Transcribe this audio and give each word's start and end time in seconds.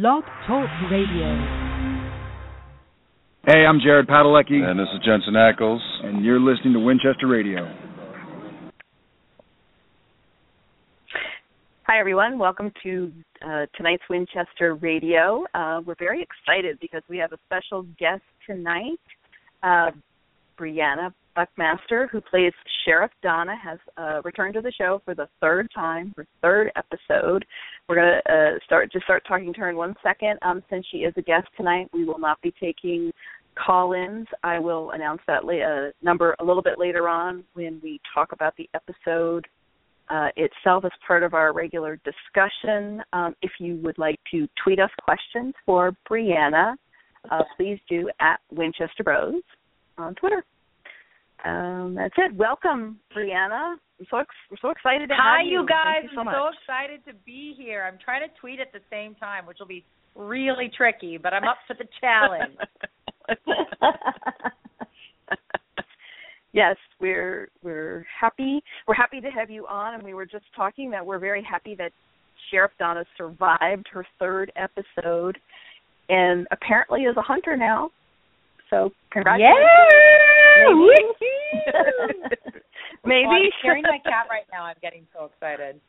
Blog 0.00 0.24
Talk 0.48 0.68
Radio. 0.90 1.38
Hey, 3.46 3.64
I'm 3.64 3.78
Jared 3.80 4.08
Padalecki. 4.08 4.60
And 4.60 4.76
this 4.76 4.88
is 4.92 5.00
Jensen 5.04 5.34
Ackles. 5.34 5.78
And 6.02 6.24
you're 6.24 6.40
listening 6.40 6.72
to 6.72 6.80
Winchester 6.80 7.28
Radio. 7.28 7.72
Hi, 11.84 12.00
everyone. 12.00 12.40
Welcome 12.40 12.72
to 12.82 13.12
uh, 13.46 13.66
tonight's 13.76 14.02
Winchester 14.10 14.74
Radio. 14.74 15.44
Uh, 15.54 15.80
we're 15.86 15.94
very 15.96 16.26
excited 16.26 16.76
because 16.80 17.02
we 17.08 17.18
have 17.18 17.32
a 17.32 17.38
special 17.46 17.86
guest 17.96 18.22
tonight. 18.48 18.98
Uh, 19.62 19.92
Briana 20.58 21.14
Buckmaster, 21.36 22.08
who 22.10 22.20
plays 22.20 22.52
Sheriff 22.84 23.12
Donna, 23.22 23.54
has 23.62 23.78
uh, 23.96 24.22
returned 24.24 24.54
to 24.54 24.60
the 24.60 24.72
show 24.72 25.02
for 25.04 25.14
the 25.14 25.28
third 25.40 25.68
time, 25.72 26.12
her 26.16 26.26
third 26.42 26.72
episode. 26.76 27.44
We're 27.88 27.96
going 27.96 28.20
to 28.24 28.32
uh, 28.32 28.58
start 28.64 28.90
just 28.92 29.04
start 29.04 29.24
talking 29.28 29.52
to 29.52 29.60
her 29.60 29.68
in 29.68 29.76
one 29.76 29.94
second. 30.02 30.38
Um, 30.42 30.62
since 30.70 30.86
she 30.90 30.98
is 30.98 31.12
a 31.16 31.22
guest 31.22 31.48
tonight, 31.56 31.88
we 31.92 32.04
will 32.04 32.18
not 32.18 32.40
be 32.40 32.52
taking 32.58 33.12
call-ins. 33.56 34.26
I 34.42 34.58
will 34.58 34.90
announce 34.92 35.20
that 35.26 35.44
la- 35.44 35.54
uh, 35.54 35.90
number 36.02 36.34
a 36.40 36.44
little 36.44 36.62
bit 36.62 36.78
later 36.78 37.08
on 37.08 37.44
when 37.52 37.80
we 37.82 38.00
talk 38.14 38.32
about 38.32 38.56
the 38.56 38.68
episode 38.74 39.46
uh, 40.08 40.28
itself 40.36 40.84
as 40.84 40.90
part 41.06 41.22
of 41.22 41.34
our 41.34 41.52
regular 41.52 41.98
discussion. 42.04 43.02
Um, 43.12 43.34
if 43.42 43.52
you 43.58 43.76
would 43.82 43.98
like 43.98 44.18
to 44.30 44.48
tweet 44.62 44.80
us 44.80 44.90
questions 45.02 45.54
for 45.64 45.92
Briana, 46.10 46.74
uh, 47.30 47.42
please 47.56 47.78
do 47.88 48.10
at 48.20 48.40
Winchester 48.50 49.02
Bros 49.02 49.42
on 49.98 50.14
Twitter. 50.14 50.44
Um, 51.44 51.94
that's 51.94 52.14
it. 52.16 52.34
Welcome, 52.34 52.98
Briana. 53.14 53.74
I'm 54.00 54.06
so 54.10 54.16
ex- 54.18 54.34
we're 54.50 54.56
so 54.62 54.70
excited 54.70 55.08
to 55.08 55.14
Hi, 55.14 55.38
have 55.38 55.46
you. 55.46 55.58
Hi 55.58 55.62
you 55.62 55.68
guys. 55.68 56.02
You 56.04 56.08
so 56.14 56.20
I'm 56.20 56.24
much. 56.26 56.34
so 56.34 56.48
excited 56.58 57.04
to 57.06 57.12
be 57.26 57.54
here. 57.56 57.84
I'm 57.86 57.98
trying 58.02 58.26
to 58.26 58.34
tweet 58.40 58.60
at 58.60 58.72
the 58.72 58.80
same 58.90 59.14
time, 59.16 59.46
which 59.46 59.58
will 59.60 59.66
be 59.66 59.84
really 60.14 60.70
tricky, 60.74 61.18
but 61.18 61.34
I'm 61.34 61.44
up 61.44 61.58
for 61.66 61.74
the 61.74 61.86
challenge. 62.00 62.56
yes, 66.52 66.76
we're 67.00 67.48
we're 67.62 68.06
happy. 68.20 68.62
We're 68.88 68.94
happy 68.94 69.20
to 69.20 69.30
have 69.30 69.50
you 69.50 69.66
on, 69.66 69.94
and 69.94 70.02
we 70.02 70.14
were 70.14 70.26
just 70.26 70.44
talking 70.56 70.90
that 70.90 71.04
we're 71.04 71.18
very 71.18 71.42
happy 71.42 71.74
that 71.76 71.92
Sheriff 72.50 72.72
Donna 72.78 73.04
survived 73.18 73.86
her 73.92 74.06
third 74.18 74.50
episode, 74.56 75.38
and 76.08 76.46
apparently 76.50 77.02
is 77.02 77.16
a 77.16 77.22
hunter 77.22 77.56
now. 77.56 77.90
So 78.70 78.90
congratulations. 79.12 79.54
Maybe. 83.04 83.26
Well, 83.26 83.36
I'm 83.36 83.50
carrying 83.62 83.84
my 83.84 83.98
cat 84.04 84.26
right 84.30 84.46
now. 84.52 84.64
I'm 84.64 84.76
getting 84.80 85.06
so 85.14 85.26
excited. 85.26 85.80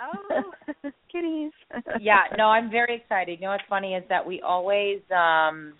Oh, 0.00 0.52
kitties. 1.12 1.52
yeah, 2.00 2.22
no, 2.36 2.44
I'm 2.44 2.70
very 2.70 2.96
excited. 2.96 3.38
You 3.40 3.46
know 3.46 3.52
what's 3.52 3.64
funny 3.68 3.94
is 3.94 4.04
that 4.08 4.26
we 4.26 4.40
always, 4.40 5.00
um 5.14 5.74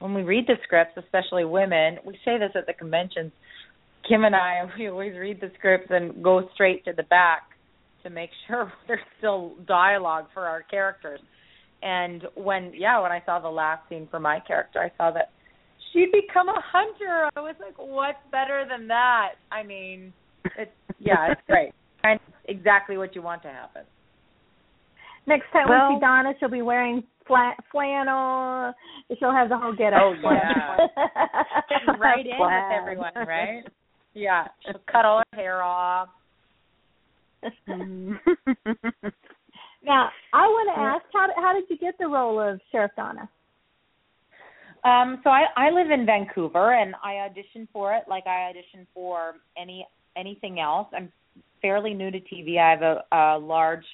when 0.00 0.14
we 0.14 0.22
read 0.22 0.46
the 0.46 0.54
scripts, 0.64 0.96
especially 0.96 1.44
women, 1.44 1.98
we 2.04 2.14
say 2.24 2.38
this 2.38 2.50
at 2.54 2.66
the 2.66 2.72
conventions. 2.72 3.32
Kim 4.08 4.24
and 4.24 4.34
I, 4.34 4.62
we 4.78 4.88
always 4.88 5.14
read 5.16 5.40
the 5.40 5.50
scripts 5.58 5.88
and 5.90 6.22
go 6.22 6.48
straight 6.54 6.84
to 6.84 6.92
the 6.96 7.04
back 7.04 7.42
to 8.02 8.10
make 8.10 8.30
sure 8.46 8.72
there's 8.86 9.00
still 9.18 9.54
dialogue 9.66 10.26
for 10.34 10.46
our 10.46 10.62
characters. 10.62 11.20
And 11.82 12.22
when, 12.34 12.72
yeah, 12.74 13.00
when 13.02 13.12
I 13.12 13.22
saw 13.26 13.40
the 13.40 13.48
last 13.48 13.88
scene 13.88 14.08
for 14.10 14.20
my 14.20 14.40
character, 14.46 14.80
I 14.80 14.90
saw 14.96 15.10
that 15.12 15.30
she'd 15.94 16.12
become 16.12 16.48
a 16.48 16.60
hunter. 16.60 17.30
I 17.34 17.40
was 17.40 17.54
like, 17.60 17.74
what's 17.78 18.18
better 18.30 18.66
than 18.68 18.86
that? 18.88 19.36
I 19.50 19.62
mean, 19.62 20.12
it's 20.58 20.70
yeah, 20.98 21.32
it's 21.32 21.40
great. 21.48 21.72
Kind 22.02 22.20
of 22.26 22.34
exactly 22.46 22.98
what 22.98 23.14
you 23.14 23.22
want 23.22 23.40
to 23.42 23.48
happen. 23.48 23.84
Next 25.26 25.50
time 25.52 25.66
Well- 25.68 25.88
we 25.88 25.94
see 25.96 26.00
Donna, 26.00 26.34
she'll 26.38 26.50
be 26.50 26.60
wearing 26.60 27.02
flat 27.26 27.56
flannel. 27.72 28.74
She'll 29.18 29.32
have 29.32 29.48
the 29.48 29.56
whole 29.56 29.72
get 29.74 29.94
up. 29.94 30.02
Oh, 30.02 30.12
yeah. 30.22 30.76
Getting 31.70 31.98
right 31.98 32.26
in 32.26 32.38
with 32.38 32.50
everyone, 32.72 33.12
right? 33.26 33.62
Yeah, 34.12 34.48
she'll 34.66 34.80
cut 34.90 35.06
all 35.06 35.22
her 35.32 35.38
hair 35.38 35.62
off. 35.62 36.10
now, 37.42 37.50
I 40.32 40.46
want 40.46 40.74
to 40.74 40.80
ask, 40.80 41.04
how 41.12 41.26
did, 41.26 41.36
how 41.36 41.52
did 41.54 41.64
you 41.68 41.76
get 41.78 41.98
the 41.98 42.06
role 42.06 42.40
of 42.40 42.58
Sheriff 42.70 42.92
Donna? 42.96 43.28
Um, 44.84 45.20
so 45.24 45.30
I 45.30 45.44
I 45.56 45.70
live 45.70 45.90
in 45.90 46.04
Vancouver 46.04 46.74
and 46.74 46.94
I 47.02 47.14
auditioned 47.14 47.68
for 47.72 47.94
it 47.94 48.04
like 48.06 48.26
I 48.26 48.52
auditioned 48.52 48.86
for 48.92 49.36
any 49.56 49.86
anything 50.16 50.60
else. 50.60 50.88
I'm 50.94 51.10
fairly 51.62 51.94
new 51.94 52.10
to 52.10 52.20
TV. 52.20 52.58
I 52.58 52.70
have 52.70 52.82
a, 52.82 53.04
a 53.12 53.38
large 53.38 53.84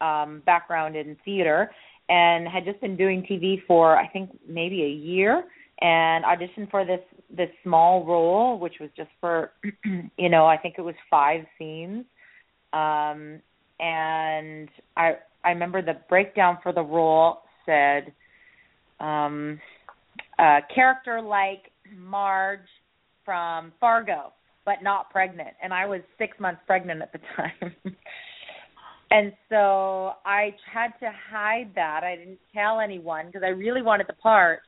um 0.00 0.42
background 0.46 0.96
in 0.96 1.16
theater 1.24 1.70
and 2.08 2.48
had 2.48 2.64
just 2.64 2.80
been 2.80 2.96
doing 2.96 3.22
TV 3.30 3.62
for 3.66 3.96
I 3.96 4.08
think 4.08 4.30
maybe 4.48 4.82
a 4.82 4.88
year 4.88 5.44
and 5.80 6.24
auditioned 6.24 6.68
for 6.70 6.84
this 6.84 7.00
this 7.34 7.50
small 7.62 8.04
role 8.04 8.58
which 8.58 8.74
was 8.80 8.90
just 8.96 9.10
for 9.20 9.52
you 10.18 10.28
know, 10.28 10.46
I 10.46 10.56
think 10.56 10.74
it 10.78 10.82
was 10.82 10.96
5 11.08 11.44
scenes. 11.58 12.04
Um 12.72 13.40
and 13.78 14.68
I 14.96 15.12
I 15.44 15.50
remember 15.50 15.80
the 15.80 15.98
breakdown 16.08 16.58
for 16.60 16.72
the 16.72 16.82
role 16.82 17.42
said 17.64 18.12
um 18.98 19.60
a 20.40 20.60
character 20.74 21.20
like 21.20 21.70
Marge 21.96 22.60
from 23.24 23.72
Fargo, 23.78 24.32
but 24.64 24.82
not 24.82 25.10
pregnant. 25.10 25.50
And 25.62 25.72
I 25.72 25.86
was 25.86 26.00
six 26.18 26.38
months 26.40 26.62
pregnant 26.66 27.02
at 27.02 27.12
the 27.12 27.18
time. 27.36 27.74
and 29.10 29.32
so 29.50 30.12
I 30.24 30.54
had 30.72 30.92
to 31.00 31.12
hide 31.30 31.70
that. 31.74 32.00
I 32.04 32.16
didn't 32.16 32.38
tell 32.54 32.80
anyone 32.80 33.26
because 33.26 33.42
I 33.44 33.50
really 33.50 33.82
wanted 33.82 34.06
the 34.06 34.14
part. 34.14 34.60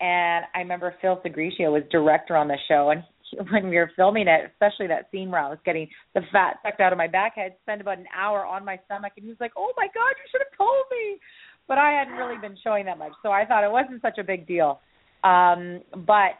And 0.00 0.46
I 0.54 0.60
remember 0.60 0.94
Phil 1.02 1.20
Sgriccia 1.24 1.70
was 1.70 1.82
director 1.90 2.34
on 2.34 2.48
the 2.48 2.56
show, 2.68 2.88
and 2.88 3.02
he, 3.30 3.36
when 3.52 3.68
we 3.68 3.76
were 3.76 3.90
filming 3.96 4.28
it, 4.28 4.50
especially 4.50 4.86
that 4.86 5.10
scene 5.12 5.30
where 5.30 5.42
I 5.42 5.50
was 5.50 5.58
getting 5.66 5.86
the 6.14 6.22
fat 6.32 6.56
sucked 6.62 6.80
out 6.80 6.92
of 6.92 6.96
my 6.96 7.06
back, 7.06 7.34
I 7.36 7.40
had 7.40 7.56
spent 7.62 7.82
about 7.82 7.98
an 7.98 8.06
hour 8.16 8.46
on 8.46 8.64
my 8.64 8.80
stomach, 8.86 9.12
and 9.16 9.24
he 9.24 9.28
was 9.28 9.40
like, 9.40 9.52
"Oh 9.58 9.74
my 9.76 9.86
God, 9.94 10.14
you 10.16 10.24
should 10.30 10.40
have 10.40 10.56
told 10.56 10.84
me." 10.90 11.20
But 11.68 11.76
I 11.76 11.92
hadn't 11.92 12.14
really 12.14 12.40
been 12.40 12.56
showing 12.64 12.86
that 12.86 12.96
much, 12.96 13.12
so 13.22 13.30
I 13.30 13.44
thought 13.44 13.62
it 13.62 13.70
wasn't 13.70 14.00
such 14.00 14.16
a 14.16 14.24
big 14.24 14.46
deal. 14.46 14.80
Um, 15.22 15.82
but 16.06 16.38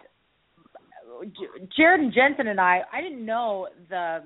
Jared 1.77 2.01
and 2.01 2.13
Jensen 2.13 2.49
and 2.49 2.61
I, 2.61 2.81
I 2.93 3.01
didn't 3.01 3.25
know 3.25 3.69
the 3.89 4.23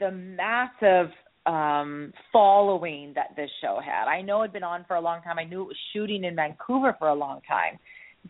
the 0.00 0.10
massive 0.10 1.10
um 1.46 2.12
following 2.32 3.12
that 3.14 3.36
this 3.36 3.50
show 3.60 3.80
had. 3.84 4.08
I 4.08 4.22
know 4.22 4.42
it 4.42 4.46
had 4.46 4.52
been 4.52 4.64
on 4.64 4.84
for 4.86 4.96
a 4.96 5.00
long 5.00 5.22
time. 5.22 5.38
I 5.38 5.44
knew 5.44 5.62
it 5.62 5.68
was 5.68 5.76
shooting 5.92 6.24
in 6.24 6.36
Vancouver 6.36 6.96
for 6.98 7.08
a 7.08 7.14
long 7.14 7.40
time. 7.46 7.78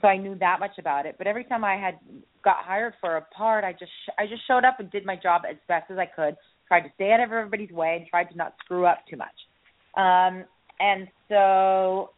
So 0.02 0.08
I 0.08 0.16
knew 0.16 0.36
that 0.40 0.58
much 0.58 0.78
about 0.78 1.06
it. 1.06 1.14
But 1.18 1.26
every 1.26 1.44
time 1.44 1.64
I 1.64 1.76
had 1.76 1.98
got 2.42 2.56
hired 2.64 2.94
for 3.00 3.16
a 3.16 3.22
part, 3.22 3.64
I 3.64 3.72
just 3.72 3.92
I 4.18 4.26
just 4.26 4.46
showed 4.46 4.64
up 4.64 4.80
and 4.80 4.90
did 4.90 5.06
my 5.06 5.16
job 5.16 5.42
as 5.48 5.56
best 5.68 5.90
as 5.90 5.98
I 5.98 6.06
could. 6.06 6.36
Tried 6.68 6.82
to 6.82 6.88
stay 6.94 7.12
out 7.12 7.20
of 7.20 7.32
everybody's 7.32 7.70
way 7.70 7.96
and 8.00 8.08
tried 8.08 8.30
to 8.30 8.36
not 8.36 8.54
screw 8.64 8.86
up 8.86 8.98
too 9.08 9.16
much. 9.16 9.28
Um 9.96 10.44
and 10.80 11.08
so 11.28 12.10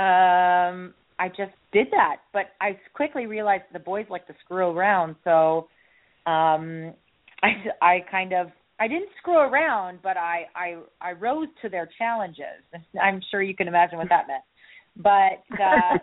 um 0.00 0.94
I 1.22 1.28
just 1.28 1.52
did 1.72 1.86
that. 1.92 2.16
But 2.32 2.46
I 2.60 2.76
quickly 2.94 3.26
realized 3.26 3.64
the 3.72 3.78
boys 3.78 4.06
like 4.10 4.26
to 4.26 4.34
screw 4.44 4.70
around, 4.76 5.14
so 5.22 5.68
um 6.26 6.94
I 7.42 7.50
I 7.80 8.04
kind 8.10 8.32
of 8.32 8.48
I 8.80 8.88
didn't 8.88 9.10
screw 9.18 9.38
around, 9.38 10.00
but 10.02 10.16
I 10.16 10.46
I 10.56 10.78
I 11.00 11.12
rose 11.12 11.46
to 11.62 11.68
their 11.68 11.88
challenges. 11.96 12.62
I'm 13.00 13.20
sure 13.30 13.40
you 13.42 13.54
can 13.54 13.68
imagine 13.68 13.98
what 13.98 14.08
that 14.08 14.26
meant. 14.26 14.42
But 14.96 15.44
uh 15.62 15.98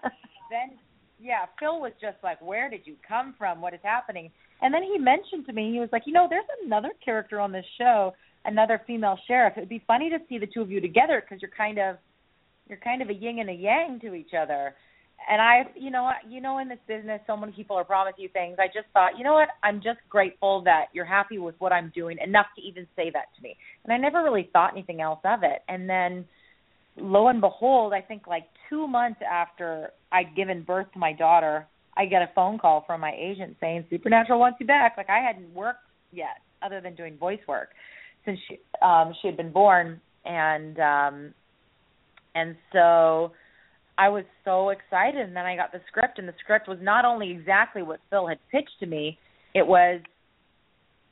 then 0.50 0.78
yeah, 1.22 1.46
Phil 1.60 1.82
was 1.82 1.92
just 2.00 2.16
like, 2.24 2.42
"Where 2.42 2.70
did 2.70 2.82
you 2.86 2.96
come 3.06 3.36
from? 3.38 3.60
What 3.60 3.74
is 3.74 3.82
happening?" 3.84 4.32
And 4.62 4.74
then 4.74 4.84
he 4.84 4.98
mentioned 4.98 5.46
to 5.48 5.54
me, 5.54 5.74
he 5.74 5.80
was 5.82 5.90
like, 5.92 6.04
"You 6.06 6.14
know, 6.14 6.28
there's 6.30 6.46
another 6.66 6.92
character 7.04 7.42
on 7.42 7.52
this 7.52 7.66
show, 7.78 8.14
another 8.46 8.82
female 8.88 9.18
sheriff. 9.28 9.54
It'd 9.58 9.68
be 9.68 9.84
funny 9.86 10.10
to 10.12 10.20
see 10.30 10.38
the 10.38 10.48
two 10.48 10.62
of 10.62 10.72
you 10.72 10.80
together 10.80 11.22
because 11.22 11.42
you're 11.42 11.52
kind 11.52 11.78
of 11.78 11.98
you're 12.70 12.78
kind 12.78 13.02
of 13.02 13.10
a 13.10 13.14
yin 13.14 13.40
and 13.40 13.50
a 13.50 13.54
yang 13.54 14.00
to 14.00 14.14
each 14.14 14.34
other." 14.34 14.76
And 15.28 15.42
I, 15.42 15.64
you 15.76 15.92
know, 15.92 16.12
you 16.28 16.42
know, 16.42 16.60
in 16.60 16.70
this 16.70 16.80
business, 16.88 17.22
so 17.28 17.36
many 17.36 17.52
people 17.52 17.76
are 17.76 17.84
promising 17.84 18.24
you 18.24 18.30
things. 18.30 18.58
I 18.60 18.68
just 18.68 18.88
thought, 18.94 19.18
you 19.18 19.24
know 19.24 19.34
what? 19.34 19.50
I'm 19.64 19.78
just 19.82 20.00
grateful 20.10 20.62
that 20.64 20.86
you're 20.94 21.06
happy 21.06 21.38
with 21.38 21.56
what 21.60 21.72
I'm 21.72 21.92
doing 21.94 22.18
enough 22.24 22.48
to 22.56 22.62
even 22.62 22.88
say 22.96 23.12
that 23.14 23.26
to 23.36 23.44
me. 23.44 23.56
And 23.84 23.94
I 23.94 23.98
never 23.98 24.24
really 24.24 24.50
thought 24.54 24.74
anything 24.74 25.02
else 25.02 25.20
of 25.26 25.44
it. 25.44 25.62
And 25.68 25.90
then 25.90 26.26
lo 26.98 27.28
and 27.28 27.42
behold, 27.42 27.94
I 27.94 28.02
think 28.02 28.28
like 28.28 28.46
two 28.70 28.88
months 28.88 29.20
after 29.30 29.92
I'd 30.12 30.36
given 30.36 30.64
birth 30.64 30.88
to 30.94 31.00
my 31.00 31.14
daughter, 31.14 31.68
I 31.98 32.06
get 32.06 32.22
a 32.22 32.30
phone 32.34 32.58
call 32.58 32.84
from 32.88 33.02
my 33.02 33.14
agent 33.20 33.58
saying 33.60 33.86
Supernatural 33.90 34.40
wants 34.40 34.58
you 34.60 34.66
back. 34.66 34.96
Like 34.98 35.10
I 35.10 35.20
hadn't 35.20 35.54
worked 35.54 35.80
yet, 36.12 36.42
other 36.62 36.82
than 36.82 36.96
doing 36.96 37.18
voice 37.18 37.40
work, 37.48 37.70
since 38.26 38.40
she 38.48 38.60
um 38.82 39.14
she 39.22 39.28
had 39.28 39.38
been 39.38 39.52
born, 39.52 40.00
and 40.26 40.80
um 40.80 41.34
and 42.36 42.56
so 42.72 43.32
I 44.00 44.08
was 44.08 44.24
so 44.46 44.70
excited. 44.70 45.20
And 45.20 45.36
then 45.36 45.46
I 45.46 45.58
got 45.58 45.74
the 45.74 45.82
script, 45.90 46.20
and 46.20 46.28
the 46.28 46.34
script 46.42 46.70
was 46.70 46.78
not 46.82 47.04
only 47.04 47.32
exactly 47.32 47.82
what 47.82 48.00
Phil 48.10 48.28
had 48.28 48.38
pitched 48.50 48.80
to 48.80 48.86
me, 48.86 49.20
it 49.54 49.68
was 49.68 50.00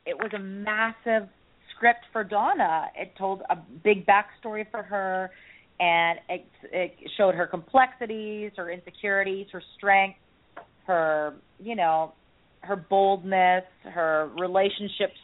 it 0.06 0.16
was 0.16 0.30
a 0.34 0.38
massive 0.38 1.28
script 1.76 2.00
for 2.12 2.24
Donna. 2.24 2.86
It 2.96 3.12
told 3.18 3.42
a 3.50 3.56
big 3.84 4.06
backstory 4.06 4.64
for 4.70 4.82
her, 4.82 5.30
and 5.78 6.18
it, 6.30 6.46
it 6.72 6.94
showed 7.18 7.34
her 7.34 7.46
complexities, 7.46 8.52
her 8.56 8.70
insecurities, 8.70 9.48
her 9.52 9.62
strengths, 9.76 10.18
her 10.86 11.34
you 11.60 11.76
know 11.76 12.14
her 12.60 12.76
boldness, 12.76 13.64
her 13.84 14.30
relationships 14.38 15.18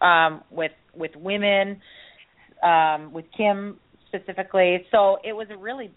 um, 0.00 0.42
with 0.50 0.72
with 0.94 1.10
women, 1.16 1.80
um, 2.62 3.12
with 3.12 3.24
Kim 3.36 3.78
specifically. 4.06 4.86
So 4.92 5.18
it 5.24 5.32
was 5.32 5.48
a 5.50 5.56
really 5.56 5.90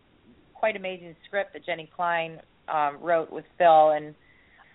quite 0.62 0.76
amazing 0.76 1.16
script 1.26 1.54
that 1.54 1.66
Jenny 1.66 1.90
Klein 1.96 2.40
um, 2.72 3.00
wrote 3.02 3.32
with 3.32 3.46
Phil, 3.58 3.90
and 3.90 4.14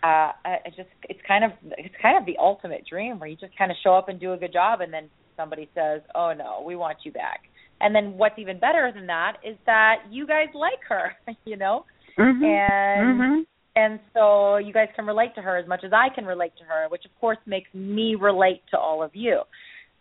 uh, 0.03 0.35
I 0.45 0.59
just 0.77 0.89
it's 1.05 1.21
kind 1.27 1.45
of 1.45 1.53
it's 1.79 1.95
kind 2.03 2.19
of 2.19 2.27
the 2.27 2.37
ultimate 2.41 2.85
dream 2.91 3.21
where 3.21 3.29
you 3.29 3.37
just 3.37 3.57
kind 3.57 3.71
of 3.71 3.77
show 3.85 3.95
up 3.95 4.09
and 4.09 4.19
do 4.19 4.33
a 4.33 4.37
good 4.37 4.53
job, 4.53 4.81
and 4.81 4.93
then 4.93 5.09
somebody 5.37 5.71
says, 5.77 6.03
"Oh 6.15 6.33
no, 6.37 6.65
we 6.67 6.75
want 6.75 6.99
you 7.05 7.13
back." 7.13 7.43
And 7.81 7.95
then 7.95 8.19
what's 8.19 8.37
even 8.37 8.59
better 8.59 8.91
than 8.93 9.07
that 9.07 9.37
is 9.45 9.57
that 9.67 10.03
you 10.11 10.27
guys 10.27 10.49
like 10.55 10.81
her, 10.89 11.13
you 11.45 11.57
know, 11.57 11.85
mm-hmm. 12.19 12.45
and 12.45 13.21
mm-hmm. 13.21 13.41
and 13.77 14.01
so 14.13 14.57
you 14.57 14.73
guys 14.73 14.89
can 14.97 15.07
relate 15.07 15.37
to 15.37 15.41
her 15.41 15.57
as 15.57 15.69
much 15.69 15.85
as 15.85 15.93
I 15.93 16.13
can 16.13 16.25
relate 16.25 16.53
to 16.59 16.65
her, 16.65 16.89
which 16.89 17.05
of 17.05 17.13
course 17.21 17.39
makes 17.47 17.73
me 17.73 18.17
relate 18.17 18.63
to 18.73 18.79
all 18.79 19.05
of 19.05 19.13
you. 19.15 19.43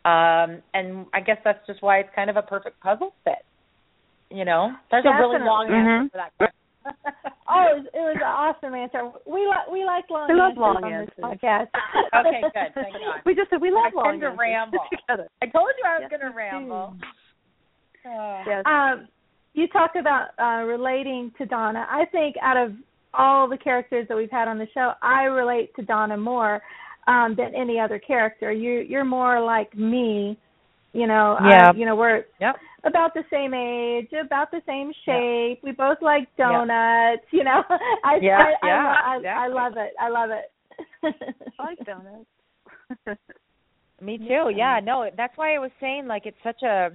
Um, 0.04 0.62
and 0.74 1.06
I 1.14 1.22
guess 1.24 1.38
that's 1.44 1.66
just 1.68 1.84
why 1.84 2.00
it's 2.00 2.10
kind 2.16 2.32
of 2.32 2.38
a 2.38 2.42
perfect 2.42 2.80
puzzle 2.80 3.14
fit. 3.24 3.46
You 4.32 4.44
know, 4.46 4.72
Definitely. 4.92 5.12
a 5.12 5.22
really 5.22 5.46
long 5.46 5.68
Mm-hmm. 5.68 5.88
answer 5.88 6.10
for 6.12 6.18
that 6.18 6.32
question. 6.38 6.62
oh, 7.50 7.66
it 7.72 7.76
was, 7.82 7.86
it 7.94 8.04
was 8.06 8.16
an 8.18 8.30
awesome 8.30 8.74
answer. 8.76 9.10
We 9.26 9.48
like 9.48 9.68
we 9.72 9.86
like 9.86 10.06
long 10.10 10.28
We 10.30 10.36
love 10.36 10.54
answers 10.54 10.62
long 10.62 10.84
on 10.84 10.94
answers. 10.94 11.24
podcast. 11.24 11.68
okay, 12.20 12.42
good. 12.42 12.72
Thank 12.76 12.94
God. 12.94 13.22
We 13.26 13.34
just 13.36 13.50
said 13.50 13.62
we 13.62 13.72
love 13.72 13.92
I 13.94 13.96
long 13.96 14.20
tend 14.20 14.22
to 14.22 14.30
ramble. 14.38 14.80
together. 14.92 15.28
I 15.42 15.46
told 15.48 15.70
you 15.78 15.84
I 15.86 16.00
was 16.00 16.08
Yes, 16.10 16.12
going 16.20 16.32
to 16.32 16.36
ramble. 16.38 16.96
Uh, 18.06 18.44
Yes. 18.46 18.64
Um, 18.66 19.08
you 19.54 19.68
talked 19.70 19.96
about 19.96 20.28
uh, 20.38 20.64
relating 20.66 21.32
to 21.38 21.46
Donna. 21.46 21.88
I 21.90 22.06
think 22.12 22.36
out 22.42 22.58
of 22.58 22.74
all 23.14 23.48
the 23.48 23.58
characters 23.58 24.06
that 24.10 24.18
we've 24.18 24.30
had 24.30 24.48
on 24.48 24.58
the 24.58 24.68
show, 24.74 24.92
I 25.02 25.24
relate 25.24 25.74
to 25.78 25.82
Donna 25.82 26.18
more 26.18 26.62
um, 27.08 27.36
than 27.38 27.56
any 27.56 27.80
other 27.80 27.98
character. 28.00 28.52
You 28.52 28.82
you're 28.88 29.06
more 29.06 29.40
like 29.42 29.74
me. 29.78 30.38
You 30.96 31.08
know, 31.08 31.38
Yeah. 31.44 31.74
you 31.76 31.86
know 31.86 31.96
we're 31.98 32.24
Yep. 32.40 32.56
about 32.86 33.14
the 33.14 33.24
same 33.30 33.54
age, 33.54 34.14
about 34.14 34.50
the 34.50 34.62
same 34.66 34.94
shape. 35.04 35.62
We 35.62 35.72
both 35.74 36.02
like 36.02 36.34
donuts. 36.38 37.26
You 37.32 37.44
know, 37.44 37.64
I 38.04 38.16
Yeah, 38.22 38.38
I, 38.64 38.66
I, 38.66 39.20
yeah, 39.22 39.36
I, 39.36 39.44
I, 39.44 39.48
love 39.50 39.74
it. 39.76 39.94
I 40.00 40.08
love 40.10 40.30
it. 40.32 40.52
I 41.60 41.64
like 41.64 41.86
donuts. 41.86 42.30
Me 44.02 44.18
too. 44.18 44.52
Yeah, 44.56 44.80
no, 44.82 45.10
that's 45.18 45.38
why 45.38 45.56
I 45.56 45.60
was 45.60 45.72
saying 45.82 46.08
like 46.08 46.26
it's 46.26 46.42
such 46.44 46.64
a 46.64 46.92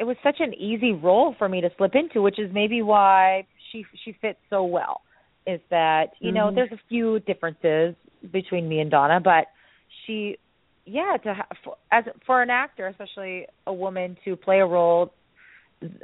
it 0.00 0.04
was 0.04 0.16
such 0.24 0.40
an 0.40 0.52
easy 0.54 0.92
role 0.92 1.34
for 1.38 1.48
me 1.48 1.60
to 1.60 1.70
slip 1.76 1.94
into, 1.94 2.20
which 2.20 2.40
is 2.40 2.50
maybe 2.52 2.82
why 2.82 3.46
she 3.70 3.84
she 4.04 4.12
fits 4.20 4.40
so 4.50 4.64
well. 4.64 5.02
Is 5.46 5.60
that, 5.70 6.10
you 6.18 6.32
know, 6.32 6.50
Mhm. 6.50 6.54
there's 6.56 6.72
a 6.72 6.80
few 6.88 7.20
differences 7.20 7.94
between 8.32 8.68
me 8.68 8.80
and 8.80 8.90
Donna, 8.90 9.20
but 9.20 9.46
she 10.04 10.36
yeah, 10.88 11.16
to 11.22 11.34
ha- 11.34 11.48
for, 11.64 11.76
as 11.92 12.04
for 12.26 12.42
an 12.42 12.50
actor, 12.50 12.86
especially 12.88 13.46
a 13.66 13.72
woman 13.72 14.16
to 14.24 14.36
play 14.36 14.60
a 14.60 14.66
role 14.66 15.12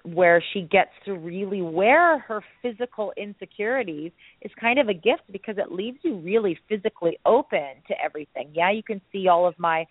where 0.05 0.43
she 0.53 0.63
gets 0.63 0.91
to 1.05 1.15
really 1.15 1.61
wear 1.61 2.19
her 2.21 2.41
physical 2.63 3.13
insecurities 3.17 4.13
is 4.43 4.51
kind 4.61 4.79
of 4.79 4.89
a 4.89 4.95
gift 4.95 5.23
because 5.33 5.57
it 5.59 5.73
leaves 5.73 5.99
you 6.03 6.17
really 6.19 6.57
physically 6.69 7.19
open 7.27 7.83
to 7.89 7.95
everything. 8.03 8.51
Yeah, 8.55 8.71
you 8.71 8.83
can 8.85 9.01
see 9.11 9.29
all 9.29 9.47
of 9.47 9.59
my 9.59 9.87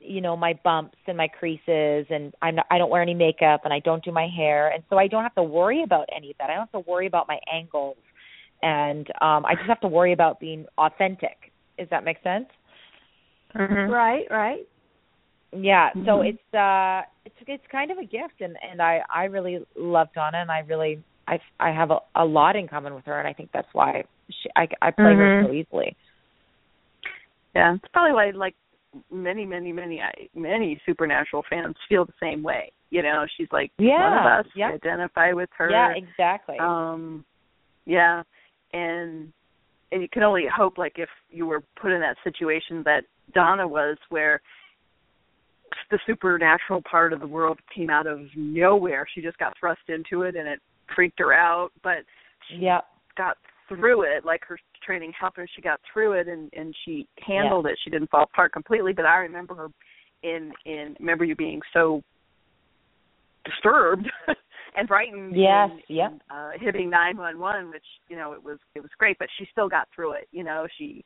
you 0.00 0.20
know 0.20 0.36
my 0.36 0.58
bumps 0.64 0.98
and 1.06 1.16
my 1.16 1.28
creases 1.28 2.06
and 2.10 2.34
I'm 2.42 2.56
not, 2.56 2.66
I 2.70 2.76
don't 2.76 2.90
wear 2.90 3.00
any 3.00 3.14
makeup 3.14 3.62
and 3.64 3.72
I 3.72 3.78
don't 3.78 4.04
do 4.04 4.12
my 4.12 4.28
hair 4.28 4.68
and 4.68 4.82
so 4.90 4.98
I 4.98 5.06
don't 5.06 5.22
have 5.22 5.34
to 5.36 5.42
worry 5.42 5.82
about 5.82 6.08
any 6.14 6.30
of 6.32 6.36
that. 6.38 6.50
I 6.50 6.54
don't 6.54 6.68
have 6.72 6.84
to 6.84 6.90
worry 6.90 7.06
about 7.06 7.26
my 7.28 7.38
angles 7.50 7.96
and 8.62 9.06
um 9.20 9.46
I 9.46 9.54
just 9.54 9.68
have 9.68 9.80
to 9.80 9.88
worry 9.88 10.12
about 10.12 10.40
being 10.40 10.66
authentic. 10.76 11.52
Does 11.78 11.88
that 11.90 12.04
make 12.04 12.18
sense? 12.22 12.46
Mm-hmm. 13.56 13.90
right, 13.90 14.26
right. 14.30 14.66
Yeah, 15.52 15.92
so 16.04 16.18
Mhm. 16.18 16.30
it's 16.30 16.54
uh 16.54 17.02
it's 17.24 17.36
it's 17.46 17.66
kind 17.70 17.90
of 17.92 17.98
a 17.98 18.04
gift 18.04 18.40
and 18.40 18.56
and 18.68 18.82
I 18.82 19.02
I 19.08 19.24
really 19.26 19.64
love 19.76 20.08
Donna 20.14 20.38
and 20.38 20.50
I 20.50 20.60
really 20.60 21.02
I 21.28 21.38
I 21.60 21.70
have 21.70 21.90
a, 21.92 22.00
a 22.16 22.24
lot 22.24 22.56
in 22.56 22.66
common 22.66 22.94
with 22.94 23.04
her 23.04 23.18
and 23.20 23.28
I 23.28 23.32
think 23.32 23.50
that's 23.52 23.72
why 23.72 24.02
she 24.30 24.48
I 24.56 24.68
I 24.82 24.90
play 24.90 25.14
her 25.14 25.28
Mhm. 25.28 25.46
so 25.46 25.52
easily. 25.52 25.96
Yeah, 27.54 27.74
it's 27.76 27.92
probably 27.92 28.12
why 28.12 28.30
like 28.30 28.56
many, 29.10 29.44
many, 29.44 29.72
many, 29.72 30.00
I- 30.02 30.28
many 30.34 30.80
supernatural 30.86 31.44
fans 31.48 31.76
feel 31.88 32.04
the 32.04 32.12
same 32.20 32.42
way. 32.42 32.72
You 32.90 33.02
know, 33.02 33.26
she's 33.36 33.48
like 33.52 33.70
one 33.78 33.88
Yeah, 33.88 34.20
of 34.38 34.46
us. 34.46 34.52
yeah. 34.56 34.70
Identify 34.72 35.32
with 35.32 35.50
her. 35.56 35.70
Yeah, 35.70 35.94
exactly. 35.94 36.58
Um, 36.58 37.24
yeah, 37.86 38.22
and 38.72 39.32
and 39.92 40.02
you 40.02 40.08
can 40.08 40.22
only 40.22 40.44
hope 40.54 40.78
like 40.78 40.94
if 40.96 41.08
you 41.30 41.46
were 41.46 41.62
put 41.80 41.92
in 41.92 42.00
that 42.00 42.16
situation 42.24 42.82
that 42.84 43.04
Donna 43.34 43.66
was, 43.66 43.96
where 44.08 44.40
the 45.90 45.98
supernatural 46.06 46.82
part 46.88 47.12
of 47.12 47.20
the 47.20 47.26
world 47.26 47.58
came 47.74 47.90
out 47.90 48.06
of 48.06 48.20
nowhere. 48.36 49.06
She 49.14 49.20
just 49.20 49.38
got 49.38 49.54
thrust 49.58 49.82
into 49.88 50.22
it, 50.22 50.36
and 50.36 50.48
it 50.48 50.60
freaked 50.94 51.18
her 51.18 51.32
out. 51.32 51.70
But 51.82 52.04
she 52.48 52.56
yeah. 52.56 52.80
got 53.16 53.36
through 53.68 54.02
it 54.02 54.24
like 54.24 54.42
her 54.44 54.58
training 54.84 55.12
helped 55.18 55.36
her 55.36 55.48
she 55.54 55.62
got 55.62 55.80
through 55.90 56.12
it 56.12 56.28
and 56.28 56.50
and 56.52 56.74
she 56.84 57.06
handled 57.26 57.66
it 57.66 57.78
she 57.82 57.90
didn't 57.90 58.10
fall 58.10 58.24
apart 58.24 58.52
completely 58.52 58.92
but 58.92 59.06
i 59.06 59.16
remember 59.16 59.54
her 59.54 59.68
in 60.22 60.52
in 60.66 60.94
remember 61.00 61.24
you 61.24 61.34
being 61.34 61.60
so 61.72 62.02
disturbed 63.44 64.06
and 64.74 64.88
Brighton. 64.88 65.32
Yes, 65.34 65.70
and, 65.70 65.82
yeah. 65.88 66.06
and, 66.08 66.20
uh 66.30 66.50
Hibbing 66.62 66.90
911 66.90 67.70
which 67.70 67.84
you 68.08 68.16
know 68.16 68.32
it 68.32 68.42
was 68.42 68.58
it 68.74 68.80
was 68.80 68.90
great 68.98 69.18
but 69.18 69.28
she 69.38 69.46
still 69.52 69.68
got 69.68 69.88
through 69.94 70.12
it 70.12 70.28
you 70.32 70.44
know 70.44 70.66
she 70.78 71.04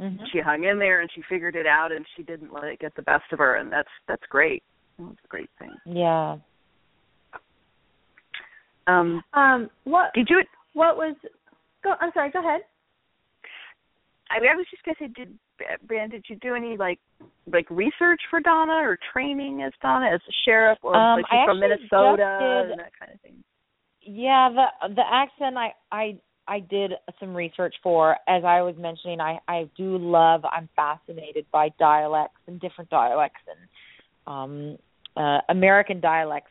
Mhm. 0.00 0.18
she 0.32 0.40
hung 0.40 0.64
in 0.64 0.78
there 0.78 1.02
and 1.02 1.10
she 1.14 1.20
figured 1.28 1.56
it 1.56 1.66
out 1.66 1.92
and 1.92 2.06
she 2.16 2.22
didn't 2.22 2.52
let 2.54 2.64
it 2.64 2.78
get 2.78 2.94
the 2.94 3.02
best 3.02 3.30
of 3.32 3.38
her 3.38 3.56
and 3.56 3.70
that's 3.70 3.88
that's 4.08 4.24
great 4.30 4.62
that's 4.98 5.24
a 5.24 5.28
great 5.28 5.50
thing 5.58 5.74
Yeah. 5.84 6.38
um 8.86 9.22
Um, 9.34 9.70
what 9.84 10.12
did 10.14 10.28
you 10.30 10.42
what 10.72 10.96
was? 10.96 11.16
Go. 11.82 11.94
I'm 12.00 12.12
sorry. 12.14 12.30
Go 12.30 12.40
ahead. 12.40 12.60
I, 14.30 14.38
mean, 14.38 14.50
I 14.50 14.54
was 14.54 14.66
just 14.70 14.84
gonna 14.84 14.96
say, 15.00 15.08
did 15.08 15.36
Brian, 15.86 16.10
did 16.10 16.24
you 16.28 16.36
do 16.36 16.54
any 16.54 16.76
like 16.76 16.98
like 17.52 17.68
research 17.70 18.20
for 18.30 18.40
Donna 18.40 18.72
or 18.72 18.98
training 19.12 19.62
as 19.62 19.72
Donna 19.82 20.06
as 20.06 20.20
a 20.28 20.32
sheriff 20.44 20.78
or 20.82 20.96
Um, 20.96 21.20
like 21.20 21.26
she's 21.30 21.44
from 21.44 21.60
Minnesota 21.60 22.38
did- 22.40 22.70
and 22.72 22.80
that 22.80 22.92
kind 22.98 23.12
of 23.12 23.20
thing? 23.20 23.42
Yeah, 24.02 24.48
the 24.50 24.94
the 24.94 25.04
accent 25.12 25.56
I 25.56 25.74
I 25.92 26.16
I 26.48 26.60
did 26.60 26.92
some 27.18 27.34
research 27.34 27.74
for. 27.82 28.16
As 28.26 28.44
I 28.44 28.62
was 28.62 28.76
mentioning, 28.76 29.20
I 29.20 29.38
I 29.46 29.68
do 29.76 29.98
love. 29.98 30.44
I'm 30.44 30.68
fascinated 30.74 31.46
by 31.52 31.70
dialects 31.78 32.40
and 32.46 32.60
different 32.60 32.90
dialects 32.90 33.42
and 33.46 33.68
um 34.26 34.78
uh 35.16 35.40
American 35.48 36.00
dialects 36.00 36.50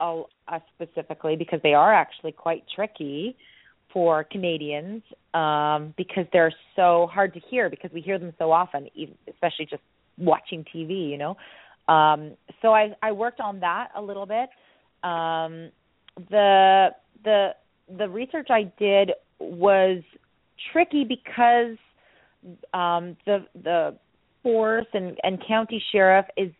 uh, 0.00 0.22
uh, 0.48 0.58
specifically 0.74 1.36
because 1.36 1.60
they 1.62 1.74
are 1.74 1.94
actually 1.94 2.32
quite 2.32 2.64
tricky 2.74 3.36
for 3.92 4.24
Canadians 4.24 5.02
um 5.34 5.94
because 5.96 6.26
they're 6.32 6.52
so 6.76 7.08
hard 7.12 7.32
to 7.34 7.40
hear 7.50 7.70
because 7.70 7.90
we 7.92 8.00
hear 8.00 8.18
them 8.18 8.32
so 8.38 8.52
often 8.52 8.88
especially 9.28 9.66
just 9.66 9.82
watching 10.18 10.64
TV, 10.74 11.10
you 11.10 11.18
know. 11.18 11.36
Um 11.92 12.32
so 12.60 12.72
I 12.74 12.94
I 13.02 13.12
worked 13.12 13.40
on 13.40 13.60
that 13.60 13.88
a 13.96 14.02
little 14.02 14.26
bit. 14.26 14.48
Um 15.02 15.70
the 16.30 16.90
the 17.24 17.50
the 17.96 18.08
research 18.08 18.48
I 18.50 18.72
did 18.78 19.12
was 19.38 20.02
tricky 20.72 21.04
because 21.04 21.76
um 22.74 23.16
the 23.26 23.46
the 23.62 23.96
force 24.42 24.86
and 24.92 25.16
and 25.22 25.42
county 25.46 25.82
sheriff 25.92 26.26
is 26.36 26.50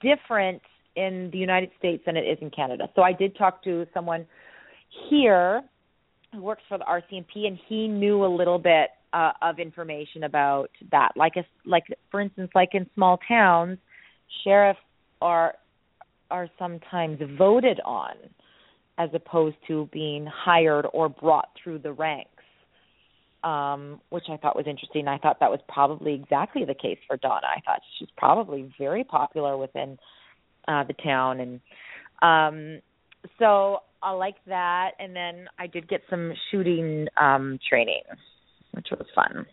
different 0.00 0.62
in 0.96 1.30
the 1.32 1.38
United 1.38 1.70
States 1.78 2.02
than 2.06 2.16
it 2.16 2.22
is 2.22 2.38
in 2.40 2.50
Canada. 2.50 2.88
So 2.96 3.02
I 3.02 3.12
did 3.12 3.36
talk 3.36 3.62
to 3.64 3.86
someone 3.94 4.26
here 5.08 5.62
who 6.32 6.42
works 6.42 6.62
for 6.68 6.78
the 6.78 6.84
RCMP 6.84 7.46
and 7.46 7.58
he 7.68 7.88
knew 7.88 8.24
a 8.24 8.26
little 8.26 8.58
bit 8.58 8.90
uh, 9.12 9.32
of 9.40 9.58
information 9.58 10.24
about 10.24 10.70
that. 10.90 11.12
Like 11.16 11.34
a, 11.36 11.44
like 11.64 11.84
for 12.10 12.20
instance 12.20 12.50
like 12.54 12.70
in 12.72 12.86
small 12.94 13.18
towns 13.28 13.78
sheriffs 14.44 14.78
are 15.22 15.54
are 16.30 16.48
sometimes 16.58 17.18
voted 17.38 17.80
on 17.84 18.14
as 18.98 19.08
opposed 19.14 19.56
to 19.66 19.88
being 19.92 20.26
hired 20.26 20.86
or 20.92 21.08
brought 21.08 21.48
through 21.62 21.78
the 21.78 21.92
ranks. 21.92 22.30
Um, 23.44 24.00
which 24.10 24.24
I 24.28 24.36
thought 24.36 24.56
was 24.56 24.66
interesting. 24.66 25.06
I 25.06 25.16
thought 25.16 25.38
that 25.38 25.50
was 25.50 25.60
probably 25.68 26.12
exactly 26.12 26.64
the 26.64 26.74
case 26.74 26.98
for 27.06 27.16
Donna. 27.16 27.46
I 27.46 27.60
thought 27.60 27.80
she's 27.98 28.08
probably 28.16 28.70
very 28.78 29.04
popular 29.04 29.56
within 29.56 29.96
uh 30.66 30.84
the 30.84 30.94
town 30.94 31.40
and 31.40 31.60
um 32.20 32.82
so 33.38 33.78
I 34.02 34.12
like 34.12 34.36
that 34.46 34.92
and 34.98 35.14
then 35.14 35.46
I 35.58 35.66
did 35.66 35.88
get 35.88 36.02
some 36.08 36.32
shooting 36.50 37.06
um 37.20 37.58
training 37.68 38.02
which 38.72 38.86
was 38.90 39.06
fun. 39.14 39.46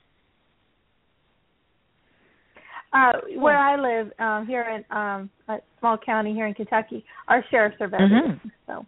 Uh, 2.94 3.12
where 3.40 3.58
I 3.58 3.76
live, 3.76 4.12
um, 4.20 4.48
here 4.48 4.62
in 4.62 4.96
um, 4.96 5.30
a 5.50 5.58
small 5.80 5.98
county 5.98 6.34
here 6.34 6.48
in 6.48 6.54
Kentucky, 6.54 7.04
our 7.28 7.44
sheriffs 7.52 7.76
are 7.82 7.90
veterans. 7.90 8.40
Mhm. 8.40 8.52
So, 8.68 8.86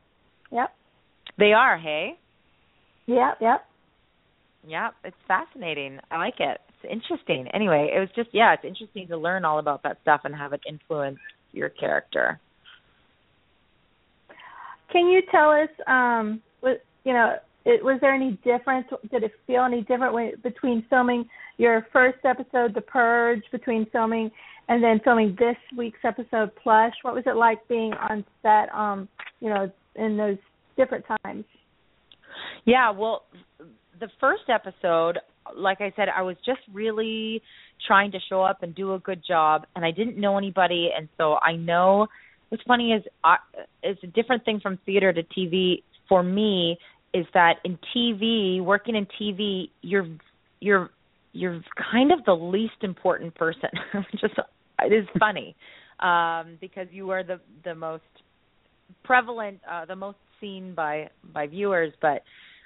yep, 0.52 0.74
They 1.38 1.52
are, 1.52 1.78
hey? 1.78 2.18
yep, 3.06 3.38
yep. 3.42 3.66
Yep, 4.66 4.96
it's 5.04 5.18
fascinating. 5.28 6.00
I 6.10 6.18
like 6.18 6.40
it. 6.40 6.62
It's 6.70 6.92
interesting. 6.92 7.48
Anyway, 7.50 7.92
it 7.94 8.00
was 8.00 8.10
just 8.16 8.30
yeah, 8.34 8.54
it's 8.54 8.64
interesting 8.64 9.08
to 9.08 9.18
learn 9.18 9.44
all 9.44 9.60
about 9.60 9.84
that 9.84 9.98
stuff 10.04 10.22
and 10.24 10.36
have 10.36 10.54
it 10.54 10.62
influence 10.68 11.20
your 11.52 11.70
character. 11.70 12.40
Can 14.92 15.08
you 15.08 15.22
tell 15.32 15.52
us, 15.52 15.70
um, 15.88 16.42
was, 16.62 16.78
you 17.04 17.14
know, 17.14 17.36
it, 17.66 17.84
was 17.84 18.00
there 18.02 18.14
any 18.14 18.40
difference? 18.44 18.88
Did 19.12 19.24
it 19.24 19.32
feel 19.46 19.64
any 19.64 19.82
different 19.82 20.14
when, 20.14 20.32
between 20.42 20.86
filming 20.90 21.26
your 21.58 21.86
first 21.92 22.20
episode, 22.24 22.74
The 22.74 22.82
Purge, 22.82 23.44
between 23.52 23.86
filming 23.92 24.32
and 24.70 24.84
then 24.84 25.00
filming 25.04 25.36
this 25.38 25.58
week's 25.78 26.00
episode, 26.04 26.52
Plush? 26.62 26.94
What 27.02 27.14
was 27.14 27.24
it 27.26 27.36
like 27.36 27.68
being 27.68 27.94
on 27.94 28.26
set? 28.42 28.74
Um, 28.74 29.10
you 29.40 29.50
know, 29.50 29.72
in 29.96 30.18
those 30.18 30.38
different 30.78 31.06
times. 31.24 31.46
Yeah, 32.66 32.92
well, 32.92 33.24
the 34.00 34.08
first 34.20 34.44
episode, 34.50 35.20
like 35.56 35.82
I 35.82 35.92
said, 35.96 36.08
I 36.16 36.22
was 36.22 36.36
just 36.46 36.60
really 36.72 37.42
trying 37.86 38.12
to 38.12 38.20
show 38.30 38.42
up 38.44 38.64
and 38.64 38.74
do 38.76 38.94
a 38.94 39.00
good 39.00 39.22
job, 39.28 39.66
and 39.76 39.84
I 39.84 39.92
didn't 39.92 40.18
know 40.18 40.38
anybody, 40.38 40.90
and 40.96 41.10
so 41.18 41.36
I 41.36 41.56
know. 41.56 42.08
What's 42.50 42.64
funny 42.64 42.94
is, 42.94 43.04
I, 43.24 43.38
it's 43.84 44.02
a 44.04 44.08
different 44.08 44.46
thing 44.46 44.60
from 44.60 44.78
theater 44.86 45.12
to 45.12 45.24
TV 45.24 45.84
for 46.08 46.24
me. 46.24 46.78
Is 47.14 47.26
that 47.34 47.56
in 47.64 47.78
TV, 47.96 48.62
working 48.62 48.96
in 48.96 49.08
TV, 49.20 49.70
you're 49.82 50.08
you're 50.60 50.90
you're 51.34 51.62
kind 51.92 52.12
of 52.12 52.24
the 52.26 52.34
least 52.34 52.84
important 52.84 53.36
person. 53.36 53.70
just 54.14 54.34
it 54.84 54.94
is 54.94 55.08
funny 55.20 55.56
um, 56.00 56.58
because 56.60 56.88
you 56.92 57.10
are 57.12 57.24
the 57.24 57.40
the 57.64 57.76
most 57.76 58.04
prevalent, 59.04 59.60
uh, 59.70 59.86
the 59.86 59.96
most 59.96 60.18
seen 60.40 60.74
by 60.76 61.10
by 61.34 61.48
viewers, 61.48 61.94
but 62.02 62.24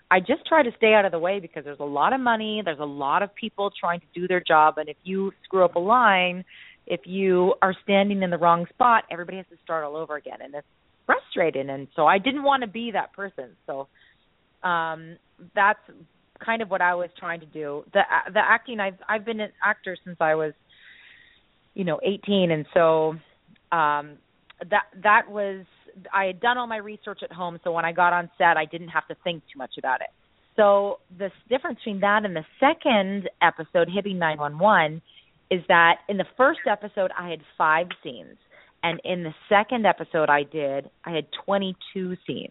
I 0.09 0.19
just 0.19 0.45
try 0.45 0.61
to 0.61 0.71
stay 0.75 0.93
out 0.93 1.05
of 1.05 1.13
the 1.13 1.19
way 1.19 1.39
because 1.39 1.63
there's 1.63 1.79
a 1.79 1.85
lot 1.85 2.11
of 2.11 2.19
money, 2.19 2.61
there's 2.65 2.79
a 2.79 2.85
lot 2.85 3.23
of 3.23 3.33
people 3.33 3.71
trying 3.79 4.01
to 4.01 4.05
do 4.13 4.27
their 4.27 4.41
job, 4.45 4.77
and 4.77 4.89
if 4.89 4.97
you 5.03 5.31
screw 5.45 5.63
up 5.63 5.75
a 5.75 5.79
line, 5.79 6.43
if 6.91 6.99
you 7.05 7.55
are 7.61 7.73
standing 7.83 8.21
in 8.21 8.29
the 8.29 8.37
wrong 8.37 8.65
spot, 8.67 9.05
everybody 9.09 9.37
has 9.37 9.45
to 9.49 9.55
start 9.63 9.85
all 9.85 9.95
over 9.95 10.17
again, 10.17 10.39
and 10.43 10.53
it's 10.53 10.67
frustrating. 11.05 11.69
And 11.69 11.87
so 11.95 12.05
I 12.05 12.17
didn't 12.17 12.43
want 12.43 12.63
to 12.63 12.67
be 12.67 12.91
that 12.91 13.13
person. 13.13 13.55
So 13.65 13.87
um 14.61 15.15
that's 15.55 15.79
kind 16.45 16.61
of 16.61 16.69
what 16.69 16.81
I 16.81 16.93
was 16.93 17.09
trying 17.17 17.39
to 17.39 17.45
do. 17.45 17.85
The 17.93 18.01
the 18.33 18.39
acting 18.39 18.81
I've 18.81 18.97
I've 19.07 19.25
been 19.25 19.39
an 19.39 19.51
actor 19.63 19.97
since 20.03 20.17
I 20.19 20.35
was 20.35 20.53
you 21.73 21.85
know 21.85 21.99
18 22.03 22.51
and 22.51 22.65
so 22.73 23.15
um 23.71 24.17
that 24.69 24.87
that 25.01 25.31
was 25.31 25.65
I 26.13 26.25
had 26.25 26.41
done 26.41 26.57
all 26.57 26.67
my 26.67 26.77
research 26.77 27.19
at 27.23 27.31
home 27.31 27.57
so 27.63 27.71
when 27.71 27.85
I 27.85 27.93
got 27.93 28.11
on 28.11 28.29
set 28.37 28.57
I 28.57 28.65
didn't 28.65 28.89
have 28.89 29.07
to 29.07 29.15
think 29.23 29.43
too 29.51 29.57
much 29.57 29.75
about 29.79 30.01
it. 30.01 30.09
So 30.57 30.99
the 31.17 31.31
difference 31.47 31.79
between 31.79 32.01
that 32.01 32.25
and 32.25 32.35
the 32.35 32.45
second 32.59 33.29
episode 33.41 33.87
Hibbing 33.87 34.17
911 34.17 35.01
is 35.51 35.61
that 35.67 35.97
in 36.09 36.17
the 36.17 36.25
first 36.37 36.61
episode 36.69 37.11
I 37.17 37.29
had 37.29 37.41
5 37.57 37.87
scenes 38.03 38.37
and 38.81 38.99
in 39.03 39.23
the 39.23 39.33
second 39.49 39.85
episode 39.85 40.29
I 40.29 40.43
did 40.43 40.89
I 41.05 41.11
had 41.11 41.25
22 41.45 42.15
scenes. 42.25 42.49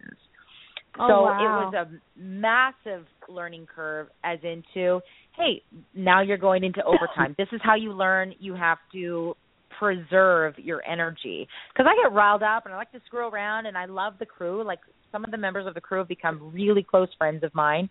Oh, 0.99 1.09
so 1.09 1.23
wow. 1.23 1.38
it 1.40 1.64
was 1.64 1.75
a 1.75 2.21
massive 2.21 3.07
learning 3.28 3.66
curve 3.75 4.09
as 4.25 4.38
into 4.42 5.00
hey 5.37 5.62
now 5.95 6.21
you're 6.21 6.37
going 6.37 6.64
into 6.64 6.83
overtime 6.85 7.35
this 7.38 7.47
is 7.52 7.61
how 7.62 7.76
you 7.76 7.92
learn 7.92 8.35
you 8.40 8.54
have 8.54 8.78
to 8.92 9.37
preserve 9.78 10.54
your 10.59 10.83
energy 10.85 11.47
because 11.73 11.87
i 11.88 11.95
get 12.02 12.12
riled 12.12 12.42
up 12.42 12.64
and 12.64 12.75
i 12.75 12.76
like 12.76 12.90
to 12.90 13.00
screw 13.07 13.28
around 13.28 13.66
and 13.66 13.78
i 13.78 13.87
love 13.87 14.14
the 14.19 14.26
crew 14.26 14.64
like 14.64 14.80
some 15.12 15.25
of 15.25 15.30
the 15.30 15.37
members 15.37 15.64
of 15.64 15.75
the 15.75 15.80
crew 15.80 15.99
have 15.99 16.09
become 16.09 16.50
really 16.52 16.83
close 16.83 17.09
friends 17.16 17.45
of 17.45 17.54
mine 17.54 17.88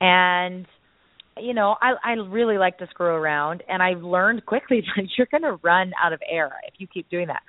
and 0.00 0.66
you 1.40 1.54
know 1.54 1.76
i 1.80 1.92
i 2.04 2.12
really 2.12 2.58
like 2.58 2.78
to 2.78 2.86
screw 2.88 3.06
around 3.06 3.62
and 3.68 3.82
i've 3.82 4.02
learned 4.02 4.44
quickly 4.46 4.82
that 4.96 5.06
you're 5.16 5.28
going 5.30 5.42
to 5.42 5.58
run 5.62 5.92
out 6.02 6.12
of 6.12 6.20
air 6.30 6.52
if 6.66 6.74
you 6.78 6.86
keep 6.86 7.08
doing 7.10 7.26
that 7.26 7.42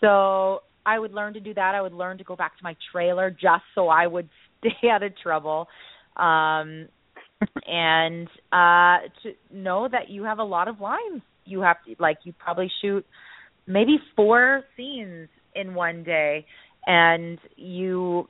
so 0.00 0.62
I 0.88 0.98
would 0.98 1.12
learn 1.12 1.34
to 1.34 1.40
do 1.40 1.52
that. 1.52 1.74
I 1.74 1.82
would 1.82 1.92
learn 1.92 2.16
to 2.16 2.24
go 2.24 2.34
back 2.34 2.56
to 2.56 2.64
my 2.64 2.74
trailer 2.90 3.30
just 3.30 3.62
so 3.74 3.88
I 3.88 4.06
would 4.06 4.28
stay 4.60 4.88
out 4.90 5.02
of 5.02 5.12
trouble. 5.22 5.68
Um 6.16 6.88
and 7.66 8.26
uh 8.52 9.06
to 9.22 9.32
know 9.52 9.88
that 9.90 10.08
you 10.08 10.24
have 10.24 10.38
a 10.38 10.44
lot 10.44 10.66
of 10.66 10.80
lines. 10.80 11.22
You 11.44 11.60
have 11.60 11.76
to 11.86 11.94
like 11.98 12.18
you 12.24 12.32
probably 12.32 12.70
shoot 12.82 13.04
maybe 13.66 13.98
four 14.16 14.64
scenes 14.76 15.28
in 15.54 15.74
one 15.74 16.02
day 16.02 16.46
and 16.86 17.38
you 17.56 18.28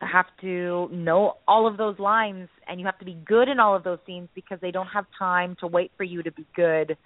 have 0.00 0.26
to 0.40 0.88
know 0.90 1.34
all 1.46 1.66
of 1.66 1.76
those 1.76 1.98
lines 1.98 2.48
and 2.66 2.80
you 2.80 2.86
have 2.86 2.98
to 2.98 3.04
be 3.04 3.14
good 3.26 3.48
in 3.48 3.60
all 3.60 3.76
of 3.76 3.84
those 3.84 3.98
scenes 4.06 4.28
because 4.34 4.58
they 4.60 4.70
don't 4.70 4.86
have 4.86 5.04
time 5.18 5.56
to 5.60 5.66
wait 5.66 5.90
for 5.96 6.04
you 6.04 6.22
to 6.22 6.32
be 6.32 6.46
good 6.56 6.96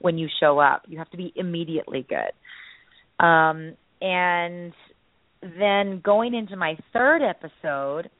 when 0.00 0.18
you 0.18 0.28
show 0.40 0.58
up. 0.58 0.82
You 0.88 0.98
have 0.98 1.10
to 1.10 1.16
be 1.16 1.32
immediately 1.36 2.06
good. 2.08 3.24
Um 3.24 3.76
and 4.00 4.72
then 5.40 6.00
going 6.02 6.34
into 6.34 6.56
my 6.56 6.76
third 6.92 7.22
episode, 7.22 8.10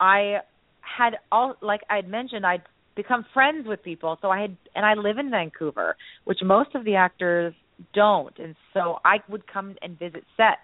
I 0.00 0.38
had 0.80 1.14
all 1.30 1.54
like 1.60 1.82
I'd 1.88 2.08
mentioned 2.08 2.44
I'd 2.44 2.62
become 2.96 3.24
friends 3.32 3.66
with 3.66 3.82
people. 3.82 4.18
So 4.20 4.30
I 4.30 4.40
had 4.40 4.56
and 4.74 4.84
I 4.84 4.94
live 4.94 5.18
in 5.18 5.30
Vancouver, 5.30 5.96
which 6.24 6.38
most 6.42 6.74
of 6.74 6.84
the 6.84 6.96
actors 6.96 7.54
don't. 7.94 8.36
And 8.38 8.56
so 8.74 8.98
I 9.04 9.18
would 9.28 9.46
come 9.46 9.76
and 9.82 9.98
visit 9.98 10.24
set. 10.36 10.58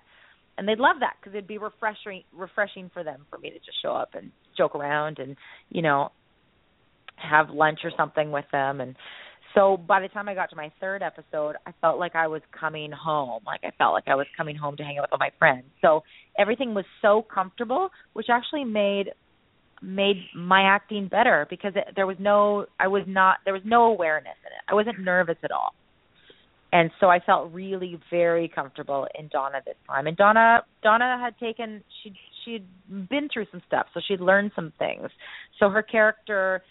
And 0.56 0.68
they'd 0.68 0.78
love 0.78 0.96
that 1.00 1.14
because 1.20 1.34
it'd 1.34 1.48
be 1.48 1.58
refreshing 1.58 2.22
refreshing 2.32 2.90
for 2.92 3.02
them 3.02 3.26
for 3.30 3.38
me 3.38 3.50
to 3.50 3.56
just 3.56 3.80
show 3.82 3.92
up 3.92 4.10
and 4.14 4.30
joke 4.56 4.74
around 4.74 5.18
and, 5.18 5.36
you 5.68 5.82
know, 5.82 6.10
have 7.16 7.50
lunch 7.50 7.80
or 7.84 7.90
something 7.96 8.30
with 8.30 8.46
them 8.52 8.80
and 8.80 8.96
so 9.54 9.76
by 9.76 10.00
the 10.00 10.08
time 10.08 10.28
I 10.28 10.34
got 10.34 10.50
to 10.50 10.56
my 10.56 10.72
third 10.80 11.02
episode, 11.02 11.54
I 11.64 11.72
felt 11.80 11.98
like 11.98 12.16
I 12.16 12.26
was 12.26 12.42
coming 12.58 12.90
home. 12.90 13.42
Like 13.46 13.60
I 13.62 13.70
felt 13.78 13.92
like 13.92 14.08
I 14.08 14.16
was 14.16 14.26
coming 14.36 14.56
home 14.56 14.76
to 14.76 14.82
hang 14.82 14.98
out 14.98 15.02
with 15.02 15.12
all 15.12 15.18
my 15.18 15.30
friends. 15.38 15.64
So 15.80 16.02
everything 16.36 16.74
was 16.74 16.84
so 17.00 17.24
comfortable, 17.32 17.90
which 18.12 18.26
actually 18.30 18.64
made 18.64 19.10
made 19.82 20.16
my 20.34 20.62
acting 20.62 21.08
better 21.08 21.46
because 21.50 21.72
it, 21.76 21.94
there 21.94 22.06
was 22.06 22.16
no 22.18 22.66
I 22.80 22.88
was 22.88 23.02
not 23.06 23.38
there 23.44 23.52
was 23.54 23.62
no 23.64 23.84
awareness 23.84 24.36
in 24.42 24.48
it. 24.48 24.62
I 24.68 24.74
wasn't 24.74 24.98
nervous 25.00 25.36
at 25.44 25.52
all. 25.52 25.74
And 26.74 26.90
so 26.98 27.08
I 27.08 27.20
felt 27.20 27.52
really 27.52 27.98
very 28.10 28.48
comfortable 28.48 29.06
in 29.18 29.28
Donna 29.28 29.60
this 29.64 29.76
time. 29.86 30.08
And 30.08 30.16
Donna 30.16 30.64
Donna 30.82 31.18
had 31.22 31.38
taken 31.38 31.82
she 32.02 32.12
she'd 32.44 32.66
been 33.08 33.28
through 33.32 33.46
some 33.50 33.62
stuff, 33.66 33.86
so 33.94 34.00
she'd 34.06 34.20
learned 34.20 34.50
some 34.54 34.72
things. 34.78 35.08
So 35.58 35.70
her 35.70 35.82
character 35.82 36.62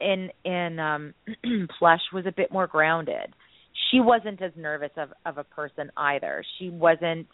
in 0.00 0.30
in 0.44 0.78
um 0.78 1.14
plush 1.78 2.00
was 2.12 2.26
a 2.26 2.32
bit 2.32 2.52
more 2.52 2.66
grounded 2.66 3.34
she 3.90 4.00
wasn't 4.00 4.40
as 4.42 4.52
nervous 4.56 4.90
of 4.96 5.10
of 5.26 5.38
a 5.38 5.44
person 5.44 5.90
either 5.96 6.44
she 6.58 6.70
wasn't 6.70 7.26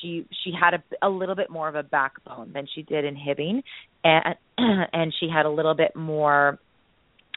she 0.00 0.26
she 0.44 0.52
had 0.58 0.74
a 0.74 1.06
a 1.06 1.08
little 1.08 1.34
bit 1.34 1.50
more 1.50 1.68
of 1.68 1.74
a 1.74 1.82
backbone 1.82 2.52
than 2.52 2.66
she 2.74 2.82
did 2.82 3.04
in 3.04 3.16
hibbing 3.16 3.62
and 4.04 4.36
and 4.92 5.12
she 5.18 5.28
had 5.28 5.46
a 5.46 5.50
little 5.50 5.74
bit 5.74 5.94
more 5.96 6.58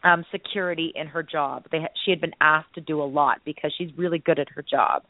um 0.04 0.24
security 0.32 0.92
in 0.96 1.08
her 1.08 1.24
job 1.24 1.66
they 1.72 1.80
she 2.06 2.12
had 2.12 2.22
been 2.22 2.34
asked 2.42 2.74
to 2.76 2.82
do 2.82 3.02
a 3.02 3.06
lot 3.06 3.40
because 3.46 3.74
she's 3.78 3.90
really 3.98 4.20
good 4.20 4.40
at 4.40 4.48
her 4.50 4.62
job 4.62 5.04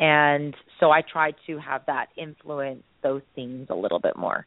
and 0.00 0.54
so 0.80 0.90
i 0.90 1.00
tried 1.00 1.34
to 1.46 1.58
have 1.58 1.82
that 1.86 2.06
influence 2.16 2.82
those 3.02 3.22
scenes 3.34 3.68
a 3.70 3.74
little 3.74 3.98
bit 3.98 4.16
more 4.16 4.46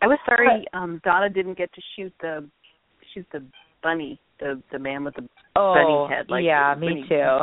I 0.00 0.08
was 0.08 0.18
sorry 0.26 0.66
um 0.72 1.00
Donna 1.04 1.30
didn't 1.30 1.56
get 1.56 1.72
to 1.74 1.80
shoot 1.94 2.12
the 2.20 2.44
shoot 3.14 3.26
the 3.32 3.42
bunny, 3.82 4.18
the 4.40 4.62
the 4.70 4.78
man 4.78 5.04
with 5.04 5.14
the 5.14 5.28
oh, 5.56 5.74
bunny 5.74 6.16
head. 6.16 6.26
Like 6.28 6.44
yeah, 6.44 6.74
me 6.78 7.02
he, 7.02 7.08
too. 7.08 7.38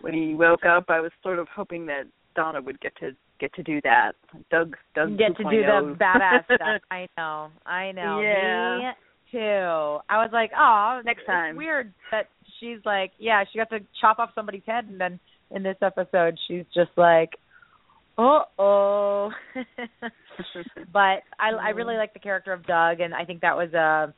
When 0.00 0.14
he 0.14 0.34
woke 0.34 0.64
up, 0.64 0.86
I 0.88 1.00
was 1.00 1.12
sort 1.22 1.38
of 1.38 1.46
hoping 1.54 1.86
that 1.86 2.04
Donna 2.34 2.60
would 2.60 2.80
get 2.80 2.96
to 2.96 3.10
get 3.42 3.52
to 3.54 3.62
do 3.62 3.80
that. 3.82 4.12
Doug 4.50 4.76
Doug 4.94 5.18
get 5.18 5.36
to 5.36 5.42
do 5.42 5.62
the 5.62 5.96
2.0. 5.96 5.98
badass 5.98 6.44
stuff. 6.44 6.82
I 6.90 7.08
know, 7.18 7.48
I 7.66 7.92
know. 7.92 8.20
Yeah. 8.20 8.78
Me 8.78 8.92
too. 9.32 9.98
I 10.08 10.22
was 10.22 10.30
like, 10.32 10.52
oh, 10.56 11.00
Next 11.04 11.26
time. 11.26 11.56
Weird 11.56 11.92
that 12.12 12.28
she's 12.60 12.78
like, 12.84 13.10
yeah, 13.18 13.44
she 13.50 13.58
got 13.58 13.70
to 13.70 13.80
chop 14.00 14.18
off 14.18 14.30
somebody's 14.34 14.62
head, 14.66 14.84
and 14.88 15.00
then 15.00 15.18
in 15.50 15.62
this 15.62 15.76
episode, 15.82 16.38
she's 16.46 16.64
just 16.72 16.90
like, 16.96 17.30
Uh 18.16 18.42
oh. 18.58 19.30
but 20.92 21.22
I 21.38 21.50
I 21.60 21.68
really 21.70 21.96
like 21.96 22.14
the 22.14 22.20
character 22.20 22.52
of 22.52 22.64
Doug 22.66 23.00
and 23.00 23.12
I 23.12 23.24
think 23.24 23.40
that 23.40 23.56
was 23.56 23.72
a 23.74 24.14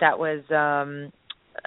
that 0.00 0.18
was 0.18 0.42
um 0.50 1.12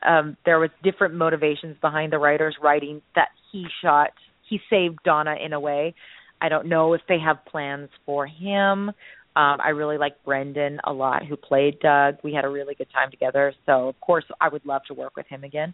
um 0.07 0.37
there 0.45 0.59
was 0.59 0.69
different 0.83 1.15
motivations 1.15 1.77
behind 1.81 2.11
the 2.13 2.19
writers 2.19 2.55
writing 2.61 3.01
that 3.15 3.29
he 3.51 3.65
shot 3.81 4.11
he 4.49 4.59
saved 4.69 4.99
Donna 5.05 5.35
in 5.43 5.53
a 5.53 5.59
way. 5.59 5.93
I 6.41 6.49
don't 6.49 6.67
know 6.67 6.93
if 6.93 7.01
they 7.07 7.19
have 7.19 7.45
plans 7.45 7.89
for 8.05 8.27
him. 8.27 8.89
Um 8.89 8.93
I 9.35 9.69
really 9.69 9.97
like 9.97 10.23
Brendan 10.23 10.79
a 10.83 10.93
lot 10.93 11.25
who 11.25 11.35
played 11.35 11.79
Doug. 11.79 12.15
We 12.23 12.33
had 12.33 12.45
a 12.45 12.49
really 12.49 12.75
good 12.75 12.91
time 12.93 13.11
together. 13.11 13.53
So 13.65 13.89
of 13.89 13.99
course 14.01 14.25
I 14.41 14.49
would 14.49 14.65
love 14.65 14.81
to 14.87 14.93
work 14.93 15.15
with 15.15 15.27
him 15.27 15.43
again. 15.43 15.73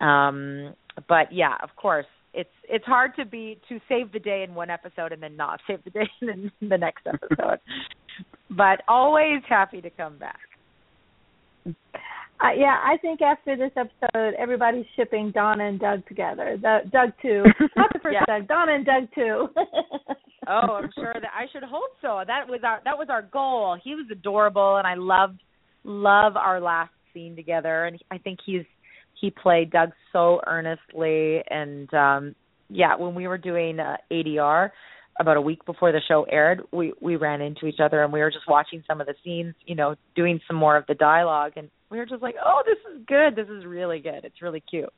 Um 0.00 0.74
but 1.08 1.32
yeah, 1.32 1.56
of 1.62 1.70
course 1.76 2.06
it's 2.34 2.50
it's 2.68 2.84
hard 2.84 3.14
to 3.16 3.24
be 3.24 3.60
to 3.68 3.78
save 3.88 4.12
the 4.12 4.18
day 4.18 4.42
in 4.42 4.54
one 4.54 4.70
episode 4.70 5.12
and 5.12 5.22
then 5.22 5.36
not 5.36 5.60
save 5.66 5.84
the 5.84 5.90
day 5.90 6.08
in 6.20 6.50
the 6.60 6.78
next 6.78 7.06
episode. 7.06 7.58
but 8.50 8.82
always 8.88 9.42
happy 9.48 9.80
to 9.80 9.90
come 9.90 10.18
back. 10.18 10.38
Uh, 12.42 12.52
yeah, 12.56 12.78
I 12.82 12.96
think 13.00 13.22
after 13.22 13.56
this 13.56 13.70
episode, 13.76 14.34
everybody's 14.36 14.86
shipping 14.96 15.30
Donna 15.30 15.68
and 15.68 15.78
Doug 15.78 16.06
together. 16.08 16.58
The, 16.60 16.78
Doug 16.90 17.12
too, 17.22 17.44
not 17.76 17.92
the 17.92 18.00
first 18.02 18.14
Yeah. 18.14 18.24
Doug, 18.26 18.48
Donna 18.48 18.72
and 18.74 18.84
Doug 18.84 19.04
too. 19.14 19.48
oh, 20.48 20.72
I'm 20.74 20.90
sure 20.94 21.14
that 21.14 21.30
I 21.32 21.46
should 21.52 21.62
hope 21.62 21.92
so. 22.00 22.22
That 22.26 22.48
was 22.48 22.60
our 22.64 22.80
that 22.84 22.98
was 22.98 23.08
our 23.10 23.22
goal. 23.22 23.78
He 23.82 23.94
was 23.94 24.06
adorable, 24.10 24.76
and 24.76 24.86
I 24.86 24.94
loved 24.94 25.40
love 25.84 26.36
our 26.36 26.60
last 26.60 26.92
scene 27.14 27.36
together. 27.36 27.84
And 27.84 28.00
I 28.10 28.18
think 28.18 28.40
he's 28.44 28.64
he 29.20 29.30
played 29.30 29.70
Doug 29.70 29.90
so 30.12 30.40
earnestly. 30.46 31.42
And 31.48 31.92
um 31.94 32.34
yeah, 32.68 32.96
when 32.96 33.14
we 33.14 33.28
were 33.28 33.38
doing 33.38 33.78
uh, 33.78 33.98
ADR 34.10 34.70
about 35.20 35.36
a 35.36 35.40
week 35.40 35.64
before 35.66 35.92
the 35.92 36.00
show 36.06 36.24
aired, 36.24 36.62
we 36.72 36.92
we 37.00 37.16
ran 37.16 37.40
into 37.40 37.66
each 37.66 37.80
other 37.80 38.02
and 38.02 38.12
we 38.12 38.20
were 38.20 38.30
just 38.30 38.48
watching 38.48 38.82
some 38.86 39.00
of 39.00 39.06
the 39.06 39.14
scenes, 39.24 39.54
you 39.66 39.74
know, 39.74 39.94
doing 40.16 40.40
some 40.46 40.56
more 40.56 40.76
of 40.76 40.86
the 40.86 40.94
dialogue, 40.94 41.52
and 41.56 41.70
we 41.90 41.98
were 41.98 42.06
just 42.06 42.22
like, 42.22 42.36
oh, 42.44 42.62
this 42.64 42.78
is 42.94 43.04
good. 43.06 43.36
This 43.36 43.48
is 43.48 43.64
really 43.66 44.00
good. 44.00 44.24
It's 44.24 44.40
really 44.42 44.60
cute 44.68 44.92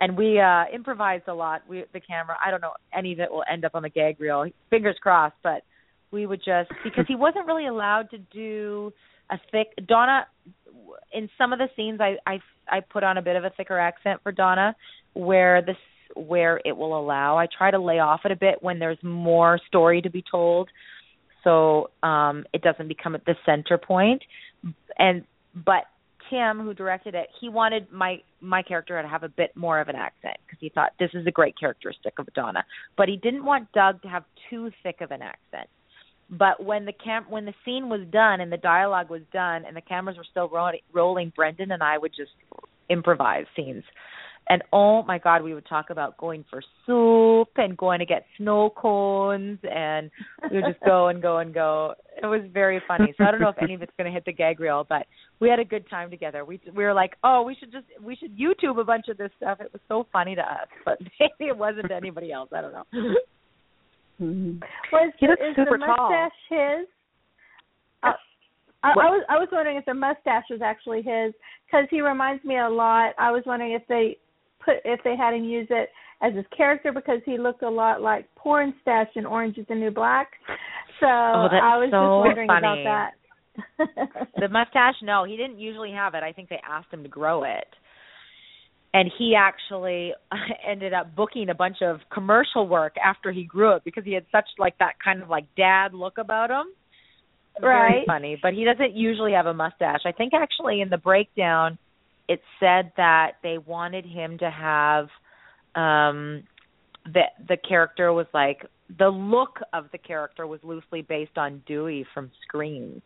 and 0.00 0.16
we 0.16 0.40
uh 0.40 0.64
improvised 0.72 1.28
a 1.28 1.34
lot 1.34 1.62
we 1.68 1.84
the 1.92 2.00
camera 2.00 2.36
i 2.44 2.50
don't 2.50 2.60
know 2.60 2.72
any 2.96 3.12
of 3.12 3.20
it 3.20 3.30
will 3.30 3.44
end 3.50 3.64
up 3.64 3.74
on 3.74 3.82
the 3.82 3.88
gag 3.88 4.20
reel 4.20 4.46
fingers 4.70 4.96
crossed 5.00 5.36
but 5.42 5.62
we 6.10 6.26
would 6.26 6.40
just 6.44 6.70
because 6.84 7.04
he 7.06 7.16
wasn't 7.16 7.46
really 7.46 7.66
allowed 7.66 8.08
to 8.10 8.18
do 8.18 8.92
a 9.30 9.38
thick 9.50 9.68
donna 9.86 10.26
in 11.12 11.28
some 11.36 11.52
of 11.52 11.58
the 11.58 11.68
scenes 11.76 12.00
i 12.00 12.16
i 12.26 12.38
i 12.70 12.80
put 12.80 13.02
on 13.02 13.18
a 13.18 13.22
bit 13.22 13.36
of 13.36 13.44
a 13.44 13.50
thicker 13.50 13.78
accent 13.78 14.20
for 14.22 14.32
donna 14.32 14.74
where 15.14 15.62
this 15.62 15.76
where 16.14 16.60
it 16.64 16.76
will 16.76 16.98
allow 16.98 17.36
i 17.36 17.46
try 17.56 17.70
to 17.70 17.78
lay 17.78 17.98
off 17.98 18.20
it 18.24 18.32
a 18.32 18.36
bit 18.36 18.62
when 18.62 18.78
there's 18.78 18.98
more 19.02 19.58
story 19.68 20.00
to 20.00 20.10
be 20.10 20.22
told 20.30 20.68
so 21.44 21.90
um 22.02 22.44
it 22.52 22.62
doesn't 22.62 22.88
become 22.88 23.16
the 23.26 23.34
center 23.46 23.78
point. 23.78 24.22
and 24.98 25.24
but 25.54 25.84
Tim, 26.30 26.60
who 26.60 26.74
directed 26.74 27.14
it, 27.14 27.28
he 27.40 27.48
wanted 27.48 27.90
my 27.90 28.20
my 28.40 28.62
character 28.62 29.00
to 29.00 29.08
have 29.08 29.22
a 29.22 29.28
bit 29.28 29.56
more 29.56 29.80
of 29.80 29.88
an 29.88 29.96
accent 29.96 30.36
because 30.46 30.58
he 30.60 30.68
thought 30.68 30.92
this 30.98 31.10
is 31.14 31.26
a 31.26 31.30
great 31.30 31.54
characteristic 31.58 32.18
of 32.18 32.26
Donna. 32.34 32.64
But 32.96 33.08
he 33.08 33.16
didn't 33.16 33.44
want 33.44 33.72
Doug 33.72 34.02
to 34.02 34.08
have 34.08 34.24
too 34.50 34.70
thick 34.82 35.00
of 35.00 35.10
an 35.10 35.22
accent. 35.22 35.68
But 36.30 36.62
when 36.62 36.84
the 36.84 36.92
cam 36.92 37.24
when 37.28 37.46
the 37.46 37.54
scene 37.64 37.88
was 37.88 38.02
done 38.10 38.40
and 38.40 38.52
the 38.52 38.58
dialogue 38.58 39.10
was 39.10 39.22
done 39.32 39.64
and 39.64 39.76
the 39.76 39.80
cameras 39.80 40.16
were 40.16 40.26
still 40.30 40.48
rolling, 40.48 40.80
rolling 40.92 41.32
Brendan 41.34 41.72
and 41.72 41.82
I 41.82 41.96
would 41.96 42.12
just 42.14 42.32
improvise 42.90 43.46
scenes. 43.56 43.84
And 44.50 44.62
oh 44.72 45.02
my 45.02 45.18
God, 45.18 45.42
we 45.42 45.52
would 45.52 45.66
talk 45.66 45.90
about 45.90 46.16
going 46.16 46.42
for 46.48 46.62
soup 46.86 47.50
and 47.56 47.76
going 47.76 47.98
to 47.98 48.06
get 48.06 48.24
snow 48.38 48.70
cones, 48.70 49.58
and 49.62 50.10
we 50.50 50.56
would 50.56 50.72
just 50.72 50.84
go 50.86 51.08
and 51.08 51.20
go 51.20 51.38
and 51.38 51.52
go. 51.52 51.94
It 52.22 52.26
was 52.26 52.40
very 52.52 52.80
funny. 52.88 53.12
So 53.18 53.24
I 53.24 53.30
don't 53.30 53.40
know 53.40 53.50
if 53.50 53.62
any 53.62 53.74
of 53.74 53.82
it's 53.82 53.92
going 53.98 54.06
to 54.06 54.12
hit 54.12 54.24
the 54.24 54.32
gag 54.32 54.58
reel, 54.58 54.86
but 54.88 55.06
we 55.38 55.50
had 55.50 55.58
a 55.58 55.64
good 55.64 55.88
time 55.90 56.10
together. 56.10 56.46
We 56.46 56.60
we 56.74 56.84
were 56.84 56.94
like, 56.94 57.16
oh, 57.24 57.42
we 57.42 57.56
should 57.56 57.70
just 57.70 57.84
we 58.02 58.16
should 58.16 58.38
YouTube 58.38 58.80
a 58.80 58.84
bunch 58.84 59.08
of 59.08 59.18
this 59.18 59.30
stuff. 59.36 59.60
It 59.60 59.70
was 59.70 59.82
so 59.86 60.06
funny 60.12 60.34
to 60.34 60.42
us, 60.42 60.68
but 60.84 60.98
maybe 61.20 61.50
it 61.50 61.56
wasn't 61.56 61.88
to 61.88 61.94
anybody 61.94 62.32
else. 62.32 62.48
I 62.56 62.62
don't 62.62 62.72
know. 62.72 63.14
Was 64.20 65.12
He 65.18 65.28
looks 65.28 65.42
is 65.42 65.56
super 65.56 65.78
the 65.78 65.84
tall. 65.84 66.10
mustache 66.10 66.32
his? 66.48 66.88
Uh, 68.02 68.12
I, 68.82 68.90
I 68.90 68.94
was 68.94 69.24
I 69.28 69.38
was 69.38 69.48
wondering 69.52 69.76
if 69.76 69.84
the 69.84 69.94
mustache 69.94 70.44
was 70.50 70.60
actually 70.62 71.02
his 71.02 71.34
because 71.66 71.86
he 71.90 72.00
reminds 72.00 72.42
me 72.44 72.58
a 72.58 72.68
lot. 72.68 73.12
I 73.18 73.30
was 73.30 73.42
wondering 73.44 73.72
if 73.72 73.82
they 73.88 74.16
put 74.68 74.76
if 74.84 75.00
they 75.04 75.16
had 75.16 75.34
him 75.34 75.44
use 75.44 75.66
it 75.70 75.88
as 76.20 76.34
his 76.34 76.44
character 76.56 76.92
because 76.92 77.20
he 77.24 77.38
looked 77.38 77.62
a 77.62 77.68
lot 77.68 78.02
like 78.02 78.28
Pornstache 78.36 79.08
in 79.16 79.24
Orange 79.24 79.56
Is 79.58 79.66
the 79.68 79.74
New 79.74 79.90
Black. 79.90 80.28
So 81.00 81.06
Oh, 81.06 81.48
I 81.50 81.76
was 81.78 81.90
so 81.90 82.06
just 82.06 82.18
wondering 82.18 82.48
funny. 82.48 82.58
about 82.58 82.84
that. 82.84 84.30
the 84.40 84.48
mustache, 84.48 84.94
no, 85.02 85.24
he 85.24 85.36
didn't 85.36 85.58
usually 85.58 85.92
have 85.92 86.14
it. 86.14 86.22
I 86.22 86.32
think 86.32 86.48
they 86.48 86.60
asked 86.68 86.92
him 86.92 87.02
to 87.02 87.08
grow 87.08 87.44
it. 87.44 87.66
And 88.94 89.10
he 89.18 89.34
actually 89.36 90.12
ended 90.68 90.92
up 90.92 91.14
booking 91.14 91.50
a 91.50 91.54
bunch 91.54 91.78
of 91.82 92.00
commercial 92.12 92.66
work 92.66 92.94
after 93.04 93.30
he 93.32 93.44
grew 93.44 93.76
it 93.76 93.82
because 93.84 94.04
he 94.04 94.12
had 94.12 94.24
such 94.32 94.46
like 94.58 94.76
that 94.78 94.94
kind 95.02 95.22
of 95.22 95.28
like 95.28 95.44
dad 95.56 95.94
look 95.94 96.18
about 96.18 96.50
him. 96.50 96.66
Very 97.60 97.98
Right. 97.98 98.06
funny, 98.06 98.38
but 98.40 98.54
he 98.54 98.64
doesn't 98.64 98.94
usually 98.94 99.32
have 99.32 99.46
a 99.46 99.54
mustache. 99.54 100.00
I 100.04 100.12
think 100.12 100.32
actually 100.34 100.80
in 100.80 100.88
the 100.90 100.98
breakdown 100.98 101.78
it 102.28 102.40
said 102.60 102.92
that 102.96 103.32
they 103.42 103.58
wanted 103.58 104.04
him 104.04 104.38
to 104.38 104.50
have 104.50 105.04
um 105.74 106.42
the 107.04 107.22
the 107.48 107.56
character 107.56 108.12
was 108.12 108.26
like 108.34 108.66
the 108.98 109.08
look 109.08 109.58
of 109.72 109.86
the 109.92 109.98
character 109.98 110.46
was 110.46 110.60
loosely 110.62 111.02
based 111.02 111.36
on 111.36 111.62
Dewey 111.66 112.06
from 112.14 112.30
Scream. 112.46 113.02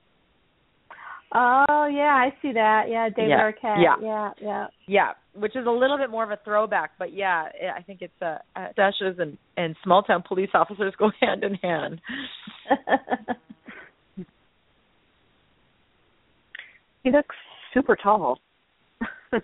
Oh 1.34 1.88
yeah, 1.90 2.14
I 2.14 2.34
see 2.42 2.52
that. 2.52 2.84
Yeah, 2.88 3.08
David 3.08 3.30
Yeah. 3.30 3.50
Arquette. 3.50 3.82
Yeah. 3.82 3.96
yeah, 4.02 4.30
yeah. 4.40 4.66
Yeah, 4.86 5.12
which 5.34 5.56
is 5.56 5.66
a 5.66 5.70
little 5.70 5.96
bit 5.96 6.10
more 6.10 6.24
of 6.24 6.30
a 6.30 6.38
throwback, 6.44 6.92
but 6.98 7.12
yeah, 7.12 7.46
I 7.76 7.82
think 7.82 8.02
it's 8.02 8.12
uh, 8.20 8.38
uh 8.54 8.68
dashes 8.76 9.18
and 9.18 9.38
and 9.56 9.74
small 9.82 10.02
town 10.02 10.22
police 10.26 10.50
officers 10.54 10.94
go 10.98 11.10
hand 11.20 11.44
in 11.44 11.54
hand. 11.54 12.00
He 17.02 17.10
looks 17.10 17.34
super 17.74 17.96
tall. 17.96 18.38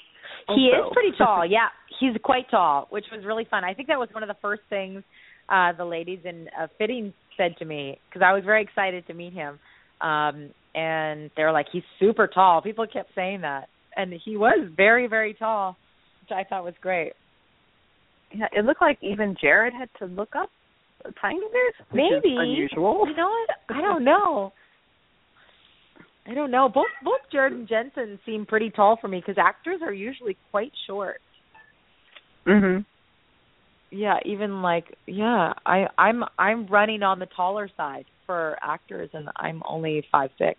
He 0.55 0.67
is 0.67 0.85
pretty 0.93 1.17
tall. 1.19 1.45
Yeah, 1.51 1.69
he's 2.01 2.17
quite 2.23 2.51
tall, 2.51 2.87
which 2.91 3.05
was 3.13 3.25
really 3.25 3.47
fun. 3.51 3.65
I 3.65 3.75
think 3.75 3.89
that 3.89 3.99
was 3.99 4.09
one 4.13 4.23
of 4.23 4.29
the 4.29 4.37
first 4.41 4.63
things 4.71 5.03
uh 5.49 5.73
the 5.77 5.85
ladies 5.85 6.21
in 6.25 6.49
uh, 6.59 6.67
fitting 6.79 7.13
said 7.37 7.57
to 7.59 7.65
me 7.65 7.99
because 8.09 8.23
I 8.25 8.33
was 8.33 8.45
very 8.45 8.63
excited 8.63 9.07
to 9.07 9.15
meet 9.15 9.33
him. 9.33 9.59
Um 10.01 10.51
and 10.75 11.31
they're 11.37 11.53
like 11.53 11.67
he's 11.73 11.83
super 11.99 12.27
tall. 12.27 12.63
People 12.63 12.87
kept 12.87 13.11
saying 13.15 13.43
that. 13.43 13.69
And 13.97 14.13
he 14.25 14.37
was 14.37 14.71
very 14.77 15.07
very 15.07 15.35
tall, 15.35 15.77
which 16.23 16.37
I 16.37 16.49
thought 16.49 16.65
was 16.65 16.75
great. 16.81 17.13
Yeah, 18.33 18.47
it 18.53 18.65
looked 18.65 18.83
like 18.83 18.99
even 19.03 19.37
Jared 19.41 19.73
had 19.73 19.89
to 20.01 20.07
look 20.07 20.31
up 20.37 20.51
a 21.05 21.13
tiny 21.21 21.41
bit. 21.41 21.87
Which 21.91 22.03
Maybe 22.23 22.37
unusual. 22.39 23.05
You 23.09 23.17
know 23.17 23.29
what? 23.29 23.77
I 23.77 23.81
don't 23.81 24.05
know. 24.05 24.53
I 26.29 26.35
don't 26.35 26.51
know. 26.51 26.69
Both 26.69 26.87
both 27.03 27.21
Jared 27.33 27.55
and 27.55 27.67
Jensen 27.67 28.19
seem 28.27 28.45
pretty 28.45 28.71
tall 28.71 28.99
for 29.01 29.09
me 29.09 29.19
because 29.19 29.39
actors 29.39 29.81
are 29.83 29.93
usually 29.93 30.37
quite 30.51 30.73
short. 30.87 31.21
Mhm. 32.47 32.85
Yeah, 33.91 34.19
even 34.27 34.61
like 34.61 34.95
yeah, 35.07 35.55
I 35.65 35.87
I'm 35.97 36.25
I'm 36.39 36.67
running 36.67 37.03
on 37.03 37.19
the 37.19 37.27
taller 37.27 37.71
side 37.77 38.05
for 38.27 38.59
actors, 38.61 39.09
and 39.15 39.31
I'm 39.37 39.63
only 39.67 40.07
five 40.13 40.31
six. 40.37 40.59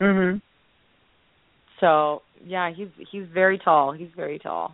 Mhm. 0.00 0.40
So 1.80 2.22
yeah, 2.44 2.70
he's 2.70 2.88
he's 3.10 3.26
very 3.26 3.58
tall. 3.58 3.92
He's 3.92 4.10
very 4.14 4.38
tall. 4.38 4.72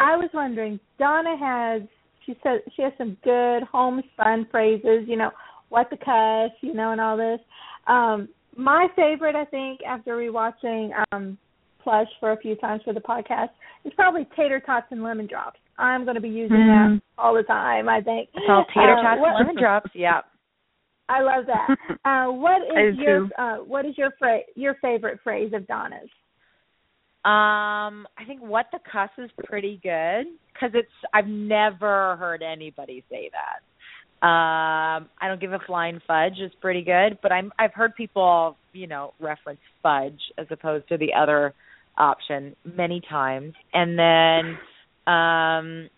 I 0.00 0.16
was 0.16 0.30
wondering, 0.34 0.80
Donna 0.98 1.36
has 1.36 1.82
she 2.26 2.36
said 2.42 2.62
she 2.74 2.82
has 2.82 2.92
some 2.98 3.16
good 3.22 3.62
homespun 3.62 4.46
phrases, 4.50 5.06
you 5.06 5.16
know, 5.16 5.30
what 5.70 5.88
the 5.90 5.96
cuss, 5.96 6.52
you 6.60 6.74
know, 6.74 6.92
and 6.92 7.00
all 7.00 7.16
this. 7.16 7.40
Um 7.86 8.28
my 8.56 8.86
favorite 8.94 9.34
I 9.34 9.44
think 9.46 9.80
after 9.86 10.16
rewatching 10.16 10.90
um 11.12 11.38
Plush 11.82 12.08
for 12.20 12.32
a 12.32 12.36
few 12.36 12.56
times 12.56 12.82
for 12.84 12.92
the 12.92 13.00
podcast 13.00 13.48
is 13.86 13.92
probably 13.96 14.28
tater 14.36 14.60
tots 14.60 14.88
and 14.90 15.02
lemon 15.02 15.26
drops. 15.26 15.58
I'm 15.78 16.04
going 16.04 16.16
to 16.16 16.20
be 16.20 16.28
using 16.28 16.58
Mm. 16.58 16.98
that 16.98 17.02
all 17.16 17.32
the 17.32 17.42
time, 17.42 17.88
I 17.88 18.02
think. 18.02 18.28
It's 18.34 18.44
all 18.50 18.66
tater 18.66 18.98
Uh, 18.98 19.02
tots 19.02 19.18
what- 19.22 19.30
and 19.30 19.38
lemon 19.48 19.56
drops. 19.56 19.90
Yeah. 19.94 20.20
I 21.08 21.22
love 21.22 21.46
that. 21.46 21.68
Uh 22.04 22.26
what 22.32 22.60
I 22.76 22.88
is 22.88 22.96
do 22.96 23.02
your 23.02 23.18
too. 23.20 23.30
uh 23.38 23.56
what 23.72 23.86
is 23.86 23.96
your 23.96 24.10
phrase 24.18 24.44
your 24.56 24.74
favorite 24.82 25.20
phrase 25.24 25.52
of 25.54 25.66
Donna's? 25.66 26.10
Um, 27.22 28.06
I 28.16 28.24
think 28.26 28.40
what 28.40 28.66
the 28.72 28.78
cuss 28.90 29.10
is 29.18 29.30
pretty 29.44 29.78
good 29.82 30.26
because 30.52 30.70
it's 30.74 30.88
I've 31.12 31.26
never 31.26 32.16
heard 32.16 32.42
anybody 32.42 33.04
say 33.10 33.28
that. 33.32 33.60
Um, 34.22 35.08
I 35.18 35.28
don't 35.28 35.40
give 35.40 35.54
a 35.54 35.58
flying 35.66 36.00
fudge 36.06 36.40
is 36.40 36.52
pretty 36.60 36.82
good, 36.82 37.18
but 37.22 37.32
I'm 37.32 37.52
I've 37.58 37.72
heard 37.72 37.94
people 37.94 38.56
you 38.72 38.86
know 38.86 39.14
reference 39.18 39.60
fudge 39.82 40.20
as 40.36 40.46
opposed 40.50 40.88
to 40.88 40.98
the 40.98 41.14
other 41.14 41.54
option 41.96 42.54
many 42.64 43.00
times, 43.08 43.54
and 43.72 43.98
then 43.98 44.58
um, 45.06 45.88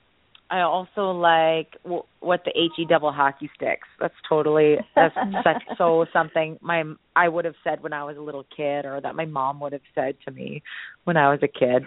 I 0.53 0.61
also 0.61 1.11
like 1.11 1.73
w- 1.83 2.05
what 2.21 2.45
the 2.45 2.53
he 2.77 2.85
double 2.85 3.11
hockey 3.11 3.51
sticks. 3.57 3.89
That's 3.99 4.15
totally 4.29 4.77
that's 4.95 5.15
such 5.43 5.63
so 5.79 6.05
something 6.13 6.59
my 6.61 6.85
I 7.17 7.29
would 7.29 7.45
have 7.45 7.55
said 7.65 7.83
when 7.83 7.93
I 7.93 8.05
was 8.05 8.17
a 8.19 8.21
little 8.21 8.45
kid, 8.55 8.85
or 8.85 9.01
that 9.01 9.17
my 9.17 9.25
mom 9.25 9.61
would 9.61 9.73
have 9.73 9.83
said 9.95 10.15
to 10.27 10.31
me 10.31 10.63
when 11.05 11.17
I 11.17 11.31
was 11.31 11.41
a 11.43 11.49
kid. 11.49 11.85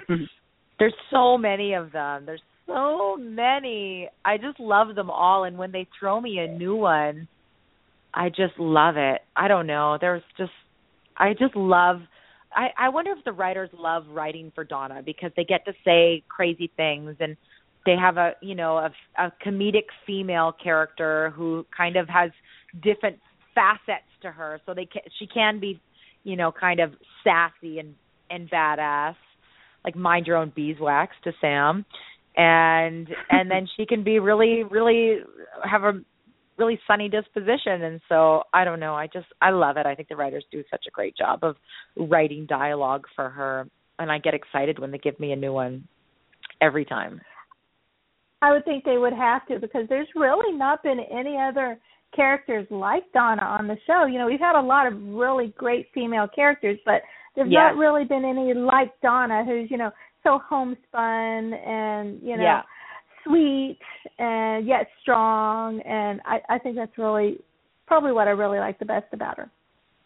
There's 0.80 0.96
so 1.12 1.38
many 1.38 1.76
of 1.76 1.92
them. 1.92 2.26
There's 2.26 2.42
so 2.68 3.18
many. 3.18 4.10
I 4.24 4.38
just 4.38 4.60
love 4.60 4.96
them 4.96 5.10
all, 5.10 5.44
and 5.44 5.58
when 5.58 5.72
they 5.72 5.88
throw 6.00 6.20
me 6.20 6.40
a 6.40 6.48
new 6.48 6.76
one, 6.76 7.28
I 8.14 8.30
just 8.30 8.58
love 8.58 8.96
it. 8.98 9.22
I 9.36 9.48
don't 9.48 9.68
know. 9.68 9.98
There's 10.00 10.24
just 10.38 10.52
I 11.18 11.34
just 11.34 11.56
love 11.56 11.98
I 12.54 12.70
I 12.78 12.90
wonder 12.90 13.12
if 13.12 13.24
the 13.26 13.34
writers 13.34 13.70
love 13.78 14.06
writing 14.10 14.52
for 14.56 14.64
Donna 14.64 15.02
because 15.06 15.32
they 15.36 15.44
get 15.44 15.66
to 15.66 15.74
say 15.84 16.24
crazy 16.30 16.72
things 16.78 17.16
and 17.20 17.36
they 17.86 17.96
have 17.96 18.18
a, 18.18 18.32
you 18.42 18.56
know, 18.56 18.78
a 18.78 18.92
a 19.18 19.32
comedic 19.46 19.86
female 20.08 20.54
character 20.64 21.32
who 21.36 21.66
kind 21.76 21.98
of 21.98 22.08
has 22.08 22.32
different 22.82 23.20
facets 23.54 24.10
to 24.22 24.32
her. 24.32 24.60
So 24.66 24.74
they 24.74 24.86
can, 24.86 25.04
she 25.20 25.28
can 25.28 25.60
be, 25.60 25.80
you 26.24 26.36
know, 26.36 26.52
kind 26.52 26.80
of 26.80 26.92
sassy 27.24 27.80
and 27.80 27.96
and 28.30 28.50
badass, 28.50 29.16
like 29.84 29.96
mind 29.96 30.26
your 30.26 30.38
own 30.38 30.52
beeswax 30.56 31.16
to 31.26 31.34
Sam. 31.42 31.86
And 32.38 33.08
and 33.30 33.50
then 33.50 33.68
she 33.76 33.86
can 33.86 34.04
be 34.04 34.20
really 34.20 34.64
really 34.64 35.20
have 35.64 35.84
a 35.84 35.94
really 36.58 36.80
sunny 36.88 37.10
disposition 37.10 37.84
and 37.84 38.00
so 38.08 38.44
I 38.54 38.64
don't 38.64 38.80
know 38.80 38.96
I 38.96 39.08
just 39.08 39.28
I 39.42 39.50
love 39.50 39.76
it 39.76 39.86
I 39.86 39.94
think 39.94 40.08
the 40.08 40.16
writers 40.16 40.46
do 40.52 40.64
such 40.72 40.86
a 40.88 40.92
great 40.92 41.18
job 41.18 41.40
of 41.44 41.58
writing 41.98 42.46
dialogue 42.46 43.04
for 43.14 43.30
her 43.30 43.68
and 44.00 44.10
I 44.10 44.20
get 44.20 44.34
excited 44.34 44.80
when 44.80 44.92
they 44.92 44.98
give 44.98 45.20
me 45.20 45.34
a 45.34 45.36
new 45.36 45.52
one 45.52 45.86
every 46.62 46.86
time 46.86 47.20
I 48.42 48.52
would 48.54 48.64
think 48.64 48.86
they 48.86 48.98
would 48.98 49.12
have 49.12 49.46
to 49.48 49.60
because 49.60 49.86
there's 49.90 50.08
really 50.16 50.56
not 50.56 50.84
been 50.84 51.00
any 51.12 51.38
other 51.38 51.78
characters 52.16 52.68
like 52.70 53.04
Donna 53.14 53.42
on 53.42 53.68
the 53.68 53.78
show. 53.88 54.06
You 54.06 54.20
know, 54.20 54.28
we've 54.28 54.40
had 54.40 54.58
a 54.58 54.62
lot 54.62 54.88
of 54.88 54.94
really 55.02 55.54
great 55.58 55.88
female 55.94 56.28
characters, 56.28 56.80
but 56.86 57.02
there's 57.36 57.50
Yes. 57.50 57.74
not 57.74 57.78
really 57.78 58.06
been 58.06 58.24
any 58.24 58.54
like 58.54 58.92
Donna 59.02 59.44
who's, 59.44 59.70
you 59.70 59.78
know, 59.78 59.92
so 60.26 60.40
homespun 60.50 61.54
and, 61.54 62.22
you 62.22 62.36
know, 62.36 62.44
Yeah. 62.44 62.64
sweet 63.24 63.80
and 64.20 64.68
yet 64.68 64.88
strong 65.02 65.82
and 65.82 66.22
I 66.26 66.42
I 66.50 66.58
think 66.60 66.76
that's 66.76 66.98
really 66.98 67.40
probably 67.88 68.12
what 68.12 68.28
I 68.28 68.32
really 68.32 68.60
like 68.60 68.78
the 68.80 68.86
best 68.86 69.08
about 69.14 69.38
her. 69.38 69.50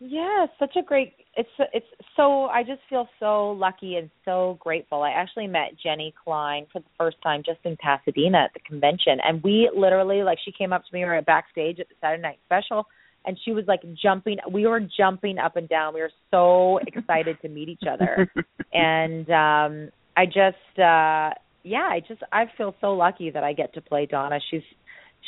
Yeah, 0.01 0.45
it's 0.45 0.53
such 0.59 0.75
a 0.77 0.81
great. 0.81 1.13
It's 1.35 1.49
it's 1.73 1.85
so. 2.15 2.45
I 2.45 2.63
just 2.63 2.79
feel 2.89 3.05
so 3.19 3.51
lucky 3.51 3.97
and 3.97 4.09
so 4.23 4.57
grateful. 4.61 5.03
I 5.03 5.09
actually 5.11 5.47
met 5.47 5.71
Jenny 5.83 6.13
Klein 6.23 6.65
for 6.71 6.79
the 6.79 6.87
first 6.97 7.17
time 7.21 7.43
just 7.45 7.59
in 7.65 7.75
Pasadena 7.75 8.37
at 8.45 8.53
the 8.53 8.61
convention, 8.61 9.19
and 9.25 9.43
we 9.43 9.69
literally 9.75 10.23
like 10.23 10.37
she 10.45 10.53
came 10.53 10.71
up 10.71 10.83
to 10.85 10.93
me. 10.93 11.01
We 11.01 11.05
were 11.09 11.21
backstage 11.21 11.81
at 11.81 11.89
the 11.89 11.95
Saturday 11.99 12.21
Night 12.21 12.39
Special, 12.45 12.87
and 13.25 13.37
she 13.43 13.51
was 13.51 13.65
like 13.67 13.81
jumping. 14.01 14.37
We 14.49 14.67
were 14.67 14.79
jumping 14.97 15.37
up 15.37 15.57
and 15.57 15.67
down. 15.67 15.93
We 15.93 15.99
were 15.99 16.11
so 16.31 16.79
excited 16.87 17.37
to 17.41 17.49
meet 17.49 17.67
each 17.67 17.83
other, 17.89 18.31
and 18.73 19.29
um 19.29 19.89
I 20.19 20.25
just 20.25 20.79
uh 20.79 21.31
yeah, 21.63 21.87
I 21.89 22.01
just 22.05 22.21
I 22.33 22.45
feel 22.57 22.75
so 22.81 22.93
lucky 22.93 23.29
that 23.29 23.43
I 23.43 23.53
get 23.53 23.73
to 23.75 23.81
play 23.81 24.05
Donna. 24.05 24.39
She's 24.51 24.63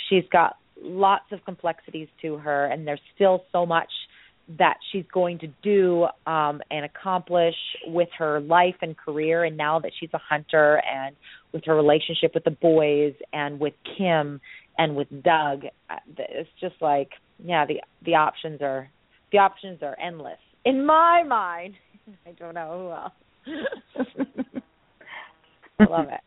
she's 0.09 0.25
got 0.33 0.57
lots 0.81 1.31
of 1.31 1.43
complexities 1.45 2.09
to 2.21 2.35
her, 2.37 2.65
and 2.65 2.85
there's 2.85 2.99
still 3.15 3.45
so 3.53 3.65
much 3.65 3.89
that 4.59 4.75
she's 4.91 5.05
going 5.13 5.39
to 5.39 5.47
do 5.63 6.07
um 6.29 6.61
and 6.69 6.83
accomplish 6.83 7.55
with 7.87 8.09
her 8.17 8.41
life 8.41 8.75
and 8.81 8.97
career. 8.97 9.45
And 9.45 9.55
now 9.55 9.79
that 9.79 9.93
she's 9.97 10.09
a 10.13 10.17
hunter 10.17 10.81
and 10.85 11.15
with 11.53 11.63
her 11.65 11.75
relationship 11.75 12.31
with 12.33 12.43
the 12.43 12.51
boys 12.51 13.13
and 13.31 13.61
with 13.61 13.73
Kim 13.97 14.41
and 14.77 14.97
with 14.97 15.07
Doug 15.23 15.63
uh, 15.89 15.95
it's 16.17 16.49
just 16.59 16.75
like 16.81 17.11
yeah 17.41 17.65
the 17.65 17.75
the 18.03 18.15
options 18.15 18.61
are 18.61 18.89
the 19.31 19.37
options 19.37 19.81
are 19.83 19.95
endless. 20.05 20.39
In 20.65 20.85
my 20.85 21.23
mind 21.23 21.75
I 22.27 22.31
don't 22.31 22.55
know 22.55 23.13
who 23.45 23.53
else 23.55 24.53
I 25.81 25.89
love 25.89 26.07
it 26.09 26.21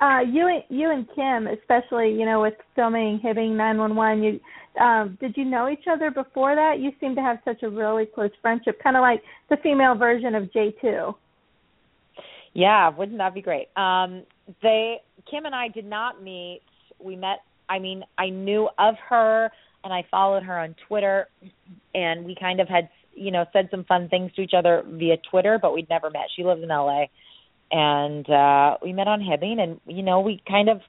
Uh, 0.00 0.20
you 0.20 0.46
and 0.48 0.62
you 0.70 0.90
and 0.90 1.06
Kim, 1.14 1.46
especially 1.46 2.10
you 2.10 2.24
know 2.24 2.40
with 2.40 2.54
filming 2.74 3.20
Hibbing 3.20 3.56
911, 3.56 4.22
you 4.22 4.40
um, 4.82 5.18
did 5.20 5.36
you 5.36 5.44
know 5.44 5.68
each 5.68 5.84
other 5.90 6.10
before 6.10 6.54
that? 6.54 6.78
You 6.78 6.92
seem 7.00 7.14
to 7.16 7.20
have 7.20 7.38
such 7.44 7.62
a 7.62 7.68
really 7.68 8.06
close 8.06 8.30
friendship, 8.40 8.82
kind 8.82 8.96
of 8.96 9.02
like 9.02 9.22
the 9.50 9.58
female 9.62 9.94
version 9.94 10.34
of 10.34 10.44
J2. 10.52 11.14
Yeah, 12.54 12.88
wouldn't 12.88 13.18
that 13.18 13.34
be 13.34 13.42
great? 13.42 13.68
Um 13.76 14.22
they 14.62 15.00
Kim 15.30 15.44
and 15.44 15.54
I 15.54 15.68
did 15.68 15.84
not 15.84 16.22
meet. 16.22 16.62
We 16.98 17.16
met 17.16 17.40
I 17.68 17.78
mean, 17.78 18.02
I 18.18 18.30
knew 18.30 18.68
of 18.78 18.96
her 19.08 19.50
and 19.84 19.92
I 19.92 20.04
followed 20.10 20.42
her 20.42 20.58
on 20.58 20.74
Twitter 20.88 21.28
and 21.94 22.24
we 22.24 22.34
kind 22.38 22.60
of 22.60 22.68
had, 22.68 22.88
you 23.14 23.30
know, 23.30 23.44
said 23.52 23.68
some 23.70 23.84
fun 23.84 24.08
things 24.08 24.32
to 24.34 24.42
each 24.42 24.54
other 24.56 24.82
via 24.86 25.16
Twitter, 25.30 25.58
but 25.60 25.74
we'd 25.74 25.88
never 25.88 26.10
met. 26.10 26.26
She 26.34 26.44
lives 26.44 26.62
in 26.62 26.68
LA. 26.68 27.04
And 27.72 28.28
uh 28.28 28.78
we 28.82 28.92
met 28.92 29.08
on 29.08 29.20
Hibbing 29.20 29.60
and 29.60 29.80
you 29.86 30.02
know, 30.02 30.20
we 30.20 30.42
kind 30.48 30.68
of 30.68 30.80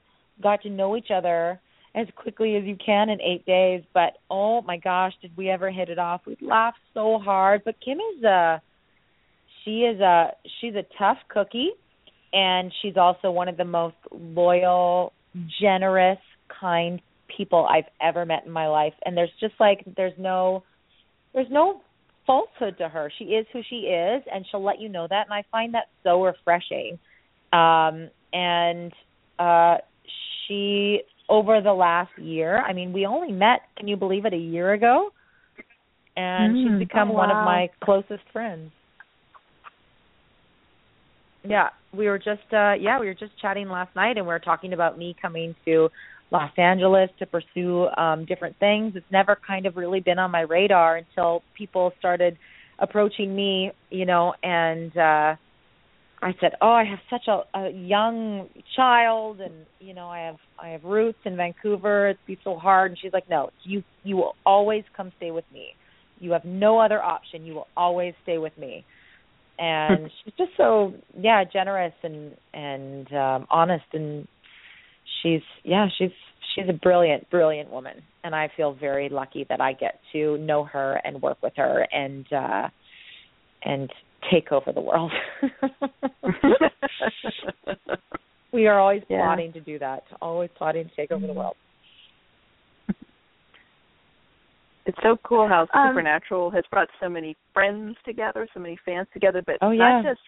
got 0.42 0.62
to 0.62 0.70
know 0.70 0.96
each 0.96 1.10
other 1.14 1.60
as 1.94 2.06
quickly 2.16 2.56
as 2.56 2.64
you 2.64 2.76
can 2.84 3.10
in 3.10 3.20
8 3.20 3.46
days, 3.46 3.82
but 3.92 4.14
oh 4.30 4.62
my 4.62 4.78
gosh, 4.78 5.12
did 5.20 5.36
we 5.36 5.50
ever 5.50 5.70
hit 5.70 5.90
it 5.90 5.98
off. 5.98 6.22
We 6.26 6.36
laughed 6.40 6.78
so 6.94 7.18
hard, 7.18 7.62
but 7.64 7.76
Kim 7.84 7.98
is 7.98 8.24
a 8.24 8.62
she 9.64 9.82
is 9.82 10.00
a 10.00 10.32
she's 10.60 10.74
a 10.74 10.84
tough 10.98 11.18
cookie 11.28 11.70
and 12.32 12.72
she's 12.80 12.96
also 12.96 13.30
one 13.30 13.48
of 13.48 13.56
the 13.56 13.64
most 13.64 13.96
loyal 14.10 15.12
generous 15.60 16.18
kind 16.60 17.00
people 17.36 17.66
i've 17.70 17.90
ever 18.00 18.26
met 18.26 18.44
in 18.44 18.52
my 18.52 18.68
life 18.68 18.94
and 19.04 19.16
there's 19.16 19.30
just 19.40 19.54
like 19.58 19.82
there's 19.96 20.12
no 20.18 20.62
there's 21.34 21.50
no 21.50 21.80
falsehood 22.26 22.78
to 22.78 22.88
her. 22.88 23.10
She 23.18 23.24
is 23.24 23.46
who 23.52 23.62
she 23.68 23.76
is 23.86 24.22
and 24.32 24.44
she'll 24.50 24.62
let 24.64 24.80
you 24.80 24.88
know 24.88 25.06
that 25.08 25.26
and 25.26 25.34
i 25.34 25.44
find 25.50 25.74
that 25.74 25.86
so 26.02 26.24
refreshing. 26.24 26.98
Um 27.52 28.10
and 28.32 28.92
uh 29.38 29.76
she 30.46 31.00
over 31.28 31.60
the 31.60 31.72
last 31.72 32.10
year 32.18 32.58
i 32.58 32.72
mean 32.72 32.92
we 32.92 33.06
only 33.06 33.32
met 33.32 33.60
can 33.76 33.88
you 33.88 33.96
believe 33.96 34.24
it 34.24 34.32
a 34.34 34.38
year 34.38 34.72
ago? 34.72 35.10
And 36.16 36.56
Mm, 36.56 36.78
she's 36.78 36.88
become 36.88 37.08
oh, 37.10 37.14
one 37.14 37.30
of 37.30 37.38
my 37.38 37.70
closest 37.84 38.22
friends. 38.32 38.70
Yeah, 41.44 41.70
we 41.96 42.06
were 42.08 42.18
just 42.18 42.52
uh 42.52 42.74
yeah, 42.74 43.00
we 43.00 43.06
were 43.06 43.14
just 43.14 43.38
chatting 43.40 43.68
last 43.68 43.94
night 43.96 44.16
and 44.16 44.26
we 44.26 44.32
were 44.32 44.38
talking 44.38 44.72
about 44.72 44.98
me 44.98 45.16
coming 45.20 45.54
to 45.64 45.88
Los 46.32 46.50
Angeles 46.56 47.10
to 47.18 47.26
pursue 47.26 47.86
um 47.96 48.24
different 48.24 48.56
things. 48.58 48.94
It's 48.96 49.12
never 49.12 49.38
kind 49.46 49.66
of 49.66 49.76
really 49.76 50.00
been 50.00 50.18
on 50.18 50.30
my 50.30 50.40
radar 50.40 50.96
until 50.96 51.42
people 51.56 51.92
started 51.98 52.38
approaching 52.78 53.36
me, 53.36 53.70
you 53.90 54.06
know, 54.06 54.32
and 54.42 54.96
uh 54.96 55.36
I 56.24 56.32
said, 56.40 56.52
"Oh, 56.60 56.70
I 56.70 56.84
have 56.84 57.00
such 57.10 57.26
a, 57.26 57.42
a 57.58 57.70
young 57.70 58.48
child, 58.76 59.40
and 59.40 59.66
you 59.80 59.92
know, 59.92 60.08
I 60.08 60.20
have 60.20 60.36
I 60.58 60.68
have 60.68 60.84
roots 60.84 61.18
in 61.24 61.36
Vancouver. 61.36 62.10
It'd 62.10 62.26
be 62.26 62.38
so 62.44 62.56
hard." 62.56 62.92
And 62.92 62.98
she's 62.98 63.12
like, 63.12 63.28
"No, 63.28 63.50
you 63.64 63.82
you 64.04 64.16
will 64.16 64.34
always 64.46 64.84
come 64.96 65.12
stay 65.16 65.32
with 65.32 65.44
me. 65.52 65.70
You 66.20 66.30
have 66.32 66.44
no 66.44 66.78
other 66.78 67.02
option. 67.02 67.44
You 67.44 67.54
will 67.54 67.66
always 67.76 68.14
stay 68.22 68.38
with 68.38 68.56
me." 68.56 68.84
and 69.58 70.10
she's 70.24 70.34
just 70.38 70.50
so 70.56 70.94
yeah 71.18 71.44
generous 71.44 71.92
and 72.02 72.32
and 72.54 73.12
um 73.12 73.46
honest 73.50 73.84
and 73.92 74.26
she's 75.22 75.42
yeah 75.64 75.86
she's 75.98 76.10
she's 76.54 76.68
a 76.68 76.72
brilliant 76.72 77.28
brilliant 77.30 77.70
woman. 77.70 78.02
And 78.24 78.34
i 78.34 78.48
feel 78.56 78.72
very 78.74 79.08
lucky 79.08 79.44
that 79.48 79.60
i 79.60 79.72
get 79.72 79.98
to 80.12 80.38
know 80.38 80.64
her 80.64 81.00
and 81.04 81.20
work 81.20 81.38
with 81.42 81.54
her 81.56 81.86
and 81.92 82.26
uh 82.32 82.68
and 83.64 83.90
take 84.30 84.52
over 84.52 84.72
the 84.72 84.80
world. 84.80 85.12
We 88.52 88.66
are 88.66 88.78
always 88.78 89.02
Yeah. 89.08 89.22
plotting 89.22 89.52
to 89.54 89.60
do 89.60 89.78
that 89.78 90.02
always 90.20 90.50
plotting 90.56 90.88
to 90.88 90.94
take 90.94 91.10
over 91.10 91.26
the 91.26 91.32
world. 91.32 91.56
It's 94.84 94.98
so 95.02 95.16
cool 95.24 95.46
how 95.48 95.60
Um, 95.72 95.90
Supernatural 95.90 96.50
has 96.50 96.64
brought 96.70 96.88
so 97.00 97.08
many 97.08 97.36
friends 97.54 97.96
together, 98.04 98.46
so 98.52 98.58
many 98.60 98.76
fans 98.84 99.06
together, 99.12 99.40
but 99.46 99.56
Oh, 99.62 99.70
not 99.72 100.02
just 100.02 100.20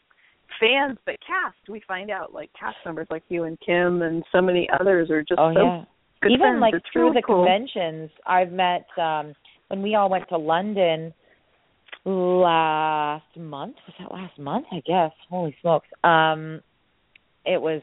fans, 0.61 0.99
but 1.07 1.17
cast. 1.27 1.57
We 1.69 1.83
find 1.87 2.11
out 2.11 2.33
like 2.33 2.51
cast 2.59 2.77
members 2.85 3.07
like 3.11 3.23
you 3.29 3.45
and 3.45 3.59
Kim 3.65 4.03
and 4.03 4.23
so 4.33 4.41
many 4.41 4.69
others 4.81 5.11
are 5.11 5.23
just 5.23 5.39
oh 5.39 5.53
so 5.55 5.63
yeah. 5.63 5.85
good 6.23 6.33
even 6.33 6.41
friends. 6.41 6.61
like 6.61 6.75
it's 6.75 6.85
through 6.93 7.11
really 7.11 7.21
the 7.21 7.23
cool. 7.27 7.45
conventions 7.45 8.11
i've 8.27 8.53
met 8.53 8.87
um 8.99 9.35
when 9.69 9.83
we 9.83 9.95
all 9.95 10.09
went 10.09 10.29
to 10.29 10.37
london 10.37 11.13
last 12.07 13.25
month. 13.37 13.77
Was 13.87 13.95
that 13.99 14.13
last 14.13 14.39
month? 14.39 14.67
I 14.71 14.83
guess. 14.87 15.13
Holy 15.31 15.57
smokes. 15.61 15.89
Um 16.03 16.61
it 17.47 17.61
was 17.61 17.83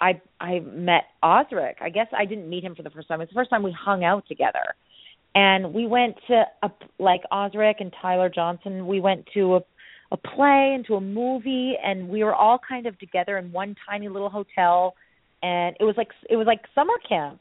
i 0.00 0.20
i 0.40 0.60
met 0.60 1.04
osric. 1.22 1.76
I 1.80 1.88
guess 1.90 2.06
i 2.16 2.24
didn't 2.24 2.48
meet 2.48 2.64
him 2.64 2.74
for 2.74 2.82
the 2.82 2.90
first 2.90 3.08
time. 3.08 3.20
It's 3.20 3.30
the 3.30 3.38
first 3.38 3.50
time 3.50 3.62
we 3.62 3.72
hung 3.78 4.04
out 4.04 4.24
together. 4.26 4.74
And 5.34 5.72
we 5.72 5.86
went 5.86 6.16
to 6.28 6.44
a 6.62 6.70
like 6.98 7.22
osric 7.30 7.76
and 7.80 7.94
tyler 8.02 8.28
johnson 8.28 8.86
we 8.86 9.00
went 9.00 9.24
to 9.34 9.56
a 9.56 9.60
a 10.12 10.16
play 10.16 10.72
and 10.74 10.84
to 10.86 10.94
a 10.96 11.00
movie 11.00 11.74
and 11.82 12.08
we 12.08 12.24
were 12.24 12.34
all 12.34 12.58
kind 12.66 12.86
of 12.86 12.98
together 12.98 13.38
in 13.38 13.52
one 13.52 13.76
tiny 13.88 14.08
little 14.08 14.30
hotel 14.30 14.94
and 15.42 15.76
it 15.80 15.84
was 15.84 15.94
like 15.96 16.08
it 16.28 16.36
was 16.36 16.46
like 16.46 16.60
summer 16.74 16.94
camp. 17.08 17.40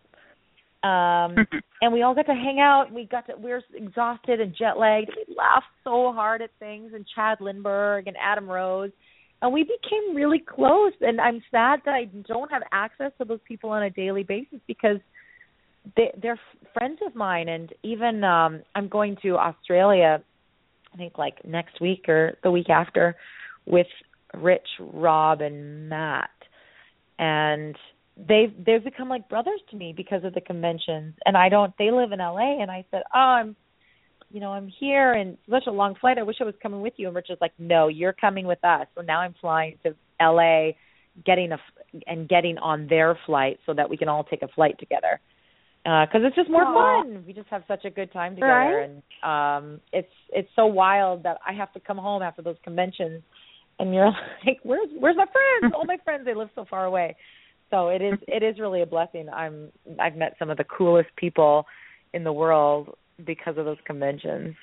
Um 0.83 1.45
and 1.81 1.91
we 1.91 2.03
all 2.03 2.13
got 2.13 2.27
to 2.27 2.33
hang 2.33 2.59
out 2.59 2.91
we 2.93 3.05
got 3.05 3.27
to 3.27 3.35
we 3.35 3.49
were 3.49 3.63
exhausted 3.73 4.39
and 4.39 4.55
jet 4.55 4.77
lagged 4.77 5.11
we 5.15 5.35
laughed 5.35 5.65
so 5.83 6.11
hard 6.13 6.41
at 6.41 6.51
things 6.59 6.91
and 6.93 7.05
chad 7.15 7.39
lindberg 7.39 8.07
and 8.07 8.15
adam 8.21 8.47
rose 8.47 8.91
and 9.41 9.53
we 9.53 9.63
became 9.63 10.15
really 10.15 10.39
close 10.39 10.93
and 11.01 11.19
i'm 11.19 11.41
sad 11.51 11.79
that 11.85 11.93
i 11.93 12.05
don't 12.27 12.51
have 12.51 12.61
access 12.71 13.11
to 13.17 13.25
those 13.25 13.39
people 13.47 13.69
on 13.69 13.83
a 13.83 13.89
daily 13.89 14.23
basis 14.23 14.59
because 14.67 14.97
they 15.95 16.11
they're 16.21 16.39
friends 16.73 16.99
of 17.05 17.15
mine 17.15 17.49
and 17.49 17.73
even 17.83 18.23
um 18.23 18.61
i'm 18.75 18.87
going 18.87 19.17
to 19.21 19.37
australia 19.37 20.21
i 20.93 20.97
think 20.97 21.17
like 21.17 21.43
next 21.45 21.79
week 21.81 22.07
or 22.07 22.37
the 22.43 22.51
week 22.51 22.69
after 22.69 23.15
with 23.65 23.87
rich 24.33 24.67
rob 24.79 25.41
and 25.41 25.89
matt. 25.89 26.29
And 27.17 27.75
they've 28.17 28.53
they've 28.65 28.83
become 28.83 29.09
like 29.09 29.29
brothers 29.29 29.61
to 29.71 29.77
me 29.77 29.93
because 29.95 30.23
of 30.23 30.33
the 30.33 30.41
conventions. 30.41 31.15
And 31.25 31.37
i 31.37 31.49
don't 31.49 31.73
they 31.77 31.91
live 31.91 32.11
in 32.11 32.19
la 32.19 32.61
and 32.61 32.71
i 32.71 32.85
said 32.91 33.03
oh 33.13 33.19
i'm 33.19 33.55
you 34.31 34.39
know 34.39 34.51
i'm 34.51 34.71
here. 34.79 35.13
And 35.13 35.37
such 35.49 35.67
a 35.67 35.71
long 35.71 35.95
flight. 35.99 36.17
I 36.17 36.23
wish 36.23 36.37
i 36.41 36.43
was 36.43 36.55
coming 36.61 36.81
with 36.81 36.93
you. 36.97 37.07
And 37.07 37.15
rich 37.15 37.27
was 37.29 37.37
like 37.41 37.53
no 37.57 37.87
you're 37.87 38.13
coming 38.13 38.45
with 38.45 38.63
us. 38.63 38.87
So 38.95 39.01
now 39.01 39.19
i'm 39.19 39.35
flying 39.39 39.77
to 39.83 39.95
la 40.21 40.71
getting 41.25 41.51
a 41.51 41.57
and 42.07 42.29
getting 42.29 42.57
on 42.59 42.87
their 42.87 43.17
flight 43.25 43.59
so 43.65 43.73
that 43.73 43.89
we 43.89 43.97
can 43.97 44.07
all 44.07 44.23
take 44.23 44.41
a 44.41 44.47
flight 44.49 44.77
together 44.79 45.19
because 45.83 46.21
uh, 46.23 46.27
it's 46.27 46.35
just 46.35 46.49
more 46.49 46.65
Aww. 46.65 47.03
fun. 47.03 47.23
We 47.25 47.33
just 47.33 47.47
have 47.49 47.63
such 47.67 47.85
a 47.85 47.89
good 47.89 48.11
time 48.11 48.35
together, 48.35 48.51
right? 48.51 48.89
and 48.89 49.01
um, 49.23 49.81
it's 49.93 50.11
it's 50.29 50.49
so 50.55 50.65
wild 50.65 51.23
that 51.23 51.37
I 51.47 51.53
have 51.53 51.71
to 51.73 51.79
come 51.79 51.97
home 51.97 52.21
after 52.21 52.41
those 52.41 52.57
conventions, 52.63 53.23
and 53.79 53.93
you're 53.93 54.05
like, 54.45 54.59
"Where's 54.63 54.89
where's 54.99 55.15
my 55.15 55.25
friends? 55.25 55.73
All 55.75 55.85
my 55.85 55.97
friends 56.03 56.25
they 56.25 56.35
live 56.35 56.49
so 56.55 56.65
far 56.69 56.85
away." 56.85 57.15
So 57.71 57.89
it 57.89 58.01
is 58.01 58.19
it 58.27 58.43
is 58.43 58.59
really 58.59 58.81
a 58.81 58.85
blessing. 58.85 59.29
I'm 59.29 59.71
I've 59.99 60.15
met 60.15 60.35
some 60.37 60.49
of 60.49 60.57
the 60.57 60.65
coolest 60.65 61.09
people 61.15 61.65
in 62.13 62.23
the 62.23 62.33
world 62.33 62.95
because 63.25 63.57
of 63.57 63.65
those 63.65 63.77
conventions. 63.85 64.55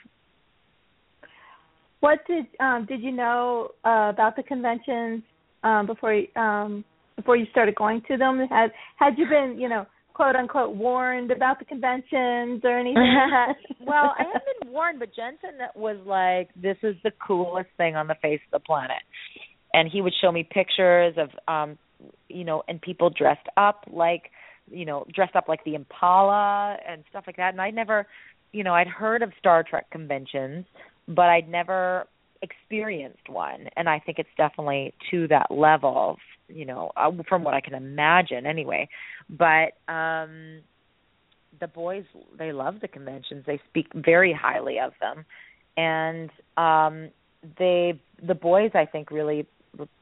What 2.01 2.19
did 2.27 2.47
um 2.61 2.87
did 2.87 3.01
you 3.03 3.13
know 3.13 3.71
uh, 3.85 4.11
about 4.13 4.37
the 4.37 4.43
conventions 4.43 5.23
um 5.63 5.87
before 5.87 6.15
you 6.15 6.27
um 6.37 6.85
before 7.17 7.37
you 7.37 7.47
started 7.51 7.75
going 7.75 8.03
to 8.09 8.17
them? 8.17 8.47
Had 8.51 8.71
had 8.99 9.17
you 9.17 9.27
been, 9.29 9.57
you 9.59 9.69
know, 9.69 9.87
quote 10.17 10.35
unquote 10.35 10.75
warned 10.75 11.31
about 11.31 11.59
the 11.59 11.67
conventions 11.67 12.63
or 12.65 12.79
anything? 12.79 13.15
well, 13.87 14.15
I 14.19 14.25
haven't 14.25 14.63
been 14.63 14.73
warned, 14.73 14.99
but 14.99 15.15
Jensen 15.15 15.59
was 15.75 15.99
like, 16.07 16.49
"This 16.57 16.79
is 16.83 16.97
the 17.05 17.13
coolest 17.27 17.69
thing 17.77 17.97
on 17.97 18.07
the 18.07 18.17
face 18.23 18.41
of 18.47 18.61
the 18.61 18.65
planet," 18.65 19.03
and 19.75 19.91
he 19.93 20.01
would 20.01 20.15
show 20.21 20.33
me 20.33 20.49
pictures 20.51 21.15
of 21.19 21.29
um 21.47 21.79
you 22.29 22.45
know, 22.45 22.63
and 22.69 22.81
people 22.81 23.11
dressed 23.11 23.47
up 23.57 23.85
like, 23.91 24.31
you 24.71 24.85
know, 24.85 25.05
dressed 25.15 25.37
up 25.37 25.49
like 25.49 25.65
the 25.65 25.75
Impala 25.75 26.77
and 26.89 27.05
stuff 27.11 27.25
like 27.27 27.37
that. 27.37 27.53
And 27.53 27.61
I'd 27.61 27.75
never, 27.75 28.07
you 28.53 28.65
know, 28.65 28.75
I'd 28.75 28.89
heard 28.89 29.23
of 29.23 29.33
Star 29.39 29.65
Trek 29.69 29.91
conventions, 29.91 30.67
but 31.09 31.27
I'd 31.27 31.49
never 31.49 32.07
experienced 32.43 33.29
one. 33.29 33.69
And 33.77 33.89
I 33.89 33.99
think 33.99 34.19
it's 34.19 34.29
definitely 34.37 34.95
to 35.11 35.29
that 35.29 35.51
level, 35.51 36.17
you 36.49 36.65
know, 36.65 36.93
uh, 36.97 37.11
from 37.29 37.45
what 37.45 37.55
I 37.55 37.61
can 37.61 37.75
imagine 37.75 38.47
anyway. 38.47 38.89
But 39.29 39.73
um 39.93 40.61
the 41.59 41.69
boys 41.69 42.05
they 42.39 42.53
love 42.53 42.81
the 42.81 42.89
conventions. 42.89 43.45
They 43.47 43.61
speak 43.69 43.87
very 43.95 44.33
highly 44.33 44.79
of 44.79 44.93
them. 45.01 45.25
And 45.77 46.31
um 46.57 47.11
they 47.59 48.01
the 48.27 48.35
boys 48.35 48.71
I 48.75 48.87
think 48.87 49.11
really 49.11 49.47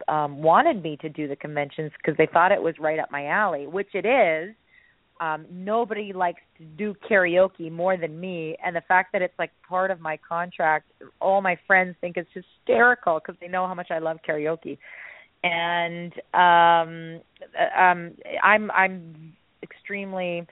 um 0.09 0.43
wanted 0.43 0.83
me 0.83 0.97
to 0.99 1.09
do 1.09 1.29
the 1.29 1.37
conventions 1.37 1.93
because 1.97 2.17
they 2.17 2.29
thought 2.33 2.53
it 2.53 2.63
was 2.63 2.75
right 2.79 2.99
up 2.99 3.11
my 3.11 3.27
alley, 3.27 3.67
which 3.67 3.95
it 3.95 4.07
is. 4.07 4.55
Um 5.21 5.47
nobody 5.51 6.13
likes 6.13 6.43
to 6.59 6.65
do 6.65 6.95
karaoke 7.09 7.71
more 7.71 7.97
than 7.97 8.19
me 8.19 8.57
and 8.65 8.75
the 8.75 8.83
fact 8.83 9.13
that 9.13 9.23
it's 9.23 9.39
like 9.39 9.51
part 9.69 9.91
of 9.91 10.01
my 10.01 10.19
contract, 10.29 10.91
all 11.21 11.41
my 11.41 11.57
friends 11.67 11.97
think 12.01 12.17
it's 12.17 12.29
hysterical 12.35 13.21
because 13.21 13.39
they 13.41 13.49
know 13.49 13.67
how 13.67 13.75
much 13.75 13.91
I 13.91 13.99
love 13.99 14.19
karaoke. 14.29 14.79
And 15.43 16.13
um 16.35 17.21
um 17.79 18.13
I'm 18.43 18.71
I'm 18.71 19.35
extremely 19.63 20.47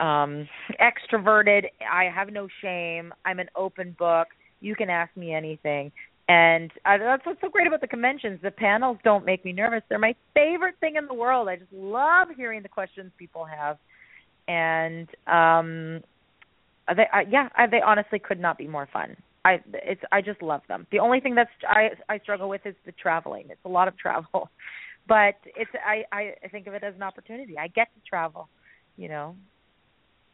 um 0.00 0.48
extroverted. 0.80 1.64
I 1.90 2.04
have 2.04 2.30
no 2.30 2.48
shame. 2.62 3.12
I'm 3.24 3.38
an 3.38 3.48
open 3.56 3.96
book. 3.98 4.28
You 4.60 4.74
can 4.74 4.90
ask 4.90 5.16
me 5.16 5.34
anything 5.34 5.92
and 6.28 6.70
uh, 6.84 6.98
that's 6.98 7.24
what's 7.24 7.40
so 7.40 7.48
great 7.48 7.66
about 7.66 7.80
the 7.80 7.86
conventions. 7.86 8.40
The 8.42 8.50
panels 8.50 8.98
don't 9.04 9.24
make 9.24 9.44
me 9.44 9.52
nervous. 9.52 9.82
They're 9.88 9.98
my 9.98 10.14
favorite 10.34 10.74
thing 10.80 10.96
in 10.96 11.06
the 11.06 11.14
world. 11.14 11.48
I 11.48 11.56
just 11.56 11.72
love 11.72 12.28
hearing 12.36 12.62
the 12.62 12.68
questions 12.68 13.12
people 13.16 13.44
have, 13.44 13.78
and 14.48 15.08
um, 15.26 16.02
they 16.94 17.04
uh, 17.12 17.20
yeah, 17.28 17.48
I, 17.56 17.66
they 17.66 17.80
honestly 17.80 18.18
could 18.18 18.40
not 18.40 18.58
be 18.58 18.68
more 18.68 18.88
fun. 18.92 19.16
I 19.44 19.60
it's 19.72 20.00
I 20.12 20.20
just 20.20 20.42
love 20.42 20.62
them. 20.68 20.86
The 20.90 20.98
only 20.98 21.20
thing 21.20 21.34
that's 21.34 21.50
I 21.68 21.90
I 22.08 22.18
struggle 22.18 22.48
with 22.48 22.64
is 22.64 22.74
the 22.84 22.92
traveling. 22.92 23.46
It's 23.50 23.64
a 23.64 23.68
lot 23.68 23.88
of 23.88 23.96
travel, 23.98 24.50
but 25.08 25.34
it's 25.44 25.70
I 25.84 26.04
I 26.12 26.48
think 26.50 26.66
of 26.66 26.74
it 26.74 26.84
as 26.84 26.94
an 26.94 27.02
opportunity. 27.02 27.58
I 27.58 27.68
get 27.68 27.88
to 27.94 28.00
travel, 28.08 28.48
you 28.96 29.08
know. 29.08 29.36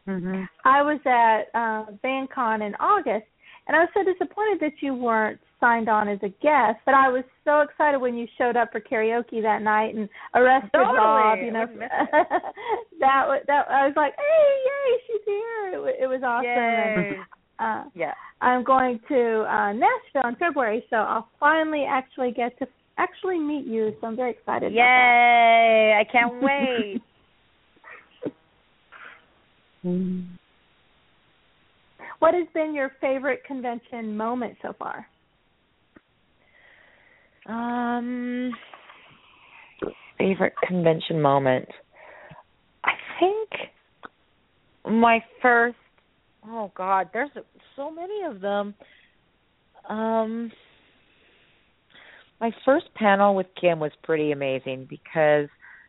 Mhm. 0.07 0.47
I 0.65 0.81
was 0.81 0.99
at 1.05 1.43
uh 1.53 1.91
VanCon 2.03 2.65
in 2.65 2.75
August 2.75 3.25
and 3.67 3.77
I 3.77 3.79
was 3.79 3.89
so 3.93 4.03
disappointed 4.03 4.59
that 4.59 4.81
you 4.81 4.93
weren't 4.93 5.39
signed 5.63 5.87
on 5.87 6.09
as 6.09 6.19
a 6.23 6.29
guest. 6.43 6.79
But 6.85 6.93
I 6.93 7.07
was 7.07 7.23
so 7.45 7.61
excited 7.61 7.97
when 7.99 8.17
you 8.17 8.27
showed 8.37 8.57
up 8.57 8.73
for 8.73 8.81
karaoke 8.81 9.41
that 9.41 9.61
night 9.61 9.95
and 9.95 10.09
arrested 10.35 10.71
totally. 10.73 10.97
Bob. 10.97 11.39
You 11.39 11.51
know, 11.51 11.65
that 12.99 13.23
was 13.27 13.41
that. 13.47 13.65
I 13.69 13.87
was 13.87 13.93
like, 13.95 14.13
hey, 14.17 14.49
yay, 14.67 14.97
she's 15.07 15.21
here! 15.25 15.87
It, 15.87 16.03
it 16.03 16.07
was 16.07 16.21
awesome. 16.21 16.45
Yay. 16.45 17.15
And, 17.59 17.85
uh, 17.85 17.89
yeah. 17.95 18.13
I'm 18.41 18.65
going 18.65 18.99
to 19.07 19.45
uh 19.47 19.71
Nashville 19.71 20.29
in 20.29 20.35
February, 20.35 20.83
so 20.89 20.97
I'll 20.97 21.29
finally 21.39 21.85
actually 21.87 22.31
get 22.31 22.59
to 22.59 22.67
actually 22.97 23.39
meet 23.39 23.65
you. 23.65 23.93
So 24.01 24.07
I'm 24.07 24.17
very 24.17 24.31
excited. 24.31 24.73
Yay! 24.73 25.97
I 25.97 26.03
can't 26.11 26.41
wait. 26.43 27.01
What 32.19 32.33
has 32.33 32.47
been 32.53 32.73
your 32.73 32.91
favorite 32.99 33.43
convention 33.45 34.15
moment 34.15 34.57
so 34.61 34.73
far? 34.77 35.07
Um, 37.45 38.51
favorite 40.17 40.53
convention 40.67 41.21
moment. 41.21 41.67
I 42.83 42.91
think 43.19 43.49
my 44.85 45.19
first. 45.41 45.77
Oh 46.45 46.71
God, 46.75 47.09
there's 47.13 47.29
so 47.75 47.91
many 47.91 48.23
of 48.29 48.41
them. 48.41 48.73
Um, 49.89 50.51
my 52.39 52.51
first 52.65 52.85
panel 52.95 53.35
with 53.35 53.47
Kim 53.59 53.79
was 53.79 53.91
pretty 54.03 54.31
amazing 54.31 54.87
because 54.89 55.47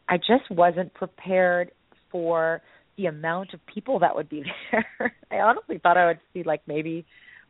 I 0.09 0.17
just 0.17 0.49
wasn't 0.51 0.95
prepared 0.95 1.71
for 2.11 2.63
the 2.97 3.07
amount 3.07 3.55
of 3.55 3.61
people 3.67 3.99
that 4.01 4.15
would 4.15 4.29
be 4.29 4.45
there. 4.73 5.15
I 5.31 5.37
honestly 5.37 5.79
thought 5.83 5.97
I 5.97 6.07
would 6.07 6.21
see 6.33 6.43
like 6.45 6.63
maybe 6.67 7.05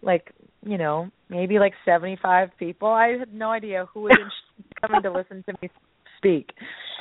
like 0.04 0.32
you 0.64 0.78
know 0.78 1.10
maybe 1.28 1.58
like 1.58 1.72
75 1.84 2.50
people. 2.58 2.88
I 2.88 3.16
had 3.18 3.32
no 3.32 3.50
idea 3.50 3.86
who 3.92 4.02
was 4.02 4.32
coming 4.80 5.02
to 5.02 5.10
listen 5.10 5.44
to 5.44 5.54
me 5.60 5.70
speak. 6.18 6.50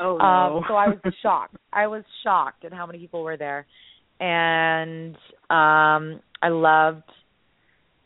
Oh 0.01 0.17
no. 0.17 0.25
Um 0.25 0.63
so 0.67 0.75
I 0.75 0.87
was 0.87 0.99
shocked. 1.21 1.55
I 1.71 1.87
was 1.87 2.03
shocked 2.23 2.65
at 2.65 2.73
how 2.73 2.85
many 2.85 2.99
people 2.99 3.23
were 3.23 3.37
there. 3.37 3.65
And 4.19 5.15
um 5.49 6.21
I 6.41 6.49
loved 6.49 7.03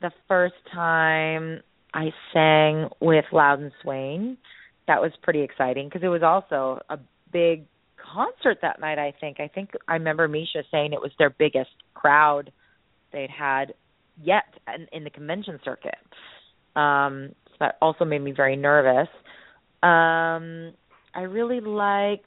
the 0.02 0.12
first 0.28 0.56
time 0.74 1.62
I 1.94 2.10
sang 2.34 2.90
with 3.02 3.26
Louden 3.32 3.72
Swain. 3.82 4.38
That 4.88 5.02
was 5.02 5.12
pretty 5.22 5.42
exciting 5.42 5.88
because 5.88 6.04
it 6.04 6.10
was 6.10 6.24
also 6.24 6.80
a 6.90 7.00
big 7.32 7.66
concert 8.14 8.60
that 8.62 8.80
night. 8.80 9.00
I 9.00 9.14
think. 9.20 9.40
I 9.40 9.48
think 9.48 9.72
I 9.88 9.94
remember 9.94 10.28
Misha 10.28 10.64
saying 10.72 10.94
it 10.94 11.02
was 11.02 11.12
their 11.18 11.30
biggest 11.30 11.72
crowd 11.94 12.52
they'd 13.12 13.30
had 13.30 13.74
yet 14.22 14.46
in, 14.74 14.88
in 14.92 15.04
the 15.04 15.10
convention 15.10 15.60
circuit. 15.64 15.96
Um, 16.76 17.30
so 17.50 17.56
that 17.60 17.78
also 17.82 18.06
made 18.06 18.22
me 18.22 18.32
very 18.32 18.56
nervous. 18.56 19.08
Um, 19.84 20.74
I 21.14 21.22
really 21.22 21.60
liked 21.60 22.26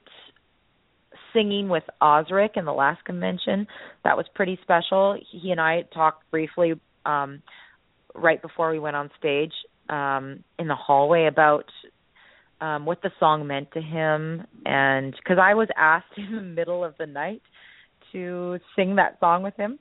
singing 1.33 1.69
with 1.69 1.85
Osric 2.01 2.57
in 2.57 2.65
the 2.65 2.73
last 2.73 3.05
convention. 3.05 3.67
That 4.05 4.17
was 4.17 4.27
pretty 4.35 4.59
special. 4.63 5.17
He 5.31 5.51
and 5.51 5.61
I 5.61 5.83
talked 5.95 6.29
briefly 6.31 6.75
um, 7.07 7.43
right 8.15 8.41
before 8.43 8.71
we 8.71 8.79
went 8.79 8.97
on 8.97 9.11
stage 9.19 9.53
um, 9.89 10.43
in 10.59 10.69
the 10.69 10.75
hallway 10.75 11.27
about 11.27 11.65
um 12.61 12.85
what 12.85 13.01
the 13.01 13.11
song 13.19 13.47
meant 13.47 13.71
to 13.73 13.81
him 13.81 14.47
and 14.67 15.15
cuz 15.25 15.39
I 15.41 15.55
was 15.55 15.69
asked 15.79 16.13
in 16.19 16.37
the 16.37 16.43
middle 16.43 16.85
of 16.85 16.95
the 16.99 17.07
night 17.07 17.41
to 18.13 18.59
sing 18.77 18.97
that 18.97 19.19
song 19.19 19.43
with 19.43 19.57
him 19.57 19.79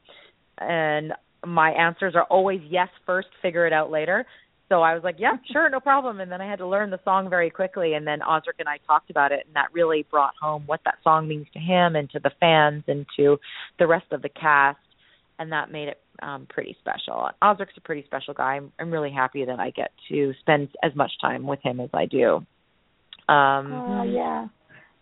and 0.60 1.14
my 1.46 1.72
answers 1.72 2.16
are 2.16 2.24
always 2.24 2.60
yes 2.70 2.90
first 3.06 3.28
figure 3.42 3.66
it 3.66 3.74
out 3.74 3.90
later 3.92 4.26
so 4.70 4.84
I 4.84 4.94
was 4.94 5.04
like, 5.04 5.16
yeah, 5.18 5.32
sure, 5.52 5.70
no 5.70 5.80
problem. 5.80 6.20
And 6.20 6.32
then 6.32 6.42
I 6.42 6.50
had 6.50 6.60
to 6.60 6.68
learn 6.68 6.92
the 6.92 7.00
song 7.04 7.30
very 7.30 7.50
quickly. 7.50 7.96
And 7.96 8.06
then 8.08 8.22
Osric 8.22 8.58
and 8.60 8.70
I 8.70 8.78
talked 8.86 9.10
about 9.10 9.32
it, 9.32 9.44
and 9.48 9.56
that 9.56 9.74
really 9.74 10.06
brought 10.10 10.36
home 10.40 10.64
what 10.68 10.80
that 10.86 11.00
song 11.04 11.28
means 11.28 11.48
to 11.54 11.60
him 11.60 11.96
and 11.96 12.10
to 12.12 12.20
the 12.20 12.32
fans 12.40 12.84
and 12.88 13.06
to 13.18 13.38
the 13.80 13.88
rest 13.88 14.06
of 14.12 14.22
the 14.22 14.30
cast. 14.30 14.78
And 15.40 15.52
that 15.52 15.72
made 15.72 15.88
it 15.90 16.00
um 16.22 16.48
pretty 16.50 16.76
special. 16.80 17.30
Osric's 17.42 17.74
a 17.78 17.82
pretty 17.82 18.04
special 18.06 18.34
guy. 18.34 18.58
I'm, 18.58 18.72
I'm 18.80 18.92
really 18.92 19.12
happy 19.12 19.46
that 19.46 19.60
I 19.60 19.72
get 19.72 19.92
to 20.10 20.34
spend 20.42 20.68
as 20.84 20.94
much 20.96 21.12
time 21.22 21.48
with 21.48 21.60
him 21.64 21.80
as 21.80 21.90
I 21.94 22.06
do. 22.06 22.36
Um 23.28 23.72
Oh 23.74 24.04
yeah, 24.06 24.48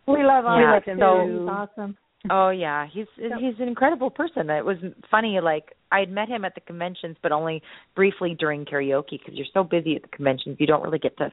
we 0.08 0.23
love 0.23 0.45
Yeah, 0.45 0.78
Osric 0.78 0.86
too. 0.86 0.97
so- 1.00 1.28
He's 1.28 1.50
awesome. 1.50 1.97
Oh 2.30 2.49
yeah, 2.49 2.88
he's 2.91 3.06
he's 3.15 3.60
an 3.60 3.67
incredible 3.67 4.10
person. 4.10 4.49
It 4.49 4.65
was 4.65 4.77
funny. 5.10 5.39
Like 5.41 5.75
I 5.91 5.99
had 5.99 6.10
met 6.10 6.27
him 6.27 6.45
at 6.45 6.56
the 6.56 6.62
conventions, 6.62 7.15
but 7.21 7.32
only 7.32 7.62
briefly 7.95 8.36
during 8.38 8.65
karaoke 8.65 9.12
because 9.12 9.34
you're 9.34 9.45
so 9.53 9.63
busy 9.63 9.95
at 9.95 10.01
the 10.01 10.08
conventions, 10.10 10.58
you 10.60 10.67
don't 10.67 10.84
really 10.84 10.99
get 10.99 11.17
to. 11.17 11.32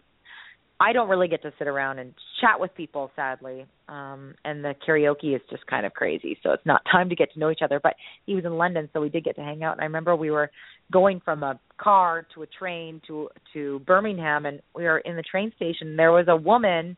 I 0.81 0.92
don't 0.92 1.09
really 1.09 1.29
get 1.29 1.40
to 1.42 1.53
sit 1.57 1.68
around 1.68 2.01
and 2.01 2.12
chat 2.40 2.59
with 2.59 2.75
people, 2.75 3.11
sadly. 3.14 3.64
Um, 3.88 4.35
and 4.44 4.64
the 4.64 4.75
karaoke 4.87 5.35
is 5.35 5.40
just 5.49 5.64
kind 5.66 5.87
of 5.87 5.94
crazy, 5.94 6.37
so 6.42 6.51
it's 6.51 6.66
not 6.66 6.83
time 6.92 7.09
to 7.09 7.16
get 7.16 7.33
to 7.33 7.38
know 7.38 7.51
each 7.51 7.62
other. 7.62 7.81
But 7.83 7.94
he 8.27 8.35
was 8.35 8.44
in 8.44 8.59
London, 8.59 8.88
so 8.92 9.01
we 9.01 9.09
did 9.09 9.25
get 9.25 9.37
to 9.37 9.42
hang 9.42 9.62
out. 9.62 9.73
And 9.73 9.81
I 9.81 9.85
remember 9.85 10.14
we 10.14 10.31
were 10.31 10.51
going 10.92 11.20
from 11.25 11.42
a 11.42 11.59
car 11.79 12.27
to 12.35 12.42
a 12.42 12.47
train 12.47 13.01
to 13.07 13.31
to 13.55 13.81
Birmingham, 13.87 14.47
and 14.47 14.61
we 14.75 14.85
were 14.85 14.99
in 14.99 15.16
the 15.16 15.23
train 15.23 15.53
station. 15.57 15.97
There 15.97 16.12
was 16.12 16.27
a 16.29 16.37
woman 16.37 16.97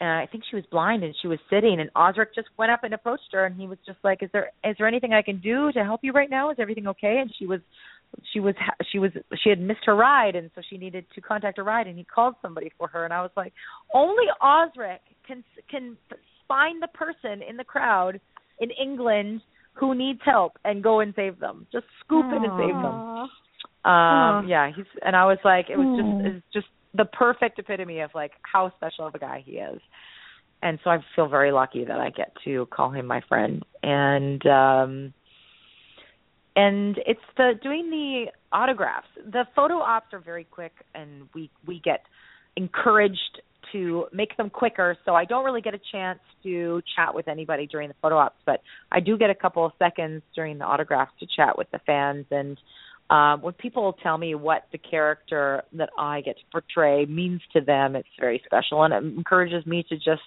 uh, 0.00 0.04
I 0.04 0.28
think 0.30 0.44
she 0.50 0.56
was 0.56 0.64
blind 0.70 1.04
and 1.04 1.14
she 1.22 1.28
was 1.28 1.38
sitting 1.48 1.78
and 1.80 1.88
Osric 1.94 2.34
just 2.34 2.48
went 2.58 2.72
up 2.72 2.82
and 2.82 2.92
approached 2.94 3.28
her 3.32 3.46
and 3.46 3.58
he 3.58 3.68
was 3.68 3.78
just 3.86 3.98
like 4.02 4.22
is 4.22 4.30
there 4.32 4.50
is 4.64 4.74
there 4.76 4.88
anything 4.88 5.12
I 5.12 5.22
can 5.22 5.40
do 5.40 5.70
to 5.72 5.84
help 5.84 6.00
you 6.02 6.12
right 6.12 6.28
now? 6.28 6.50
Is 6.50 6.56
everything 6.58 6.88
okay? 6.88 7.18
And 7.20 7.32
she 7.38 7.46
was 7.46 7.60
she 8.32 8.40
was 8.40 8.54
she 8.90 8.98
was 8.98 9.12
she 9.42 9.50
had 9.50 9.60
missed 9.60 9.84
her 9.86 9.94
ride 9.94 10.34
and 10.34 10.50
so 10.54 10.62
she 10.68 10.78
needed 10.78 11.06
to 11.14 11.20
contact 11.20 11.58
a 11.58 11.62
ride 11.62 11.86
and 11.86 11.96
he 11.96 12.04
called 12.04 12.34
somebody 12.42 12.72
for 12.76 12.88
her 12.88 13.04
and 13.04 13.12
I 13.12 13.22
was 13.22 13.30
like 13.36 13.52
only 13.94 14.24
Osric 14.42 15.00
can 15.26 15.44
can 15.70 15.96
find 16.48 16.82
the 16.82 16.88
person 16.88 17.42
in 17.48 17.56
the 17.56 17.64
crowd 17.64 18.20
in 18.58 18.70
England 18.70 19.42
who 19.74 19.94
needs 19.94 20.20
help 20.24 20.52
and 20.64 20.82
go 20.82 21.00
and 21.00 21.12
save 21.14 21.38
them. 21.38 21.66
Just 21.72 21.86
scoop 22.04 22.26
in 22.26 22.44
and 22.44 22.52
save 22.58 22.74
them. 22.74 23.30
Um 23.84 24.48
yeah 24.48 24.72
he's 24.74 24.86
and 25.02 25.14
I 25.14 25.26
was 25.26 25.38
like 25.44 25.66
it 25.70 25.76
was 25.76 26.00
just 26.00 26.34
it's 26.34 26.46
just 26.52 26.66
the 26.94 27.04
perfect 27.04 27.58
epitome 27.58 28.00
of 28.00 28.10
like 28.14 28.32
how 28.42 28.72
special 28.76 29.06
of 29.06 29.14
a 29.14 29.18
guy 29.18 29.42
he 29.44 29.52
is. 29.52 29.80
And 30.62 30.78
so 30.82 30.90
I 30.90 30.98
feel 31.14 31.28
very 31.28 31.52
lucky 31.52 31.84
that 31.84 32.00
I 32.00 32.10
get 32.10 32.32
to 32.44 32.66
call 32.66 32.90
him 32.90 33.06
my 33.06 33.20
friend. 33.28 33.64
And 33.82 34.44
um 34.46 35.14
and 36.56 36.98
it's 37.04 37.20
the 37.36 37.52
doing 37.62 37.90
the 37.90 38.26
autographs. 38.52 39.08
The 39.30 39.44
photo 39.56 39.78
ops 39.78 40.12
are 40.12 40.20
very 40.20 40.44
quick 40.44 40.72
and 40.94 41.28
we 41.34 41.50
we 41.66 41.80
get 41.80 42.02
encouraged 42.56 43.42
to 43.72 44.06
make 44.12 44.36
them 44.36 44.50
quicker. 44.50 44.96
So 45.04 45.14
I 45.14 45.24
don't 45.24 45.44
really 45.44 45.60
get 45.60 45.74
a 45.74 45.80
chance 45.90 46.20
to 46.44 46.80
chat 46.96 47.14
with 47.14 47.26
anybody 47.26 47.66
during 47.66 47.88
the 47.88 47.94
photo 48.00 48.16
ops 48.16 48.38
but 48.46 48.60
I 48.92 49.00
do 49.00 49.18
get 49.18 49.30
a 49.30 49.34
couple 49.34 49.66
of 49.66 49.72
seconds 49.78 50.22
during 50.34 50.58
the 50.58 50.64
autographs 50.64 51.12
to 51.20 51.26
chat 51.26 51.58
with 51.58 51.70
the 51.72 51.80
fans. 51.84 52.26
And 52.30 52.58
um, 53.10 53.42
when 53.42 53.52
people 53.54 53.94
tell 54.02 54.16
me 54.16 54.34
what 54.34 54.66
the 54.72 54.78
character 54.78 55.62
that 55.74 55.90
I 55.98 56.22
get 56.22 56.36
to 56.36 56.42
portray 56.50 57.04
means 57.04 57.42
to 57.52 57.60
them, 57.60 57.96
it's 57.96 58.08
very 58.18 58.42
special, 58.46 58.82
and 58.84 58.94
it 58.94 59.04
encourages 59.04 59.66
me 59.66 59.84
to 59.90 59.96
just 59.96 60.22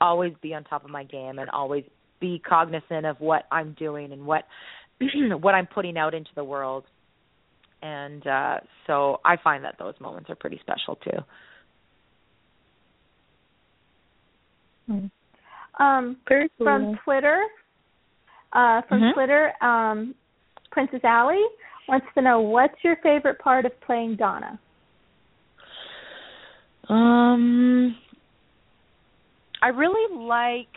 always 0.00 0.32
be 0.40 0.54
on 0.54 0.64
top 0.64 0.84
of 0.84 0.90
my 0.90 1.04
game 1.04 1.38
and 1.38 1.50
always 1.50 1.84
be 2.20 2.40
cognizant 2.46 3.04
of 3.04 3.18
what 3.20 3.44
I'm 3.50 3.74
doing 3.78 4.12
and 4.12 4.24
what 4.24 4.44
what 5.40 5.54
I'm 5.54 5.66
putting 5.66 5.98
out 5.98 6.14
into 6.14 6.30
the 6.36 6.44
world. 6.44 6.84
And 7.82 8.24
uh, 8.26 8.58
so 8.86 9.20
I 9.24 9.36
find 9.42 9.64
that 9.64 9.76
those 9.78 9.94
moments 10.00 10.30
are 10.30 10.34
pretty 10.36 10.60
special 10.62 10.96
too. 10.96 11.18
Um, 15.78 16.16
Very 16.28 16.50
cool. 16.58 16.66
from 16.66 16.98
Twitter, 17.04 17.42
uh, 18.52 18.82
from 18.82 19.00
Mhm. 19.00 19.14
Twitter, 19.14 19.52
um, 19.64 20.14
Princess 20.70 21.00
Allie 21.04 21.46
wants 21.88 22.06
to 22.14 22.22
know 22.22 22.40
what's 22.40 22.74
your 22.82 22.96
favorite 23.02 23.38
part 23.38 23.66
of 23.66 23.72
playing 23.80 24.16
Donna. 24.16 24.58
Um, 26.88 27.96
I 29.62 29.68
really 29.68 30.16
like 30.16 30.68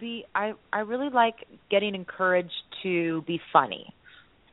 the 0.00 0.22
I 0.34 0.52
I 0.72 0.80
really 0.80 1.10
like 1.10 1.34
getting 1.70 1.94
encouraged 1.94 2.50
to 2.82 3.22
be 3.26 3.40
funny. 3.52 3.92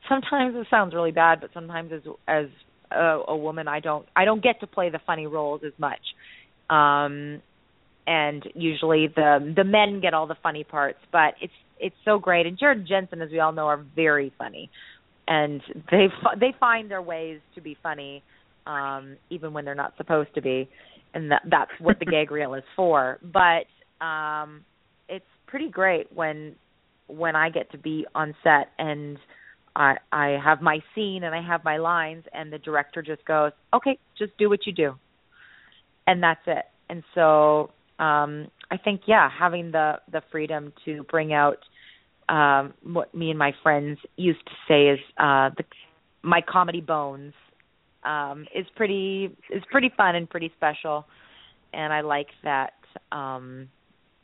Sometimes 0.10 0.56
it 0.56 0.67
sounds 0.69 0.93
really 0.93 1.12
bad, 1.12 1.39
but 1.41 1.51
sometimes 1.54 1.91
as 1.93 2.01
as 2.27 2.45
a, 2.91 3.19
a 3.30 3.38
woman, 3.38 3.67
I 3.67 3.80
don't 3.80 4.06
I 4.15 4.25
don't 4.25 4.43
get 4.43 4.60
to 4.62 4.67
play 4.67 4.89
the 4.89 4.99
funny 5.06 5.27
roles 5.27 5.62
as 5.65 5.73
much. 5.77 6.01
Um, 6.69 7.41
and 8.08 8.43
usually 8.56 9.08
the 9.08 9.54
the 9.56 9.63
men 9.63 10.01
get 10.01 10.13
all 10.13 10.27
the 10.27 10.38
funny 10.41 10.63
parts, 10.63 10.99
but 11.12 11.36
it's 11.41 11.54
it's 11.80 11.95
so 12.06 12.19
great. 12.19 12.45
And 12.45 12.58
Jared 12.58 12.88
Jensen, 12.88 13.21
as 13.21 13.32
we 13.32 13.39
all 13.39 13.51
know, 13.51 13.67
are 13.67 13.84
very 13.95 14.34
funny, 14.38 14.69
and 15.32 15.62
they 15.89 16.08
they 16.39 16.54
find 16.60 16.91
their 16.91 17.02
ways 17.02 17.39
to 17.56 17.62
be 17.62 17.78
funny 17.82 18.22
um 18.67 19.15
even 19.30 19.54
when 19.54 19.63
they're 19.63 19.74
not 19.74 19.94
supposed 19.98 20.34
to 20.36 20.41
be. 20.41 20.70
And 21.13 21.32
that 21.32 21.41
that's 21.50 21.72
what 21.80 22.00
the 22.00 22.06
gag 22.13 22.32
reel 22.32 22.54
is 22.54 22.63
for. 22.76 23.17
But 23.24 24.06
um 24.06 24.65
it's 25.08 25.26
pretty 25.48 25.70
great 25.70 26.12
when 26.13 26.56
when 27.08 27.36
I 27.36 27.50
get 27.50 27.72
to 27.72 27.78
be 27.78 28.06
on 28.13 28.36
set 28.44 28.72
and 28.78 29.17
I 29.76 29.96
I 30.12 30.38
have 30.44 30.62
my 30.62 30.80
scene 30.94 31.24
and 31.24 31.34
I 31.34 31.41
have 31.41 31.63
my 31.63 31.78
lines 31.78 32.26
and 32.34 32.52
the 32.52 32.60
director 32.60 33.02
just 33.02 33.24
goes 33.26 33.54
okay 33.74 33.98
just 34.20 34.38
do 34.38 34.50
what 34.50 34.67
you 34.67 34.74
do. 34.74 34.96
And 36.08 36.22
that's 36.22 36.41
it. 36.46 36.65
And 36.89 37.04
so 37.15 37.72
um 38.00 38.48
I 38.70 38.76
think 38.84 39.04
yeah 39.08 39.30
having 39.30 39.72
the 39.72 39.94
the 40.12 40.22
freedom 40.30 40.74
to 40.84 41.04
bring 41.04 41.32
out 41.32 41.60
um 42.29 42.73
what 42.84 43.13
me 43.13 43.29
and 43.29 43.39
my 43.39 43.53
friends 43.63 43.99
used 44.17 44.45
to 44.45 44.51
say 44.67 44.88
is 44.88 44.99
uh 45.17 45.49
the 45.57 45.63
my 46.23 46.41
comedy 46.41 46.81
bones 46.81 47.34
um 48.03 48.45
is 48.55 48.65
pretty 48.75 49.36
is 49.49 49.63
pretty 49.71 49.91
fun 49.95 50.15
and 50.15 50.29
pretty 50.29 50.51
special 50.55 51.05
and 51.73 51.91
I 51.93 52.01
like 52.01 52.27
that 52.43 52.73
um 53.12 53.67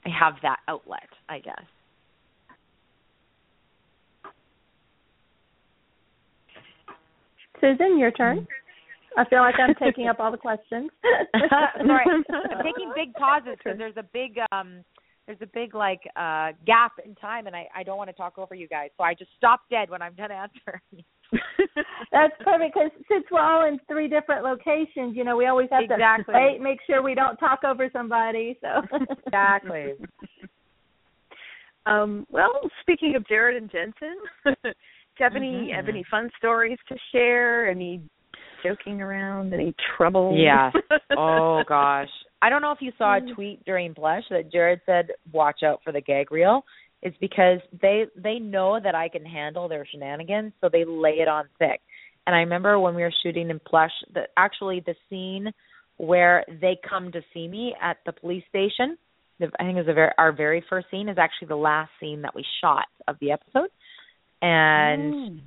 I 0.08 0.10
have 0.10 0.36
that 0.42 0.60
outlet, 0.70 1.10
I 1.28 1.40
guess. 1.40 1.56
Susan, 7.60 7.98
your 7.98 8.12
turn. 8.12 8.48
I 9.18 9.26
feel 9.26 9.40
like 9.40 9.56
I'm 9.60 9.74
taking 9.84 10.08
up 10.08 10.20
all 10.20 10.32
the 10.32 10.38
questions. 10.38 10.92
Sorry, 11.34 12.06
I'm 12.06 12.24
taking 12.64 12.92
big 12.96 13.14
pauses 13.16 13.58
because 13.58 13.78
there's 13.78 13.98
a 13.98 14.06
big 14.14 14.38
um 14.52 14.84
there's 15.28 15.42
a 15.42 15.48
big 15.54 15.76
like 15.76 16.02
uh 16.16 16.54
gap 16.66 16.94
in 17.06 17.14
time 17.16 17.46
and 17.48 17.56
I 17.56 17.68
I 17.76 17.84
don't 17.84 17.98
want 17.98 18.10
to 18.10 18.16
talk 18.16 18.38
over 18.38 18.56
you 18.56 18.68
guys. 18.68 18.90
So 18.98 19.04
I 19.04 19.14
just 19.14 19.30
stop 19.38 19.62
dead 19.70 19.90
when 19.90 20.02
I'm 20.02 20.14
done 20.16 20.32
answering. 20.32 21.04
That's 22.14 22.34
perfect 22.42 22.74
because 22.74 22.90
since 23.12 23.26
we're 23.30 23.42
all 23.42 23.68
in 23.68 23.80
three 23.90 24.08
different 24.08 24.46
locations, 24.46 25.14
you 25.14 25.26
know, 25.26 25.36
we 25.36 25.48
always 25.48 25.68
have 25.72 25.84
Exactly. 25.84 26.34
to 26.34 26.40
wait, 26.40 26.62
make 26.62 26.80
sure 26.88 27.04
we 27.04 27.16
don't 27.16 27.36
talk 27.36 27.66
over 27.66 27.90
somebody. 27.92 28.58
So 28.62 28.82
exactly. 29.28 29.94
Um, 31.86 32.28
well, 32.30 32.52
speaking 32.82 33.16
of 33.16 33.26
Jared 33.30 33.56
and 33.56 33.72
Jensen, 33.72 34.18
do 34.44 34.52
you 34.66 34.74
have 35.20 35.38
any 35.38 35.70
Mhm. 35.70 35.76
have 35.76 35.88
any 35.88 36.04
fun 36.12 36.30
stories 36.38 36.78
to 36.90 36.98
share? 37.14 37.70
Any 37.70 38.02
joking 38.64 39.02
around? 39.02 39.54
Any 39.54 39.74
trouble? 39.98 40.36
Yeah. 40.38 40.72
oh 41.18 41.64
gosh. 41.68 42.10
I 42.42 42.50
don't 42.50 42.62
know 42.62 42.72
if 42.72 42.80
you 42.82 42.92
saw 42.98 43.18
a 43.18 43.22
mm. 43.22 43.34
tweet 43.34 43.66
during 43.66 43.96
Plush 43.96 44.24
that 44.30 44.52
Jared 44.52 44.82
said, 44.86 45.10
"Watch 45.32 45.64
out 45.64 45.82
for 45.84 45.92
the 45.92 46.02
gag 46.02 46.32
reel." 46.32 46.64
It's 47.02 47.18
because 47.20 47.60
they 47.82 48.06
they 48.16 48.40
know 48.40 48.80
that 48.84 48.96
I 48.96 49.10
can 49.10 49.26
handle 49.26 49.68
their 49.68 49.86
shenanigans, 49.90 50.54
so 50.62 50.70
they 50.72 50.86
lay 50.86 51.20
it 51.20 51.28
on 51.28 51.46
thick. 51.60 51.82
And 52.26 52.36
I 52.36 52.40
remember 52.40 52.78
when 52.80 52.94
we 52.96 53.04
were 53.04 53.14
shooting 53.24 53.50
in 53.50 53.60
Plush, 53.60 53.92
that 54.14 54.30
actually 54.36 54.84
the 54.86 54.96
scene 55.10 55.52
where 55.96 56.44
they 56.62 56.78
come 56.88 57.12
to 57.12 57.22
see 57.34 57.48
me 57.48 57.74
at 57.82 57.98
the 58.06 58.12
police 58.12 58.44
station, 58.50 58.98
the, 59.40 59.50
I 59.60 59.64
think 59.64 59.78
it 59.78 59.88
was 59.88 59.96
very, 59.96 60.12
our 60.18 60.32
very 60.32 60.64
first 60.70 60.88
scene, 60.92 61.10
is 61.10 61.18
actually 61.18 61.48
the 61.48 61.56
last 61.56 61.90
scene 62.00 62.24
that 62.24 62.36
we 62.36 62.46
shot 62.62 62.86
of 63.08 63.16
the 63.22 63.32
episode. 63.32 63.70
And 64.42 65.14
mm. 65.14 65.40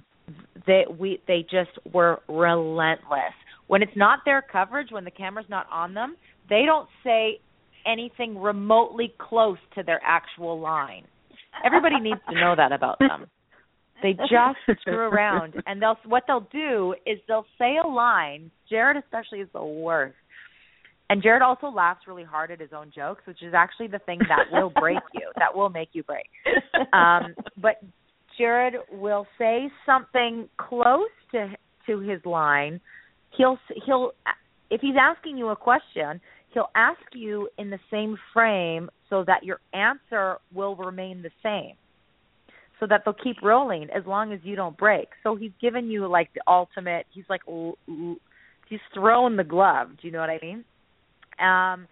They 0.66 0.84
we 0.98 1.20
they 1.26 1.42
just 1.42 1.70
were 1.92 2.20
relentless. 2.28 3.34
When 3.66 3.82
it's 3.82 3.96
not 3.96 4.20
their 4.24 4.42
coverage, 4.42 4.88
when 4.90 5.04
the 5.04 5.10
camera's 5.10 5.46
not 5.48 5.66
on 5.70 5.94
them, 5.94 6.16
they 6.48 6.62
don't 6.66 6.88
say 7.04 7.40
anything 7.86 8.38
remotely 8.38 9.14
close 9.18 9.58
to 9.76 9.82
their 9.82 10.00
actual 10.04 10.60
line. 10.60 11.04
Everybody 11.64 12.00
needs 12.00 12.20
to 12.28 12.34
know 12.34 12.54
that 12.56 12.72
about 12.72 12.98
them. 12.98 13.26
They 14.02 14.12
just 14.14 14.80
screw 14.80 14.96
around, 14.96 15.54
and 15.66 15.80
they'll 15.80 15.98
what 16.06 16.24
they'll 16.26 16.48
do 16.52 16.94
is 17.06 17.18
they'll 17.28 17.46
say 17.58 17.76
a 17.82 17.86
line. 17.86 18.50
Jared 18.68 18.96
especially 18.96 19.40
is 19.40 19.48
the 19.52 19.64
worst. 19.64 20.16
And 21.10 21.22
Jared 21.22 21.42
also 21.42 21.66
laughs 21.66 22.02
really 22.06 22.22
hard 22.22 22.52
at 22.52 22.60
his 22.60 22.70
own 22.72 22.92
jokes, 22.94 23.22
which 23.26 23.42
is 23.42 23.52
actually 23.52 23.88
the 23.88 23.98
thing 23.98 24.20
that 24.28 24.44
will 24.52 24.70
break 24.70 25.02
you, 25.12 25.32
that 25.38 25.54
will 25.54 25.68
make 25.68 25.88
you 25.92 26.04
break. 26.04 26.26
Um, 26.92 27.34
but 27.60 27.82
Jared 28.40 28.74
will 28.90 29.26
say 29.38 29.70
something 29.84 30.48
close 30.56 31.10
to 31.32 31.52
to 31.86 32.00
his 32.00 32.24
line. 32.24 32.80
he'll 33.36 33.58
he'll 33.84 34.12
if 34.70 34.80
he's 34.80 34.94
asking 34.98 35.36
you 35.36 35.48
a 35.48 35.56
question, 35.56 36.20
he'll 36.54 36.70
ask 36.74 37.00
you 37.12 37.48
in 37.58 37.68
the 37.68 37.78
same 37.90 38.16
frame 38.32 38.88
so 39.10 39.24
that 39.26 39.44
your 39.44 39.60
answer 39.74 40.38
will 40.54 40.74
remain 40.76 41.22
the 41.22 41.30
same. 41.42 41.74
So 42.78 42.86
that 42.86 43.02
they'll 43.04 43.12
keep 43.12 43.42
rolling 43.42 43.88
as 43.94 44.06
long 44.06 44.32
as 44.32 44.40
you 44.42 44.56
don't 44.56 44.76
break. 44.78 45.08
So 45.22 45.36
he's 45.36 45.52
given 45.60 45.90
you 45.90 46.06
like 46.06 46.32
the 46.32 46.40
ultimate. 46.48 47.04
He's 47.12 47.26
like 47.28 47.42
he's 48.68 48.80
throwing 48.94 49.36
the 49.36 49.44
glove. 49.44 49.88
Do 50.00 50.08
you 50.08 50.12
know 50.12 50.20
what 50.20 50.30
I 50.30 50.38
mean? 50.40 50.64
Um, 51.38 51.86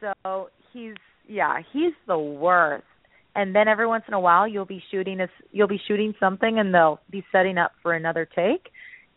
so 0.00 0.50
he's 0.72 0.94
yeah, 1.26 1.58
he's 1.72 1.92
the 2.06 2.18
worst. 2.18 2.84
And 3.38 3.54
then 3.54 3.68
every 3.68 3.86
once 3.86 4.02
in 4.08 4.14
a 4.14 4.20
while, 4.20 4.48
you'll 4.48 4.64
be 4.64 4.82
shooting 4.90 5.20
a 5.20 5.28
you'll 5.52 5.68
be 5.68 5.80
shooting 5.86 6.12
something, 6.18 6.58
and 6.58 6.74
they'll 6.74 6.98
be 7.08 7.24
setting 7.30 7.56
up 7.56 7.70
for 7.80 7.94
another 7.94 8.26
take, 8.26 8.72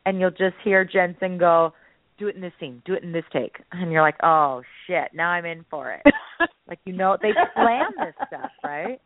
and 0.06 0.20
you'll 0.20 0.30
just 0.30 0.54
hear 0.64 0.86
Jensen 0.86 1.40
go, 1.40 1.74
"Do 2.20 2.28
it 2.28 2.36
in 2.36 2.42
this 2.42 2.54
scene, 2.60 2.84
do 2.86 2.94
it 2.94 3.02
in 3.02 3.14
this 3.14 3.24
take," 3.34 3.56
and 3.72 3.92
you're 3.92 4.04
like, 4.04 4.18
"Oh 4.22 4.62
shit, 4.86 5.10
now 5.16 5.30
I'm 5.32 5.46
in 5.46 5.66
for 5.72 5.94
it." 5.94 6.14
like 6.68 6.78
you 6.86 6.94
know, 6.94 7.18
they 7.20 7.32
plan 7.56 7.88
this 7.98 8.14
stuff, 8.28 8.52
right? 8.64 9.02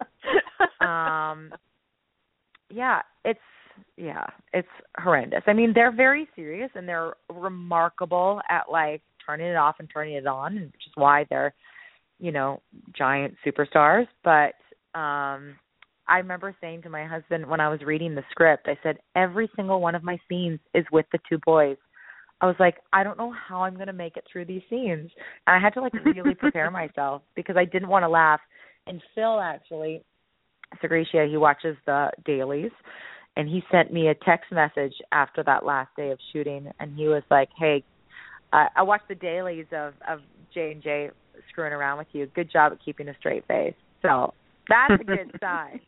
Um, 0.82 1.54
yeah, 2.70 3.02
it's 3.24 3.40
yeah, 3.96 4.26
it's 4.52 4.68
horrendous. 4.98 5.44
I 5.48 5.54
mean, 5.54 5.72
they're 5.74 5.96
very 5.96 6.28
serious 6.36 6.72
and 6.76 6.86
they're 6.86 7.14
remarkable 7.34 8.42
at 8.50 8.70
like 8.70 9.02
turning 9.26 9.48
it 9.48 9.56
off 9.56 9.78
and 9.80 9.90
turning 9.92 10.16
it 10.16 10.28
on, 10.28 10.56
which 10.56 10.88
is 10.88 10.94
why 10.96 11.26
they're, 11.30 11.54
you 12.20 12.34
know, 12.34 12.62
giant 12.94 13.36
superstars. 13.46 14.08
But 14.22 14.56
um 14.96 15.56
I 16.08 16.18
remember 16.18 16.56
saying 16.62 16.84
to 16.84 16.90
my 16.90 17.06
husband 17.06 17.48
when 17.48 17.60
I 17.60 17.70
was 17.70 17.82
reading 17.82 18.14
the 18.14 18.24
script, 18.30 18.68
I 18.68 18.78
said 18.84 18.98
every 19.16 19.50
single 19.56 19.82
one 19.82 19.96
of 19.96 20.04
my 20.04 20.20
scenes 20.30 20.60
is 20.74 20.86
with 20.92 21.06
the 21.12 21.20
two 21.28 21.40
boys. 21.46 21.78
I 22.42 22.46
was 22.46 22.56
like, 22.60 22.76
I 22.94 23.04
don't 23.04 23.18
know 23.18 23.34
how 23.34 23.64
I'm 23.64 23.76
going 23.76 23.88
to 23.88 23.94
make 23.94 24.18
it 24.18 24.24
through 24.32 24.46
these 24.46 24.62
scenes. 24.70 25.10
And 25.48 25.56
I 25.56 25.60
had 25.60 25.74
to 25.74 25.82
like 25.82 25.94
really 26.06 26.36
prepare 26.40 26.70
myself 26.70 27.24
because 27.36 27.56
I 27.58 27.66
didn't 27.66 27.88
want 27.88 28.04
to 28.04 28.10
laugh. 28.10 28.40
And 28.88 29.02
Phil 29.16 29.40
actually, 29.40 30.04
Sgriccia, 30.84 31.28
he 31.30 31.38
watches 31.38 31.76
the 31.86 32.12
dailies 32.24 32.72
and 33.36 33.50
he 33.50 33.64
sent 33.72 33.92
me 33.92 34.10
a 34.10 34.16
text 34.26 34.52
message 34.52 34.94
after 35.12 35.44
that 35.44 35.66
last 35.66 35.90
day 35.98 36.12
of 36.12 36.20
shooting 36.32 36.70
and 36.80 36.96
he 36.96 37.08
was 37.08 37.24
like, 37.32 37.50
"Hey, 37.58 37.84
uh, 38.54 38.68
I 38.76 38.84
watched 38.84 39.08
the 39.08 39.16
dailies 39.16 39.68
of 39.72 39.94
of 40.08 40.20
J 40.54 40.72
and 40.72 40.84
J 40.84 41.10
screwing 41.50 41.74
around 41.74 41.98
with 41.98 42.08
you. 42.12 42.28
Good 42.28 42.52
job 42.52 42.74
at 42.74 42.80
keeping 42.84 43.10
a 43.10 43.16
straight 43.18 43.46
face." 43.48 43.76
So 44.02 44.34
that's 44.68 45.02
a 45.02 45.04
good 45.04 45.32
sign. 45.40 45.82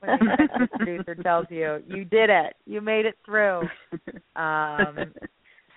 when 0.00 0.18
the 0.20 0.68
producer 0.76 1.14
tells 1.16 1.46
you 1.50 1.82
you 1.86 2.04
did 2.04 2.30
it, 2.30 2.54
you 2.66 2.80
made 2.80 3.06
it 3.06 3.16
through. 3.24 3.62
Um, 4.34 5.12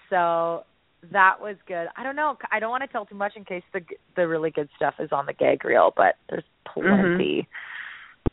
so 0.09 0.63
that 1.11 1.35
was 1.41 1.55
good. 1.67 1.87
I 1.97 2.03
don't 2.03 2.15
know. 2.15 2.37
I 2.51 2.59
don't 2.59 2.69
want 2.69 2.83
to 2.83 2.87
tell 2.87 3.05
too 3.05 3.15
much 3.15 3.33
in 3.35 3.43
case 3.43 3.63
the 3.73 3.81
the 4.15 4.27
really 4.27 4.51
good 4.51 4.69
stuff 4.75 4.95
is 4.99 5.09
on 5.11 5.25
the 5.25 5.33
gag 5.33 5.65
reel, 5.65 5.93
but 5.95 6.15
there's 6.29 6.43
plenty. 6.65 6.87
Mm-hmm 6.87 7.51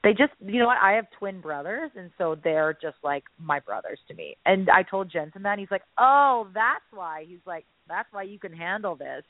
they 0.05 0.13
just 0.13 0.33
you 0.45 0.61
know 0.61 0.67
what 0.67 0.79
i 0.83 0.93
have 0.93 1.07
twin 1.19 1.41
brothers 1.41 1.91
and 1.97 2.11
so 2.19 2.37
they're 2.45 2.77
just 2.81 2.97
like 3.03 3.25
my 3.39 3.59
brothers 3.61 3.99
to 4.07 4.15
me 4.15 4.37
and 4.47 4.69
i 4.71 4.83
told 4.83 5.11
jensen 5.11 5.43
that 5.43 5.53
and 5.53 5.61
he's 5.61 5.71
like 5.71 5.83
oh 5.99 6.47
that's 6.55 6.85
why 6.93 7.25
he's 7.27 7.39
like 7.47 7.65
that's 7.89 8.09
why 8.13 8.23
you 8.23 8.39
can 8.39 8.53
handle 8.53 8.95
this 8.95 9.23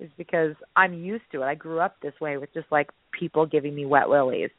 is 0.00 0.10
because 0.16 0.54
i'm 0.76 0.94
used 0.94 1.24
to 1.30 1.42
it 1.42 1.46
i 1.46 1.54
grew 1.54 1.80
up 1.80 1.96
this 2.00 2.14
way 2.20 2.36
with 2.36 2.52
just 2.54 2.66
like 2.70 2.88
people 3.18 3.46
giving 3.46 3.74
me 3.74 3.86
wet 3.86 4.08
willies 4.08 4.50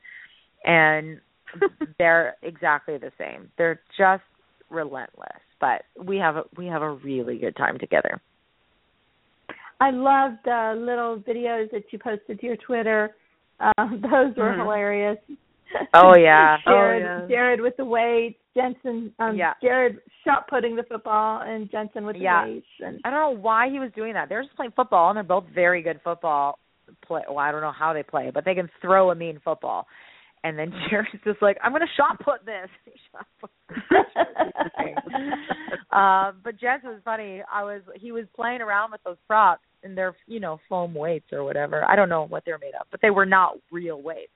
and 0.64 1.20
they're 2.00 2.36
exactly 2.42 2.98
the 2.98 3.12
same 3.18 3.50
they're 3.58 3.82
just 3.98 4.24
relentless 4.70 5.42
but 5.60 5.84
we 6.04 6.18
have 6.18 6.36
a 6.36 6.44
we 6.58 6.66
have 6.66 6.82
a 6.82 6.92
really 6.92 7.38
good 7.38 7.56
time 7.56 7.80
together 7.80 8.22
i 9.80 9.92
loved 9.92 10.38
the 10.44 10.74
little 10.78 11.18
videos 11.20 11.72
that 11.72 11.84
you 11.92 12.00
posted 12.00 12.40
to 12.40 12.46
your 12.46 12.58
twitter 12.58 13.14
uh, 13.60 13.72
those 13.78 14.36
were 14.36 14.52
mm-hmm. 14.52 14.62
hilarious. 14.62 15.18
Oh 15.94 16.14
yeah. 16.18 16.58
Jared, 16.66 17.04
oh 17.04 17.22
yeah. 17.22 17.28
Jared 17.28 17.62
with 17.62 17.76
the 17.78 17.86
weights, 17.86 18.40
Jensen 18.56 19.14
um 19.20 19.36
yeah. 19.36 19.54
Jared 19.62 19.98
shot 20.24 20.48
putting 20.48 20.76
the 20.76 20.84
football 20.84 21.42
and 21.44 21.70
Jensen 21.72 22.06
with 22.06 22.16
the 22.16 22.22
yeah. 22.22 22.46
weights 22.46 22.66
and 22.80 23.00
I 23.04 23.10
don't 23.10 23.36
know 23.36 23.42
why 23.42 23.70
he 23.70 23.80
was 23.80 23.92
doing 23.96 24.14
that. 24.14 24.30
They're 24.30 24.44
just 24.44 24.56
playing 24.56 24.74
football 24.76 25.10
and 25.10 25.18
they're 25.18 25.24
both 25.24 25.46
very 25.54 25.82
good 25.82 26.00
football 26.04 26.60
play 27.06 27.22
well, 27.28 27.40
I 27.40 27.52
don't 27.52 27.62
know 27.62 27.72
how 27.72 27.94
they 27.94 28.04
play, 28.04 28.32
but 28.34 28.46
they 28.46 28.56
can 28.56 28.70
throw 28.82 29.12
a 29.12 29.16
mean 29.16 29.40
football. 29.44 29.88
And 30.44 30.58
then 30.58 30.72
Jerry's 30.90 31.10
just 31.24 31.42
like, 31.42 31.58
I'm 31.64 31.72
gonna 31.72 31.86
shot 31.96 32.20
put 32.24 32.46
this. 32.46 32.70
shot 33.12 33.28
put 33.40 33.52
um, 35.92 36.36
but 36.44 36.60
Jensen 36.60 36.90
was 36.92 37.02
funny. 37.04 37.42
I 37.52 37.64
was 37.64 37.82
he 37.96 38.12
was 38.12 38.26
playing 38.36 38.62
around 38.62 38.92
with 38.92 39.02
those 39.04 39.18
props 39.28 39.62
and 39.84 39.98
they're 39.98 40.16
you 40.28 40.40
know 40.40 40.60
foam 40.70 40.94
weights 40.94 41.28
or 41.32 41.44
whatever. 41.44 41.84
I 41.86 41.96
don't 41.96 42.10
know 42.10 42.26
what 42.28 42.44
they're 42.46 42.60
made 42.60 42.76
of, 42.80 42.88
but 42.92 43.02
they 43.02 43.10
were 43.10 43.26
not 43.26 43.58
real 43.72 44.02
weights. 44.02 44.32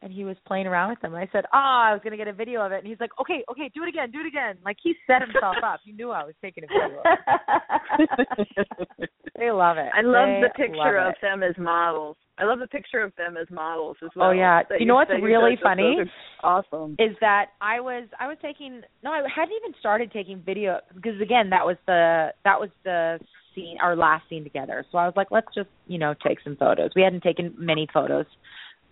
And 0.00 0.12
he 0.12 0.24
was 0.24 0.36
playing 0.46 0.66
around 0.66 0.90
with 0.90 1.00
them. 1.00 1.14
And 1.14 1.22
I 1.22 1.28
said, 1.32 1.44
"Oh, 1.52 1.58
I 1.58 1.92
was 1.92 2.00
gonna 2.04 2.16
get 2.16 2.28
a 2.28 2.32
video 2.32 2.64
of 2.64 2.70
it." 2.70 2.78
And 2.78 2.86
he's 2.86 3.00
like, 3.00 3.10
"Okay, 3.20 3.44
okay, 3.50 3.68
do 3.74 3.82
it 3.82 3.88
again, 3.88 4.10
do 4.10 4.20
it 4.20 4.26
again." 4.26 4.56
Like 4.64 4.76
he 4.82 4.94
set 5.06 5.22
himself 5.22 5.56
up. 5.64 5.80
He 5.84 5.92
knew 5.92 6.10
I 6.10 6.24
was 6.24 6.34
taking 6.40 6.64
a 6.64 6.66
video. 6.68 7.02
they 9.38 9.50
love 9.50 9.76
it. 9.76 9.90
I 9.94 10.02
love 10.02 10.28
they 10.28 10.42
the 10.46 10.54
picture 10.54 10.98
of 10.98 11.10
it. 11.10 11.16
them 11.20 11.42
as 11.42 11.56
models. 11.58 12.16
I 12.38 12.44
love 12.44 12.60
the 12.60 12.68
picture 12.68 13.02
of 13.02 13.12
them 13.16 13.36
as 13.36 13.48
models 13.50 13.96
as 14.02 14.10
oh, 14.16 14.20
well. 14.20 14.28
Oh 14.28 14.32
yeah. 14.32 14.62
That 14.68 14.80
you 14.80 14.86
know 14.86 14.94
what's 14.94 15.10
really 15.10 15.56
those, 15.56 15.62
funny? 15.62 15.96
Awesome. 16.42 16.96
Is 16.98 17.16
that 17.20 17.46
I 17.60 17.80
was 17.80 18.08
I 18.18 18.28
was 18.28 18.36
taking 18.40 18.82
no 19.02 19.10
I 19.10 19.22
hadn't 19.34 19.54
even 19.62 19.74
started 19.80 20.12
taking 20.12 20.42
video 20.44 20.78
because 20.94 21.20
again 21.20 21.50
that 21.50 21.66
was 21.66 21.76
the 21.86 22.28
that 22.44 22.60
was 22.60 22.70
the 22.84 23.18
scene 23.54 23.78
our 23.82 23.96
last 23.96 24.28
scene 24.28 24.44
together. 24.44 24.84
So 24.92 24.98
I 24.98 25.06
was 25.06 25.14
like 25.16 25.28
let's 25.30 25.48
just 25.54 25.70
you 25.86 25.98
know 25.98 26.14
take 26.26 26.38
some 26.44 26.56
photos. 26.56 26.90
We 26.94 27.02
hadn't 27.02 27.22
taken 27.22 27.54
many 27.58 27.88
photos 27.92 28.26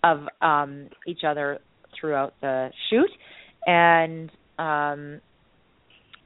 of 0.04 0.20
um 0.40 0.88
each 1.06 1.20
other 1.26 1.58
throughout 1.98 2.34
the 2.40 2.70
shoot 2.90 3.10
and 3.66 4.30
um 4.58 5.20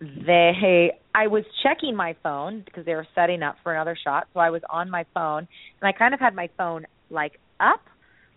they 0.00 0.92
I 1.14 1.26
was 1.26 1.44
checking 1.62 1.94
my 1.94 2.16
phone 2.22 2.62
because 2.64 2.86
they 2.86 2.94
were 2.94 3.06
setting 3.14 3.42
up 3.42 3.56
for 3.62 3.74
another 3.74 3.96
shot. 4.02 4.28
So 4.32 4.40
I 4.40 4.50
was 4.50 4.62
on 4.70 4.90
my 4.90 5.04
phone 5.12 5.46
and 5.80 5.88
I 5.88 5.92
kind 5.92 6.14
of 6.14 6.20
had 6.20 6.34
my 6.34 6.48
phone 6.56 6.86
like 7.10 7.32
up, 7.58 7.82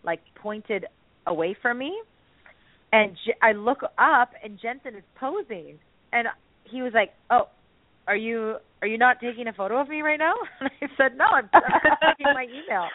like 0.03 0.19
pointed 0.41 0.85
away 1.25 1.55
from 1.61 1.77
me. 1.77 1.93
And 2.91 3.15
J- 3.25 3.35
I 3.41 3.53
look 3.53 3.83
up 3.83 4.31
and 4.43 4.59
Jensen 4.61 4.95
is 4.95 5.03
posing 5.19 5.79
and 6.11 6.27
he 6.65 6.81
was 6.81 6.91
like, 6.93 7.11
"Oh, 7.29 7.47
are 8.07 8.15
you 8.15 8.57
are 8.81 8.87
you 8.87 8.97
not 8.97 9.17
taking 9.21 9.47
a 9.47 9.53
photo 9.53 9.79
of 9.79 9.87
me 9.87 10.01
right 10.01 10.19
now?" 10.19 10.33
And 10.59 10.69
I 10.81 10.87
said, 10.97 11.17
"No, 11.17 11.25
I'm, 11.25 11.49
checking 11.53 12.33
my 12.33 12.45
email." 12.45 12.87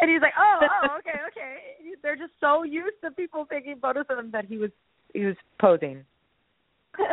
And 0.00 0.10
he's 0.10 0.20
like, 0.20 0.34
"Oh, 0.38 0.60
oh, 0.82 0.98
okay, 0.98 1.18
okay." 1.28 1.56
They're 2.02 2.16
just 2.16 2.32
so 2.40 2.62
used 2.62 2.96
to 3.04 3.10
people 3.10 3.46
taking 3.50 3.78
photos 3.80 4.04
of 4.10 4.18
him 4.18 4.30
that 4.32 4.44
he 4.44 4.58
was 4.58 4.70
he 5.14 5.24
was 5.24 5.36
posing. 5.60 6.04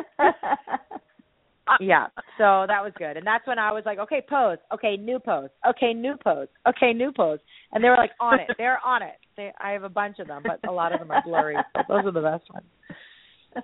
yeah, 1.79 2.07
so 2.37 2.65
that 2.67 2.83
was 2.83 2.93
good, 2.97 3.17
and 3.17 3.25
that's 3.25 3.45
when 3.47 3.59
I 3.59 3.71
was 3.71 3.83
like, 3.85 3.99
okay, 3.99 4.21
pose, 4.27 4.57
okay, 4.73 4.97
new 4.97 5.19
pose, 5.19 5.49
okay, 5.67 5.93
new 5.93 6.15
pose, 6.23 6.47
okay, 6.67 6.93
new 6.93 7.11
pose, 7.11 7.39
and 7.71 7.83
they 7.83 7.89
were 7.89 7.97
like 7.97 8.11
on 8.19 8.39
it. 8.39 8.49
They're 8.57 8.79
on 8.85 9.01
it. 9.01 9.15
They, 9.35 9.51
I 9.59 9.71
have 9.71 9.83
a 9.83 9.89
bunch 9.89 10.19
of 10.19 10.27
them, 10.27 10.43
but 10.45 10.59
a 10.67 10.71
lot 10.71 10.93
of 10.93 10.99
them 10.99 11.11
are 11.11 11.23
blurry. 11.25 11.57
But 11.73 11.85
those 11.87 12.05
are 12.05 12.11
the 12.11 12.21
best 12.21 12.51
ones. 12.53 12.65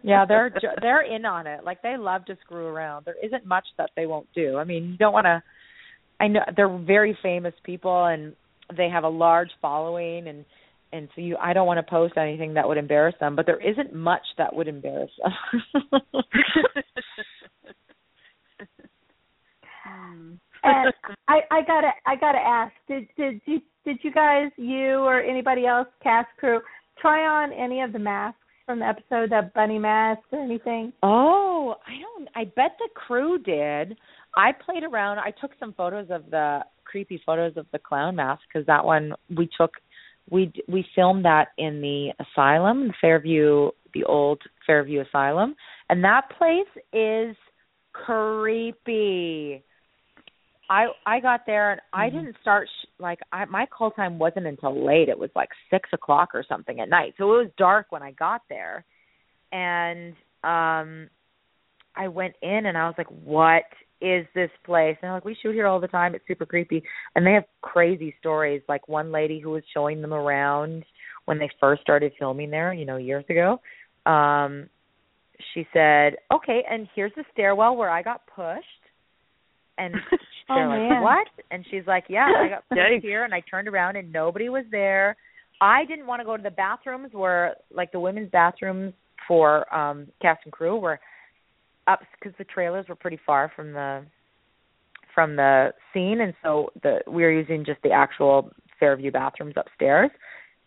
Yeah, 0.03 0.26
they're 0.26 0.51
they're 0.82 1.01
in 1.01 1.26
on 1.26 1.47
it. 1.47 1.63
Like 1.63 1.82
they 1.82 1.95
love 1.97 2.26
to 2.26 2.38
screw 2.41 2.67
around. 2.67 3.05
There 3.05 3.15
isn't 3.24 3.45
much 3.45 3.65
that 3.78 3.89
they 3.95 4.05
won't 4.05 4.28
do. 4.34 4.57
I 4.57 4.63
mean, 4.63 4.91
you 4.91 4.97
don't 4.97 5.13
want 5.13 5.26
to. 5.26 5.43
I 6.20 6.28
know 6.28 6.41
they're 6.55 6.78
very 6.78 7.17
famous 7.24 7.53
people, 7.63 8.05
and 8.05 8.36
they 8.76 8.89
have 8.89 9.03
a 9.03 9.09
large 9.09 9.49
following, 9.61 10.28
and 10.28 10.45
and 10.91 11.09
so 11.15 11.22
you 11.22 11.38
I 11.38 11.53
don't 11.53 11.67
want 11.67 11.78
to 11.78 11.89
post 11.89 12.17
anything 12.17 12.53
that 12.55 12.67
would 12.67 12.78
embarrass 12.78 13.15
them, 13.20 13.36
but 13.36 13.45
there 13.45 13.61
isn't 13.61 13.93
much 13.93 14.24
that 14.38 14.55
would 14.55 14.67
embarrass 14.67 15.11
them. 15.22 15.34
and 20.63 20.93
I, 21.28 21.39
I 21.51 21.61
gotta 21.65 21.91
I 22.05 22.15
gotta 22.15 22.39
ask, 22.39 22.74
did 22.88 23.07
did 23.17 23.41
you 23.45 23.61
did 23.86 23.99
you 24.03 24.11
guys, 24.11 24.51
you 24.57 24.99
or 24.99 25.22
anybody 25.22 25.65
else, 25.65 25.88
cast 26.03 26.28
crew, 26.38 26.59
try 27.01 27.22
on 27.22 27.53
any 27.53 27.82
of 27.82 27.93
the 27.93 27.99
masks 27.99 28.39
from 28.65 28.80
the 28.80 28.86
episode, 28.86 29.32
that 29.32 29.53
bunny 29.53 29.80
mask 29.80 30.22
or 30.32 30.43
anything? 30.43 30.93
Oh, 31.01 31.76
I 31.88 31.93
don't. 31.99 32.30
I 32.36 32.45
bet 32.55 32.78
the 32.78 32.89
crew 32.93 33.39
did. 33.39 33.97
I 34.36 34.51
played 34.65 34.84
around. 34.84 35.20
I 35.20 35.32
took 35.41 35.51
some 35.59 35.74
photos 35.74 36.07
of 36.11 36.30
the 36.30 36.59
creepy 36.90 37.22
photos 37.26 37.58
of 37.58 37.66
the 37.72 37.80
clown 37.80 38.16
mask 38.16 38.42
because 38.52 38.66
that 38.68 38.86
one 38.86 39.14
we 39.36 39.50
took. 39.58 39.72
We 40.30 40.52
we 40.68 40.86
filmed 40.96 41.26
that 41.26 41.50
in 41.58 41.82
the 41.82 42.12
asylum, 42.20 42.92
Fairview, 43.02 43.72
the 43.94 44.04
old 44.04 44.42
Fairview 44.66 45.02
Asylum, 45.02 45.56
and 45.90 46.04
that 46.04 46.30
place 46.38 46.84
is 46.94 47.36
creepy. 47.94 49.64
I 50.70 50.88
I 51.06 51.20
got 51.20 51.42
there 51.48 51.72
and 51.72 51.82
I 51.94 52.08
mm-hmm. 52.08 52.18
didn't 52.18 52.36
start 52.42 52.68
sh- 52.68 52.88
like 53.00 53.20
I 53.32 53.46
my 53.46 53.66
call 53.66 53.92
time 53.92 54.20
wasn't 54.20 54.46
until 54.46 54.86
late. 54.86 55.10
It 55.10 55.18
was 55.18 55.32
like 55.36 55.50
six 55.72 55.90
o'clock 55.94 56.30
or 56.34 56.46
something 56.48 56.80
at 56.80 56.90
night, 56.90 57.16
so 57.18 57.24
it 57.34 57.44
was 57.44 57.52
dark 57.58 57.88
when 57.90 58.04
I 58.04 58.12
got 58.12 58.42
there, 58.50 58.86
and 59.52 60.14
um, 60.44 61.10
I 61.96 62.08
went 62.08 62.36
in 62.44 62.68
and 62.68 62.78
I 62.78 62.86
was 62.86 62.96
like, 62.98 63.08
"What 63.08 63.64
is 64.02 64.26
this 64.34 64.50
place? 64.66 64.97
And 65.02 65.12
like, 65.12 65.26
we 65.26 65.38
shoot 65.41 65.54
here 65.54 65.68
all 65.68 65.80
the 65.80 65.88
time. 65.88 66.16
It's 66.16 66.28
super 66.28 66.45
creepy. 66.45 66.84
And 67.16 67.26
they 67.26 67.34
have 67.34 67.43
crazy 67.62 68.16
stories. 68.20 68.62
Like 68.70 68.88
one 68.88 69.12
lady 69.12 69.39
who 69.39 69.52
was 69.52 69.64
showing 69.74 70.02
them 70.02 70.14
around 70.14 70.86
when 71.26 71.38
they 71.38 71.50
first 71.60 71.82
started 71.82 72.12
filming 72.18 72.50
there, 72.50 72.74
you 72.74 72.86
know, 72.86 72.97
years 72.97 73.26
ago. 73.30 73.60
Um, 74.10 74.70
she 75.54 75.66
said, 75.74 76.18
"Okay, 76.34 76.64
and 76.70 76.88
here's 76.95 77.14
the 77.16 77.24
stairwell 77.34 77.76
where 77.76 77.89
I 77.89 78.02
got 78.02 78.26
pushed." 78.28 78.66
And 79.78 79.93
they're 80.47 80.66
Oh, 80.66 80.70
like, 80.70 80.89
man. 80.89 81.02
"What?" 81.04 81.28
And 81.52 81.66
she's 81.70 81.86
like, 81.88 82.06
"Yeah, 82.10 82.26
I 82.26 82.50
got 82.50 82.64
pushed 82.70 83.04
here, 83.04 83.24
and 83.24 83.34
I 83.34 83.41
turned 83.41 83.68
around 83.68 83.95
and 83.95 84.12
nobody 84.12 84.50
was 84.50 84.66
there. 84.72 85.16
I 85.62 85.86
didn't 85.86 86.08
want 86.08 86.22
to 86.22 86.26
go 86.26 86.38
to 86.38 86.43
the 86.43 86.52
bathrooms 86.52 87.10
where, 87.14 87.56
like, 87.72 87.91
the 87.91 88.00
women's 88.00 88.32
bathrooms 88.32 88.93
for 89.28 89.72
um 89.74 90.08
cast 90.22 90.41
and 90.45 90.54
crew 90.54 90.78
were 90.78 91.00
up 91.90 92.02
because 92.20 92.38
the 92.38 92.46
trailers 92.46 92.88
were 92.88 92.96
pretty 92.96 93.20
far 93.26 93.52
from 93.56 93.74
the 93.74 94.06
from 95.16 95.36
the 95.36 95.74
scene, 95.94 96.22
and 96.22 96.34
so 96.44 96.70
the 96.84 97.00
we 97.08 97.24
were 97.24 97.32
using 97.32 97.66
just 97.66 97.82
the 97.84 97.92
actual 97.92 98.52
Fairview 98.80 99.12
bathrooms 99.12 99.56
upstairs." 99.58 100.12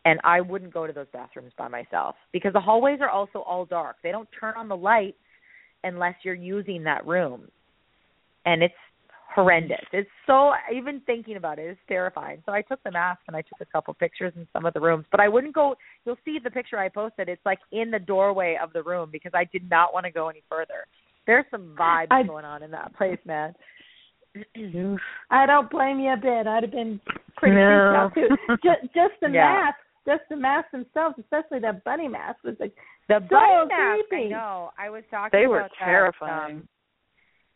and 0.04 0.20
I 0.24 0.40
wouldn't 0.40 0.74
go 0.74 0.86
to 0.86 0.92
those 0.92 1.06
bathrooms 1.12 1.52
by 1.56 1.68
myself 1.68 2.16
because 2.32 2.52
the 2.52 2.60
hallways 2.60 2.98
are 3.00 3.10
also 3.10 3.40
all 3.40 3.64
dark. 3.64 3.96
They 4.02 4.10
don't 4.10 4.28
turn 4.38 4.54
on 4.56 4.68
the 4.68 4.76
lights 4.76 5.18
unless 5.84 6.14
you're 6.22 6.34
using 6.34 6.84
that 6.84 7.06
room. 7.06 7.48
And 8.44 8.62
it's 8.62 8.74
horrendous. 9.34 9.84
It's 9.92 10.10
so 10.26 10.52
even 10.74 11.00
thinking 11.06 11.36
about 11.36 11.58
it 11.58 11.70
is 11.70 11.76
terrifying. 11.88 12.42
So 12.44 12.52
I 12.52 12.62
took 12.62 12.82
the 12.82 12.90
mask 12.90 13.20
and 13.28 13.36
I 13.36 13.42
took 13.42 13.60
a 13.60 13.72
couple 13.72 13.94
pictures 13.94 14.32
in 14.36 14.46
some 14.52 14.66
of 14.66 14.74
the 14.74 14.80
rooms, 14.80 15.06
but 15.10 15.20
I 15.20 15.28
wouldn't 15.28 15.54
go 15.54 15.76
you'll 16.04 16.18
see 16.24 16.38
the 16.42 16.50
picture 16.50 16.78
I 16.78 16.88
posted. 16.88 17.28
It's 17.28 17.44
like 17.46 17.60
in 17.70 17.90
the 17.90 17.98
doorway 17.98 18.58
of 18.62 18.72
the 18.72 18.82
room 18.82 19.08
because 19.12 19.32
I 19.34 19.44
did 19.44 19.70
not 19.70 19.94
want 19.94 20.04
to 20.04 20.12
go 20.12 20.28
any 20.28 20.42
further. 20.50 20.86
There's 21.26 21.44
some 21.50 21.74
vibes 21.78 22.08
I- 22.10 22.22
going 22.24 22.44
on 22.44 22.62
in 22.62 22.70
that 22.72 22.94
place, 22.96 23.18
man. 23.24 23.54
I 25.30 25.46
don't 25.46 25.70
blame 25.70 26.00
you 26.00 26.12
a 26.12 26.16
bit. 26.16 26.46
I'd 26.46 26.62
have 26.62 26.72
been 26.72 27.00
pretty 27.36 27.54
No. 27.56 28.10
freaked 28.14 28.28
out 28.28 28.46
too. 28.48 28.56
Just, 28.64 28.94
just 28.94 29.20
the 29.20 29.28
Yeah. 29.28 29.52
mask, 29.52 29.78
just 30.06 30.22
the 30.30 30.36
masks 30.36 30.70
themselves, 30.72 31.16
especially 31.18 31.58
that 31.60 31.84
bunny 31.84 32.08
mask 32.08 32.42
was 32.42 32.56
like 32.58 32.72
The 33.08 33.20
So 33.20 33.26
bunny 33.28 33.66
mask, 33.68 33.72
I 33.72 34.02
creepy. 34.08 34.28
know. 34.30 34.70
I 34.78 34.88
was 34.90 35.04
talking 35.10 35.38
They 35.38 35.46
were 35.46 35.58
about 35.60 35.70
that, 35.78 35.84
terrifying. 35.84 36.56
um, 36.56 36.68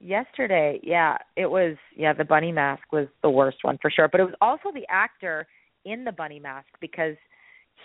yesterday. 0.01 0.79
Yeah, 0.83 1.17
it 1.37 1.47
was. 1.47 1.77
Yeah, 1.95 2.13
the 2.13 2.25
bunny 2.25 2.53
mask 2.53 2.83
was 2.93 3.09
the 3.23 3.31
worst 3.31 3.59
one 3.65 3.79
for 3.79 3.91
sure. 3.91 4.09
But 4.09 4.21
it 4.21 4.25
was 4.25 4.35
also 4.41 4.71
the 4.73 4.87
actor 4.91 5.47
in 5.85 6.05
the 6.05 6.13
bunny 6.13 6.41
mask 6.41 6.69
because 6.81 7.17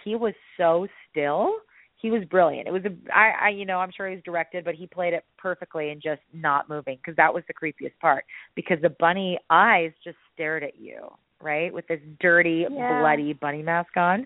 he 0.03 0.15
was 0.15 0.33
so 0.57 0.87
still. 1.09 1.53
He 2.01 2.09
was 2.09 2.23
brilliant. 2.25 2.67
It 2.67 2.71
was 2.71 2.83
a. 2.85 3.15
I, 3.15 3.47
I, 3.47 3.49
you 3.49 3.65
know, 3.65 3.77
I'm 3.77 3.91
sure 3.95 4.09
he 4.09 4.15
was 4.15 4.23
directed, 4.23 4.65
but 4.65 4.73
he 4.73 4.87
played 4.87 5.13
it 5.13 5.23
perfectly 5.37 5.91
and 5.91 6.01
just 6.01 6.21
not 6.33 6.67
moving 6.67 6.97
because 6.97 7.15
that 7.17 7.33
was 7.33 7.43
the 7.47 7.53
creepiest 7.53 7.97
part. 7.99 8.25
Because 8.55 8.79
the 8.81 8.95
bunny 8.99 9.37
eyes 9.49 9.91
just 10.03 10.17
stared 10.33 10.63
at 10.63 10.79
you, 10.79 11.11
right, 11.41 11.71
with 11.71 11.87
this 11.87 11.99
dirty, 12.19 12.65
Yeah. 12.69 12.99
bloody 12.99 13.33
bunny 13.33 13.61
mask 13.61 13.95
on. 13.97 14.25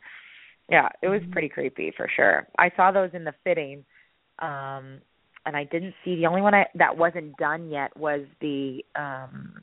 Yeah, 0.69 0.88
it 1.01 1.09
was 1.09 1.21
pretty 1.32 1.49
creepy 1.49 1.91
for 1.95 2.07
sure. 2.15 2.47
I 2.57 2.71
saw 2.76 2.91
those 2.91 3.11
in 3.13 3.23
the 3.23 3.34
fitting, 3.43 3.86
um, 4.39 4.99
and 5.45 5.55
I 5.55 5.65
didn't 5.65 5.93
see 6.03 6.15
the 6.15 6.26
only 6.26 6.41
one 6.41 6.55
I 6.55 6.65
that 6.76 6.95
wasn't 6.97 7.36
done 7.38 7.69
yet 7.69 7.95
was 7.97 8.21
the 8.41 8.84
um 8.95 9.61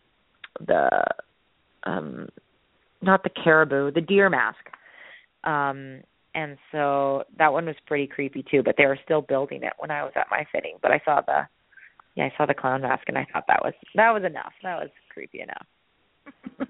the 0.61 1.05
um 1.85 2.29
not 3.01 3.23
the 3.25 3.31
caribou, 3.31 3.91
the 3.91 4.01
deer 4.03 4.29
mask. 4.29 4.65
Um 5.45 6.03
and 6.35 6.57
so 6.71 7.25
that 7.39 7.53
one 7.53 7.67
was 7.67 7.77
pretty 7.87 8.07
creepy 8.07 8.45
too, 8.51 8.63
but 8.63 8.75
they 8.79 8.87
were 8.87 8.99
still 9.05 9.21
building 9.23 9.63
it 9.63 9.73
when 9.79 9.91
I 9.91 10.03
was 10.03 10.13
at 10.17 10.27
my 10.31 10.47
fitting. 10.53 10.77
But 10.81 10.93
I 10.93 11.01
saw 11.05 11.21
the 11.21 11.47
yeah, 12.15 12.25
I 12.25 12.33
saw 12.37 12.47
the 12.47 12.55
clown 12.55 12.83
mask 12.83 13.05
and 13.09 13.17
I 13.19 13.27
thought 13.33 13.45
that 13.49 13.63
was 13.63 13.75
that 13.95 14.11
was 14.11 14.25
enough. 14.25 14.53
That 14.63 14.81
was 14.81 14.91
creepy 15.11 15.41
enough. 15.41 15.67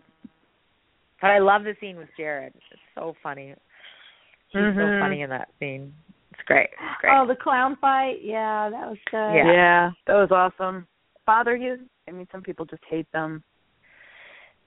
but 1.20 1.30
I 1.30 1.38
love 1.38 1.64
the 1.64 1.74
scene 1.80 1.96
with 1.96 2.08
Jared. 2.16 2.54
It's 2.54 2.80
so 2.94 3.14
funny. 3.22 3.54
He's 4.48 4.60
so 4.60 4.82
Mhm. 4.82 5.00
funny 5.00 5.22
in 5.22 5.30
that 5.30 5.48
scene. 5.58 5.94
It's 6.32 6.42
great. 6.42 6.70
It's 6.72 7.00
great. 7.00 7.12
oh 7.14 7.26
the 7.26 7.36
clown 7.36 7.76
fight. 7.80 8.18
Yeah, 8.22 8.68
that 8.70 8.88
was 8.88 8.98
good. 9.10 9.34
Yeah. 9.34 9.52
yeah, 9.52 9.90
that 10.06 10.14
was 10.14 10.30
awesome. 10.30 10.86
Bother 11.26 11.56
you? 11.56 11.78
I 12.08 12.10
mean, 12.10 12.26
some 12.32 12.42
people 12.42 12.64
just 12.66 12.82
hate 12.88 13.10
them. 13.12 13.44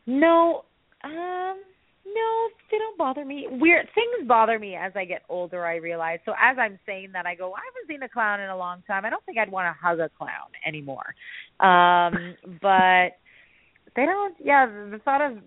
No, 0.05 0.63
um, 1.03 1.61
no, 2.05 2.47
they 2.71 2.77
don't 2.77 2.97
bother 2.97 3.25
me. 3.25 3.47
Weird 3.49 3.87
things 3.95 4.27
bother 4.27 4.59
me 4.59 4.75
as 4.75 4.91
I 4.95 5.05
get 5.05 5.23
older. 5.27 5.65
I 5.65 5.75
realize. 5.77 6.19
So 6.25 6.31
as 6.31 6.57
I'm 6.59 6.79
saying 6.85 7.09
that, 7.13 7.25
I 7.25 7.35
go, 7.35 7.53
I 7.53 7.59
haven't 7.65 7.87
seen 7.87 8.03
a 8.03 8.09
clown 8.09 8.39
in 8.39 8.49
a 8.49 8.57
long 8.57 8.83
time. 8.85 9.05
I 9.05 9.09
don't 9.09 9.23
think 9.25 9.37
I'd 9.37 9.51
want 9.51 9.65
to 9.73 9.79
hug 9.81 9.99
a 9.99 10.09
clown 10.17 10.49
anymore. 10.65 11.15
Um, 11.59 12.35
but 12.61 13.17
they 13.95 14.05
don't. 14.05 14.35
Yeah, 14.43 14.65
the 14.67 14.99
thought 15.03 15.21
of 15.21 15.37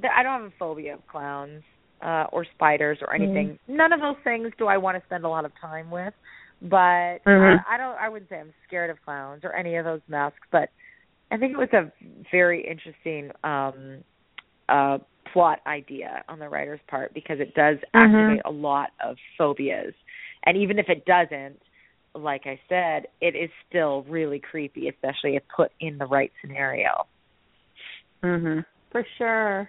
the, 0.00 0.08
I 0.14 0.22
don't 0.22 0.42
have 0.42 0.50
a 0.50 0.54
phobia 0.58 0.94
of 0.94 1.06
clowns 1.06 1.62
uh, 2.02 2.24
or 2.32 2.44
spiders 2.54 2.98
or 3.00 3.14
anything. 3.14 3.58
None 3.68 3.92
of 3.92 4.00
those 4.00 4.16
things 4.24 4.50
do 4.58 4.66
I 4.66 4.76
want 4.76 4.98
to 4.98 5.04
spend 5.06 5.24
a 5.24 5.28
lot 5.28 5.44
of 5.44 5.52
time 5.60 5.90
with. 5.90 6.14
But 6.62 7.18
Mhm. 7.26 7.62
I, 7.66 7.74
I 7.74 7.76
don't. 7.76 7.96
I 7.98 8.08
wouldn't 8.08 8.28
say 8.30 8.40
I'm 8.40 8.52
scared 8.66 8.90
of 8.90 9.00
clowns 9.04 9.44
or 9.44 9.52
any 9.54 9.76
of 9.76 9.84
those 9.84 10.00
masks. 10.08 10.46
But 10.50 10.70
I 11.30 11.36
think 11.36 11.52
it 11.52 11.58
was 11.58 11.72
a 11.72 11.92
very 12.30 12.66
interesting 12.66 13.30
um 13.44 14.02
uh 14.68 14.98
plot 15.36 15.60
idea 15.66 16.24
on 16.30 16.38
the 16.38 16.48
writer's 16.48 16.80
part 16.88 17.12
because 17.12 17.40
it 17.40 17.52
does 17.54 17.76
activate 17.92 18.40
a 18.46 18.50
lot 18.50 18.88
of 19.04 19.16
phobias. 19.36 19.92
And 20.46 20.56
even 20.56 20.78
if 20.78 20.86
it 20.88 21.04
doesn't, 21.04 21.60
like 22.14 22.46
I 22.46 22.58
said, 22.70 23.08
it 23.20 23.36
is 23.36 23.50
still 23.68 24.04
really 24.08 24.38
creepy, 24.38 24.88
especially 24.88 25.36
if 25.36 25.42
put 25.54 25.72
in 25.78 25.98
the 25.98 26.06
right 26.06 26.32
scenario. 26.40 27.06
Mhm. 28.22 28.64
for 28.90 29.04
sure. 29.18 29.68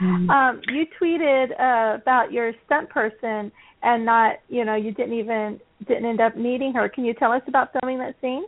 Um, 0.00 0.60
you 0.68 0.86
tweeted 1.00 1.52
uh, 1.60 1.94
about 1.94 2.32
your 2.32 2.52
stunt 2.66 2.88
person 2.88 3.52
and 3.84 4.04
not, 4.04 4.40
you 4.48 4.64
know, 4.64 4.74
you 4.74 4.90
didn't 4.90 5.14
even 5.16 5.60
didn't 5.86 6.06
end 6.06 6.20
up 6.20 6.36
meeting 6.36 6.72
her. 6.72 6.88
Can 6.88 7.04
you 7.04 7.14
tell 7.14 7.30
us 7.30 7.42
about 7.46 7.72
filming 7.72 7.98
that 7.98 8.16
scene? 8.20 8.44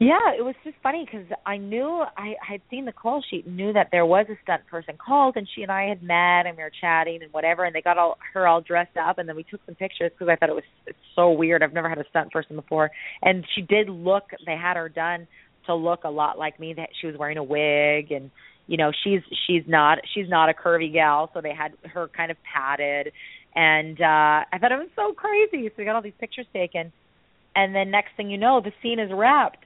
Yeah, 0.00 0.34
it 0.36 0.42
was 0.44 0.56
just 0.64 0.76
funny 0.82 1.06
because 1.06 1.26
I 1.46 1.56
knew 1.56 2.04
I 2.16 2.34
had 2.46 2.60
seen 2.68 2.84
the 2.84 2.92
call 2.92 3.22
sheet, 3.30 3.46
and 3.46 3.56
knew 3.56 3.72
that 3.74 3.88
there 3.92 4.04
was 4.04 4.26
a 4.28 4.34
stunt 4.42 4.66
person 4.66 4.96
called, 4.98 5.36
and 5.36 5.46
she 5.54 5.62
and 5.62 5.70
I 5.70 5.84
had 5.84 6.02
met, 6.02 6.46
and 6.46 6.56
we 6.56 6.64
were 6.64 6.72
chatting 6.80 7.22
and 7.22 7.32
whatever, 7.32 7.64
and 7.64 7.72
they 7.74 7.80
got 7.80 7.96
all 7.96 8.18
her 8.32 8.46
all 8.48 8.60
dressed 8.60 8.96
up, 8.96 9.18
and 9.18 9.28
then 9.28 9.36
we 9.36 9.44
took 9.44 9.60
some 9.66 9.76
pictures 9.76 10.10
because 10.10 10.28
I 10.28 10.34
thought 10.34 10.48
it 10.48 10.54
was 10.54 10.64
it's 10.86 10.98
so 11.14 11.30
weird. 11.30 11.62
I've 11.62 11.72
never 11.72 11.88
had 11.88 11.98
a 11.98 12.04
stunt 12.10 12.32
person 12.32 12.56
before, 12.56 12.90
and 13.22 13.44
she 13.54 13.62
did 13.62 13.88
look. 13.88 14.24
They 14.44 14.56
had 14.56 14.76
her 14.76 14.88
done 14.88 15.28
to 15.66 15.74
look 15.76 16.02
a 16.02 16.10
lot 16.10 16.38
like 16.38 16.58
me. 16.58 16.74
That 16.74 16.88
she 17.00 17.06
was 17.06 17.16
wearing 17.16 17.38
a 17.38 17.44
wig, 17.44 18.10
and 18.10 18.32
you 18.66 18.76
know 18.76 18.90
she's 19.04 19.20
she's 19.46 19.62
not 19.68 19.98
she's 20.12 20.28
not 20.28 20.48
a 20.48 20.54
curvy 20.54 20.92
gal, 20.92 21.30
so 21.32 21.40
they 21.40 21.54
had 21.54 21.72
her 21.84 22.08
kind 22.08 22.32
of 22.32 22.36
padded, 22.42 23.12
and 23.54 24.00
uh 24.00 24.42
I 24.52 24.58
thought 24.60 24.72
it 24.72 24.78
was 24.78 24.88
so 24.96 25.12
crazy. 25.12 25.68
So 25.68 25.74
we 25.78 25.84
got 25.84 25.94
all 25.94 26.02
these 26.02 26.12
pictures 26.18 26.46
taken, 26.52 26.92
and 27.54 27.72
then 27.72 27.92
next 27.92 28.10
thing 28.16 28.28
you 28.28 28.38
know, 28.38 28.60
the 28.60 28.72
scene 28.82 28.98
is 28.98 29.10
wrapped 29.14 29.64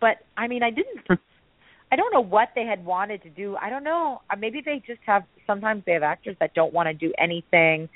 but 0.00 0.18
I 0.36 0.46
mean, 0.48 0.62
I 0.62 0.70
didn't. 0.70 1.06
I 1.92 1.96
don't 1.96 2.12
know 2.12 2.22
what 2.22 2.48
they 2.54 2.64
had 2.64 2.84
wanted 2.84 3.22
to 3.22 3.28
do. 3.30 3.56
I 3.56 3.68
don't 3.68 3.84
know. 3.84 4.22
Uh, 4.30 4.36
Maybe 4.36 4.62
they 4.64 4.82
just 4.86 5.00
have. 5.04 5.24
Sometimes 5.46 5.82
they 5.84 5.92
have 5.92 6.02
actors 6.02 6.36
that 6.40 6.54
don't 6.54 6.72
want 6.72 6.86
to 6.86 6.94
do 6.94 7.12
anything 7.18 7.88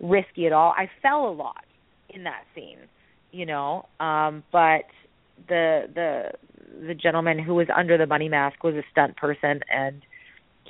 risky 0.00 0.46
at 0.46 0.52
all. 0.52 0.72
I 0.76 0.88
fell 1.02 1.28
a 1.28 1.32
lot 1.32 1.64
in 2.10 2.24
that 2.24 2.44
scene, 2.54 2.78
you 3.30 3.46
know. 3.46 3.86
Um, 4.00 4.42
but 4.52 4.84
the 5.48 5.82
the 5.94 6.30
the 6.86 6.94
gentleman 6.94 7.38
who 7.38 7.54
was 7.54 7.66
under 7.76 7.98
the 7.98 8.06
bunny 8.06 8.28
mask 8.28 8.62
was 8.64 8.74
a 8.74 8.82
stunt 8.90 9.16
person, 9.16 9.60
and 9.70 10.02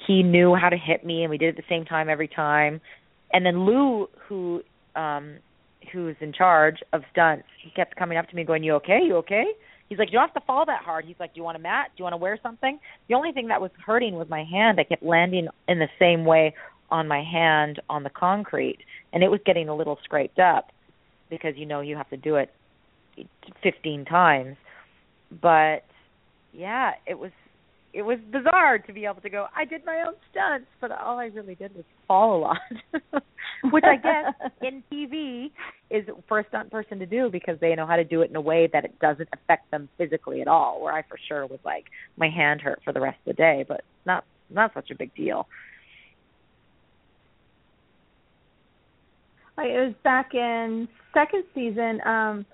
he 0.07 0.23
knew 0.23 0.55
how 0.55 0.69
to 0.69 0.77
hit 0.77 1.05
me, 1.05 1.23
and 1.23 1.31
we 1.31 1.39
did 1.39 1.47
it 1.47 1.49
at 1.51 1.57
the 1.57 1.69
same 1.69 1.85
time 1.85 2.09
every 2.09 2.29
time. 2.29 2.81
And 3.33 3.47
then 3.47 3.65
Lou, 3.65 4.09
who 4.29 4.63
um 4.97 5.37
who's 5.93 6.17
in 6.21 6.33
charge 6.33 6.79
of 6.93 7.03
stunts, 7.13 7.47
he 7.63 7.71
kept 7.71 7.97
coming 7.97 8.19
up 8.19 8.29
to 8.29 8.37
me 8.37 8.45
going, 8.45 8.63
"You 8.65 8.75
okay? 8.75 9.01
You 9.05 9.17
okay?" 9.17 9.45
He's 9.93 9.99
like, 9.99 10.09
you 10.09 10.15
don't 10.15 10.27
have 10.27 10.43
to 10.43 10.47
fall 10.47 10.65
that 10.65 10.83
hard. 10.83 11.05
He's 11.05 11.21
like, 11.21 11.35
do 11.35 11.41
you 11.41 11.45
want 11.45 11.59
a 11.59 11.61
mat? 11.61 11.89
Do 11.95 12.01
you 12.01 12.05
want 12.05 12.15
to 12.15 12.17
wear 12.17 12.39
something? 12.43 12.81
The 13.11 13.15
only 13.15 13.31
thing 13.31 13.49
that 13.49 13.61
was 13.61 13.71
hurting 13.85 14.15
was 14.15 14.27
my 14.31 14.43
hand. 14.43 14.81
I 14.81 14.85
kept 14.85 15.03
landing 15.03 15.49
in 15.69 15.79
the 15.81 15.89
same 15.99 16.25
way 16.25 16.55
on 16.91 17.07
my 17.07 17.23
hand 17.23 17.79
on 17.91 18.03
the 18.03 18.09
concrete, 18.09 18.79
and 19.13 19.23
it 19.23 19.31
was 19.31 19.41
getting 19.45 19.69
a 19.69 19.77
little 19.77 19.99
scraped 20.03 20.39
up 20.39 20.73
because 21.29 21.59
you 21.59 21.67
know 21.67 21.83
you 21.83 21.95
have 21.95 22.09
to 22.09 22.17
do 22.17 22.37
it 22.37 22.51
15 23.63 24.07
times. 24.07 24.57
But 25.43 25.85
yeah, 26.55 26.93
it 27.07 27.19
was 27.19 27.33
it 27.95 28.03
was 28.03 28.19
bizarre 28.31 28.79
to 28.79 28.93
be 28.93 29.05
able 29.05 29.21
to 29.21 29.29
go. 29.29 29.47
I 29.55 29.65
did 29.65 29.85
my 29.85 30.03
own 30.07 30.15
stunts, 30.31 30.67
but 30.81 30.91
all 30.91 31.19
I 31.19 31.27
really 31.27 31.55
did 31.55 31.75
was 31.75 31.85
fall 32.09 32.37
a 32.37 32.41
lot, 32.41 32.57
which 33.71 33.85
I 33.85 33.97
guess 33.97 34.51
in 34.63 34.83
TV 34.91 35.51
is 35.91 36.07
for 36.27 36.41
a 36.41 36.49
stunt 36.49 36.71
person 36.71 36.99
to 37.01 37.07
do 37.07 37.29
because 37.31 37.59
they 37.61 37.75
know 37.75 37.87
how 37.87 37.97
to 37.97 38.05
do 38.05 38.23
it 38.23 38.31
in 38.31 38.37
a 38.37 38.41
way 38.41 38.69
that 38.73 38.85
it 38.85 38.99
doesn't 38.99 39.29
affect 39.33 39.71
them 39.71 39.89
physically 39.99 40.41
at 40.41 40.49
all. 40.49 40.83
Where 40.83 40.93
I 40.93 41.03
for 41.03 41.19
sure 41.29 41.47
was 41.47 41.61
like 41.65 41.85
my 42.17 42.31
hand 42.31 42.63
hurt 42.63 42.81
for 42.83 42.93
the 42.93 43.01
rest 43.01 43.19
of 43.27 43.37
the 43.37 43.43
day, 43.43 43.65
but 43.69 43.83
not 44.07 44.25
not 44.49 44.73
such 44.75 44.91
a 44.91 44.95
big 44.95 45.15
deal. 45.15 45.47
Like, 49.59 49.69
it 49.69 49.87
was 49.87 49.95
back 50.03 50.35
in 50.35 50.89
second 51.13 51.45
season. 51.55 52.01
Um, 52.07 52.47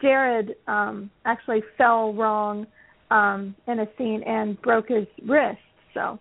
Jared 0.00 0.56
um, 0.66 1.10
actually 1.26 1.62
fell 1.76 2.14
wrong 2.14 2.66
um 3.10 3.54
in 3.66 3.80
a 3.80 3.86
scene 3.98 4.22
and 4.26 4.60
broke 4.62 4.88
his 4.88 5.06
wrist. 5.26 5.58
So 5.94 6.18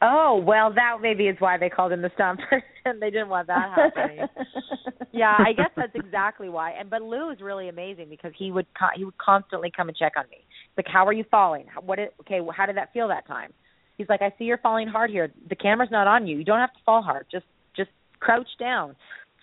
Oh 0.00 0.42
well, 0.44 0.72
that 0.74 0.98
maybe 1.02 1.24
is 1.24 1.36
why 1.40 1.58
they 1.58 1.68
called 1.68 1.92
him 1.92 2.02
the 2.02 2.10
stunt 2.14 2.40
person. 2.48 3.00
they 3.00 3.10
didn't 3.10 3.28
want 3.28 3.48
that 3.48 3.70
happening. 3.74 4.26
yeah, 5.12 5.36
I 5.44 5.52
guess 5.52 5.70
that's 5.76 5.94
exactly 5.94 6.48
why. 6.48 6.72
And 6.72 6.88
but 6.88 7.02
Lou 7.02 7.30
is 7.30 7.40
really 7.40 7.68
amazing 7.68 8.08
because 8.08 8.32
he 8.38 8.50
would 8.50 8.66
co- 8.78 8.94
he 8.94 9.04
would 9.04 9.18
constantly 9.18 9.72
come 9.74 9.88
and 9.88 9.96
check 9.96 10.12
on 10.16 10.24
me. 10.30 10.38
Like, 10.76 10.86
how 10.86 11.06
are 11.06 11.12
you 11.12 11.24
falling? 11.30 11.66
How, 11.66 11.80
what? 11.80 11.98
It, 11.98 12.14
okay, 12.20 12.40
how 12.56 12.66
did 12.66 12.76
that 12.76 12.92
feel 12.92 13.08
that 13.08 13.26
time? 13.26 13.52
He's 13.96 14.08
like, 14.08 14.22
I 14.22 14.32
see 14.38 14.44
you're 14.44 14.58
falling 14.58 14.86
hard 14.86 15.10
here. 15.10 15.32
The 15.48 15.56
camera's 15.56 15.90
not 15.90 16.06
on 16.06 16.26
you. 16.26 16.38
You 16.38 16.44
don't 16.44 16.60
have 16.60 16.72
to 16.72 16.80
fall 16.86 17.02
hard. 17.02 17.26
Just 17.30 17.46
just 17.76 17.90
crouch 18.20 18.48
down. 18.60 18.94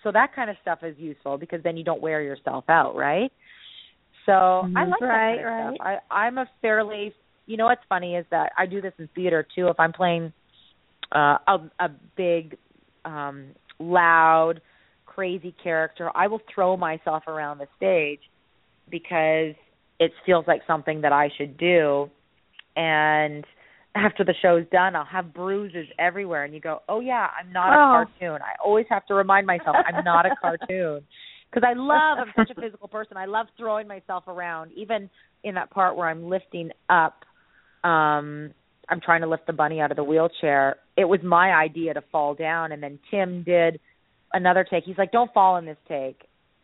So 0.02 0.12
that 0.12 0.34
kind 0.34 0.48
of 0.48 0.56
stuff 0.62 0.78
is 0.82 0.96
useful 0.98 1.36
because 1.36 1.62
then 1.62 1.76
you 1.76 1.84
don't 1.84 2.00
wear 2.00 2.22
yourself 2.22 2.64
out, 2.68 2.94
right? 2.96 3.30
So 4.26 4.32
mm-hmm. 4.32 4.76
I 4.76 4.84
like 4.84 5.00
right, 5.00 5.08
that 5.08 5.10
kind 5.10 5.40
of 5.40 5.46
right. 5.46 5.74
stuff. 5.76 6.02
I 6.10 6.14
I'm 6.14 6.38
a 6.38 6.46
fairly 6.60 7.14
you 7.46 7.56
know 7.56 7.66
what's 7.66 7.82
funny 7.88 8.16
is 8.16 8.26
that 8.30 8.52
I 8.58 8.66
do 8.66 8.80
this 8.80 8.92
in 8.98 9.08
theater 9.14 9.46
too. 9.54 9.68
If 9.68 9.78
I'm 9.78 9.92
playing 9.92 10.32
uh, 11.14 11.38
a, 11.46 11.70
a 11.78 11.88
big, 12.16 12.56
um, 13.04 13.50
loud, 13.78 14.60
crazy 15.06 15.54
character, 15.62 16.10
I 16.14 16.26
will 16.26 16.40
throw 16.52 16.76
myself 16.76 17.22
around 17.28 17.58
the 17.58 17.68
stage 17.76 18.20
because 18.90 19.54
it 20.00 20.10
feels 20.26 20.44
like 20.48 20.62
something 20.66 21.02
that 21.02 21.12
I 21.12 21.30
should 21.38 21.56
do. 21.56 22.10
And 22.74 23.44
after 23.94 24.24
the 24.24 24.34
show's 24.42 24.66
done, 24.72 24.96
I'll 24.96 25.04
have 25.04 25.32
bruises 25.32 25.86
everywhere, 25.98 26.44
and 26.44 26.52
you 26.52 26.60
go, 26.60 26.80
"Oh 26.88 27.00
yeah, 27.00 27.28
I'm 27.38 27.52
not 27.52 27.68
oh. 27.68 28.02
a 28.02 28.06
cartoon." 28.20 28.42
I 28.42 28.54
always 28.62 28.86
have 28.90 29.06
to 29.06 29.14
remind 29.14 29.46
myself 29.46 29.76
I'm 29.86 30.04
not 30.04 30.26
a 30.26 30.34
cartoon 30.40 31.02
because 31.50 31.66
I 31.66 31.78
love. 31.78 32.18
I'm 32.18 32.32
such 32.36 32.56
a 32.56 32.60
physical 32.60 32.88
person. 32.88 33.16
I 33.16 33.26
love 33.26 33.46
throwing 33.56 33.88
myself 33.88 34.24
around, 34.28 34.72
even 34.72 35.08
in 35.44 35.54
that 35.54 35.70
part 35.70 35.96
where 35.96 36.08
I'm 36.08 36.28
lifting 36.28 36.70
up. 36.90 37.24
Um, 37.84 38.52
I'm 38.88 39.00
trying 39.04 39.22
to 39.22 39.26
lift 39.26 39.46
the 39.46 39.52
bunny 39.52 39.80
out 39.80 39.90
of 39.90 39.96
the 39.96 40.04
wheelchair. 40.04 40.76
It 40.96 41.04
was 41.04 41.20
my 41.24 41.52
idea 41.52 41.94
to 41.94 42.02
fall 42.12 42.34
down, 42.34 42.72
and 42.72 42.82
then 42.82 42.98
Tim 43.10 43.42
did 43.42 43.80
another 44.32 44.66
take. 44.68 44.84
He's 44.84 44.98
like, 44.98 45.12
"Don't 45.12 45.32
fall 45.32 45.56
in 45.56 45.64
this 45.64 45.78
take," 45.88 46.20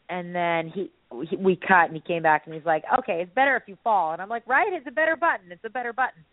and 0.09 0.35
then 0.35 0.69
he, 0.75 0.91
he 1.29 1.37
we 1.37 1.57
cut, 1.57 1.87
and 1.87 1.95
he 1.95 2.01
came 2.01 2.23
back, 2.23 2.43
and 2.47 2.55
he's 2.55 2.65
like, 2.65 2.85
"Okay, 2.99 3.23
it's 3.23 3.35
better 3.35 3.57
if 3.57 3.65
you 3.67 3.77
fall," 3.83 4.13
and 4.13 4.23
I'm 4.23 4.29
like, 4.29 4.47
"Right, 4.47 4.73
it's 4.73 4.87
a 4.87 4.93
better 4.93 5.17
button. 5.17 5.51
It's 5.51 5.65
a 5.65 5.71
better 5.71 5.93
button." 5.93 6.25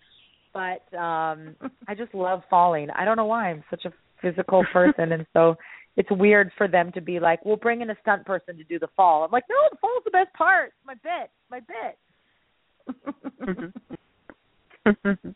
But 0.53 0.97
um 0.97 1.55
I 1.87 1.95
just 1.95 2.13
love 2.13 2.41
falling. 2.49 2.89
I 2.91 3.05
don't 3.05 3.17
know 3.17 3.25
why. 3.25 3.49
I'm 3.49 3.63
such 3.69 3.85
a 3.85 3.93
physical 4.21 4.65
person, 4.71 5.11
and 5.11 5.25
so 5.33 5.55
it's 5.97 6.09
weird 6.11 6.51
for 6.57 6.67
them 6.67 6.91
to 6.93 7.01
be 7.01 7.19
like, 7.19 7.43
"We'll 7.45 7.57
bring 7.57 7.81
in 7.81 7.89
a 7.89 7.95
stunt 8.01 8.25
person 8.25 8.57
to 8.57 8.63
do 8.63 8.79
the 8.79 8.87
fall." 8.95 9.23
I'm 9.23 9.31
like, 9.31 9.45
"No, 9.49 9.55
the 9.71 9.77
fall's 9.77 10.03
the 10.05 10.11
best 10.11 10.33
part. 10.33 10.73
my 10.85 10.95
bit. 10.95 11.29
my 11.49 11.59
bit." 11.59 11.97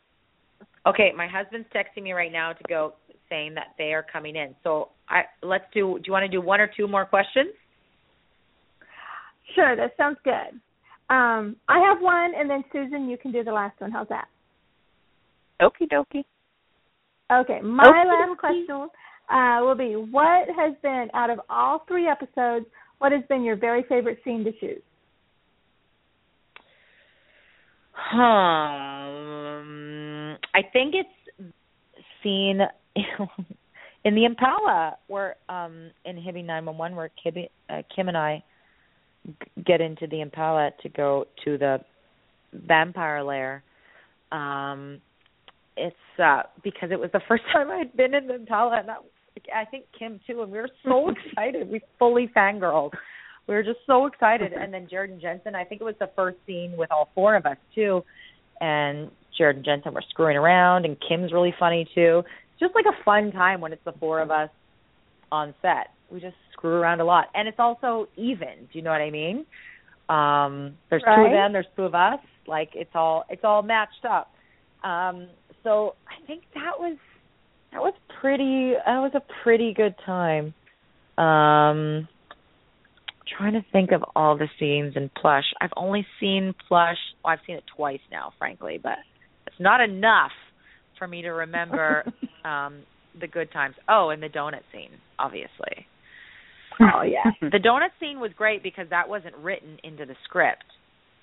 Okay, 0.86 1.12
my 1.16 1.26
husband's 1.26 1.66
texting 1.74 2.02
me 2.02 2.12
right 2.12 2.30
now 2.30 2.52
to 2.52 2.62
go 2.68 2.94
saying 3.30 3.54
that 3.54 3.68
they 3.78 3.94
are 3.94 4.04
coming 4.12 4.36
in. 4.36 4.54
So 4.62 4.90
I 5.08 5.22
let's 5.42 5.64
do. 5.72 5.94
Do 5.98 6.02
you 6.06 6.12
want 6.12 6.24
to 6.24 6.28
do 6.28 6.42
one 6.42 6.60
or 6.60 6.68
two 6.76 6.86
more 6.86 7.06
questions? 7.06 7.48
Sure, 9.54 9.76
that 9.76 9.92
sounds 9.96 10.18
good. 10.24 10.60
Um, 11.08 11.56
I 11.68 11.78
have 11.78 12.02
one, 12.02 12.32
and 12.36 12.48
then 12.48 12.64
Susan, 12.72 13.08
you 13.08 13.16
can 13.16 13.32
do 13.32 13.44
the 13.44 13.52
last 13.52 13.80
one. 13.80 13.92
How's 13.92 14.08
that? 14.08 14.26
Okie 15.62 15.88
dokie. 15.90 16.24
Okay, 17.32 17.60
my 17.62 17.84
Okey 17.84 18.08
last 18.08 18.28
dokey. 18.28 18.38
question 18.38 18.88
uh, 19.30 19.60
will 19.62 19.74
be: 19.74 19.94
What 19.94 20.48
has 20.56 20.74
been 20.82 21.08
out 21.14 21.30
of 21.30 21.40
all 21.48 21.84
three 21.86 22.06
episodes? 22.08 22.66
What 22.98 23.12
has 23.12 23.22
been 23.28 23.42
your 23.42 23.56
very 23.56 23.84
favorite 23.88 24.18
scene 24.24 24.44
to 24.44 24.52
shoot? 24.58 24.82
Um, 28.12 28.18
I 30.54 30.62
think 30.72 30.94
it's 30.94 31.08
seen 32.22 32.60
in 34.04 34.14
the 34.14 34.24
Impala, 34.24 34.96
where 35.06 35.36
um 35.48 35.90
in 36.04 36.16
Hibbing 36.16 36.44
911, 36.46 36.96
where 36.96 37.10
Kim, 37.22 37.34
uh, 37.70 37.82
Kim 37.94 38.08
and 38.08 38.16
I 38.16 38.42
g- 39.26 39.34
get 39.64 39.80
into 39.80 40.06
the 40.08 40.20
Impala 40.20 40.70
to 40.82 40.88
go 40.88 41.26
to 41.44 41.56
the 41.58 41.78
vampire 42.52 43.22
lair. 43.22 43.62
Um, 44.32 45.00
it's 45.76 45.96
uh 46.22 46.42
because 46.62 46.90
it 46.90 46.98
was 46.98 47.10
the 47.12 47.20
first 47.28 47.44
time 47.52 47.70
I'd 47.70 47.96
been 47.96 48.14
in 48.14 48.26
the 48.26 48.34
Impala, 48.34 48.78
and 48.78 48.88
that, 48.88 48.98
I 49.54 49.64
think 49.64 49.86
Kim 49.98 50.20
too, 50.26 50.42
and 50.42 50.52
we 50.52 50.58
were 50.58 50.70
so 50.84 51.10
excited. 51.26 51.70
We 51.70 51.80
fully 51.98 52.30
fangirled. 52.34 52.92
We 53.46 53.54
were 53.54 53.62
just 53.62 53.80
so 53.86 54.06
excited. 54.06 54.52
And 54.52 54.72
then 54.72 54.86
Jared 54.88 55.10
and 55.10 55.20
Jensen, 55.20 55.54
I 55.54 55.64
think 55.64 55.80
it 55.80 55.84
was 55.84 55.96
the 55.98 56.10
first 56.16 56.38
scene 56.46 56.76
with 56.76 56.90
all 56.90 57.10
four 57.14 57.36
of 57.36 57.44
us 57.44 57.58
too. 57.74 58.02
And 58.60 59.10
Jared 59.36 59.56
and 59.56 59.64
Jensen 59.64 59.92
were 59.92 60.04
screwing 60.08 60.36
around, 60.36 60.84
and 60.84 60.96
Kim's 61.06 61.32
really 61.32 61.54
funny 61.58 61.86
too. 61.94 62.22
It's 62.24 62.60
just 62.60 62.74
like 62.74 62.86
a 62.86 63.04
fun 63.04 63.32
time 63.32 63.60
when 63.60 63.72
it's 63.72 63.84
the 63.84 63.92
four 63.92 64.20
of 64.20 64.30
us 64.30 64.48
on 65.30 65.54
set. 65.60 65.88
We 66.10 66.20
just 66.20 66.36
screw 66.52 66.74
around 66.74 67.00
a 67.00 67.04
lot, 67.04 67.26
and 67.34 67.48
it's 67.48 67.58
also 67.58 68.08
even. 68.16 68.68
Do 68.72 68.78
you 68.78 68.82
know 68.82 68.90
what 68.90 69.00
I 69.00 69.10
mean? 69.10 69.44
Um, 70.08 70.76
there's 70.90 71.02
two 71.02 71.24
of 71.24 71.32
them. 71.32 71.52
There's 71.52 71.66
two 71.76 71.82
of 71.82 71.94
us. 71.94 72.20
Like 72.46 72.70
it's 72.74 72.90
all 72.94 73.24
it's 73.28 73.42
all 73.42 73.62
matched 73.62 74.04
up. 74.08 74.30
Um, 74.88 75.28
so 75.62 75.94
I 76.06 76.24
think 76.26 76.42
that 76.54 76.78
was 76.78 76.96
that 77.74 77.80
was 77.82 77.94
pretty 78.20 78.72
that 78.86 78.98
was 79.00 79.12
a 79.14 79.22
pretty 79.42 79.74
good 79.74 79.94
time. 80.06 80.54
Um 81.18 82.08
trying 83.36 83.54
to 83.54 83.64
think 83.72 83.90
of 83.90 84.04
all 84.14 84.38
the 84.38 84.48
scenes 84.60 84.94
in 84.96 85.10
plush. 85.20 85.44
I've 85.60 85.72
only 85.76 86.06
seen 86.20 86.54
plush 86.68 86.96
well, 87.22 87.32
I've 87.34 87.40
seen 87.46 87.56
it 87.56 87.64
twice 87.76 88.00
now, 88.10 88.32
frankly, 88.38 88.78
but 88.82 88.98
it's 89.46 89.56
not 89.58 89.80
enough 89.80 90.30
for 90.98 91.08
me 91.08 91.22
to 91.22 91.30
remember 91.30 92.04
um 92.44 92.82
the 93.20 93.26
good 93.26 93.52
times. 93.52 93.74
Oh, 93.88 94.10
and 94.10 94.22
the 94.22 94.28
donut 94.28 94.62
scene, 94.72 94.90
obviously. 95.18 95.86
Oh 96.80 97.02
yeah. 97.02 97.30
The 97.40 97.58
donut 97.58 97.90
scene 98.00 98.20
was 98.20 98.30
great 98.36 98.62
because 98.62 98.86
that 98.90 99.08
wasn't 99.08 99.36
written 99.36 99.78
into 99.82 100.06
the 100.06 100.16
script. 100.24 100.64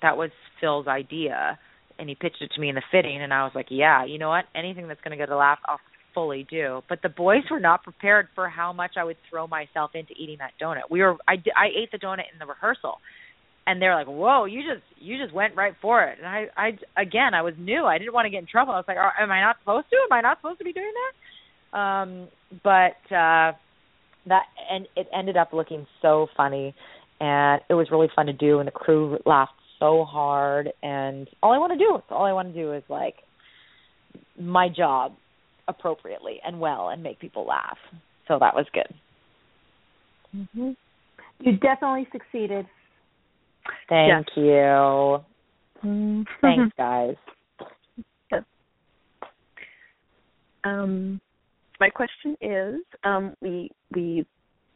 That 0.02 0.16
was 0.16 0.30
Phil's 0.60 0.88
idea, 0.88 1.58
and 1.98 2.08
he 2.08 2.14
pitched 2.14 2.42
it 2.42 2.50
to 2.54 2.60
me 2.60 2.68
in 2.68 2.74
the 2.74 2.82
fitting, 2.90 3.22
and 3.22 3.32
I 3.32 3.44
was 3.44 3.52
like, 3.54 3.66
"Yeah, 3.70 4.04
you 4.04 4.18
know 4.18 4.30
what? 4.30 4.46
Anything 4.54 4.88
that's 4.88 5.00
going 5.02 5.16
to 5.16 5.16
get 5.16 5.28
a 5.28 5.36
laugh, 5.36 5.58
I'll 5.66 5.78
fully 6.14 6.46
do." 6.48 6.82
But 6.88 7.02
the 7.02 7.08
boys 7.08 7.42
were 7.50 7.60
not 7.60 7.82
prepared 7.82 8.28
for 8.34 8.48
how 8.48 8.72
much 8.72 8.92
I 8.96 9.04
would 9.04 9.16
throw 9.28 9.46
myself 9.46 9.92
into 9.94 10.12
eating 10.12 10.38
that 10.38 10.52
donut. 10.60 10.90
We 10.90 11.00
were, 11.02 11.16
I, 11.26 11.34
I 11.56 11.68
ate 11.76 11.90
the 11.92 11.98
donut 11.98 12.30
in 12.32 12.38
the 12.38 12.46
rehearsal, 12.46 12.98
and 13.66 13.80
they're 13.80 13.94
like, 13.94 14.08
"Whoa, 14.08 14.44
you 14.44 14.62
just, 14.62 14.82
you 14.98 15.18
just 15.22 15.34
went 15.34 15.56
right 15.56 15.74
for 15.80 16.02
it." 16.04 16.18
And 16.18 16.26
I, 16.26 16.46
I, 16.56 16.78
again, 17.00 17.34
I 17.34 17.42
was 17.42 17.54
new. 17.58 17.84
I 17.84 17.98
didn't 17.98 18.14
want 18.14 18.26
to 18.26 18.30
get 18.30 18.40
in 18.40 18.46
trouble. 18.46 18.72
I 18.72 18.76
was 18.76 18.84
like, 18.88 18.98
"Am 18.98 19.30
I 19.30 19.40
not 19.40 19.56
supposed 19.60 19.86
to? 19.90 19.96
Am 19.96 20.12
I 20.12 20.20
not 20.20 20.38
supposed 20.38 20.58
to 20.58 20.64
be 20.64 20.72
doing 20.72 20.92
that?" 20.92 21.78
Um, 21.78 22.28
but 22.62 23.14
uh 23.14 23.52
that 24.26 24.42
and 24.70 24.86
it 24.96 25.08
ended 25.16 25.36
up 25.36 25.52
looking 25.52 25.86
so 26.00 26.28
funny 26.36 26.74
and 27.20 27.60
it 27.68 27.74
was 27.74 27.88
really 27.90 28.08
fun 28.14 28.26
to 28.26 28.32
do 28.32 28.58
and 28.58 28.66
the 28.66 28.72
crew 28.72 29.18
laughed 29.26 29.52
so 29.78 30.04
hard 30.04 30.70
and 30.82 31.28
all 31.42 31.52
I 31.52 31.58
want 31.58 31.72
to 31.72 31.78
do 31.78 32.00
all 32.10 32.24
I 32.24 32.32
want 32.32 32.52
to 32.52 32.54
do 32.54 32.72
is 32.72 32.82
like 32.88 33.16
my 34.38 34.68
job 34.68 35.14
appropriately 35.68 36.40
and 36.44 36.58
well 36.60 36.90
and 36.90 37.02
make 37.02 37.18
people 37.18 37.46
laugh. 37.46 37.78
So 38.28 38.38
that 38.38 38.54
was 38.54 38.66
good. 38.72 40.46
hmm 40.54 40.72
You 41.40 41.56
definitely 41.58 42.08
succeeded. 42.12 42.66
Thank 43.88 44.26
you. 44.36 45.22
Mm-hmm. 45.84 46.22
Thanks 46.40 46.74
guys. 46.78 47.14
Um, 50.64 51.20
my 51.80 51.88
question 51.90 52.36
is, 52.40 52.80
um, 53.04 53.34
we 53.40 53.70
we 53.94 54.24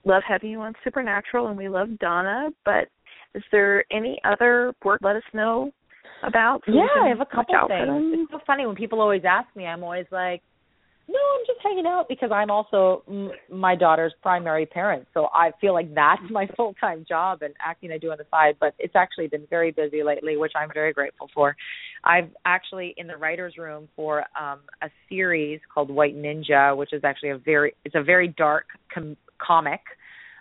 love 0.05 0.23
having 0.27 0.51
you 0.51 0.61
on 0.61 0.75
Supernatural, 0.85 1.49
and 1.49 1.57
we 1.57 1.69
love 1.69 1.89
Donna. 2.01 2.49
But 2.65 2.89
is 3.35 3.43
there 3.53 3.85
any 3.93 4.21
other 4.25 4.75
work? 4.85 5.01
Let 5.03 5.17
us 5.17 5.23
know 5.33 5.71
about. 6.23 6.63
so 6.67 6.73
Yeah, 6.73 6.87
I 7.05 7.09
have 7.09 7.21
a 7.21 7.27
couple 7.27 7.55
out 7.55 7.69
things. 7.69 8.15
It's 8.15 8.33
so 8.33 8.41
funny 8.47 8.67
when 8.67 8.75
people 8.75 9.01
always 9.01 9.23
ask 9.29 9.49
me. 9.55 9.67
I'm 9.67 9.85
always 9.85 10.07
like, 10.11 10.43
"No, 11.09 11.19
I'm 11.19 11.47
just 11.47 11.61
hanging 11.63 11.87
out 11.87 12.09
because 12.09 12.31
I'm 12.33 12.51
also 12.51 13.03
m- 13.09 13.31
my 13.51 13.75
daughter's 13.77 14.13
primary 14.23 14.67
parent. 14.67 15.07
So 15.15 15.29
I 15.33 15.53
feel 15.61 15.73
like 15.73 15.95
that's 15.95 16.23
my 16.31 16.47
full 16.57 16.75
time 16.75 17.05
job, 17.09 17.43
and 17.43 17.55
acting 17.61 17.93
I 17.93 17.99
do 17.99 18.11
on 18.11 18.19
the 18.19 18.27
side. 18.31 18.57
But 18.59 18.75
it's 18.79 18.97
actually 18.97 19.29
been 19.29 19.47
very 19.49 19.71
busy 19.71 20.03
lately, 20.03 20.37
which 20.37 20.53
I'm 20.57 20.71
very 20.73 20.93
grateful 20.93 21.29
for. 21.35 21.57
I've 22.05 22.31
actually 22.45 22.95
in 22.97 23.07
the 23.07 23.17
writers' 23.17 23.57
room 23.59 23.89
for 23.97 24.25
um 24.41 24.61
a 24.83 24.91
series 25.09 25.61
called 25.73 25.91
White 25.91 26.17
Ninja, 26.17 26.77
which 26.77 26.93
is 26.93 27.05
actually 27.05 27.31
a 27.31 27.39
very 27.39 27.75
it's 27.85 27.95
a 27.95 28.03
very 28.03 28.29
dark 28.29 28.67
com- 28.93 29.17
comic 29.39 29.81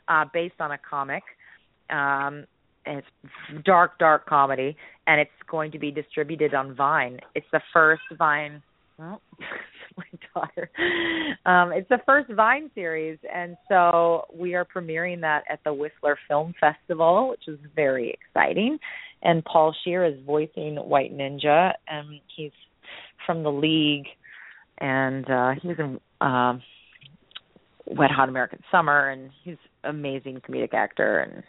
uh 0.07 0.25
based 0.33 0.59
on 0.59 0.71
a 0.71 0.77
comic. 0.77 1.23
Um 1.89 2.45
it's 2.87 3.07
dark, 3.65 3.97
dark 3.97 4.27
comedy, 4.27 4.77
and 5.07 5.19
it's 5.19 5.31
going 5.49 5.71
to 5.71 5.79
be 5.79 5.89
distributed 5.91 6.53
on 6.53 6.75
Vine. 6.75 7.19
It's 7.33 7.47
the 7.51 7.61
first 7.73 8.03
Vine. 8.17 8.61
Well, 8.99 9.21
my 9.97 10.05
daughter. 10.33 10.69
Um, 11.45 11.71
it's 11.71 11.89
the 11.89 11.99
first 12.05 12.31
Vine 12.31 12.69
series, 12.75 13.17
and 13.33 13.55
so 13.69 14.25
we 14.33 14.55
are 14.55 14.65
premiering 14.65 15.21
that 15.21 15.43
at 15.49 15.59
the 15.63 15.73
Whistler 15.73 16.17
Film 16.27 16.53
Festival, 16.59 17.29
which 17.29 17.47
is 17.47 17.59
very 17.75 18.11
exciting. 18.11 18.77
and 19.21 19.43
Paul 19.45 19.75
Scheer 19.83 20.05
is 20.05 20.15
voicing 20.25 20.75
White 20.75 21.15
Ninja, 21.15 21.73
and 21.87 22.19
he's 22.35 22.51
from 23.25 23.43
the 23.43 23.51
League, 23.51 24.07
and 24.79 25.29
uh, 25.29 25.51
he 25.61 25.67
was 25.67 25.77
in 25.79 25.99
um, 26.21 26.61
Wet 27.85 28.11
Hot 28.11 28.29
American 28.29 28.59
Summer, 28.71 29.09
and 29.09 29.31
he's 29.43 29.57
amazing 29.83 30.41
comedic 30.47 30.73
actor, 30.73 31.19
and 31.19 31.43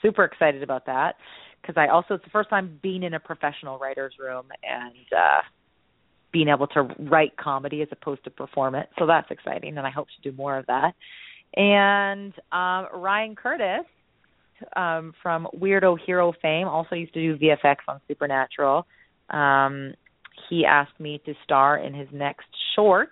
super 0.00 0.24
excited 0.24 0.62
about 0.62 0.86
that 0.86 1.16
because 1.60 1.76
I 1.76 1.88
also 1.88 2.14
it's 2.14 2.24
the 2.24 2.30
first 2.30 2.50
time 2.50 2.78
being 2.82 3.04
in 3.04 3.14
a 3.14 3.20
professional 3.20 3.78
writers 3.78 4.14
room 4.18 4.46
and 4.64 4.94
uh 5.16 5.40
being 6.32 6.48
able 6.48 6.66
to 6.68 6.82
write 6.98 7.36
comedy 7.36 7.82
as 7.82 7.88
opposed 7.92 8.24
to 8.24 8.30
perform 8.30 8.74
it. 8.74 8.88
So 8.98 9.06
that's 9.06 9.30
exciting 9.30 9.76
and 9.78 9.86
I 9.86 9.90
hope 9.90 10.08
to 10.08 10.30
do 10.30 10.36
more 10.36 10.56
of 10.56 10.66
that. 10.66 10.94
And 11.54 12.32
um 12.50 13.00
Ryan 13.00 13.36
Curtis 13.36 13.86
um 14.76 15.12
from 15.22 15.48
Weirdo 15.54 15.98
Hero 16.06 16.32
fame 16.40 16.68
also 16.68 16.94
used 16.94 17.14
to 17.14 17.20
do 17.20 17.38
VFX 17.38 17.76
on 17.88 18.00
Supernatural. 18.08 18.86
Um 19.30 19.94
he 20.48 20.64
asked 20.64 20.98
me 20.98 21.20
to 21.26 21.34
star 21.44 21.78
in 21.78 21.94
his 21.94 22.08
next 22.12 22.46
short 22.74 23.10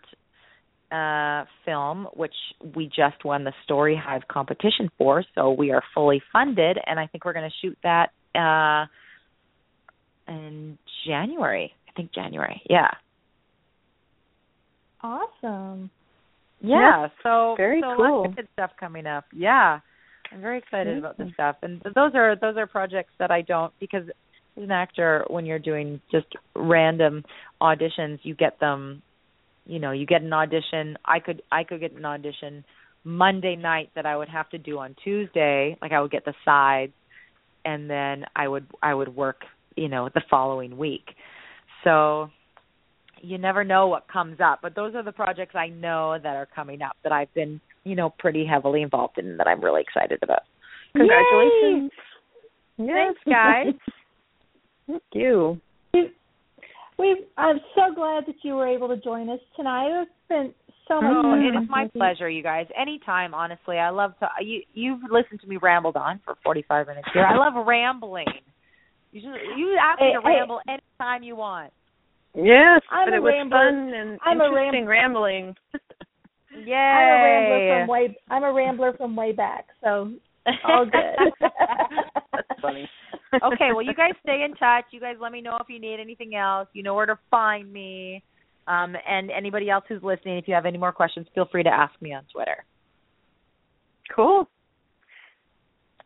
uh, 0.93 1.45
film, 1.65 2.09
which 2.15 2.35
we 2.75 2.87
just 2.87 3.25
won 3.25 3.45
the 3.45 3.53
Story 3.65 4.01
Hive 4.03 4.23
competition 4.29 4.91
for. 4.99 5.25
So 5.35 5.53
we 5.53 5.71
are 5.71 5.83
fully 5.95 6.23
funded, 6.33 6.79
and 6.85 6.99
I 6.99 7.07
think 7.07 7.25
we're 7.25 7.33
going 7.33 7.49
to 7.49 7.57
shoot 7.67 7.79
that 7.83 8.11
uh, 8.35 8.87
in 10.29 10.79
January. 11.07 11.73
I 11.89 11.93
think 11.93 12.13
January. 12.13 12.63
Yeah. 12.69 12.91
Awesome. 15.03 15.91
Yeah. 16.61 17.09
so 17.23 17.55
very 17.57 17.81
so 17.81 17.95
cool. 17.97 18.23
lots 18.23 18.31
of 18.31 18.37
good 18.37 18.49
stuff 18.53 18.71
coming 18.79 19.07
up. 19.07 19.25
Yeah. 19.33 19.81
I'm 20.33 20.41
very 20.41 20.59
excited 20.59 20.97
about 20.97 21.19
this 21.19 21.29
stuff, 21.35 21.57
and 21.63 21.81
those 21.95 22.13
are 22.15 22.37
those 22.37 22.57
are 22.57 22.67
projects 22.67 23.13
that 23.19 23.33
I 23.33 23.43
don't 23.43 23.73
because 23.81 24.05
as 24.57 24.63
an 24.63 24.71
actor, 24.71 25.25
when 25.29 25.45
you're 25.45 25.59
doing 25.59 26.01
just 26.13 26.27
random 26.55 27.25
auditions, 27.61 28.21
you 28.23 28.35
get 28.35 28.61
them. 28.61 29.03
You 29.67 29.79
know, 29.79 29.91
you 29.91 30.07
get 30.07 30.23
an 30.23 30.33
audition. 30.33 30.97
I 31.05 31.19
could 31.19 31.43
I 31.51 31.65
could 31.65 31.81
get 31.81 31.93
an 31.93 32.05
audition 32.05 32.65
Monday 33.03 33.57
night 33.57 33.91
that 33.95 34.07
I 34.07 34.17
would 34.17 34.29
have 34.29 34.49
to 34.51 34.59
do 34.59 34.79
on 34.79 34.95
Tuesday. 35.03 35.77
Like 35.83 35.93
I 35.93 36.01
would 36.01 36.11
get 36.13 36.25
the 36.25 36.35
sides, 36.45 36.93
and 37.65 37.91
then 37.91 38.25
I 38.37 38.47
would 38.47 38.67
I 38.83 38.95
would 38.95 39.15
work. 39.15 39.43
You 39.77 39.89
know, 39.89 40.11
the 40.13 40.23
following 40.29 40.77
week. 40.77 41.07
So 41.85 42.31
you 43.21 43.39
never 43.39 43.65
know 43.65 43.89
what 43.89 44.09
comes 44.09 44.39
up, 44.41 44.61
but 44.63 44.75
those 44.75 44.95
are 44.95 45.03
the 45.03 45.13
projects 45.13 45.55
I 45.55 45.69
know 45.69 46.17
that 46.23 46.37
are 46.37 46.49
coming 46.55 46.83
up 46.83 46.97
that 47.03 47.13
I've 47.13 47.33
been, 47.35 47.61
you 47.85 47.95
know, 47.95 48.15
pretty 48.19 48.45
heavily 48.47 48.83
involved 48.83 49.19
in 49.19 49.37
that 49.37 49.47
I'm 49.47 49.61
really 49.63 49.83
excited 49.83 50.19
about. 50.23 50.43
Congratulations. 50.97 51.91
Thanks, 52.77 53.21
guys. 53.27 53.75
Thank 54.87 55.03
you. 55.13 55.61
We 56.99 57.25
I'm 57.39 57.61
so 57.75 57.95
glad 57.95 58.25
that 58.27 58.37
you 58.43 58.55
were 58.55 58.69
able 58.69 58.89
to 58.89 58.97
join 58.99 59.31
us 59.31 59.39
tonight. 59.57 60.03
It's 60.03 60.11
been 60.29 60.53
so 60.87 61.01
much 61.01 61.13
Oh, 61.17 61.23
fun. 61.23 61.41
it 61.41 61.63
is 61.63 61.69
my 61.71 61.89
pleasure, 61.97 62.29
you 62.29 62.43
guys. 62.43 62.67
Anytime, 62.79 63.33
honestly. 63.33 63.79
I 63.79 63.89
love 63.89 64.13
to. 64.21 64.29
You 64.45 64.63
you've 64.75 65.01
listened 65.11 65.41
to 65.41 65.47
me 65.47 65.57
rambled 65.57 65.97
on 65.97 66.21
for 66.25 66.35
45 66.45 66.89
minutes 66.89 67.09
here. 67.15 67.25
I 67.25 67.37
love 67.37 67.67
rambling. 67.67 68.27
You 69.13 69.23
just 69.23 69.33
you 69.57 69.79
ask 69.81 70.01
me 70.01 70.13
to 70.15 70.21
hey. 70.23 70.29
ramble 70.29 70.61
anytime 70.69 71.23
you 71.23 71.37
want. 71.37 71.73
Yes, 72.35 72.81
I'm 72.91 73.09
but 73.09 73.15
it 73.15 73.23
was 73.23 73.33
rambler. 73.33 73.59
fun 73.59 73.95
and 73.95 74.19
I'm 74.25 74.41
a 74.41 74.45
interesting 74.45 74.87
rambling. 74.87 75.55
Yay! 76.65 76.75
I'm 76.75 77.21
a 77.21 77.25
rambler 77.25 77.81
from 77.81 77.89
way 77.89 78.17
I'm 78.31 78.43
a 78.45 78.53
rambler 78.53 78.93
from 78.97 79.17
way 79.17 79.33
back, 79.33 79.67
so 79.83 80.13
all 80.65 80.85
good. 80.85 81.33
That's 82.33 82.61
funny. 82.63 82.89
okay, 83.35 83.71
well, 83.73 83.83
you 83.83 83.95
guys 83.95 84.13
stay 84.23 84.45
in 84.45 84.55
touch. 84.55 84.85
You 84.93 85.01
guys 85.01 85.17
let 85.21 85.33
me 85.33 85.41
know 85.41 85.59
if 85.61 85.69
you 85.69 85.81
need 85.81 86.01
anything 86.01 86.35
else. 86.35 86.69
You 86.73 86.83
know 86.83 86.95
where 86.95 87.07
to 87.07 87.19
find 87.31 87.73
me. 87.73 88.23
Um, 88.67 88.95
and 89.09 89.31
anybody 89.31 89.69
else 89.71 89.85
who's 89.89 90.03
listening, 90.03 90.39
if 90.39 90.47
you 90.47 90.55
have 90.55 90.67
any 90.67 90.79
more 90.79 90.93
questions, 90.93 91.27
feel 91.35 91.47
free 91.51 91.65
to 91.65 91.71
ask 91.71 91.93
me 92.01 92.15
on 92.15 92.25
Twitter. 92.33 92.65
Cool. 94.15 94.49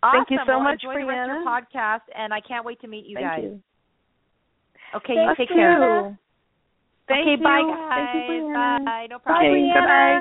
Awesome. 0.03 0.19
Thank 0.19 0.31
you 0.31 0.39
so 0.47 0.57
well, 0.57 0.65
much, 0.65 0.81
enjoy 0.83 1.01
the 1.01 1.07
rest 1.07 1.31
of 1.31 1.37
your 1.37 1.47
podcast, 1.47 2.05
and 2.15 2.33
I 2.33 2.41
can't 2.41 2.65
wait 2.65 2.81
to 2.81 2.89
meet 2.89 3.07
you 3.07 3.17
Thank 3.17 3.27
guys. 3.27 3.41
you. 3.43 3.63
Okay, 4.97 5.15
Thank 5.15 5.39
you 5.39 5.47
take 5.47 5.51
you. 5.51 5.57
care. 5.57 6.19
Thank 7.09 7.27
okay, 7.27 7.37
you. 7.37 7.43
bye, 7.43 7.89
Thank 7.95 8.29
you. 8.31 8.43
Briana. 8.45 8.85
bye. 8.85 9.07
No 9.11 9.19
Bye, 9.19 9.25
problem. 9.25 9.53
Okay, 9.53 9.73
bye-bye. 9.75 10.21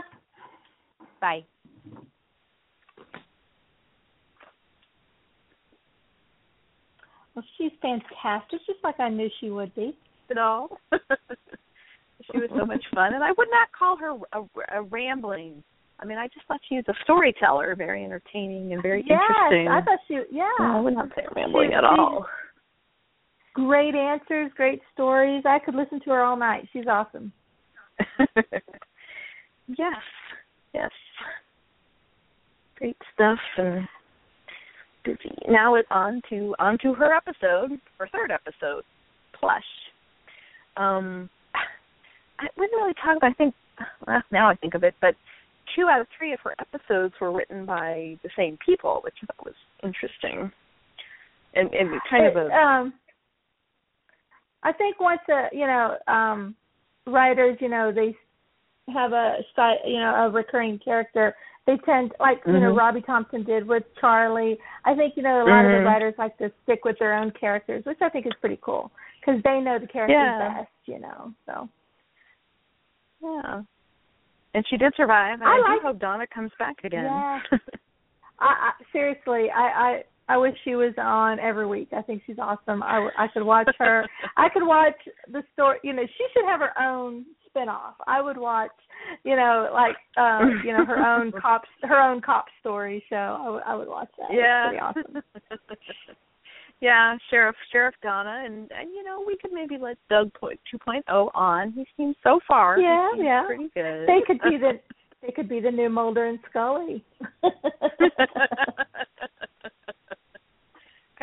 Well, 7.36 7.46
she's 7.58 7.72
fantastic, 7.82 8.60
just 8.66 8.80
like 8.84 9.00
I 9.00 9.10
knew 9.10 9.30
she 9.40 9.50
would 9.50 9.74
be. 9.76 9.98
at 10.30 10.38
all. 10.38 10.70
she 10.92 12.38
was 12.38 12.50
so 12.58 12.66
much 12.66 12.84
fun, 12.94 13.14
and 13.14 13.24
I 13.24 13.32
would 13.38 13.48
not 13.50 13.70
call 13.78 13.98
her 13.98 14.12
a, 14.34 14.80
a 14.80 14.84
rambling. 14.84 15.64
I 16.00 16.06
mean, 16.06 16.18
I 16.18 16.28
just 16.28 16.46
thought 16.48 16.60
she 16.68 16.76
was 16.76 16.86
a 16.90 16.94
storyteller, 17.04 17.76
very 17.76 18.04
entertaining 18.04 18.74
and 18.74 18.82
very 18.82 19.04
yes, 19.08 19.20
interesting. 19.30 19.68
I 19.68 19.82
thought 19.82 20.00
she. 20.08 20.20
Yeah, 20.32 20.50
No, 20.60 20.78
I 20.78 20.80
would 20.82 20.94
not 20.96 21.10
say 21.16 21.26
rambling 21.36 21.70
She- 21.72 21.76
at 21.76 21.84
all. 21.84 22.26
Great 23.54 23.96
answers, 23.96 24.52
great 24.56 24.82
stories. 24.94 25.44
I 25.46 25.60
could 25.60 25.76
listen 25.76 26.00
to 26.02 26.10
her 26.12 26.24
all 26.24 26.38
night. 26.38 26.68
She's 26.74 26.88
awesome. 26.90 27.32
yes, 29.68 29.94
yes, 30.74 30.90
great 32.78 32.98
stuff, 33.14 33.40
and 33.58 33.88
busy. 35.06 35.36
Now 35.48 35.76
it's 35.76 35.88
on 35.92 36.22
to 36.30 36.56
on 36.60 36.78
to 36.82 36.94
her 36.96 37.14
episode, 37.14 37.80
her 38.00 38.10
third 38.12 38.32
episode, 38.32 38.84
Plush. 39.40 39.64
Um, 40.76 41.30
I 42.40 42.48
wouldn't 42.58 42.82
really 42.82 42.96
talk 42.96 43.18
about. 43.18 43.32
I 43.32 43.34
think 43.34 43.54
well, 44.08 44.24
now 44.32 44.50
I 44.50 44.56
think 44.56 44.74
of 44.74 44.84
it, 44.84 44.96
but 45.02 45.16
two 45.76 45.88
out 45.90 46.02
of 46.02 46.08
three 46.18 46.34
of 46.34 46.40
her 46.44 46.56
episodes 46.60 47.14
were 47.22 47.32
written 47.32 47.66
by 47.66 48.18
the 48.24 48.30
same 48.36 48.58
people, 48.66 49.02
which 49.04 49.16
I 49.22 49.28
thought 49.28 49.46
was 49.46 49.56
interesting, 49.84 50.52
and 51.54 51.74
and 51.74 52.02
kind 52.10 52.26
of 52.26 52.36
a 52.36 52.50
um 52.52 52.94
I 54.64 54.72
think 54.72 55.00
once 55.00 55.22
a 55.30 55.48
you 55.52 55.68
know 55.68 55.98
um 56.08 56.56
writers 57.06 57.58
you 57.62 57.70
know 57.70 57.92
they 57.92 58.16
have 58.94 59.12
a 59.14 59.38
you 59.86 60.00
know 60.00 60.14
a 60.26 60.30
recurring 60.30 60.80
character 60.80 61.36
they 61.66 61.78
tend 61.86 62.14
like 62.20 62.42
you 62.46 62.54
know 62.54 62.74
Mhm. 62.74 62.78
Robbie 62.78 63.02
Thompson 63.02 63.44
did 63.44 63.66
with 63.68 63.84
Charlie 64.00 64.58
I 64.86 64.96
think 64.96 65.16
you 65.18 65.24
know 65.24 65.44
a 65.44 65.48
lot 65.48 65.66
of 65.66 65.72
Mhm. 65.72 65.80
the 65.80 65.86
writers 65.86 66.14
like 66.18 66.38
to 66.38 66.52
stick 66.64 66.84
with 66.86 66.98
their 67.00 67.14
own 67.14 67.32
characters 67.32 67.86
which 67.86 68.02
I 68.02 68.10
think 68.10 68.26
is 68.26 68.34
pretty 68.42 68.60
cool 68.62 68.92
because 69.20 69.42
they 69.44 69.60
know 69.60 69.80
the 69.80 69.88
characters 69.88 70.16
Yeah. 70.16 70.54
best 70.60 70.72
you 70.86 71.00
know 71.00 71.34
so 71.46 71.70
yeah. 73.22 73.62
And 74.56 74.68
she 74.68 74.78
did 74.78 74.94
survive, 74.96 75.40
and 75.42 75.50
I 75.50 75.54
I, 75.56 75.60
like- 75.60 75.82
do 75.82 75.88
hope 75.88 76.00
Donna 76.00 76.28
comes 76.28 76.52
back 76.60 76.76
again. 76.84 77.06
Yeah. 77.06 77.40
I, 78.40 78.70
I 78.70 78.72
seriously 78.92 79.50
I 79.50 80.04
I 80.30 80.38
wish 80.38 80.54
she 80.64 80.76
was 80.76 80.94
on 80.98 81.40
every 81.40 81.68
week. 81.68 81.90
I 81.96 82.02
think 82.02 82.24
she's 82.26 82.40
awesome. 82.40 82.82
I, 82.82 83.10
I 83.18 83.28
could 83.28 83.44
watch 83.44 83.70
her. 83.78 84.08
I 84.38 84.48
could 84.50 84.66
watch 84.66 84.96
the 85.32 85.44
story. 85.54 85.80
You 85.84 85.94
know, 85.94 86.04
she 86.06 86.26
should 86.34 86.46
have 86.46 86.62
her 86.62 86.82
own 86.82 87.26
spinoff. 87.54 87.94
I 88.08 88.22
would 88.22 88.38
watch, 88.38 88.72
you 89.24 89.36
know, 89.36 89.70
like 89.74 89.96
um, 90.18 90.62
you 90.66 90.74
know, 90.74 90.86
her 90.86 90.98
own 90.98 91.32
cop 91.42 91.64
her 91.84 92.00
own 92.00 92.22
cop 92.22 92.46
story 92.62 93.04
show. 93.10 93.16
I 93.16 93.50
would 93.50 93.64
I 93.64 93.76
would 93.76 93.88
watch 93.88 94.10
that. 94.18 94.30
Yeah. 94.32 94.72
awesome. 94.82 95.22
yeah, 96.82 97.18
Sheriff 97.30 97.56
Sheriff 97.72 97.96
Donna, 98.02 98.44
and 98.46 98.72
and 98.72 98.90
you 98.94 99.04
know 99.04 99.24
we 99.26 99.38
could 99.38 99.52
maybe 99.52 99.78
let 99.78 99.98
Doug 100.10 100.34
point 100.34 100.60
2.0 100.74 101.32
on. 101.36 101.72
He 101.74 101.86
seems 101.98 102.16
so 102.24 102.40
far. 102.48 102.80
Yeah, 102.80 103.10
yeah. 103.18 103.44
pretty 103.46 103.70
good. 103.74 104.08
They 104.08 104.22
could 104.26 104.40
be 104.42 104.58
the 104.58 104.80
they 105.22 105.32
could 105.32 105.50
be 105.50 105.60
the 105.60 105.72
new 105.72 105.90
Mulder 105.90 106.28
and 106.28 106.40
Scully. 106.50 107.04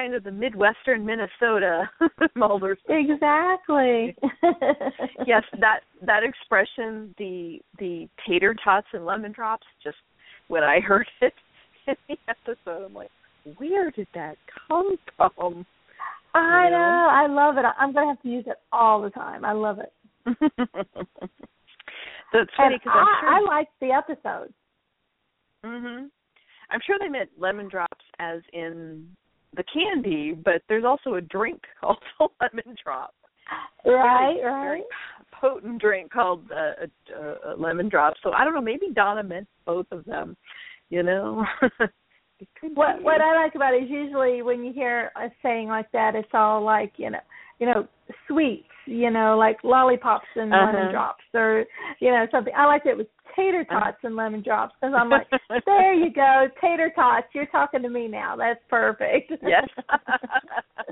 Kind 0.00 0.14
of 0.14 0.24
the 0.24 0.30
Midwestern 0.30 1.04
Minnesota 1.04 1.90
Mulder's. 2.34 2.78
exactly. 2.88 4.16
yes, 5.26 5.42
that 5.60 5.80
that 6.06 6.22
expression, 6.22 7.14
the 7.18 7.58
the 7.78 8.08
tater 8.26 8.54
tots 8.64 8.86
and 8.92 9.04
lemon 9.04 9.32
drops, 9.32 9.66
just 9.84 9.96
when 10.48 10.62
I 10.64 10.80
heard 10.80 11.06
it 11.20 11.34
in 11.86 11.94
the 12.08 12.16
episode, 12.28 12.86
I'm 12.86 12.94
like, 12.94 13.10
where 13.58 13.90
did 13.90 14.06
that 14.14 14.36
come 14.68 14.96
from? 15.16 15.66
I 16.34 16.64
You 16.66 16.70
know? 16.70 16.78
know. 16.78 17.08
I 17.10 17.26
love 17.28 17.58
it. 17.58 17.64
I'm 17.78 17.92
gonna 17.92 18.08
have 18.08 18.22
to 18.22 18.28
use 18.28 18.44
it 18.46 18.56
all 18.72 19.02
the 19.02 19.10
time. 19.10 19.44
I 19.44 19.52
love 19.52 19.78
it. 19.80 19.92
That's 22.32 22.50
funny 22.56 22.76
because 22.78 22.92
I, 22.94 23.20
sure. 23.20 23.28
I 23.28 23.40
liked 23.40 23.72
the 23.80 23.90
episode. 23.90 24.52
hmm 25.64 26.06
I'm 26.72 26.80
sure 26.86 26.96
they 27.00 27.08
meant 27.08 27.30
lemon 27.36 27.68
drops 27.68 28.04
as 28.20 28.40
in 28.52 29.08
the 29.56 29.64
candy, 29.72 30.32
but 30.32 30.62
there's 30.68 30.84
also 30.84 31.14
a 31.14 31.20
drink 31.20 31.60
called 31.80 31.98
a 32.20 32.26
lemon 32.40 32.76
drop. 32.82 33.14
Right, 33.84 34.36
Very- 34.40 34.52
right. 34.52 34.62
very 34.62 34.82
potent 35.40 35.80
drink 35.80 36.12
called 36.12 36.44
uh, 36.52 36.86
a, 36.86 37.50
a, 37.50 37.54
a 37.54 37.56
lemon 37.56 37.88
drop. 37.88 38.14
So 38.22 38.32
I 38.32 38.44
don't 38.44 38.54
know. 38.54 38.60
Maybe 38.60 38.88
Donna 38.94 39.22
meant 39.22 39.48
both 39.66 39.86
of 39.90 40.04
them. 40.04 40.36
You 40.90 41.02
know, 41.02 41.44
what 42.74 43.02
what 43.02 43.20
I 43.20 43.34
like 43.42 43.54
about 43.54 43.74
it 43.74 43.84
is 43.84 43.90
usually 43.90 44.42
when 44.42 44.64
you 44.64 44.72
hear 44.72 45.10
a 45.16 45.28
saying 45.42 45.68
like 45.68 45.90
that, 45.92 46.14
it's 46.14 46.28
all 46.34 46.62
like 46.62 46.92
you 46.96 47.10
know, 47.10 47.20
you 47.60 47.66
know, 47.66 47.86
sweets, 48.26 48.66
you 48.86 49.10
know, 49.10 49.36
like 49.38 49.62
lollipops 49.62 50.26
and 50.34 50.52
Uh-huh. 50.52 50.72
lemon 50.72 50.90
drops, 50.90 51.22
or 51.34 51.64
you 52.00 52.10
know, 52.10 52.26
something. 52.32 52.52
I 52.56 52.66
liked 52.66 52.86
it 52.86 52.96
with 52.96 53.06
tater 53.36 53.64
tots 53.64 53.98
and 54.02 54.16
lemon 54.16 54.42
drops 54.42 54.74
because 54.80 54.94
I'm 54.98 55.08
like, 55.08 55.28
there 55.66 55.94
you 55.94 56.10
go, 56.12 56.48
tater 56.60 56.90
tots. 56.96 57.28
You're 57.32 57.46
talking 57.46 57.82
to 57.82 57.88
me 57.88 58.08
now. 58.08 58.34
That's 58.36 58.60
perfect. 58.68 59.30
yes. 59.46 59.68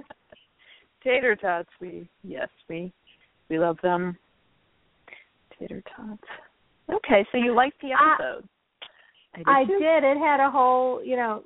Tater 1.05 1.37
tots, 1.37 1.69
we 1.81 2.09
yes, 2.25 2.49
we 2.69 2.93
we 3.49 3.59
love 3.59 3.79
them. 3.83 4.17
Tater 5.59 5.83
tots. 5.97 6.23
Okay, 6.93 7.25
so 7.33 7.39
you 7.39 7.55
liked 7.55 7.81
the 7.81 7.93
I- 7.93 8.15
episode. 8.15 8.49
I 9.47 9.65
did. 9.65 10.03
It 10.05 10.19
had 10.19 10.41
a 10.45 10.51
whole, 10.51 11.03
you 11.05 11.15
know, 11.17 11.45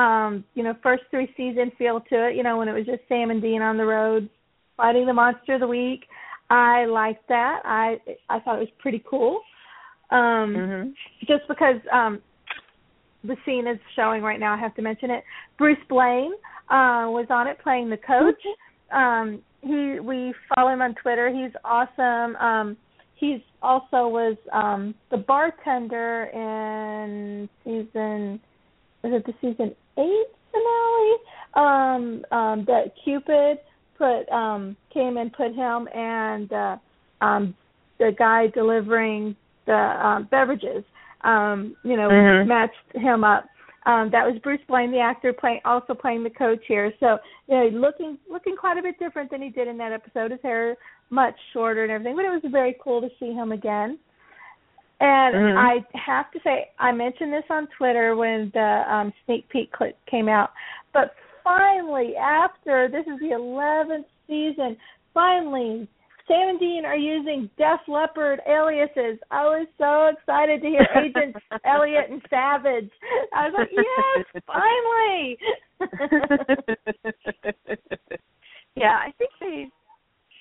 um, 0.00 0.44
you 0.54 0.62
know, 0.62 0.74
first 0.82 1.02
three 1.10 1.28
season 1.36 1.70
feel 1.76 2.00
to 2.08 2.28
it. 2.28 2.36
You 2.36 2.42
know, 2.42 2.56
when 2.56 2.68
it 2.68 2.72
was 2.72 2.86
just 2.86 3.02
Sam 3.08 3.30
and 3.30 3.42
Dean 3.42 3.60
on 3.62 3.76
the 3.76 3.84
road 3.84 4.28
fighting 4.76 5.06
the 5.06 5.12
monster 5.12 5.54
of 5.54 5.60
the 5.60 5.66
week. 5.66 6.04
I 6.50 6.84
liked 6.86 7.28
that. 7.28 7.60
I 7.64 7.98
I 8.28 8.40
thought 8.40 8.56
it 8.56 8.60
was 8.60 8.68
pretty 8.78 9.02
cool. 9.08 9.40
Um, 10.10 10.54
Mhm. 10.54 10.94
Just 11.26 11.48
because 11.48 11.80
um, 11.92 12.22
the 13.24 13.36
scene 13.44 13.66
is 13.66 13.78
showing 13.96 14.22
right 14.22 14.38
now, 14.38 14.54
I 14.54 14.58
have 14.58 14.74
to 14.76 14.82
mention 14.82 15.10
it. 15.10 15.24
Bruce 15.58 15.82
Blaine 15.88 16.32
uh, 16.70 17.10
was 17.10 17.26
on 17.30 17.48
it 17.48 17.58
playing 17.58 17.90
the 17.90 17.96
coach. 17.96 18.40
Um, 18.92 19.42
he 19.62 19.98
we 19.98 20.32
follow 20.54 20.70
him 20.70 20.80
on 20.82 20.94
Twitter. 20.94 21.28
He's 21.28 21.50
awesome. 21.64 22.36
Um, 22.36 22.76
he's 23.16 23.40
also 23.62 24.06
was 24.08 24.36
um 24.52 24.94
the 25.10 25.16
bartender 25.16 26.24
in 26.32 27.48
season 27.64 28.38
was 29.02 29.12
it 29.12 29.26
the 29.26 29.32
season 29.40 29.74
eight 29.98 30.26
finale 30.52 31.16
um 31.54 32.24
um 32.30 32.64
that 32.66 32.92
cupid 33.02 33.58
put 33.98 34.28
um 34.30 34.76
came 34.92 35.16
and 35.16 35.32
put 35.32 35.54
him 35.54 35.88
and 35.94 36.52
uh 36.52 36.76
um 37.20 37.54
the 37.98 38.12
guy 38.18 38.46
delivering 38.48 39.34
the 39.66 39.72
um 39.72 40.28
beverages 40.30 40.84
um 41.22 41.76
you 41.82 41.96
know 41.96 42.08
Mhm. 42.10 42.46
matched 42.46 42.74
him 42.94 43.24
up 43.24 43.46
um 43.86 44.10
that 44.10 44.26
was 44.26 44.38
Bruce 44.42 44.60
Blaine 44.68 44.90
the 44.90 45.00
actor 45.00 45.32
playing 45.32 45.60
also 45.64 45.94
playing 45.94 46.22
the 46.22 46.30
coach 46.30 46.62
here 46.66 46.92
so 47.00 47.18
you 47.48 47.56
know 47.56 47.66
looking 47.78 48.18
looking 48.30 48.56
quite 48.56 48.78
a 48.78 48.82
bit 48.82 48.98
different 48.98 49.30
than 49.30 49.42
he 49.42 49.50
did 49.50 49.68
in 49.68 49.78
that 49.78 49.92
episode 49.92 50.30
his 50.30 50.40
hair 50.42 50.76
much 51.10 51.34
shorter 51.52 51.82
and 51.82 51.92
everything 51.92 52.16
but 52.16 52.24
it 52.24 52.30
was 52.30 52.42
very 52.50 52.76
cool 52.82 53.00
to 53.00 53.08
see 53.18 53.32
him 53.32 53.52
again 53.52 53.98
and 55.00 55.34
Mhm. 55.34 55.56
I 55.58 55.84
have 55.98 56.30
to 56.30 56.40
say, 56.40 56.70
I 56.78 56.90
mentioned 56.90 57.30
this 57.30 57.44
on 57.50 57.66
Twitter 57.76 58.16
when 58.16 58.50
the 58.54 58.84
um, 58.88 59.12
sneak 59.24 59.46
peek 59.50 59.70
clip 59.70 59.98
came 60.06 60.26
out. 60.26 60.52
But 60.94 61.14
finally, 61.46 62.16
after 62.16 62.88
this 62.90 63.06
is 63.06 63.20
the 63.20 63.36
11th 63.36 64.06
season, 64.26 64.76
finally, 65.14 65.86
Sam 66.26 66.48
and 66.48 66.58
Dean 66.58 66.84
are 66.84 66.96
using 66.96 67.48
Def 67.56 67.78
Leppard 67.86 68.40
aliases. 68.48 69.20
I 69.30 69.44
was 69.44 69.68
so 69.78 70.08
excited 70.08 70.60
to 70.60 70.68
hear 70.68 70.84
Agents 70.96 71.38
Elliot 71.64 72.10
and 72.10 72.20
Savage. 72.28 72.90
I 73.32 73.48
was 73.48 73.54
like, 73.56 73.70
yes, 73.72 74.26
finally. 74.44 75.38
yeah, 78.74 78.98
I 78.98 79.12
think 79.16 79.30
they 79.40 79.70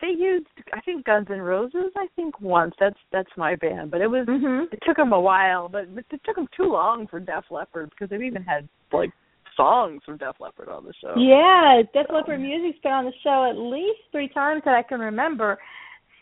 they 0.02 0.08
used 0.08 0.48
I 0.74 0.82
think 0.82 1.06
Guns 1.06 1.28
N' 1.30 1.40
Roses 1.40 1.94
I 1.96 2.08
think 2.16 2.42
once. 2.42 2.74
That's 2.80 2.98
that's 3.12 3.30
my 3.38 3.56
band, 3.56 3.92
but 3.92 4.02
it 4.02 4.08
was 4.08 4.26
mhm. 4.28 4.74
it 4.74 4.80
took 4.88 4.98
them 4.98 5.14
a 5.14 5.22
while, 5.22 5.70
but 5.70 5.94
but 5.94 6.04
it 6.10 6.22
took 6.26 6.36
them 6.36 6.48
too 6.58 6.72
long 6.72 7.06
for 7.08 7.20
Def 7.20 7.52
Leppard 7.52 7.92
because 7.92 8.10
they've 8.10 8.22
even 8.22 8.44
had 8.44 8.68
like 8.92 9.12
songs 9.56 10.02
from 10.06 10.18
Def 10.18 10.36
Leppard 10.40 10.70
on 10.70 10.86
the 10.86 10.94
show. 11.02 11.14
Yeah, 11.18 11.82
Def 11.94 12.08
Leppard 12.12 12.40
music's 12.42 12.80
been 12.82 12.92
on 12.92 13.06
the 13.06 13.14
show 13.24 13.50
at 13.50 13.58
least 13.58 14.00
three 14.12 14.28
times 14.30 14.62
that 14.66 14.76
I 14.76 14.84
can 14.84 15.00
remember. 15.00 15.58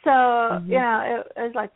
So 0.04 0.10
Mhm. 0.10 0.68
you 0.68 0.80
know, 0.80 1.24
it, 1.36 1.40
it 1.40 1.44
was 1.44 1.56
like 1.56 1.72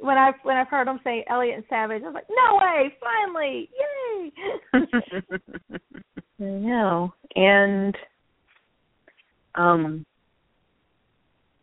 when 0.00 0.18
I 0.18 0.32
when 0.42 0.56
I've 0.56 0.68
heard 0.68 0.88
them 0.88 1.00
say 1.04 1.24
Elliot 1.28 1.56
and 1.56 1.64
Savage, 1.68 2.02
I 2.02 2.06
was 2.06 2.14
like, 2.14 2.26
no 2.30 2.56
way, 2.56 2.96
finally, 3.00 3.70
yay! 3.78 4.32
I 6.40 6.44
know. 6.44 7.12
And 7.36 7.96
um 9.54 10.04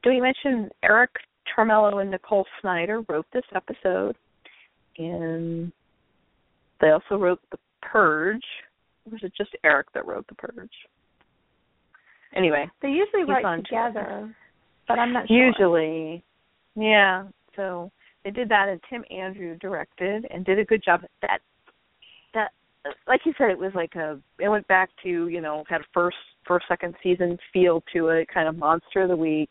do 0.04 0.10
we 0.10 0.22
mention 0.22 0.70
Eric 0.84 1.12
Charmelo 1.48 2.02
and 2.02 2.10
Nicole 2.12 2.46
Snyder 2.62 3.02
wrote 3.08 3.28
this 3.34 3.44
episode 3.54 4.16
and 4.98 5.72
they 6.80 6.90
also 6.90 7.16
wrote 7.18 7.40
The 7.52 7.58
Purge. 7.82 8.44
Or 9.06 9.12
was 9.12 9.22
it 9.24 9.34
just 9.36 9.52
Eric 9.64 9.88
that 9.94 10.06
wrote 10.06 10.28
The 10.28 10.36
Purge? 10.36 10.70
Anyway, 12.36 12.70
they 12.82 12.90
usually 12.90 13.24
write 13.24 13.44
on 13.44 13.58
together, 13.64 14.34
but 14.88 14.98
I'm 14.98 15.12
not 15.12 15.28
sure. 15.28 15.48
Usually, 15.48 16.24
yeah. 16.76 17.26
So 17.56 17.92
they 18.24 18.32
did 18.32 18.48
that, 18.50 18.70
and 18.70 18.80
Tim 18.90 19.04
Andrew 19.12 19.58
directed 19.58 20.26
and 20.30 20.46
did 20.46 20.58
a 20.58 20.64
good 20.64 20.84
job. 20.84 21.02
That 21.22 21.42
that, 22.34 22.52
like 23.08 23.22
you 23.26 23.34
said, 23.38 23.50
it 23.50 23.58
was 23.58 23.74
like 23.76 23.96
a. 23.96 24.18
It 24.40 24.48
went 24.48 24.68
back 24.68 24.90
to 25.04 25.28
you 25.28 25.42
know 25.42 25.66
had 25.68 25.82
a 25.82 25.86
first 25.94 26.18
first 26.48 26.66
second 26.70 26.96
season 27.04 27.38
feel 27.52 27.84
to 27.94 28.08
it, 28.08 28.30
kind 28.34 28.48
of 28.48 28.58
monster 28.58 29.02
of 29.02 29.10
the 29.10 29.16
week, 29.16 29.50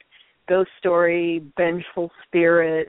ghost 0.48 0.70
story, 0.78 1.44
vengeful 1.56 2.10
spirit. 2.26 2.88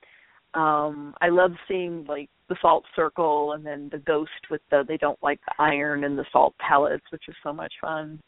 Um, 0.53 1.13
I 1.21 1.29
love 1.29 1.51
seeing 1.67 2.05
like 2.07 2.29
the 2.51 2.57
salt 2.61 2.83
circle 2.97 3.53
and 3.53 3.65
then 3.65 3.87
the 3.93 3.97
ghost 3.99 4.29
with 4.49 4.61
the 4.71 4.83
they 4.85 4.97
don't 4.97 5.17
like 5.23 5.39
the 5.47 5.63
iron 5.63 6.03
and 6.03 6.19
the 6.19 6.25
salt 6.33 6.53
pellets, 6.59 7.05
which 7.11 7.23
is 7.29 7.35
so 7.41 7.53
much 7.53 7.71
fun. 7.79 8.19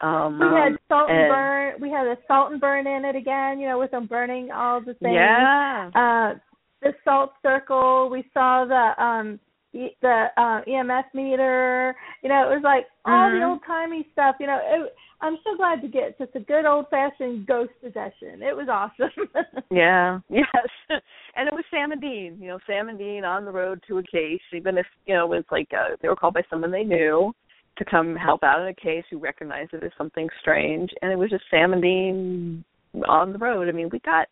Um, 0.00 0.40
We 0.40 0.46
had 0.46 0.72
salt 0.88 1.08
and 1.08 1.18
and- 1.20 1.28
burn. 1.30 1.74
We 1.80 1.88
had 1.90 2.06
a 2.06 2.16
salt 2.26 2.50
and 2.50 2.60
burn 2.60 2.86
in 2.88 3.04
it 3.04 3.14
again. 3.14 3.60
You 3.60 3.68
know, 3.68 3.78
with 3.78 3.92
them 3.92 4.06
burning 4.06 4.50
all 4.50 4.80
the 4.80 4.94
things. 4.94 5.14
Yeah. 5.14 5.90
Uh, 5.94 6.38
the 6.82 6.92
salt 7.04 7.32
circle. 7.42 8.08
We 8.10 8.24
saw 8.34 8.64
the 8.64 9.02
um 9.02 9.38
the 9.74 10.26
uh, 10.36 10.60
EMF 10.66 11.04
meter. 11.14 11.94
You 12.22 12.28
know, 12.28 12.50
it 12.50 12.54
was 12.54 12.62
like 12.62 12.86
all 13.04 13.30
the 13.30 13.38
Mhm. 13.38 13.48
old 13.48 13.64
timey 13.66 14.06
stuff. 14.12 14.36
You 14.40 14.46
know, 14.46 14.60
it, 14.62 14.94
I'm 15.20 15.38
so 15.44 15.56
glad 15.56 15.80
to 15.82 15.88
get 15.88 16.18
just 16.18 16.34
a 16.36 16.40
good 16.40 16.64
old 16.64 16.88
fashioned 16.90 17.46
ghost 17.46 17.72
possession. 17.80 18.42
It 18.42 18.56
was 18.56 18.68
awesome. 18.68 19.10
Yeah, 19.70 20.20
yes. 20.28 20.46
and 21.36 21.48
it 21.48 21.54
was 21.54 21.64
Sam 21.70 21.90
and 21.90 22.00
Dean, 22.00 22.38
you 22.40 22.48
know, 22.48 22.58
Sam 22.66 22.88
and 22.88 22.98
Dean 22.98 23.24
on 23.24 23.44
the 23.44 23.50
road 23.50 23.82
to 23.88 23.98
a 23.98 24.02
case, 24.02 24.42
even 24.52 24.78
if, 24.78 24.86
you 25.06 25.14
know, 25.14 25.24
it 25.24 25.36
was 25.36 25.44
like 25.50 25.68
uh, 25.72 25.96
they 26.00 26.08
were 26.08 26.14
called 26.16 26.34
by 26.34 26.42
someone 26.48 26.70
they 26.70 26.84
knew 26.84 27.34
to 27.76 27.84
come 27.84 28.14
help 28.14 28.44
out 28.44 28.60
in 28.60 28.68
a 28.68 28.74
case 28.74 29.04
who 29.10 29.18
recognized 29.18 29.72
it 29.72 29.82
as 29.82 29.90
something 29.98 30.28
strange. 30.40 30.90
And 31.02 31.10
it 31.10 31.16
was 31.16 31.30
just 31.30 31.44
Sam 31.50 31.72
and 31.72 31.82
Dean 31.82 32.64
on 33.08 33.32
the 33.32 33.38
road. 33.38 33.68
I 33.68 33.72
mean, 33.72 33.88
we 33.90 33.98
got 34.00 34.28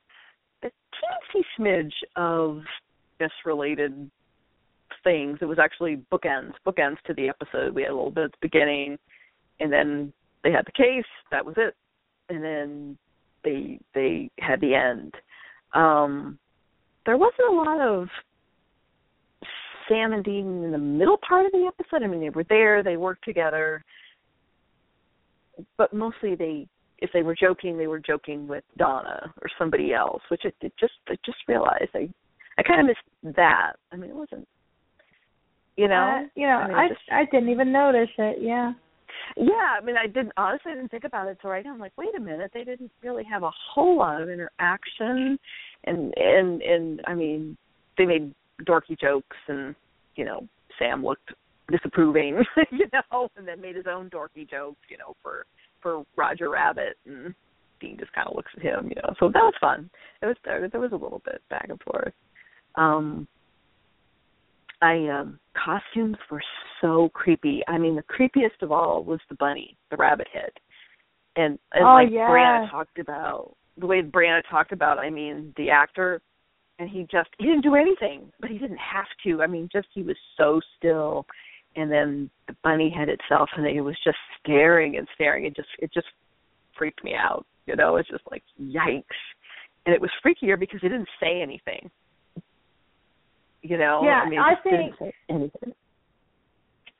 a 0.62 0.68
teensy 0.68 1.42
smidge 1.58 1.92
of 2.14 2.62
just 3.20 3.34
related 3.44 4.10
things. 5.04 5.38
It 5.40 5.46
was 5.46 5.58
actually 5.58 6.02
bookends, 6.10 6.52
bookends 6.66 7.00
to 7.06 7.14
the 7.14 7.28
episode. 7.28 7.74
We 7.74 7.82
had 7.82 7.90
a 7.90 7.94
little 7.94 8.10
bit 8.10 8.24
at 8.24 8.32
the 8.32 8.38
beginning, 8.48 8.98
and 9.60 9.72
then 9.72 10.12
they 10.44 10.50
had 10.50 10.66
the 10.66 10.72
case. 10.72 11.04
That 11.30 11.44
was 11.44 11.54
it. 11.56 11.74
And 12.28 12.42
then 12.42 12.98
they 13.44 13.80
they 13.94 14.30
had 14.38 14.60
the 14.60 14.74
end. 14.74 15.14
Um, 15.74 16.38
there 17.04 17.16
wasn't 17.16 17.48
a 17.50 17.54
lot 17.54 17.80
of 17.80 18.08
Sam 19.88 20.12
and 20.12 20.24
Dean 20.24 20.62
in 20.64 20.70
the 20.70 20.78
middle 20.78 21.18
part 21.26 21.46
of 21.46 21.52
the 21.52 21.66
episode. 21.66 22.04
I 22.04 22.06
mean, 22.06 22.20
they 22.20 22.30
were 22.30 22.44
there, 22.48 22.82
they 22.82 22.96
worked 22.96 23.24
together, 23.24 23.84
but 25.76 25.92
mostly 25.92 26.34
they, 26.34 26.68
if 26.98 27.10
they 27.12 27.22
were 27.22 27.34
joking, 27.34 27.76
they 27.76 27.88
were 27.88 27.98
joking 27.98 28.46
with 28.46 28.64
Donna 28.78 29.32
or 29.42 29.48
somebody 29.58 29.92
else. 29.92 30.22
Which 30.28 30.42
I 30.44 30.52
just, 30.78 30.92
I 31.08 31.16
just 31.24 31.38
realized 31.48 31.90
I, 31.94 32.08
I 32.58 32.62
kind 32.62 32.80
of 32.80 32.86
missed 32.86 33.36
that. 33.36 33.72
I 33.90 33.96
mean, 33.96 34.10
it 34.10 34.16
wasn't, 34.16 34.46
you 35.76 35.88
know, 35.88 36.22
Uh, 36.24 36.28
you 36.34 36.46
know, 36.46 36.58
I 36.58 36.68
mean, 36.68 36.76
I 36.76 36.88
just- 36.88 37.12
I 37.12 37.24
didn't 37.26 37.48
even 37.48 37.72
notice 37.72 38.10
it. 38.18 38.38
Yeah. 38.40 38.72
yeah, 39.36 39.76
I 39.78 39.80
mean, 39.80 39.96
I 39.96 40.06
didn't 40.06 40.32
honestly 40.36 40.72
I 40.72 40.74
didn't 40.74 40.90
think 40.90 41.04
about 41.04 41.28
it 41.28 41.38
till 41.40 41.50
right 41.50 41.64
now. 41.64 41.72
I'm 41.72 41.78
like, 41.78 41.92
wait 41.96 42.14
a 42.16 42.20
minute, 42.20 42.50
they 42.52 42.64
didn't 42.64 42.90
really 43.02 43.24
have 43.24 43.42
a 43.42 43.50
whole 43.50 43.96
lot 43.96 44.20
of 44.20 44.28
interaction, 44.28 45.38
and 45.84 46.16
and 46.16 46.62
and 46.62 47.00
I 47.06 47.14
mean, 47.14 47.56
they 47.96 48.06
made 48.06 48.34
dorky 48.62 48.98
jokes, 48.98 49.36
and 49.48 49.74
you 50.16 50.24
know, 50.24 50.46
Sam 50.78 51.04
looked 51.04 51.32
disapproving, 51.70 52.44
you 52.70 52.86
know, 52.92 53.30
and 53.36 53.46
then 53.46 53.60
made 53.60 53.76
his 53.76 53.86
own 53.86 54.10
dorky 54.10 54.48
jokes, 54.48 54.80
you 54.88 54.98
know, 54.98 55.14
for 55.22 55.46
for 55.80 56.04
Roger 56.16 56.50
Rabbit, 56.50 56.96
and 57.06 57.34
Dean 57.80 57.96
just 57.98 58.12
kind 58.12 58.28
of 58.28 58.36
looks 58.36 58.52
at 58.56 58.62
him, 58.62 58.88
you 58.88 58.96
know. 58.96 59.14
So 59.18 59.28
that 59.28 59.42
was 59.42 59.54
fun. 59.60 59.90
It 60.20 60.26
was 60.26 60.36
there. 60.44 60.68
There 60.68 60.80
was 60.80 60.92
a 60.92 60.96
little 60.96 61.22
bit 61.24 61.42
back 61.48 61.66
and 61.68 61.80
forth. 61.80 62.14
Um, 62.76 63.26
I 64.82 65.08
um 65.08 65.38
costumes 65.54 66.16
were 66.30 66.42
so 66.80 67.08
creepy. 67.14 67.62
I 67.68 67.78
mean, 67.78 67.96
the 67.96 68.02
creepiest 68.02 68.62
of 68.62 68.72
all 68.72 69.04
was 69.04 69.20
the 69.28 69.36
bunny, 69.36 69.76
the 69.90 69.96
rabbit 69.96 70.26
head, 70.32 70.50
and 71.36 71.58
and 71.72 71.84
Oh, 71.84 71.94
like 71.94 72.08
yeah. 72.10 72.28
Briana 72.28 72.70
talked 72.70 72.98
about 72.98 73.54
the 73.78 73.86
way 73.86 74.02
Briana 74.02 74.42
talked 74.50 74.72
about. 74.72 74.98
I 74.98 75.08
mean, 75.08 75.54
the 75.56 75.70
actor, 75.70 76.20
and 76.78 76.90
he 76.90 77.06
just 77.10 77.30
he 77.38 77.46
didn't 77.46 77.62
do 77.62 77.76
anything, 77.76 78.30
but 78.40 78.50
he 78.50 78.58
didn't 78.58 78.78
have 78.78 79.06
to. 79.24 79.42
I 79.42 79.46
mean, 79.46 79.68
just 79.72 79.88
he 79.94 80.02
was 80.02 80.16
so 80.36 80.60
still, 80.76 81.26
and 81.76 81.90
then 81.90 82.28
the 82.48 82.56
bunny 82.64 82.90
head 82.90 83.08
itself, 83.08 83.48
and 83.56 83.66
it 83.66 83.80
was 83.80 83.96
just 84.04 84.18
staring 84.40 84.96
and 84.96 85.06
staring. 85.14 85.46
It 85.46 85.56
just 85.56 85.68
it 85.78 85.92
just 85.94 86.08
freaked 86.76 87.04
me 87.04 87.14
out. 87.14 87.46
You 87.66 87.76
know, 87.76 87.96
it's 87.96 88.08
just 88.08 88.24
like 88.30 88.42
yikes, 88.60 89.04
and 89.86 89.94
it 89.94 90.00
was 90.00 90.10
freakier 90.26 90.58
because 90.58 90.80
it 90.82 90.88
didn't 90.88 91.08
say 91.20 91.40
anything. 91.40 91.88
You 93.62 93.78
know, 93.78 94.02
Yeah, 94.04 94.22
I 94.24 94.28
mean, 94.28 94.38
I 94.40 94.52
it 94.52 94.54
just 94.56 94.64
didn't 94.64 94.96
think- 94.98 95.14
anything. 95.28 95.72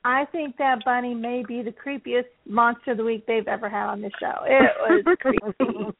I 0.05 0.25
think 0.31 0.57
that 0.57 0.83
bunny 0.83 1.13
may 1.13 1.43
be 1.47 1.61
the 1.61 1.71
creepiest 1.71 2.25
monster 2.45 2.91
of 2.91 2.97
the 2.97 3.03
week 3.05 3.25
they've 3.25 3.47
ever 3.47 3.69
had 3.69 3.87
on 3.87 4.01
this 4.01 4.11
show. 4.19 4.33
It 4.45 5.05
was 5.05 5.17
creepy. 5.21 5.37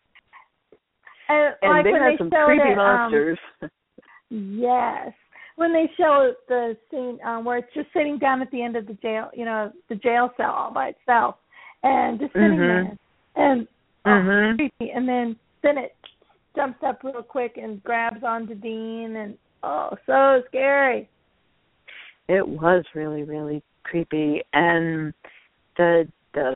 And, 1.29 1.55
And 1.61 1.71
like 1.71 1.85
they 1.85 1.91
when 1.93 2.01
had 2.01 2.13
they 2.13 2.17
some 2.17 2.29
creepy 2.29 2.69
it, 2.69 2.77
um, 2.77 2.77
monsters. 2.77 3.39
Yes. 4.29 5.13
When 5.55 5.71
they 5.71 5.89
show 5.97 6.33
the 6.49 6.75
scene 6.91 7.17
um, 7.25 7.45
where 7.45 7.57
it's 7.59 7.73
just 7.73 7.87
sitting 7.93 8.17
down 8.17 8.41
at 8.41 8.51
the 8.51 8.61
end 8.61 8.75
of 8.75 8.87
the 8.87 8.93
jail, 8.95 9.29
you 9.33 9.45
know, 9.45 9.71
the 9.87 9.95
jail 9.95 10.31
cell 10.35 10.51
all 10.51 10.73
by 10.73 10.89
itself, 10.89 11.35
and 11.83 12.19
just 12.19 12.33
sitting 12.33 12.57
Mhm. 12.57 12.57
there, 12.57 12.97
and 13.37 13.67
oh, 14.05 14.09
Mhm. 14.09 14.55
creepy. 14.57 14.91
And 14.91 15.07
then 15.07 15.35
then 15.61 15.77
it 15.77 15.95
jumps 16.57 16.83
up 16.83 17.01
real 17.03 17.23
quick 17.23 17.55
and 17.57 17.81
grabs 17.83 18.21
onto 18.23 18.53
Dean, 18.53 19.15
and 19.15 19.37
oh, 19.63 19.89
so 20.05 20.41
scary. 20.47 21.09
It 22.27 22.47
was 22.47 22.83
really, 22.95 23.23
really 23.23 23.63
creepy, 23.83 24.41
and 24.53 25.13
the 25.77 26.07
the 26.33 26.55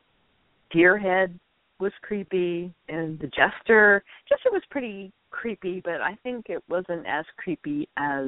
deer 0.71 0.97
head 0.97 1.37
was 1.79 1.91
creepy, 2.01 2.73
and 2.89 3.19
the 3.19 3.27
jester 3.27 4.03
jester 4.29 4.51
was 4.51 4.63
pretty 4.69 5.11
creepy, 5.31 5.81
but 5.83 6.01
I 6.01 6.17
think 6.23 6.45
it 6.49 6.63
wasn't 6.69 7.05
as 7.05 7.25
creepy 7.37 7.87
as 7.97 8.27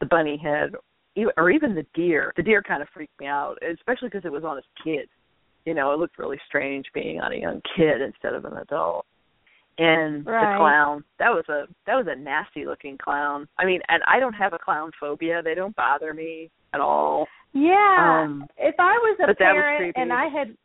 the 0.00 0.06
bunny 0.08 0.36
head 0.36 0.74
or 1.36 1.50
even 1.50 1.74
the 1.74 1.86
deer. 1.94 2.32
The 2.36 2.42
deer 2.42 2.62
kind 2.62 2.82
of 2.82 2.88
freaked 2.92 3.18
me 3.18 3.26
out, 3.26 3.56
especially 3.62 4.08
because 4.08 4.24
it 4.24 4.32
was 4.32 4.44
on 4.44 4.56
his 4.56 4.64
kid. 4.84 5.08
You 5.64 5.74
know, 5.74 5.92
it 5.92 5.98
looked 5.98 6.18
really 6.18 6.38
strange 6.46 6.84
being 6.94 7.20
on 7.20 7.32
a 7.32 7.36
young 7.36 7.60
kid 7.76 8.00
instead 8.00 8.34
of 8.34 8.44
an 8.44 8.58
adult. 8.58 9.06
And 9.78 10.24
Right. 10.26 10.52
the 10.52 10.58
clown, 10.58 11.04
that 11.18 11.30
was 11.30 11.44
a 11.48 11.66
that 11.86 11.96
was 11.96 12.06
a 12.08 12.16
nasty 12.16 12.64
looking 12.64 12.96
clown. 12.96 13.46
I 13.58 13.66
mean, 13.66 13.80
and 13.88 14.02
I 14.06 14.18
don't 14.18 14.32
have 14.32 14.52
a 14.52 14.58
clown 14.58 14.90
phobia. 14.98 15.42
They 15.42 15.54
don't 15.54 15.76
bother 15.76 16.14
me 16.14 16.50
at 16.72 16.80
all. 16.80 17.26
Yeah. 17.52 18.22
Um, 18.24 18.46
if 18.56 18.74
I 18.78 18.92
was 18.92 19.18
a 19.20 19.26
that 19.26 19.28
was 19.28 19.36
parent 19.38 19.96
and 19.96 20.12
I 20.12 20.28
had 20.28 20.56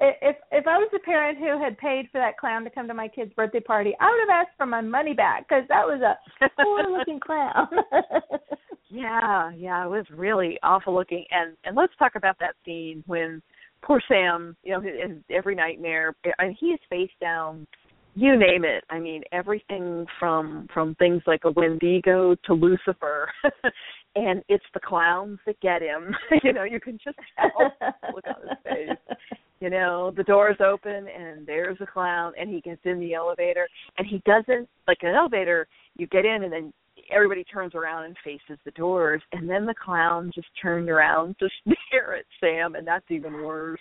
if 0.00 0.36
if 0.50 0.66
I 0.66 0.78
was 0.78 0.90
a 0.94 0.98
parent 1.00 1.38
who 1.38 1.62
had 1.62 1.78
paid 1.78 2.08
for 2.10 2.18
that 2.18 2.36
clown 2.38 2.64
to 2.64 2.70
come 2.70 2.88
to 2.88 2.94
my 2.94 3.06
kid's 3.06 3.32
birthday 3.34 3.60
party, 3.60 3.94
I 4.00 4.10
would 4.10 4.20
have 4.28 4.46
asked 4.46 4.56
for 4.56 4.66
my 4.66 4.80
money 4.80 5.14
back 5.14 5.46
because 5.48 5.64
that 5.68 5.86
was 5.86 6.00
a 6.00 6.48
poor 6.62 6.82
looking 6.98 7.20
clown. 7.20 7.68
Yeah, 8.90 9.52
yeah, 9.56 9.84
it 9.84 9.88
was 9.88 10.04
really 10.10 10.58
awful 10.62 10.94
looking. 10.94 11.24
And 11.30 11.56
and 11.64 11.76
let's 11.76 11.92
talk 11.98 12.16
about 12.16 12.36
that 12.40 12.56
scene 12.64 13.04
when 13.06 13.40
poor 13.82 14.02
Sam, 14.08 14.56
you 14.64 14.72
know, 14.72 14.80
his, 14.80 14.94
his 15.00 15.16
every 15.30 15.54
nightmare, 15.54 16.14
and 16.38 16.56
he 16.58 16.66
is 16.66 16.80
face 16.90 17.10
down. 17.20 17.66
You 18.14 18.36
name 18.36 18.64
it. 18.64 18.84
I 18.90 18.98
mean, 18.98 19.22
everything 19.32 20.04
from 20.18 20.68
from 20.74 20.94
things 20.96 21.22
like 21.26 21.42
a 21.44 21.50
Wendigo 21.52 22.34
to 22.46 22.54
Lucifer, 22.54 23.30
and 24.16 24.42
it's 24.48 24.64
the 24.74 24.80
clowns 24.80 25.38
that 25.46 25.60
get 25.60 25.80
him. 25.80 26.14
you 26.42 26.52
know, 26.52 26.64
you 26.64 26.80
can 26.80 26.98
just 27.02 27.18
tell. 27.36 27.72
Look 28.14 28.24
on 28.26 28.48
his 28.48 28.58
face. 28.64 29.16
You 29.60 29.70
know, 29.70 30.12
the 30.16 30.24
doors 30.24 30.56
open 30.64 31.06
and 31.06 31.46
there's 31.46 31.76
a 31.80 31.86
clown, 31.86 32.32
and 32.38 32.50
he 32.50 32.60
gets 32.60 32.80
in 32.84 32.98
the 32.98 33.14
elevator, 33.14 33.68
and 33.98 34.06
he 34.06 34.20
doesn't 34.26 34.68
like 34.88 34.98
an 35.02 35.14
elevator. 35.14 35.68
You 35.96 36.06
get 36.08 36.24
in, 36.24 36.42
and 36.42 36.52
then 36.52 36.72
everybody 37.12 37.44
turns 37.44 37.74
around 37.74 38.04
and 38.04 38.16
faces 38.24 38.58
the 38.64 38.70
doors 38.72 39.22
and 39.32 39.48
then 39.48 39.66
the 39.66 39.74
clown 39.82 40.30
just 40.34 40.46
turned 40.62 40.88
around 40.88 41.34
to 41.38 41.48
stare 41.88 42.16
at 42.16 42.24
Sam 42.38 42.74
and 42.74 42.86
that's 42.86 43.04
even 43.08 43.42
worse. 43.42 43.80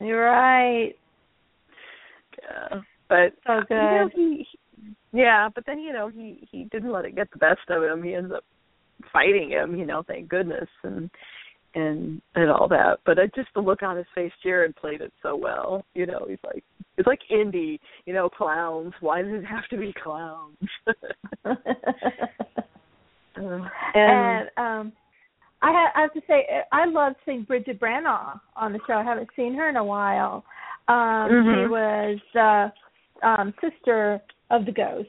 You're 0.00 0.24
right. 0.24 0.94
yeah. 2.42 2.80
But 3.12 3.34
So 3.46 3.60
you 3.68 3.76
know, 3.76 4.08
good. 4.08 4.12
he, 4.14 4.46
he 4.50 4.58
yeah, 5.12 5.50
but 5.54 5.64
then 5.66 5.78
you 5.78 5.92
know 5.92 6.08
he 6.08 6.48
he 6.50 6.64
didn't 6.72 6.92
let 6.92 7.04
it 7.04 7.14
get 7.14 7.30
the 7.30 7.38
best 7.38 7.60
of 7.68 7.82
him. 7.82 8.02
He 8.02 8.14
ends 8.14 8.32
up 8.34 8.42
fighting 9.12 9.50
him, 9.50 9.76
you 9.76 9.84
know, 9.84 10.02
thank 10.02 10.30
goodness 10.30 10.68
and 10.82 11.10
and 11.74 12.22
and 12.34 12.50
all 12.50 12.68
that. 12.68 13.00
But 13.04 13.18
uh, 13.18 13.26
just 13.36 13.50
the 13.54 13.60
look 13.60 13.82
on 13.82 13.98
his 13.98 14.06
face, 14.14 14.32
Jared 14.42 14.74
played 14.76 15.02
it 15.02 15.12
so 15.22 15.36
well. 15.36 15.84
You 15.92 16.06
know, 16.06 16.24
he's 16.26 16.38
like 16.42 16.64
it's 16.96 17.06
like 17.06 17.20
Indy, 17.30 17.78
you 18.06 18.14
know, 18.14 18.30
clowns. 18.30 18.94
Why 19.00 19.20
does 19.20 19.34
it 19.34 19.44
have 19.44 19.68
to 19.68 19.76
be 19.76 19.94
clowns? 20.02 20.56
Uh, 23.34 23.66
and 23.94 24.48
um 24.58 24.92
I 25.62 25.72
have, 25.72 25.90
I 25.94 26.00
have 26.02 26.12
to 26.12 26.20
say 26.26 26.46
I 26.70 26.84
love 26.84 27.14
seeing 27.24 27.44
Brigid 27.44 27.80
Brannagh 27.80 28.38
on 28.56 28.74
the 28.74 28.78
show. 28.86 28.92
I 28.92 29.02
haven't 29.02 29.30
seen 29.34 29.54
her 29.54 29.70
in 29.70 29.76
a 29.76 29.84
while. 29.84 30.44
Um 30.88 31.30
Mhm. 31.30 31.64
she 31.64 31.68
was 31.70 32.18
the 32.34 32.72
um 33.22 33.54
sister 33.60 34.20
of 34.50 34.66
the 34.66 34.72
ghost. 34.72 35.08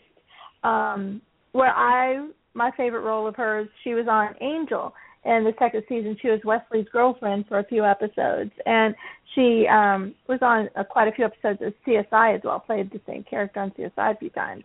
Um 0.63 1.21
where 1.51 1.73
I 1.73 2.27
my 2.53 2.71
favorite 2.77 3.01
role 3.01 3.27
of 3.27 3.35
hers, 3.35 3.67
she 3.83 3.93
was 3.93 4.07
on 4.07 4.35
Angel 4.41 4.93
in 5.25 5.43
the 5.43 5.53
second 5.57 5.83
season. 5.89 6.17
She 6.21 6.27
was 6.29 6.39
Wesley's 6.43 6.87
girlfriend 6.91 7.45
for 7.47 7.59
a 7.59 7.63
few 7.63 7.85
episodes 7.85 8.51
and 8.65 8.95
she 9.35 9.67
um 9.67 10.13
was 10.27 10.39
on 10.41 10.69
uh, 10.75 10.83
quite 10.83 11.07
a 11.07 11.11
few 11.11 11.25
episodes 11.25 11.61
of 11.61 11.73
CSI 11.87 12.35
as 12.35 12.41
well, 12.43 12.59
played 12.59 12.91
the 12.91 13.01
same 13.07 13.23
character 13.23 13.59
on 13.59 13.71
CSI 13.71 14.15
a 14.15 14.17
few 14.17 14.29
times. 14.29 14.63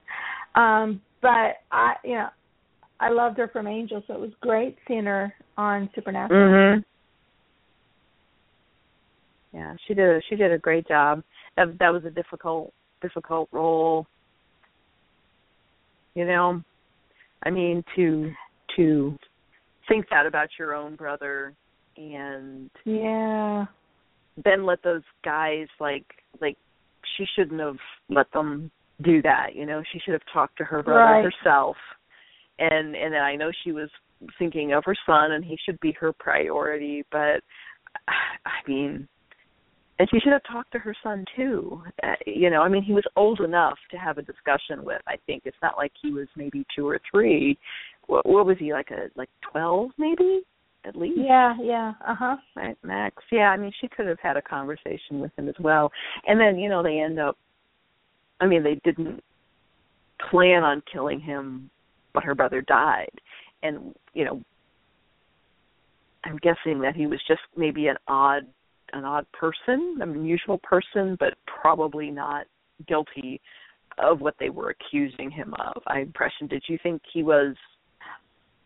Um 0.55 1.01
but 1.21 1.57
I 1.71 1.95
you 2.05 2.15
know 2.15 2.29
I 3.01 3.11
loved 3.11 3.39
her 3.39 3.49
from 3.49 3.67
Angel, 3.67 4.03
so 4.07 4.15
it 4.15 4.21
was 4.21 4.31
great 4.41 4.77
seeing 4.89 5.05
her 5.05 5.33
on 5.57 5.89
Supernatural. 5.95 6.51
Mhm. 6.51 6.85
Yeah, 9.53 9.75
she 9.87 9.95
did. 9.95 10.09
A, 10.17 10.21
she 10.29 10.37
did 10.37 10.53
a 10.53 10.59
great 10.59 10.87
job. 10.87 11.23
That 11.57 11.79
that 11.79 11.93
was 11.93 12.05
a 12.05 12.11
difficult 12.11 12.73
difficult 13.01 13.49
role. 13.53 14.07
You 16.15 16.25
know, 16.27 16.63
I 17.45 17.51
mean 17.51 17.83
to 17.97 18.31
to 18.77 19.17
think 19.89 20.07
that 20.11 20.27
about 20.27 20.49
your 20.59 20.75
own 20.75 20.97
brother 20.97 21.55
and 21.97 22.71
Yeah. 22.85 23.67
then 24.45 24.65
let 24.67 24.83
those 24.83 25.03
guys 25.25 25.67
like 25.81 26.05
like 26.41 26.57
she 27.17 27.25
shouldn't 27.35 27.61
have 27.61 27.79
let 28.09 28.31
them 28.33 28.71
do 29.03 29.23
that 29.23 29.55
you 29.55 29.65
know 29.65 29.83
she 29.93 29.99
should 30.01 30.13
have 30.13 30.23
talked 30.33 30.59
to 30.59 30.65
her 30.65 30.83
brother 30.83 31.01
Right. 31.01 31.25
herself 31.25 31.77
and 32.59 32.95
and 32.95 33.13
then 33.15 33.23
i 33.23 33.37
know 33.37 33.51
she 33.65 33.73
was 33.73 33.89
thinking 34.39 34.73
of 34.73 34.85
her 34.85 34.95
son 35.07 35.33
and 35.33 35.45
he 35.45 35.57
should 35.65 35.79
be 35.81 35.93
her 35.93 36.13
priority 36.13 37.05
but 37.11 37.41
i 38.09 38.69
mean 38.69 39.09
and 39.99 40.09
she 40.11 40.21
should 40.21 40.33
have 40.33 40.43
talked 40.51 40.73
to 40.73 40.79
her 40.79 40.95
son 41.03 41.25
too 41.37 41.83
uh, 42.03 42.15
you 42.27 42.51
know 42.51 42.63
i 42.63 42.69
mean 42.69 42.83
he 42.83 42.93
was 42.93 43.05
old 43.17 43.41
enough 43.41 43.79
to 43.91 43.97
have 43.97 44.19
a 44.19 44.23
discussion 44.23 44.85
with 44.85 45.03
i 45.07 45.17
think 45.27 45.43
it's 45.45 45.57
not 45.63 45.77
like 45.77 45.93
he 46.01 46.13
was 46.13 46.29
maybe 46.37 46.65
two 46.75 46.87
or 46.87 47.01
three 47.11 47.59
what, 48.07 48.25
what 48.27 48.47
was 48.47 48.57
he 48.59 48.73
like 48.73 48.91
a 48.91 49.09
like 49.17 49.31
twelve 49.53 49.91
maybe 49.99 50.43
at 50.85 50.97
least 50.97 51.19
Yeah, 51.19 51.55
yeah. 51.61 51.93
Uh-huh. 52.07 52.37
Right, 52.57 52.79
Max. 52.83 53.17
Yeah, 53.33 53.51
I 53.51 53.57
mean, 53.57 53.73
she 53.81 53.89
could 53.89 54.07
have 54.07 54.21
had 54.23 54.37
a 54.37 54.43
conversation 54.43 55.21
with 55.21 55.33
him 55.37 55.49
as 55.49 55.57
well. 55.61 55.91
And 56.27 56.41
then, 56.41 56.57
you 56.57 56.69
know, 56.69 56.83
they 56.83 57.01
end 57.01 57.19
up. 57.19 57.37
I 58.41 58.47
mean, 58.47 58.63
they 58.63 58.81
didn't 58.85 59.23
plan 60.31 60.63
on 60.63 60.83
killing 60.91 61.21
him, 61.21 61.71
but 62.15 62.25
her 62.25 62.35
brother 62.35 62.63
died, 62.63 63.11
and 63.63 63.95
you 64.15 64.25
know, 64.25 64.41
I'm 66.25 66.39
guessing 66.39 66.81
that 66.81 66.95
he 66.97 67.07
was 67.07 67.21
just 67.27 67.41
maybe 67.57 67.89
an 67.89 67.97
odd, 68.07 68.43
an 68.93 69.05
odd 69.05 69.27
person, 69.33 69.99
an 70.01 70.11
unusual 70.11 70.59
person, 70.59 71.17
but 71.21 71.35
probably 71.47 72.11
not 72.11 72.47
guilty 72.87 73.41
of 73.99 74.21
what 74.21 74.35
they 74.39 74.51
were 74.51 74.71
accusing 74.71 75.31
him 75.31 75.55
of. 75.59 75.83
I 75.87 76.01
impression. 76.01 76.47
Did 76.47 76.63
you 76.69 76.79
think 76.83 77.03
he 77.13 77.23
was 77.23 77.57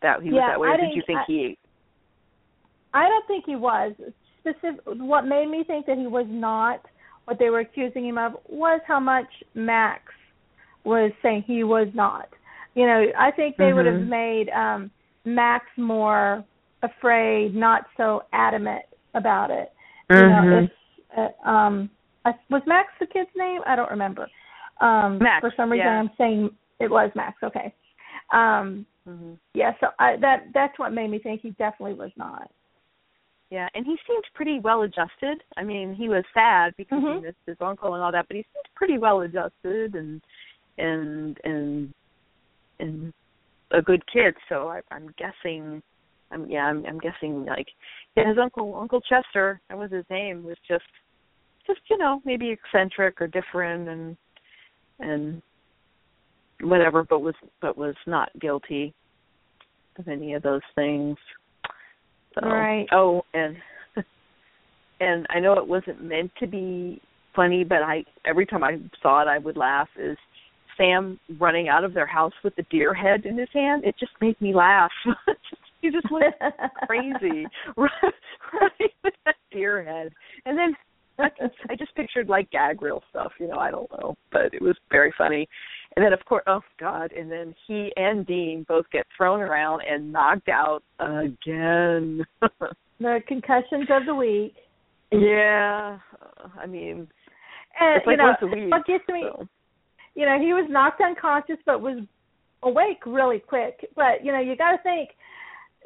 that 0.03 0.23
he 0.23 0.31
was 0.31 0.43
that 0.47 0.61
way, 0.61 0.69
or 0.69 0.77
did 0.77 0.95
you 0.95 1.03
think 1.07 1.21
I- 1.21 1.25
he? 1.27 1.59
I 2.95 3.09
don't 3.09 3.27
think 3.27 3.45
he 3.47 3.57
was. 3.57 3.93
Specific 4.41 4.81
what 4.85 5.25
made 5.25 5.49
me 5.49 5.65
think 5.65 5.87
that 5.87 5.97
he 5.97 6.07
was 6.07 6.27
not 6.29 6.85
what 7.25 7.39
they 7.39 7.49
were 7.49 7.61
accusing 7.61 8.05
him 8.05 8.19
of 8.19 8.37
was 8.49 8.81
how 8.87 8.99
much 8.99 9.29
Max 9.55 10.13
was 10.85 11.13
saying 11.23 11.45
he 11.47 11.63
was 11.63 11.89
not. 11.95 12.29
You 12.75 12.87
know, 12.87 13.07
I 13.17 13.31
think 13.31 13.57
they 13.57 13.73
would 13.73 13.87
have 13.87 13.95
Mhm. 13.95 14.09
made 14.09 14.51
um 14.51 14.91
Max 15.25 15.67
more 15.77 16.45
afraid, 16.83 17.55
not 17.55 17.87
so 17.97 18.25
adamant 18.33 18.85
about 19.15 19.51
it. 19.51 19.73
You 20.19 20.27
know, 20.29 20.69
if 21.17 21.31
uh, 21.45 21.49
um 21.49 21.91
I, 22.25 22.33
was 22.51 22.63
Max 22.67 22.89
the 23.01 23.07
kid's 23.07 23.31
name? 23.37 23.61
I 23.67 23.77
don't 23.77 23.91
remember. 23.91 24.29
Um 24.81 25.19
Max, 25.19 25.41
for 25.41 25.53
some 25.57 25.71
reason 25.71 25.87
yeah. 25.87 26.01
I'm 26.01 26.11
saying 26.19 26.51
it 26.81 26.91
was 26.91 27.11
Max, 27.15 27.43
okay. 27.43 27.75
Um 28.33 28.87
Mhm. 29.09 29.37
yeah, 29.55 29.73
so 29.81 29.89
I 29.99 30.17
that 30.21 30.47
that's 30.55 30.79
what 30.79 30.93
made 30.93 31.11
me 31.11 31.19
think 31.19 31.41
he 31.41 31.51
definitely 31.51 31.95
was 31.95 32.13
not. 32.17 32.51
Yeah, 33.51 33.69
and 33.75 33.85
he 33.85 33.99
seemed 34.07 34.25
pretty 34.35 34.61
well 34.61 34.83
adjusted. 34.83 35.43
I 35.57 35.65
mean, 35.65 35.93
he 35.95 36.09
was 36.09 36.25
sad 36.33 36.75
because 36.77 37.03
Mhm. 37.03 37.17
he 37.17 37.21
missed 37.23 37.45
his 37.45 37.61
uncle 37.61 37.95
and 37.95 38.03
all 38.03 38.13
that, 38.13 38.27
but 38.29 38.37
he 38.37 38.45
seemed 38.45 38.75
pretty 38.75 38.99
well 38.99 39.21
adjusted 39.21 39.95
and 39.95 40.23
and 40.79 41.39
and 41.45 41.93
and 42.79 43.13
a 43.73 43.83
good 43.83 44.07
kid. 44.07 44.37
So 44.49 44.69
I, 44.69 44.81
I'm 44.91 45.13
guessing 45.19 45.83
I'm 46.33 46.51
yeah, 46.51 46.65
I'm, 46.65 46.85
I'm 46.87 46.99
guessing 46.99 47.45
like 47.45 47.67
yeah, 48.17 48.29
his 48.29 48.39
uncle 48.39 48.77
Uncle 48.81 49.01
Chester, 49.01 49.61
that 49.69 49.79
was 49.79 49.91
his 49.91 50.05
name, 50.11 50.45
was 50.45 50.57
just 50.69 50.85
just 51.67 51.81
you 51.91 51.99
know 51.99 52.21
maybe 52.25 52.51
eccentric 52.51 53.21
or 53.21 53.27
different 53.27 53.89
and 53.89 54.17
and 55.01 55.43
whatever, 56.63 57.05
but 57.05 57.21
was 57.21 57.35
but 57.61 57.77
was 57.77 57.95
not 58.07 58.31
guilty 58.41 58.95
of 59.99 60.09
any 60.09 60.35
of 60.35 60.43
those 60.43 60.63
things. 60.75 61.17
So, 62.35 62.47
Right. 62.47 62.87
Oh, 62.93 63.23
and 63.35 63.57
and 65.01 65.27
I 65.31 65.41
know 65.41 65.55
it 65.55 65.67
wasn't 65.67 66.03
meant 66.03 66.31
to 66.41 66.47
be 66.47 67.01
funny, 67.35 67.65
but 67.65 67.83
I 67.83 68.05
every 68.25 68.47
time 68.47 68.65
I 68.65 68.79
saw 69.03 69.23
it, 69.23 69.29
I 69.29 69.39
would 69.39 69.57
laugh. 69.57 69.89
Is 69.99 70.17
Sam 70.77 71.19
running 71.39 71.69
out 71.69 71.85
of 71.85 71.95
their 71.95 72.07
house 72.07 72.33
with 72.43 72.55
the 72.57 72.65
deer 72.71 72.95
head 72.95 73.27
in 73.27 73.37
his 73.37 73.49
hand? 73.53 73.85
It 73.85 73.95
just 73.99 74.13
made 74.21 74.41
me 74.41 74.55
laugh. 74.55 74.93
he 75.83 75.91
just 75.91 76.11
went 76.11 76.35
crazy, 76.87 77.47
right, 77.77 77.91
right 78.55 78.91
with 79.05 79.15
that 79.27 79.35
deer 79.51 79.85
head, 79.85 80.13
and 80.47 80.57
then 80.57 80.75
I, 81.19 81.29
I 81.71 81.77
just 81.77 81.95
pictured 81.95 82.29
like 82.29 82.51
gag 82.51 82.81
reel 82.81 83.03
stuff. 83.11 83.33
You 83.39 83.49
know, 83.49 83.59
I 83.59 83.71
don't 83.71 83.91
know, 83.93 84.17
but 84.31 84.55
it 84.55 84.63
was 84.63 84.77
very 84.91 85.13
funny. 85.19 85.47
And 85.95 86.05
then 86.05 86.13
of 86.13 86.25
course, 86.25 86.45
oh 86.47 86.63
God! 86.81 87.13
And 87.13 87.31
then 87.31 87.55
he 87.67 87.93
and 87.97 88.27
Dean 88.27 88.65
both 88.67 88.87
get 88.91 89.07
thrown 89.17 89.41
around 89.41 89.83
and 89.89 90.11
knocked 90.13 90.49
out 90.49 90.83
again. 90.99 92.25
the 93.01 93.19
concussions 93.27 93.89
of 93.91 94.07
the 94.07 94.15
week. 94.15 94.55
yeah, 95.11 95.99
I 96.59 96.67
mean, 96.67 97.09
And 97.79 97.97
it's 97.97 98.07
like 98.07 98.15
you 98.15 98.17
know, 98.19 98.25
once 98.25 98.39
a 98.43 98.47
week. 98.47 98.71
what 98.71 98.87
gets 98.87 99.05
me, 99.09 99.25
so. 99.31 99.47
you 100.15 100.25
know, 100.25 100.39
he 100.39 100.55
was 100.55 100.67
knocked 100.71 101.03
unconscious, 101.03 101.59
but 101.67 101.83
was 101.83 102.03
awake 102.63 103.05
really 103.05 103.41
quick. 103.41 103.87
But 103.95 104.25
you 104.25 104.33
know, 104.33 104.41
you 104.41 104.57
got 104.57 104.73
to 104.73 104.83
think 104.83 105.11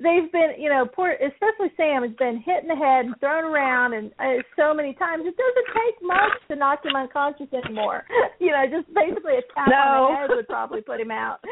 they've 0.03 0.30
been, 0.32 0.53
you 0.59 0.68
know, 0.68 0.86
poor, 0.86 1.12
especially 1.12 1.72
Sam 1.76 2.03
has 2.03 2.12
been 2.18 2.38
hit 2.44 2.62
in 2.62 2.68
the 2.68 2.76
head 2.76 3.07
and 3.07 3.14
thrown 3.20 3.44
around 3.44 3.94
and 3.94 4.11
uh, 4.18 4.42
so 4.57 4.72
many 4.74 4.94
times. 4.94 5.24
It 5.26 5.36
doesn't 5.36 5.66
take 5.74 5.94
much 6.03 6.32
to 6.49 6.57
knock 6.57 6.84
him 6.84 6.94
unconscious 6.97 7.49
anymore. 7.53 8.05
you 8.40 8.51
know, 8.51 8.64
just 8.70 8.92
basically 8.94 9.34
a 9.38 9.42
tap 9.55 9.68
No. 9.68 9.76
on 9.76 10.12
the 10.12 10.18
head 10.18 10.30
would 10.36 10.49
probably 10.49 10.80
put 10.82 11.01
him 11.01 11.11
out. 11.11 11.40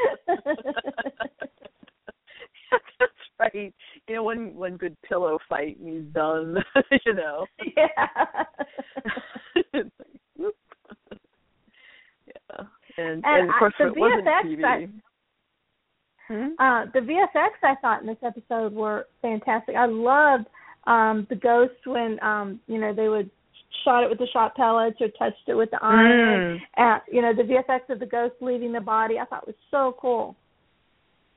That's 2.99 3.13
right. 3.39 3.75
You 4.09 4.15
know, 4.15 4.23
one 4.25 4.55
one 4.55 4.77
good 4.77 4.97
pillow 5.09 5.39
fight 5.49 5.79
and 5.79 5.89
he's 5.89 6.13
done. 6.13 6.57
you 7.07 7.15
know. 7.15 7.47
yeah. 7.77 8.45
It's 9.73 9.91
like, 9.99 10.21
whoop. 10.37 10.55
yeah, 12.27 12.65
and, 12.99 13.23
And 13.25 13.49
of 13.49 13.55
course 13.59 13.75
I- 13.79 13.85
the 13.85 13.91
it 13.93 13.99
wasn't 13.99 14.25
TV. 14.47 14.91
Hmm? 16.29 16.49
Uh, 16.59 16.87
the 16.95 17.01
VFX 17.01 17.51
I 17.63 17.75
thought 17.83 18.01
in 18.01 18.07
this 18.07 18.17
episode 18.23 18.73
were 18.73 19.07
fantastic. 19.23 19.77
I 19.77 19.87
loved 19.87 20.47
um 20.87 21.27
the 21.31 21.37
ghost 21.37 21.87
when 21.87 22.23
um 22.23 22.61
you 22.67 22.79
know 22.79 22.93
they 22.95 23.09
would 23.09 23.31
shot 23.85 24.05
it 24.05 24.11
with 24.11 24.19
the 24.19 24.27
shot 24.33 24.55
pellets 24.55 24.97
or 25.01 25.09
touched 25.19 25.49
it 25.49 25.55
with 25.55 25.71
the 25.71 25.83
iron. 25.83 26.61
Mm. 26.79 26.97
Uh, 26.97 27.01
you 27.11 27.21
know 27.23 27.35
the 27.35 27.43
VFX 27.43 27.91
of 27.91 28.01
the 28.01 28.07
ghost 28.07 28.35
leaving 28.41 28.73
the 28.73 28.81
body 28.81 29.19
I 29.19 29.25
thought 29.25 29.47
was 29.47 29.57
so 29.71 29.97
cool. 30.01 30.37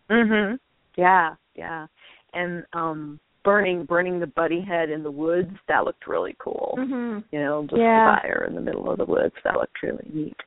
Mhm. 0.09 0.59
Yeah, 0.95 1.35
yeah. 1.55 1.87
And 2.33 2.65
um 2.73 3.19
burning 3.43 3.85
burning 3.85 4.19
the 4.19 4.27
buddy 4.27 4.61
head 4.61 4.89
in 4.89 5.03
the 5.03 5.11
woods, 5.11 5.51
that 5.67 5.85
looked 5.85 6.07
really 6.07 6.35
cool. 6.39 6.75
Mhm. 6.77 7.23
You 7.31 7.39
know, 7.39 7.63
just 7.63 7.79
Yeah. 7.81 8.17
a 8.17 8.21
fire 8.21 8.45
in 8.47 8.55
the 8.55 8.61
middle 8.61 8.89
of 8.89 8.97
the 8.97 9.05
woods, 9.05 9.35
that 9.43 9.55
looked 9.55 9.81
really 9.81 10.09
neat. 10.13 10.37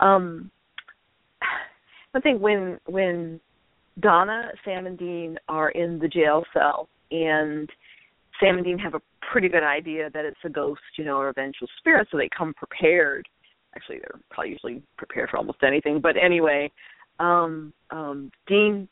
Um 0.00 0.50
I 2.14 2.20
think 2.20 2.40
when 2.40 2.78
when 2.86 3.40
Donna, 4.00 4.50
Sam 4.64 4.86
and 4.86 4.98
Dean 4.98 5.38
are 5.48 5.70
in 5.70 5.98
the 5.98 6.08
jail 6.08 6.44
cell 6.52 6.88
and 7.10 7.68
Sam 8.40 8.56
and 8.56 8.64
Dean 8.64 8.78
have 8.78 8.94
a 8.94 9.00
pretty 9.30 9.48
good 9.48 9.62
idea 9.62 10.10
that 10.10 10.24
it's 10.24 10.36
a 10.44 10.48
ghost, 10.48 10.80
you 10.98 11.04
know, 11.04 11.16
or 11.16 11.28
a 11.28 11.32
vengeful 11.32 11.68
spirit, 11.78 12.08
so 12.10 12.16
they 12.16 12.28
come 12.36 12.54
prepared. 12.54 13.26
Actually, 13.76 13.98
they're 13.98 14.20
probably 14.30 14.52
usually 14.52 14.82
prepared 14.96 15.30
for 15.30 15.36
almost 15.36 15.58
anything, 15.62 16.00
but 16.00 16.16
anyway, 16.16 16.70
um, 17.20 17.72
um, 17.90 18.30
Dean 18.46 18.88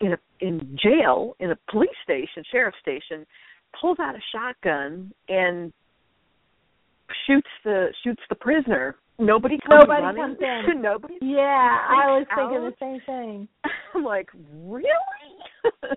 in 0.00 0.12
a 0.12 0.18
in 0.40 0.76
jail 0.82 1.36
in 1.38 1.52
a 1.52 1.58
police 1.70 1.90
station, 2.02 2.42
sheriff 2.50 2.74
station, 2.80 3.24
pulls 3.80 3.98
out 4.00 4.14
a 4.14 4.20
shotgun 4.32 5.12
and 5.28 5.72
shoots 7.26 7.48
the 7.64 7.88
shoots 8.02 8.22
the 8.28 8.34
prisoner. 8.34 8.96
Nobody 9.18 9.58
comes 9.58 9.80
Nobody 9.86 10.02
running. 10.02 10.22
comes 10.22 10.38
in. 10.74 10.82
Nobody. 10.82 11.14
Yeah, 11.20 11.78
I 11.88 12.06
was 12.18 12.26
freaks 12.34 12.50
thinking 12.50 12.70
the 12.70 12.74
same 12.80 13.00
thing. 13.06 13.48
I'm 13.94 14.04
like, 14.04 14.28
really? 14.34 14.86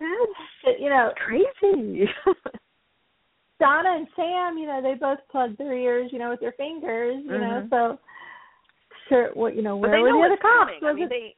That's 0.00 0.78
You 0.80 0.90
know, 0.90 1.12
crazy. 1.24 2.08
Donna 3.60 3.90
and 3.96 4.08
Sam, 4.16 4.58
you 4.58 4.66
know, 4.66 4.80
they 4.82 4.94
both 4.94 5.18
plugged 5.30 5.58
their 5.58 5.72
ears, 5.74 6.10
you 6.12 6.18
know, 6.18 6.30
with 6.30 6.40
their 6.40 6.52
fingers, 6.52 7.22
you 7.24 7.30
know, 7.38 7.62
Mhm. 7.64 7.70
so 7.70 7.98
sure 9.08 9.30
what 9.34 9.54
you 9.54 9.62
know, 9.62 9.76
where 9.76 9.92
they 9.92 10.02
were 10.02 10.10
know 10.10 10.18
the 10.20 10.26
other 10.26 10.36
cops? 10.36 10.72
I 10.82 10.92
mean, 10.92 11.04
it 11.04 11.08
they. 11.10 11.36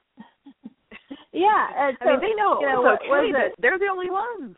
Yeah, 1.33 1.69
and 1.77 1.99
so, 2.03 2.09
I 2.09 2.13
mean, 2.13 2.21
they 2.21 2.35
know, 2.35 2.61
you 2.61 2.67
know 2.67 2.87
it's 2.93 3.03
okay 3.03 3.11
was 3.11 3.35
it? 3.37 3.55
they're 3.61 3.79
the 3.79 3.89
only 3.89 4.11
ones. 4.11 4.57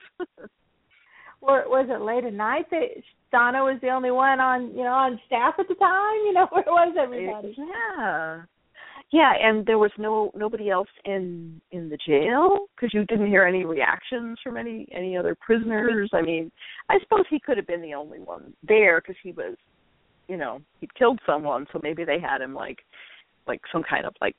Or 1.41 1.65
was 1.69 1.87
it 1.91 2.01
late 2.01 2.25
at 2.25 2.33
night 2.33 2.71
that 2.71 2.89
Donna 3.31 3.63
was 3.63 3.79
the 3.83 3.91
only 3.91 4.11
one 4.11 4.41
on, 4.41 4.71
you 4.71 4.85
know, 4.85 4.93
on 4.93 5.21
staff 5.27 5.55
at 5.59 5.69
the 5.69 5.75
time? 5.75 6.17
You 6.27 6.33
know, 6.33 6.47
where 6.53 6.65
was 6.67 6.97
everybody? 6.99 7.49
Eh, 7.49 7.65
yeah. 7.67 8.43
Yeah, 9.11 9.33
and 9.41 9.65
there 9.65 9.79
was 9.79 9.91
no 9.97 10.31
nobody 10.37 10.69
else 10.69 10.89
in 11.07 11.63
in 11.73 11.89
the 11.89 11.97
jail 12.07 12.67
because 12.77 12.93
you 12.93 13.07
didn't 13.07 13.29
hear 13.29 13.45
any 13.45 13.65
reactions 13.65 14.39
from 14.45 14.59
any 14.59 14.87
any 14.93 15.17
other 15.17 15.35
prisoners. 15.35 16.11
I 16.13 16.21
mean, 16.21 16.51
I 16.91 16.99
suppose 17.01 17.25
he 17.31 17.41
could 17.41 17.57
have 17.57 17.67
been 17.67 17.81
the 17.81 17.95
only 17.95 18.19
one 18.19 18.53
there 18.67 19.01
because 19.01 19.17
he 19.23 19.33
was, 19.33 19.57
you 20.29 20.37
know, 20.37 20.61
he'd 20.81 20.95
killed 20.95 21.21
someone, 21.25 21.67
so 21.73 21.81
maybe 21.83 22.05
they 22.05 22.21
had 22.21 22.43
him 22.43 22.55
like 22.55 22.81
like 23.47 23.63
some 23.73 23.83
kind 23.83 24.05
of 24.05 24.15
like 24.21 24.37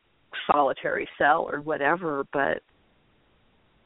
solitary 0.51 1.09
cell 1.17 1.49
or 1.51 1.61
whatever. 1.61 2.25
But 2.31 2.61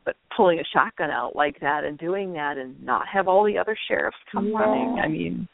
but 0.06 0.16
pulling 0.36 0.60
a 0.60 0.64
shotgun 0.74 1.10
out 1.10 1.36
like 1.36 1.60
that 1.62 1.84
and 1.84 1.98
doing 1.98 2.34
that 2.34 2.58
and 2.58 2.82
not 2.84 3.08
have 3.08 3.28
all 3.28 3.44
the 3.46 3.58
other 3.58 3.78
sheriffs 3.88 4.18
come 4.32 4.48
Yeah. 4.48 4.60
running. 4.60 5.00
I 5.00 5.08
mean, 5.08 5.48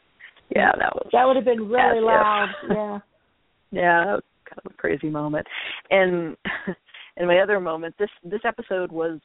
yeah, 0.55 0.71
that 0.79 0.93
was 0.95 1.07
That 1.11 1.25
would 1.25 1.35
have 1.35 1.45
been 1.45 1.69
really 1.69 1.99
if. 1.99 2.03
loud. 2.03 2.49
Yeah. 2.69 2.99
yeah, 3.71 4.05
that 4.05 4.13
was 4.13 4.23
kind 4.45 4.59
of 4.65 4.71
a 4.71 4.75
crazy 4.75 5.09
moment. 5.09 5.45
And 5.91 6.35
and 7.17 7.27
my 7.27 7.39
other 7.39 7.59
moment, 7.59 7.95
this 7.99 8.09
this 8.23 8.41
episode 8.45 8.91
was 8.91 9.19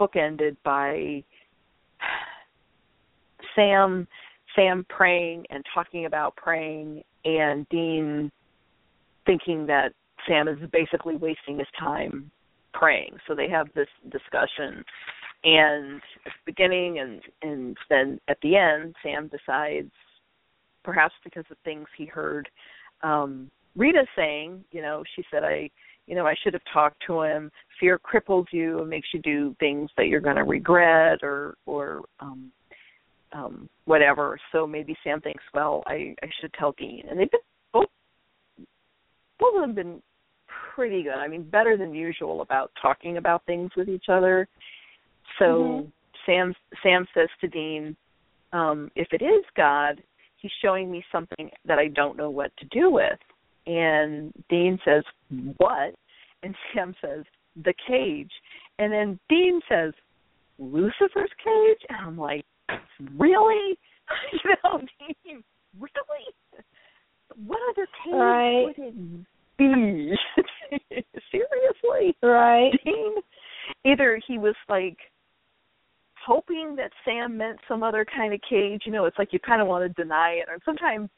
bookended 0.00 0.56
by 0.64 1.22
Sam 3.54 4.06
Sam 4.56 4.84
praying 4.88 5.44
and 5.50 5.64
talking 5.74 6.06
about 6.06 6.36
praying 6.36 7.02
and 7.24 7.68
Dean 7.70 8.30
thinking 9.26 9.66
that 9.66 9.92
Sam 10.28 10.48
is 10.48 10.58
basically 10.70 11.16
wasting 11.16 11.58
his 11.58 11.66
time 11.78 12.30
praying. 12.74 13.16
So 13.26 13.34
they 13.34 13.48
have 13.48 13.68
this 13.74 13.88
discussion 14.10 14.84
and 15.44 16.00
at 16.26 16.32
the 16.32 16.52
beginning 16.52 16.98
and 16.98 17.20
and 17.42 17.76
then 17.88 18.20
at 18.28 18.38
the 18.42 18.56
end 18.56 18.94
Sam 19.02 19.28
decides 19.28 19.92
perhaps 20.82 21.14
because 21.22 21.44
of 21.50 21.56
things 21.64 21.86
he 21.96 22.06
heard 22.06 22.48
um 23.02 23.50
Rita 23.76 24.04
saying, 24.14 24.64
you 24.70 24.82
know, 24.82 25.02
she 25.16 25.24
said 25.30 25.44
I 25.44 25.70
you 26.06 26.14
know, 26.14 26.26
I 26.26 26.34
should 26.42 26.52
have 26.52 26.62
talked 26.70 27.02
to 27.06 27.22
him. 27.22 27.50
Fear 27.80 27.98
cripples 27.98 28.44
you 28.52 28.80
and 28.80 28.90
makes 28.90 29.08
you 29.14 29.20
do 29.20 29.56
things 29.58 29.90
that 29.96 30.08
you're 30.08 30.20
going 30.20 30.36
to 30.36 30.44
regret 30.44 31.20
or 31.22 31.56
or 31.66 32.02
um 32.20 32.50
um 33.32 33.68
whatever. 33.84 34.38
So 34.52 34.66
maybe 34.66 34.96
Sam 35.04 35.20
thinks, 35.20 35.42
well, 35.52 35.82
I 35.86 36.14
I 36.22 36.28
should 36.40 36.52
tell 36.54 36.72
Dean. 36.72 37.04
And 37.08 37.18
they've 37.18 37.30
been 37.30 37.40
both 37.72 37.86
both 39.38 39.56
of 39.56 39.60
them 39.62 39.74
been 39.74 40.02
pretty 40.74 41.02
good. 41.02 41.14
I 41.14 41.28
mean, 41.28 41.48
better 41.48 41.76
than 41.76 41.94
usual 41.94 42.40
about 42.40 42.72
talking 42.80 43.16
about 43.16 43.44
things 43.46 43.70
with 43.76 43.88
each 43.88 44.08
other. 44.08 44.48
So 45.38 45.46
Mhm. 45.46 45.92
Sam 46.26 46.54
Sam 46.82 47.06
says 47.14 47.28
to 47.40 47.48
Dean, 47.48 47.96
um, 48.52 48.90
if 48.94 49.12
it 49.12 49.22
is 49.22 49.44
God, 49.56 50.02
he's 50.36 50.52
showing 50.60 50.90
me 50.90 51.04
something 51.12 51.50
that 51.64 51.78
I 51.78 51.88
don't 51.88 52.16
know 52.16 52.30
what 52.30 52.56
to 52.58 52.64
do 52.66 52.90
with. 52.90 53.18
And 53.66 54.32
Dean 54.48 54.78
says, 54.84 55.04
What? 55.56 55.94
And 56.42 56.56
Sam 56.72 56.94
says, 57.00 57.24
The 57.56 57.74
cage. 57.86 58.32
And 58.78 58.92
then 58.92 59.18
Dean 59.28 59.60
says, 59.68 59.94
Lucifer's 60.58 61.32
cage? 61.42 61.86
And 61.88 61.98
I'm 61.98 62.18
like, 62.18 62.44
Really? 63.16 63.78
you 64.32 64.54
know, 64.62 64.80
Dean, 64.98 65.42
really? 65.78 66.26
What 67.46 67.60
other 67.70 67.86
cage 68.04 68.14
Right. 68.14 68.64
would 68.64 68.78
it 68.78 68.94
Seriously? 71.30 72.16
Right. 72.22 72.70
Dean? 72.84 73.14
Either 73.84 74.20
he 74.26 74.38
was 74.38 74.54
like 74.68 74.96
hoping 76.24 76.74
that 76.76 76.90
Sam 77.04 77.36
meant 77.36 77.58
some 77.68 77.82
other 77.82 78.04
kind 78.04 78.32
of 78.34 78.40
cage. 78.48 78.82
You 78.84 78.92
know, 78.92 79.04
it's 79.04 79.18
like 79.18 79.32
you 79.32 79.38
kind 79.38 79.60
of 79.60 79.68
want 79.68 79.84
to 79.84 80.02
deny 80.02 80.40
it, 80.42 80.48
or 80.48 80.58
sometimes 80.64 81.08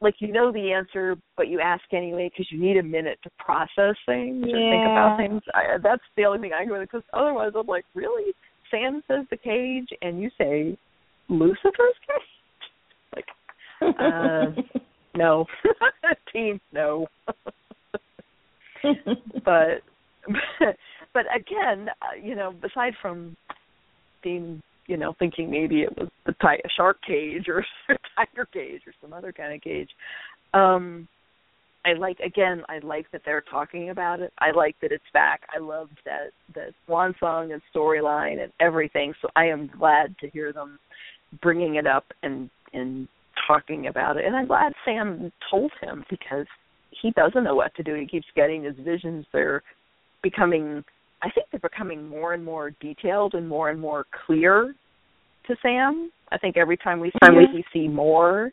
like 0.00 0.14
you 0.18 0.32
know 0.32 0.52
the 0.52 0.72
answer, 0.72 1.16
but 1.36 1.48
you 1.48 1.60
ask 1.60 1.82
anyway 1.92 2.30
because 2.30 2.50
you 2.50 2.60
need 2.60 2.76
a 2.76 2.82
minute 2.82 3.18
to 3.24 3.30
process 3.38 3.96
things 4.06 4.44
or 4.44 4.52
think 4.52 4.84
about 4.84 5.16
things. 5.18 5.42
I, 5.54 5.78
that's 5.82 6.02
the 6.16 6.24
only 6.24 6.40
thing 6.40 6.52
I 6.52 6.64
go 6.64 6.78
with 6.78 6.88
because 6.88 7.02
otherwise 7.12 7.52
I'm 7.58 7.66
like, 7.66 7.84
really? 7.94 8.32
Sam 8.70 9.02
says 9.08 9.24
the 9.30 9.36
cage, 9.36 9.88
and 10.02 10.20
you 10.20 10.30
say 10.38 10.76
Lucifer's 11.28 11.96
cage. 12.06 12.22
Like, 13.16 13.24
uh, 13.98 14.78
no, 15.16 15.46
team, 16.30 16.60
no. 16.72 17.06
but 19.44 19.82
but 21.14 21.24
again, 21.34 21.88
uh, 22.02 22.16
you 22.22 22.34
know, 22.34 22.54
aside 22.64 22.94
from 23.00 23.36
being, 24.22 24.62
you 24.86 24.96
know, 24.96 25.14
thinking 25.18 25.50
maybe 25.50 25.82
it 25.82 25.96
was 25.96 26.08
the 26.26 26.32
ti- 26.34 26.62
shark 26.76 26.98
cage 27.06 27.46
or 27.48 27.64
a 27.88 27.94
tiger 28.16 28.46
cage 28.52 28.82
or 28.86 28.92
some 29.00 29.12
other 29.12 29.32
kind 29.32 29.54
of 29.54 29.60
cage, 29.60 29.88
um, 30.54 31.08
I 31.84 31.94
like 31.94 32.18
again, 32.20 32.62
I 32.68 32.78
like 32.80 33.10
that 33.12 33.22
they're 33.24 33.44
talking 33.50 33.90
about 33.90 34.20
it. 34.20 34.32
I 34.38 34.50
like 34.50 34.76
that 34.82 34.92
it's 34.92 35.04
back. 35.12 35.42
I 35.54 35.58
loved 35.58 35.98
that 36.04 36.30
that 36.54 36.74
swan 36.84 37.14
song 37.20 37.52
and 37.52 37.62
storyline 37.74 38.42
and 38.42 38.52
everything. 38.60 39.14
So 39.22 39.28
I 39.36 39.46
am 39.46 39.70
glad 39.78 40.16
to 40.20 40.28
hear 40.30 40.52
them 40.52 40.78
bringing 41.40 41.76
it 41.76 41.86
up 41.86 42.04
and 42.22 42.50
and 42.72 43.08
talking 43.46 43.86
about 43.86 44.16
it. 44.16 44.24
And 44.24 44.36
I'm 44.36 44.46
glad 44.46 44.72
Sam 44.84 45.32
told 45.50 45.70
him 45.80 46.04
because 46.10 46.46
he 46.90 47.10
doesn't 47.12 47.44
know 47.44 47.54
what 47.54 47.74
to 47.76 47.82
do. 47.82 47.94
He 47.94 48.06
keeps 48.06 48.26
getting 48.34 48.64
his 48.64 48.76
visions. 48.84 49.26
They're 49.32 49.62
becoming 50.22 50.84
I 51.20 51.30
think 51.30 51.48
they're 51.50 51.60
becoming 51.60 52.08
more 52.08 52.34
and 52.34 52.44
more 52.44 52.70
detailed 52.80 53.34
and 53.34 53.48
more 53.48 53.70
and 53.70 53.80
more 53.80 54.06
clear 54.26 54.74
to 55.46 55.56
Sam. 55.62 56.12
I 56.30 56.38
think 56.38 56.56
every 56.56 56.76
time 56.76 57.00
we 57.00 57.10
see 57.10 57.18
it 57.22 57.54
we 57.54 57.64
see 57.72 57.88
more. 57.88 58.50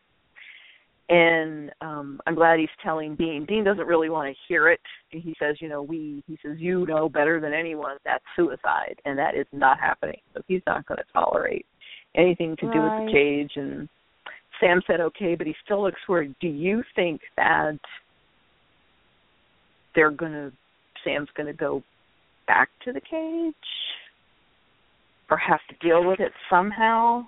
And 1.10 1.72
um 1.82 2.20
I'm 2.26 2.36
glad 2.36 2.60
he's 2.60 2.70
telling 2.84 3.16
Dean. 3.16 3.46
Dean 3.46 3.64
doesn't 3.64 3.86
really 3.86 4.10
want 4.10 4.34
to 4.34 4.42
hear 4.48 4.70
it. 4.70 4.82
He 5.10 5.36
says, 5.40 5.58
you 5.60 5.70
know, 5.70 5.82
we 5.82 6.24
he 6.28 6.38
says, 6.44 6.58
You 6.58 6.86
know 6.88 7.08
better 7.08 7.40
than 7.40 7.54
anyone 7.54 7.98
that's 8.04 8.24
suicide 8.36 9.00
and 9.06 9.18
that 9.18 9.36
is 9.36 9.48
not 9.52 9.80
happening. 9.80 10.20
So 10.34 10.42
he's 10.48 10.64
not 10.66 10.86
gonna 10.88 11.04
tolerate 11.14 11.66
anything 12.16 12.56
to 12.58 12.72
do 12.72 12.82
with 12.82 13.06
the 13.06 13.12
cage 13.12 13.52
and 13.56 13.88
Sam 14.60 14.82
said 14.88 15.02
okay, 15.02 15.36
but 15.36 15.48
he 15.48 15.56
still 15.64 15.84
looks 15.84 16.00
worried. 16.08 16.36
Do 16.40 16.48
you 16.48 16.84
think 16.96 17.22
that 17.38 17.78
they're 19.96 20.12
gonna 20.12 20.52
Sam's 21.04 21.30
gonna 21.36 21.54
go 21.54 21.84
back 22.48 22.70
to 22.84 22.92
the 22.92 23.02
cage 23.02 23.54
or 25.30 25.38
have 25.38 25.60
to 25.70 25.88
deal 25.88 26.06
with 26.06 26.20
it 26.20 26.32
somehow? 26.50 27.26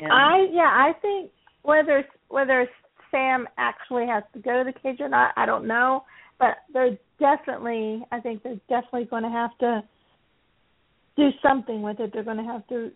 And, 0.00 0.12
I 0.12 0.46
yeah, 0.50 0.70
I 0.72 0.92
think 1.00 1.30
whether 1.62 2.04
whether 2.28 2.68
Sam 3.10 3.46
actually 3.58 4.06
has 4.06 4.24
to 4.32 4.40
go 4.40 4.64
to 4.64 4.70
the 4.72 4.78
cage 4.78 5.00
or 5.00 5.08
not, 5.08 5.32
I 5.36 5.46
don't 5.46 5.66
know. 5.66 6.04
But 6.38 6.56
they're 6.72 6.98
definitely, 7.20 8.04
I 8.10 8.18
think 8.18 8.42
they're 8.42 8.58
definitely 8.68 9.04
going 9.04 9.22
to 9.22 9.28
have 9.30 9.56
to 9.58 9.84
do 11.16 11.28
something 11.40 11.80
with 11.80 12.00
it. 12.00 12.12
They're 12.12 12.24
going 12.24 12.38
to 12.38 12.42
have 12.44 12.66
to, 12.68 12.90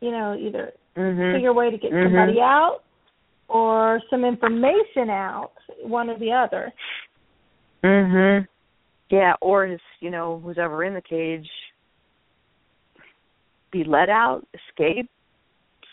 you 0.00 0.10
know, 0.10 0.36
either 0.38 0.72
Mhm. 0.94 1.32
figure 1.32 1.48
a 1.48 1.52
way 1.54 1.70
to 1.70 1.78
get 1.78 1.90
Mhm. 1.90 2.04
somebody 2.04 2.40
out 2.40 2.82
or 3.48 4.02
some 4.10 4.26
information 4.26 5.08
out, 5.08 5.52
one 5.82 6.10
or 6.10 6.18
the 6.18 6.30
other. 6.32 6.72
Mhm. 7.82 8.46
Yeah, 9.10 9.34
or 9.40 9.66
is 9.66 9.80
you 10.00 10.10
know 10.10 10.40
who's 10.42 10.58
ever 10.58 10.84
in 10.84 10.94
the 10.94 11.02
cage 11.02 11.48
be 13.70 13.84
let 13.84 14.08
out, 14.08 14.46
escape, 14.54 15.10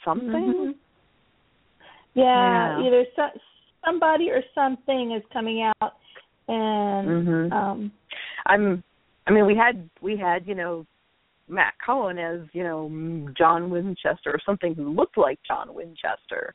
something. 0.03 0.53
Mhm. 0.53 0.75
Yeah, 2.13 2.79
Yeah. 2.79 2.85
either 2.85 3.05
so, 3.15 3.29
somebody 3.85 4.29
or 4.29 4.43
something 4.53 5.11
is 5.13 5.23
coming 5.31 5.61
out, 5.61 5.95
and 6.47 7.07
Mhm. 7.07 7.51
um, 7.53 7.91
I'm. 8.45 8.83
I 9.27 9.31
mean, 9.31 9.45
we 9.45 9.55
had 9.55 9.89
we 10.01 10.17
had 10.17 10.47
you 10.47 10.55
know 10.55 10.85
Matt 11.47 11.73
Cohen 11.85 12.17
as 12.17 12.41
you 12.53 12.63
know 12.63 13.31
John 13.37 13.69
Winchester 13.69 14.31
or 14.31 14.39
something 14.39 14.75
who 14.75 14.89
looked 14.89 15.17
like 15.17 15.39
John 15.43 15.73
Winchester, 15.73 16.53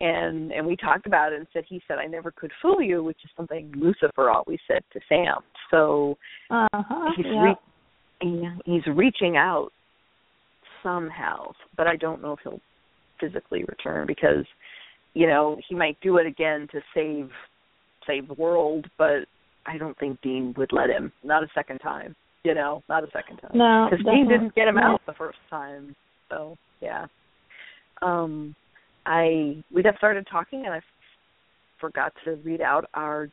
and 0.00 0.52
and 0.52 0.66
we 0.66 0.76
talked 0.76 1.06
about 1.06 1.32
it 1.32 1.38
and 1.38 1.46
said 1.52 1.64
he 1.68 1.80
said 1.86 1.98
I 1.98 2.06
never 2.06 2.30
could 2.30 2.52
fool 2.60 2.80
you, 2.82 3.02
which 3.02 3.18
is 3.24 3.30
something 3.36 3.72
Lucifer 3.76 4.30
always 4.30 4.58
said 4.66 4.82
to 4.92 5.00
Sam. 5.08 5.38
So 5.70 6.16
uh 6.50 6.66
huh. 6.72 7.10
he's 7.16 7.26
Yeah. 7.26 7.42
re- 7.42 7.56
he, 8.20 8.48
he's 8.64 8.86
reaching 8.94 9.36
out 9.36 9.70
somehow, 10.82 11.52
but 11.76 11.86
I 11.86 11.96
don't 11.96 12.22
know 12.22 12.32
if 12.32 12.38
he'll 12.42 12.60
physically 13.20 13.64
return 13.64 14.06
because 14.06 14.44
you 15.14 15.26
know 15.26 15.58
he 15.68 15.74
might 15.74 15.98
do 16.00 16.18
it 16.18 16.26
again 16.26 16.68
to 16.72 16.80
save 16.94 17.30
save 18.06 18.28
the 18.28 18.34
world, 18.34 18.86
but 18.98 19.26
I 19.66 19.78
don't 19.78 19.98
think 19.98 20.20
Dean 20.20 20.54
would 20.56 20.72
let 20.72 20.90
him. 20.90 21.12
Not 21.24 21.42
a 21.42 21.48
second 21.54 21.78
time. 21.78 22.14
You 22.44 22.54
know, 22.54 22.82
not 22.88 23.02
a 23.02 23.08
second 23.12 23.38
time. 23.38 23.50
No, 23.54 23.88
because 23.90 24.04
Dean 24.06 24.28
didn't 24.28 24.54
get 24.54 24.68
him 24.68 24.78
out 24.78 25.00
the 25.06 25.14
first 25.14 25.38
time. 25.50 25.96
So 26.28 26.56
yeah. 26.80 27.06
Um, 28.02 28.54
I 29.06 29.62
we 29.72 29.82
got 29.82 29.96
started 29.96 30.26
talking 30.30 30.64
and 30.66 30.74
I 30.74 30.78
f- 30.78 30.82
forgot 31.80 32.12
to 32.24 32.32
read 32.44 32.60
out 32.60 32.88
our 32.94 33.28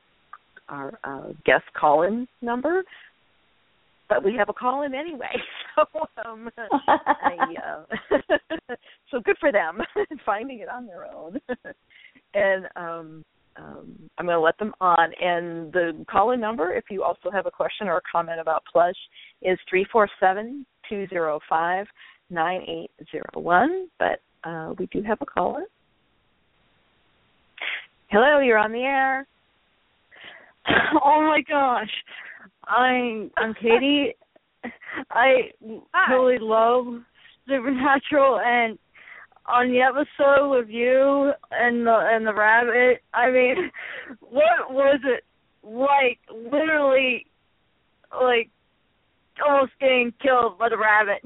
our 0.70 0.98
uh, 1.04 1.34
guest 1.46 1.66
call-in 1.78 2.28
number, 2.42 2.84
but 4.08 4.24
we 4.24 4.36
have 4.38 4.50
a 4.50 4.54
call-in 4.54 4.94
anyway. 4.94 5.36
So 5.76 5.88
um, 6.24 6.52
I, 6.56 7.56
uh, 8.12 8.76
so 9.10 9.20
good 9.22 9.38
for 9.40 9.52
them 9.52 9.80
finding 10.24 10.60
it 10.60 10.70
on 10.70 10.86
their 10.86 11.12
own. 11.12 11.40
and 12.36 12.68
um, 12.76 13.26
um, 13.58 13.98
I'm 14.20 14.28
going 14.28 14.36
to 14.36 14.40
let 14.40 14.56
them 14.60 14.72
on. 14.80 15.12
And 15.20 15.74
the 15.74 16.06
call-in 16.08 16.40
number, 16.40 16.76
if 16.76 16.84
you 16.92 17.02
also 17.02 17.32
have 17.32 17.48
a 17.48 17.52
question 17.52 17.88
or 17.88 17.98
a 17.98 18.02
comment 18.12 18.40
about 18.40 18.62
Plush, 18.72 18.94
is 19.42 19.58
three 19.68 19.84
four 19.92 20.08
seven 20.20 20.64
two 20.88 21.08
zero 21.08 21.40
five 21.50 21.88
nine 22.30 22.62
eight 22.68 22.92
zero 23.12 23.26
one. 23.34 23.88
But 23.98 24.20
uh, 24.44 24.74
we 24.78 24.88
do 24.88 25.02
have 25.04 25.20
a 25.22 25.26
caller. 25.26 25.66
Hello, 28.10 28.40
you're 28.40 28.58
on 28.58 28.72
the 28.72 28.80
air. 28.80 29.28
oh 31.04 31.22
my 31.22 31.42
gosh. 31.48 31.90
I'm 32.68 33.32
I'm 33.38 33.54
Katie. 33.62 34.14
I 35.12 35.52
really 36.10 36.38
love 36.40 36.86
Supernatural 37.48 38.40
and 38.40 38.78
on 39.46 39.70
the 39.70 39.82
episode 39.82 40.50
with 40.50 40.70
you 40.70 41.32
and 41.52 41.86
the 41.86 41.98
and 42.12 42.26
the 42.26 42.34
rabbit, 42.34 43.02
I 43.14 43.30
mean 43.30 43.72
what 44.20 44.72
was 44.72 45.00
it 45.04 45.24
like 45.64 46.20
literally 46.34 47.26
like 48.14 48.50
almost 49.46 49.72
getting 49.80 50.14
killed 50.22 50.58
by 50.60 50.70
the 50.70 50.78
rabbit. 50.78 51.24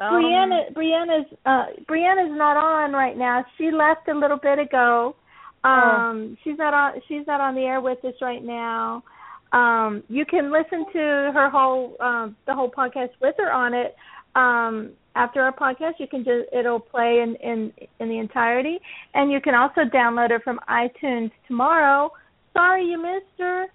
Um, 0.00 0.14
Briana, 0.14 0.72
Briana's 0.72 1.26
uh, 1.44 1.66
Briana's 1.88 2.36
not 2.36 2.56
on 2.56 2.92
right 2.92 3.16
now. 3.16 3.44
She 3.58 3.70
left 3.70 4.08
a 4.08 4.14
little 4.14 4.38
bit 4.38 4.58
ago. 4.58 5.14
Um, 5.62 6.38
she's 6.42 6.56
not 6.56 6.72
on. 6.72 7.02
She's 7.06 7.26
not 7.26 7.40
on 7.40 7.54
the 7.54 7.62
air 7.62 7.80
with 7.80 8.02
us 8.04 8.14
right 8.22 8.42
now. 8.42 9.04
Um, 9.52 10.02
you 10.08 10.24
can 10.24 10.50
listen 10.50 10.86
to 10.92 11.32
her 11.34 11.50
whole 11.50 11.96
um, 12.00 12.36
the 12.46 12.54
whole 12.54 12.70
podcast 12.70 13.10
with 13.20 13.34
her 13.38 13.52
on 13.52 13.74
it. 13.74 13.94
Um, 14.34 14.92
after 15.16 15.42
our 15.42 15.52
podcast, 15.52 15.94
you 15.98 16.06
can 16.06 16.24
just 16.24 16.48
it'll 16.52 16.80
play 16.80 17.20
in 17.22 17.36
in 17.36 17.72
in 17.98 18.08
the 18.08 18.18
entirety, 18.18 18.78
and 19.12 19.30
you 19.30 19.40
can 19.40 19.54
also 19.54 19.82
download 19.82 20.30
it 20.30 20.42
from 20.42 20.60
iTunes 20.68 21.30
tomorrow. 21.46 22.10
Sorry 22.54 22.86
you 22.86 22.96
missed 22.96 23.38
her. 23.38 23.66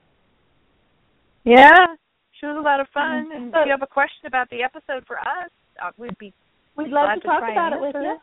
Yeah, 1.44 1.86
she 2.40 2.48
was 2.48 2.58
a 2.58 2.62
lot 2.62 2.80
of 2.80 2.88
fun. 2.94 3.30
Mhm. 3.30 3.36
And 3.36 3.48
if 3.50 3.66
you 3.66 3.72
have 3.72 3.84
a 3.84 3.88
question 3.88 4.26
about 4.26 4.50
the 4.50 4.64
episode 4.64 5.06
for 5.06 5.20
us, 5.20 5.52
uh, 5.84 5.92
we'd 5.98 6.18
be 6.18 6.34
We'd 6.78 6.90
love 6.90 7.06
glad 7.06 7.16
to 7.16 7.22
talk 7.22 7.40
try 7.40 7.52
about 7.54 7.74
it 7.74 7.82
with 7.82 7.96
you. 7.96 8.18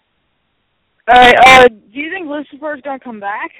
Alright, 1.10 1.34
uh 1.46 1.68
do 1.68 2.00
you 2.00 2.10
think 2.10 2.28
Lucifer's 2.28 2.80
gonna 2.82 3.00
come 3.00 3.20
back? 3.20 3.50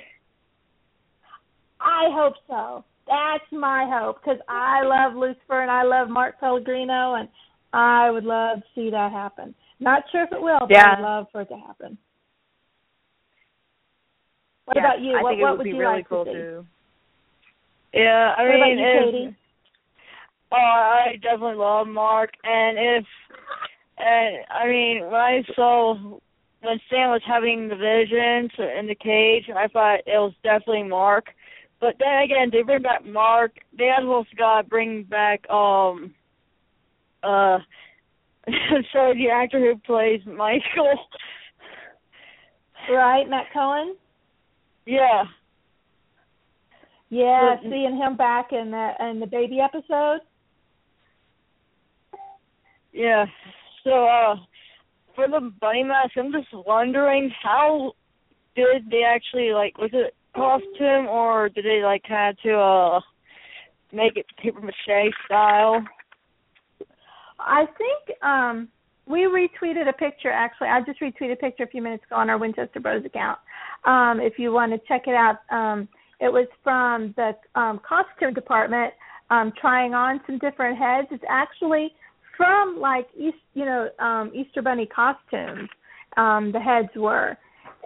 I 1.81 2.09
hope 2.13 2.35
so. 2.47 2.85
That's 3.07 3.45
my 3.51 3.89
hope 3.91 4.21
because 4.23 4.39
I 4.49 4.83
love 4.83 5.15
Lucifer 5.17 5.61
and 5.63 5.71
I 5.71 5.83
love 5.83 6.09
Mark 6.09 6.39
Pellegrino 6.39 7.15
and 7.15 7.29
I 7.73 8.11
would 8.11 8.25
love 8.25 8.59
to 8.59 8.65
see 8.75 8.91
that 8.91 9.11
happen. 9.11 9.55
Not 9.81 10.05
sure 10.13 10.23
if 10.25 10.33
it 10.33 10.41
will, 10.41 10.61
but 10.61 10.71
Yeah. 10.71 10.95
I'd 10.97 11.03
love 11.03 11.27
for 11.33 11.41
it 11.41 11.49
to 11.49 11.57
happen. 11.57 11.99
What 14.67 14.77
Yeah, 14.77 14.85
about 14.85 15.01
you? 15.01 15.17
I 15.17 15.23
what 15.23 15.31
think 15.31 15.41
it 15.41 15.43
what 15.43 15.51
would 15.53 15.59
would 15.59 15.65
be 15.65 15.71
you 15.71 15.79
really 15.81 15.97
like 15.97 16.09
cool 16.09 16.25
to 16.25 16.31
see? 16.31 16.37
too. 16.37 16.67
Yeah, 17.93 18.35
I 18.39 18.43
what 18.43 18.51
mean 18.53 18.79
about 18.79 18.95
you, 18.95 19.01
if, 19.01 19.05
Katie? 19.13 19.37
Oh, 20.53 20.57
I 20.57 21.17
definitely 21.23 21.57
love 21.57 21.89
Mark, 21.89 22.31
and 22.45 22.79
if, 22.79 23.05
and 24.03 24.37
I 24.51 24.67
mean, 24.69 25.05
when 25.05 25.15
I 25.15 25.43
saw 25.55 25.95
when 25.95 26.81
Sam 26.89 27.11
was 27.11 27.23
having 27.27 27.69
the 27.69 27.77
visions 27.77 28.51
in 28.79 28.87
the 28.87 28.95
cage, 28.95 29.45
I 29.55 29.69
thought 29.69 30.01
it 30.07 30.19
was 30.19 30.33
definitely 30.43 30.85
Mark. 30.85 31.27
But 31.81 31.97
then 31.99 32.23
again, 32.23 32.51
they 32.53 32.63
bring 32.63 32.83
back 32.83 33.05
Mark. 33.05 33.53
They 33.77 33.91
also 33.91 34.29
got 34.39 34.69
bring 34.69 35.03
back 35.05 35.49
um, 35.51 36.15
uh, 37.23 37.59
so 38.93 39.13
the 39.15 39.29
actor 39.33 39.59
who 39.61 39.77
plays 39.79 40.21
Michael. 40.27 40.99
Right, 42.91 43.29
Matt 43.29 43.47
Cohen? 43.53 43.95
Yeah, 44.87 45.25
Yeah, 47.11 47.57
But- 47.63 47.71
seeing 47.71 47.97
him 47.97 48.17
back 48.17 48.53
in 48.53 48.73
the 48.73 48.93
in 49.01 49.21
the 49.21 49.27
baby 49.27 49.61
episode. 49.61 50.21
Yeah. 52.93 53.27
So 53.85 54.07
uh 54.07 54.37
for 55.15 55.29
the 55.29 55.53
bunny 55.61 55.83
mask, 55.83 56.13
I'm 56.17 56.33
just 56.33 56.49
wondering 56.67 57.31
how 57.43 57.93
did 58.57 58.91
they 58.91 59.03
actually 59.03 59.53
like 59.53 59.77
was 59.79 59.91
it 59.93 60.15
costume 60.35 61.07
or 61.09 61.49
did 61.49 61.65
they 61.65 61.83
like 61.83 62.03
had 62.05 62.37
to 62.43 62.55
uh 62.55 63.01
make 63.93 64.17
it 64.17 64.27
paper 64.43 64.61
mache 64.61 65.13
style? 65.27 65.85
I 67.39 67.67
think 67.79 68.19
um 68.23 68.69
we 69.07 69.21
retweeted 69.21 69.89
a 69.89 69.93
picture 69.93 70.31
actually. 70.31 70.69
I 70.69 70.81
just 70.83 71.01
retweeted 71.01 71.33
a 71.33 71.37
picture 71.37 71.65
a 71.65 71.69
few 71.69 71.83
minutes 71.83 72.05
ago 72.05 72.17
on 72.17 72.31
our 72.31 72.39
Winchester 72.39 72.81
Bros 72.81 73.05
account. 73.05 73.39
Um 73.85 74.21
if 74.21 74.39
you 74.39 74.53
want 74.53 74.73
to 74.73 74.79
check 74.87 75.03
it 75.07 75.15
out. 75.15 75.39
Um 75.51 75.89
it 76.21 76.33
was 76.33 76.47
from 76.63 77.15
the 77.17 77.33
um 77.55 77.81
costume 77.87 78.33
department 78.33 78.95
um 79.31 79.53
trying 79.61 79.93
on 79.93 80.21
some 80.27 80.39
different 80.39 80.79
heads. 80.79 81.09
It's 81.11 81.25
actually 81.29 81.93
from 82.37 82.79
like 82.81 83.07
East, 83.17 83.37
you 83.55 83.65
know, 83.65 83.89
um 83.99 84.31
Easter 84.35 84.63
bunny 84.63 84.87
costumes. 84.87 85.69
Um 86.17 86.53
the 86.53 86.61
heads 86.61 86.89
were. 86.97 87.37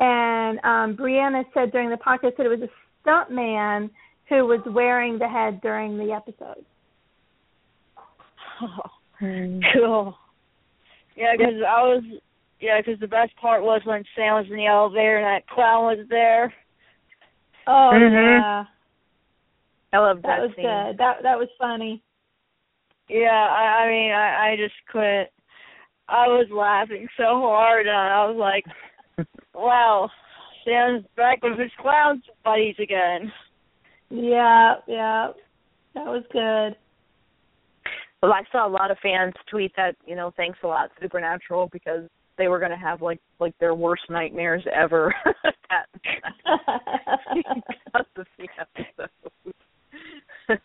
And 0.00 0.58
um 0.64 0.96
Briana 0.96 1.44
said 1.54 1.72
during 1.72 1.90
the 1.90 1.96
podcast 1.96 2.36
that 2.36 2.46
it 2.46 2.48
was 2.48 2.60
a 2.62 2.68
stunt 3.02 3.30
man 3.30 3.90
who 4.28 4.44
was 4.46 4.60
wearing 4.66 5.18
the 5.18 5.28
head 5.28 5.60
during 5.60 5.96
the 5.96 6.12
episode. 6.12 6.64
Oh, 8.60 8.90
cool. 9.74 10.16
Yeah, 11.16 11.32
because 11.36 11.54
I 11.66 11.82
was 11.82 12.02
yeah, 12.60 12.80
because 12.80 12.98
the 13.00 13.06
best 13.06 13.36
part 13.36 13.62
was 13.62 13.82
when 13.84 14.02
Sam 14.14 14.34
was 14.34 14.46
in 14.50 14.56
the 14.56 14.66
elevator 14.66 15.18
and 15.18 15.26
that 15.26 15.46
clown 15.48 15.84
was 15.96 16.06
there. 16.08 16.52
Oh 17.66 17.90
Mhm. 17.94 18.40
yeah, 18.40 18.64
I 19.92 19.98
love 19.98 20.22
that 20.22 20.28
that, 20.28 20.40
was 20.40 20.50
scene. 20.56 20.64
good. 20.64 20.98
That 20.98 21.22
that 21.22 21.38
was 21.38 21.48
funny. 21.58 22.02
Yeah, 23.08 23.30
I, 23.30 23.84
I 23.84 23.88
mean, 23.88 24.12
I, 24.12 24.52
I 24.52 24.56
just 24.56 24.74
couldn't. 24.90 25.28
I 26.08 26.28
was 26.28 26.46
laughing 26.52 27.08
so 27.16 27.40
hard, 27.40 27.86
and 27.86 27.96
I 27.96 28.26
was 28.26 28.36
like, 28.38 29.26
"Wow, 29.54 30.10
Sam's 30.64 31.04
back 31.16 31.42
with 31.42 31.58
his 31.58 31.70
clown 31.80 32.22
buddies 32.44 32.76
again." 32.80 33.32
Yeah, 34.10 34.74
yeah, 34.86 35.32
that 35.94 36.06
was 36.06 36.22
good. 36.32 36.76
Well, 38.22 38.32
I 38.32 38.42
saw 38.50 38.66
a 38.66 38.70
lot 38.70 38.90
of 38.90 38.98
fans 39.02 39.34
tweet 39.50 39.72
that 39.76 39.96
you 40.06 40.16
know, 40.16 40.32
thanks 40.36 40.58
a 40.62 40.66
lot, 40.66 40.90
Supernatural, 41.00 41.68
because 41.72 42.08
they 42.38 42.48
were 42.48 42.58
going 42.58 42.70
to 42.70 42.76
have 42.76 43.02
like 43.02 43.20
like 43.40 43.56
their 43.58 43.74
worst 43.74 44.02
nightmares 44.10 44.64
ever 44.72 45.14
at, 45.70 45.88
because 47.34 48.06
of 48.16 48.26
the 48.38 48.48
episode. 48.58 49.10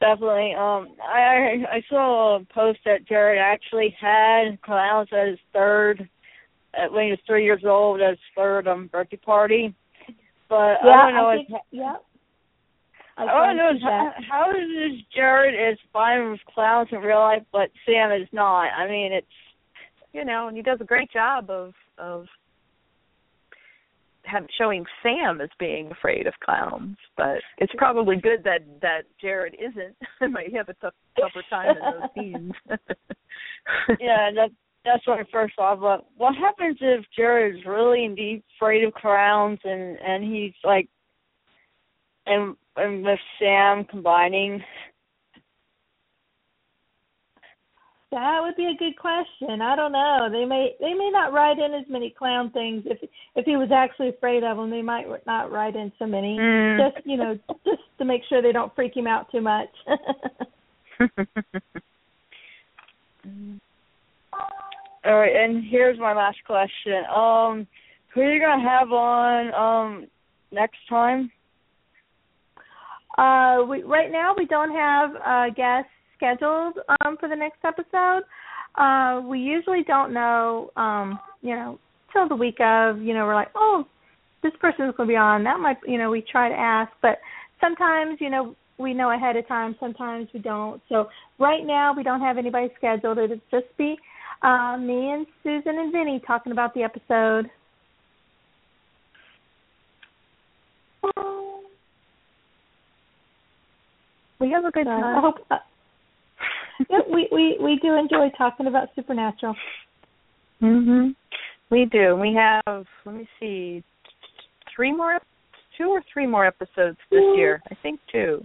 Definitely. 0.00 0.54
Um, 0.54 0.88
I 1.02 1.20
I 1.20 1.76
I 1.76 1.82
saw 1.88 2.36
a 2.36 2.44
post 2.52 2.80
that 2.84 3.06
Jared 3.08 3.38
actually 3.38 3.96
had 3.98 4.60
clowns 4.60 5.08
at 5.10 5.28
his 5.28 5.38
third, 5.54 6.08
at, 6.74 6.92
when 6.92 7.04
he 7.04 7.10
was 7.10 7.18
three 7.26 7.44
years 7.44 7.62
old, 7.64 8.00
at 8.02 8.10
his 8.10 8.18
third 8.36 8.68
um 8.68 8.88
birthday 8.88 9.16
party. 9.16 9.74
But 10.48 10.76
yeah, 10.84 10.90
I 10.90 11.12
want 11.12 11.12
to 11.12 11.16
know 11.16 11.28
I 11.28 11.34
is 11.34 11.46
think, 11.48 11.62
yeah. 11.70 11.96
I 13.16 13.24
want 13.24 13.50
to 13.52 13.62
know 13.62 13.70
is 13.70 13.82
that. 13.82 14.22
how, 14.28 14.44
how 14.44 14.50
is 14.50 15.00
Jared 15.14 15.54
is 15.54 15.78
fine 15.92 16.30
with 16.30 16.40
clowns 16.52 16.88
in 16.92 16.98
real 16.98 17.20
life, 17.20 17.42
but 17.50 17.70
Sam 17.86 18.12
is 18.12 18.28
not. 18.32 18.68
I 18.76 18.86
mean, 18.88 19.14
it's 19.14 19.26
you 20.12 20.26
know, 20.26 20.48
and 20.48 20.56
he 20.56 20.62
does 20.62 20.78
a 20.82 20.84
great 20.84 21.10
job 21.10 21.48
of 21.48 21.72
of 21.96 22.26
have, 24.26 24.46
showing 24.58 24.84
Sam 25.02 25.40
as 25.40 25.48
being 25.58 25.90
afraid 25.90 26.26
of 26.26 26.34
clowns. 26.44 26.96
But 27.16 27.38
it's 27.58 27.72
probably 27.76 28.16
good 28.16 28.44
that 28.44 28.60
that 28.82 29.02
Jared 29.20 29.54
isn't. 29.54 29.96
I 30.20 30.26
Might 30.26 30.54
have 30.54 30.68
a 30.68 30.74
tough, 30.74 30.94
tougher 31.18 31.42
time 31.48 31.76
in 31.76 31.82
those 31.82 32.10
scenes. 32.14 32.52
yeah, 34.00 34.30
that 34.34 34.50
that's 34.84 35.06
what 35.06 35.18
I 35.18 35.24
first 35.32 35.54
thought. 35.56 35.80
But 35.80 36.06
what 36.16 36.34
happens 36.36 36.76
if 36.80 37.04
Jared 37.16 37.56
is 37.56 37.66
really 37.66 38.04
indeed 38.04 38.42
afraid 38.56 38.84
of 38.84 38.94
clowns 38.94 39.58
and 39.64 39.98
and 39.98 40.24
he's 40.24 40.54
like, 40.64 40.88
and 42.26 42.56
and 42.76 43.04
with 43.04 43.20
Sam 43.38 43.84
combining? 43.84 44.62
That 48.12 48.40
would 48.40 48.54
be 48.56 48.66
a 48.66 48.76
good 48.78 48.96
question. 48.96 49.60
I 49.60 49.74
don't 49.74 49.90
know. 49.90 50.28
They 50.30 50.44
may 50.44 50.76
they 50.78 50.94
may 50.94 51.10
not 51.10 51.32
write 51.32 51.58
in 51.58 51.74
as 51.74 51.84
many 51.88 52.10
clown 52.16 52.50
things 52.50 52.84
if 52.86 52.98
if 53.34 53.44
he 53.44 53.56
was 53.56 53.70
actually 53.74 54.10
afraid 54.10 54.44
of 54.44 54.56
them. 54.56 54.70
They 54.70 54.82
might 54.82 55.06
not 55.26 55.50
write 55.50 55.74
in 55.74 55.90
so 55.98 56.06
many. 56.06 56.38
Mm. 56.38 56.78
Just 56.78 57.04
you 57.04 57.16
know, 57.16 57.36
just 57.64 57.82
to 57.98 58.04
make 58.04 58.22
sure 58.28 58.40
they 58.40 58.52
don't 58.52 58.74
freak 58.76 58.96
him 58.96 59.08
out 59.08 59.30
too 59.32 59.40
much. 59.40 59.68
All 65.04 65.14
right, 65.14 65.36
and 65.36 65.64
here's 65.64 65.98
my 65.98 66.12
last 66.14 66.38
question. 66.46 67.04
Um, 67.14 67.66
who 68.14 68.20
are 68.20 68.32
you 68.32 68.40
gonna 68.40 68.62
have 68.62 68.92
on 68.92 69.54
um 69.54 70.06
next 70.52 70.78
time? 70.88 71.32
Uh, 73.18 73.64
we 73.68 73.82
right 73.82 74.12
now 74.12 74.32
we 74.36 74.46
don't 74.46 74.72
have 74.72 75.10
uh, 75.16 75.50
guests 75.54 75.90
scheduled 76.16 76.78
um, 77.04 77.16
for 77.18 77.28
the 77.28 77.36
next 77.36 77.58
episode. 77.64 78.22
Uh, 78.76 79.22
we 79.26 79.38
usually 79.38 79.82
don't 79.86 80.12
know, 80.12 80.70
um, 80.76 81.18
you 81.42 81.54
know, 81.54 81.78
till 82.12 82.28
the 82.28 82.36
week 82.36 82.60
of. 82.60 83.00
You 83.00 83.14
know, 83.14 83.24
we're 83.24 83.34
like, 83.34 83.52
oh, 83.54 83.84
this 84.42 84.52
person's 84.60 84.94
going 84.96 85.08
to 85.08 85.12
be 85.12 85.16
on. 85.16 85.44
That 85.44 85.60
might, 85.60 85.78
you 85.86 85.98
know, 85.98 86.10
we 86.10 86.22
try 86.30 86.48
to 86.48 86.54
ask, 86.54 86.92
but 87.02 87.18
sometimes, 87.60 88.18
you 88.20 88.30
know, 88.30 88.54
we 88.78 88.92
know 88.92 89.10
ahead 89.10 89.36
of 89.36 89.48
time. 89.48 89.74
Sometimes 89.80 90.28
we 90.34 90.40
don't. 90.40 90.80
So 90.88 91.08
right 91.38 91.64
now 91.64 91.94
we 91.96 92.02
don't 92.02 92.20
have 92.20 92.36
anybody 92.38 92.68
scheduled. 92.76 93.18
It'll 93.18 93.40
just 93.50 93.74
be 93.78 93.96
uh, 94.42 94.76
me 94.78 95.10
and 95.10 95.26
Susan 95.42 95.78
and 95.78 95.92
Vinny 95.92 96.20
talking 96.26 96.52
about 96.52 96.74
the 96.74 96.82
episode. 96.82 97.50
we 104.40 104.50
have 104.50 104.64
a 104.64 104.70
good 104.70 104.84
time. 104.84 105.04
I 105.04 105.20
hope. 105.20 105.36
Uh, 106.80 106.84
yeah, 106.90 106.98
we 107.12 107.28
we 107.32 107.56
we 107.60 107.78
do 107.82 107.94
enjoy 107.94 108.30
talking 108.36 108.66
about 108.66 108.88
supernatural. 108.94 109.54
Mhm. 110.62 111.14
We 111.70 111.84
do. 111.86 112.16
We 112.16 112.34
have. 112.34 112.86
Let 113.04 113.14
me 113.14 113.28
see. 113.40 113.82
Three 114.74 114.92
more, 114.92 115.18
two 115.76 115.88
or 115.88 116.02
three 116.12 116.26
more 116.26 116.46
episodes 116.46 116.98
this 117.10 117.24
year. 117.36 117.62
I 117.70 117.74
think 117.82 118.00
two. 118.12 118.44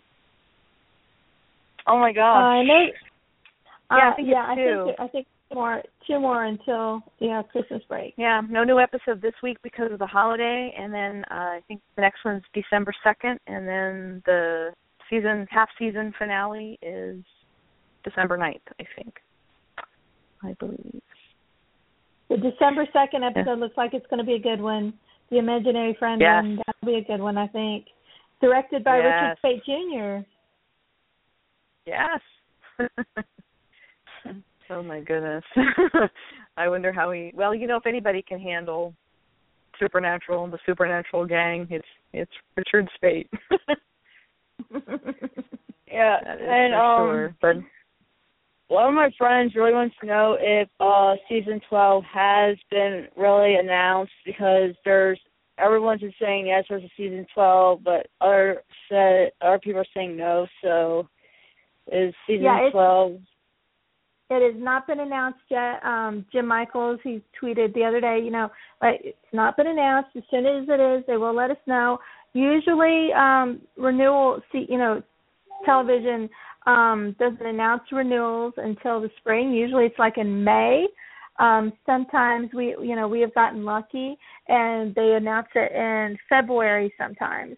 Oh 1.87 1.97
my 1.97 2.11
Uh, 2.11 2.13
gosh! 2.13 2.43
I 2.43 2.63
know. 2.63 2.85
Yeah, 3.91 4.07
uh, 4.07 4.11
I 4.11 4.15
think 4.15 4.27
yeah, 4.29 4.45
it's 4.51 4.51
I 4.51 4.55
think 4.55 4.99
I 4.99 5.07
think 5.07 5.27
more 5.53 5.81
two 6.07 6.19
more 6.19 6.45
until 6.45 7.01
yeah 7.19 7.41
Christmas 7.43 7.83
break. 7.89 8.13
Yeah, 8.17 8.41
no 8.49 8.63
new 8.63 8.79
episode 8.79 9.21
this 9.21 9.33
week 9.43 9.57
because 9.63 9.91
of 9.91 9.99
the 9.99 10.07
holiday, 10.07 10.73
and 10.77 10.93
then 10.93 11.25
uh, 11.29 11.57
I 11.57 11.61
think 11.67 11.81
the 11.95 12.01
next 12.01 12.23
one's 12.23 12.43
December 12.53 12.93
second, 13.03 13.39
and 13.47 13.67
then 13.67 14.23
the 14.25 14.71
season 15.09 15.47
half 15.49 15.69
season 15.77 16.13
finale 16.17 16.79
is 16.81 17.21
December 18.03 18.37
9th, 18.37 18.61
I 18.79 18.85
think. 18.95 19.15
I 20.43 20.53
believe. 20.53 21.01
The 22.29 22.37
December 22.37 22.85
second 22.93 23.23
episode 23.23 23.59
looks 23.59 23.77
like 23.77 23.93
it's 23.93 24.07
going 24.07 24.19
to 24.19 24.25
be 24.25 24.35
a 24.35 24.39
good 24.39 24.61
one. 24.61 24.93
The 25.29 25.37
Imaginary 25.37 25.95
Friend 25.99 26.19
Yes. 26.19 26.43
one 26.43 26.55
that'll 26.57 26.85
be 26.85 26.95
a 26.95 27.03
good 27.03 27.21
one, 27.21 27.37
I 27.37 27.47
think. 27.47 27.85
Directed 28.41 28.83
by 28.83 28.97
Richard 28.97 29.27
Yes. 29.29 29.37
Speight 29.37 29.63
Jr. 29.65 30.25
Yes. 31.85 32.21
oh 34.69 34.83
my 34.83 35.01
goodness. 35.01 35.43
I 36.57 36.67
wonder 36.67 36.91
how 36.91 37.11
he. 37.11 37.31
Well, 37.35 37.53
you 37.53 37.67
know, 37.67 37.77
if 37.77 37.85
anybody 37.85 38.21
can 38.21 38.39
handle 38.39 38.93
supernatural 39.79 40.47
the 40.47 40.59
supernatural 40.65 41.25
gang, 41.25 41.67
it's 41.69 41.87
it's 42.13 42.31
Richard 42.55 42.89
Speight. 42.95 43.29
yeah, 45.91 46.17
and 46.25 46.73
um, 46.73 47.07
sure. 47.07 47.35
But 47.41 47.55
one 48.71 48.87
of 48.87 48.93
my 48.93 49.11
friends 49.17 49.53
really 49.53 49.73
wants 49.73 49.95
to 49.99 50.07
know 50.07 50.37
if 50.39 50.69
uh 50.79 51.15
season 51.27 51.59
twelve 51.67 52.05
has 52.05 52.57
been 52.69 53.07
really 53.17 53.55
announced 53.55 54.13
because 54.25 54.71
there's 54.85 55.19
everyone's 55.57 55.99
just 55.99 56.17
saying 56.19 56.47
yes 56.47 56.63
there's 56.69 56.83
a 56.83 56.91
season 56.95 57.27
twelve, 57.33 57.83
but 57.83 58.07
other 58.21 58.63
said 58.87 59.31
other 59.41 59.59
people 59.59 59.81
are 59.81 59.85
saying 59.93 60.15
no. 60.15 60.47
So 60.63 61.07
is 61.91 62.13
season 62.25 62.45
Yeah, 62.45 62.57
it's- 62.59 62.71
twelve? 62.71 63.19
It 64.33 64.53
has 64.53 64.63
not 64.63 64.87
been 64.87 65.01
announced 65.01 65.41
yet. 65.49 65.83
Um, 65.83 66.25
Jim 66.31 66.47
Michaels, 66.47 67.01
he 67.03 67.21
tweeted 67.37 67.73
the 67.73 67.83
other 67.83 67.99
day, 67.99 68.21
you 68.23 68.31
know, 68.31 68.49
like 68.81 69.01
it's 69.03 69.33
not 69.33 69.57
been 69.57 69.67
announced. 69.67 70.11
As 70.15 70.23
soon 70.31 70.45
as 70.45 70.69
it 70.69 70.79
is, 70.79 71.03
they 71.05 71.17
will 71.17 71.35
let 71.35 71.51
us 71.51 71.57
know. 71.67 71.99
Usually, 72.31 73.11
um, 73.11 73.59
renewal, 73.75 74.41
see, 74.53 74.65
you 74.69 74.77
know, 74.77 75.03
television 75.65 76.29
um, 76.65 77.15
doesn't 77.19 77.45
announce 77.45 77.83
renewals 77.91 78.53
until 78.57 79.01
the 79.01 79.09
spring. 79.17 79.51
Usually, 79.51 79.85
it's 79.85 79.99
like 79.99 80.17
in 80.17 80.43
May. 80.43 80.87
Um, 81.39 81.73
sometimes 81.85 82.49
we, 82.53 82.75
you 82.81 82.95
know, 82.95 83.07
we 83.07 83.21
have 83.21 83.33
gotten 83.33 83.65
lucky 83.65 84.17
and 84.47 84.93
they 84.93 85.13
announce 85.13 85.47
it 85.55 85.71
in 85.71 86.17
February 86.29 86.93
sometimes. 86.99 87.55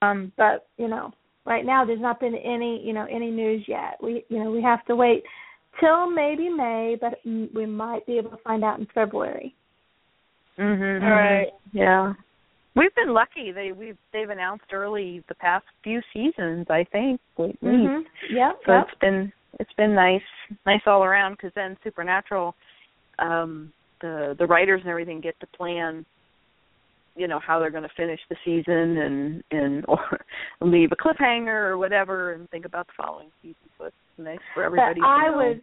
Um, 0.00 0.32
but 0.36 0.68
you 0.78 0.88
know, 0.88 1.12
right 1.44 1.66
now 1.66 1.84
there's 1.84 2.00
not 2.00 2.20
been 2.20 2.34
any, 2.34 2.80
you 2.84 2.92
know, 2.92 3.06
any 3.10 3.30
news 3.30 3.64
yet. 3.66 3.96
We, 4.02 4.24
you 4.28 4.42
know, 4.42 4.50
we 4.50 4.62
have 4.62 4.84
to 4.86 4.96
wait 4.96 5.22
till 5.80 6.10
maybe 6.10 6.48
May, 6.48 6.96
but 7.00 7.14
we 7.24 7.66
might 7.66 8.06
be 8.06 8.18
able 8.18 8.30
to 8.30 8.42
find 8.42 8.64
out 8.64 8.78
in 8.78 8.86
February. 8.94 9.54
Mhm. 10.58 11.02
All 11.02 11.10
right. 11.10 11.52
Yeah. 11.72 12.12
We've 12.76 12.94
been 12.94 13.12
lucky. 13.12 13.50
They 13.52 13.72
we've 13.72 13.96
they've 14.12 14.30
announced 14.30 14.72
early 14.72 15.24
the 15.28 15.34
past 15.34 15.64
few 15.82 16.00
seasons, 16.12 16.66
I 16.70 16.84
think. 16.84 17.20
Mhm. 17.38 18.02
Yep. 18.30 18.60
So 18.64 18.72
yep. 18.72 18.86
it's 18.88 18.98
been 19.00 19.32
it's 19.58 19.72
been 19.76 19.94
nice, 19.94 20.22
nice 20.66 20.82
all 20.86 21.02
around. 21.02 21.32
Because 21.32 21.52
then 21.54 21.76
Supernatural, 21.82 22.54
um, 23.18 23.72
the 24.00 24.36
the 24.38 24.46
writers 24.46 24.80
and 24.82 24.90
everything 24.90 25.20
get 25.20 25.38
to 25.40 25.46
plan, 25.48 26.06
you 27.16 27.26
know, 27.26 27.40
how 27.40 27.58
they're 27.58 27.70
going 27.70 27.82
to 27.82 27.88
finish 27.96 28.20
the 28.28 28.36
season 28.44 28.98
and 28.98 29.44
and 29.50 29.84
or 29.88 30.20
leave 30.60 30.90
a 30.92 30.96
cliffhanger 30.96 31.70
or 31.70 31.76
whatever, 31.78 32.34
and 32.34 32.48
think 32.50 32.64
about 32.66 32.86
the 32.86 33.02
following 33.02 33.30
season. 33.42 33.56
So 33.78 33.86
it's 33.86 33.96
nice 34.16 34.38
for 34.54 34.62
everybody. 34.62 35.00
But 35.00 35.06
I 35.06 35.28
know. 35.28 35.36
would, 35.38 35.62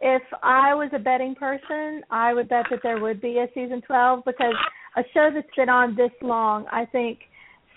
if 0.00 0.22
I 0.42 0.74
was 0.74 0.90
a 0.92 0.98
betting 0.98 1.36
person, 1.36 2.02
I 2.10 2.34
would 2.34 2.48
bet 2.48 2.66
that 2.70 2.80
there 2.82 3.00
would 3.00 3.20
be 3.20 3.38
a 3.38 3.46
season 3.54 3.82
12 3.86 4.24
because 4.24 4.54
a 4.96 5.02
show 5.14 5.30
that's 5.32 5.46
been 5.56 5.68
on 5.68 5.94
this 5.94 6.10
long, 6.22 6.66
I 6.72 6.84
think 6.86 7.20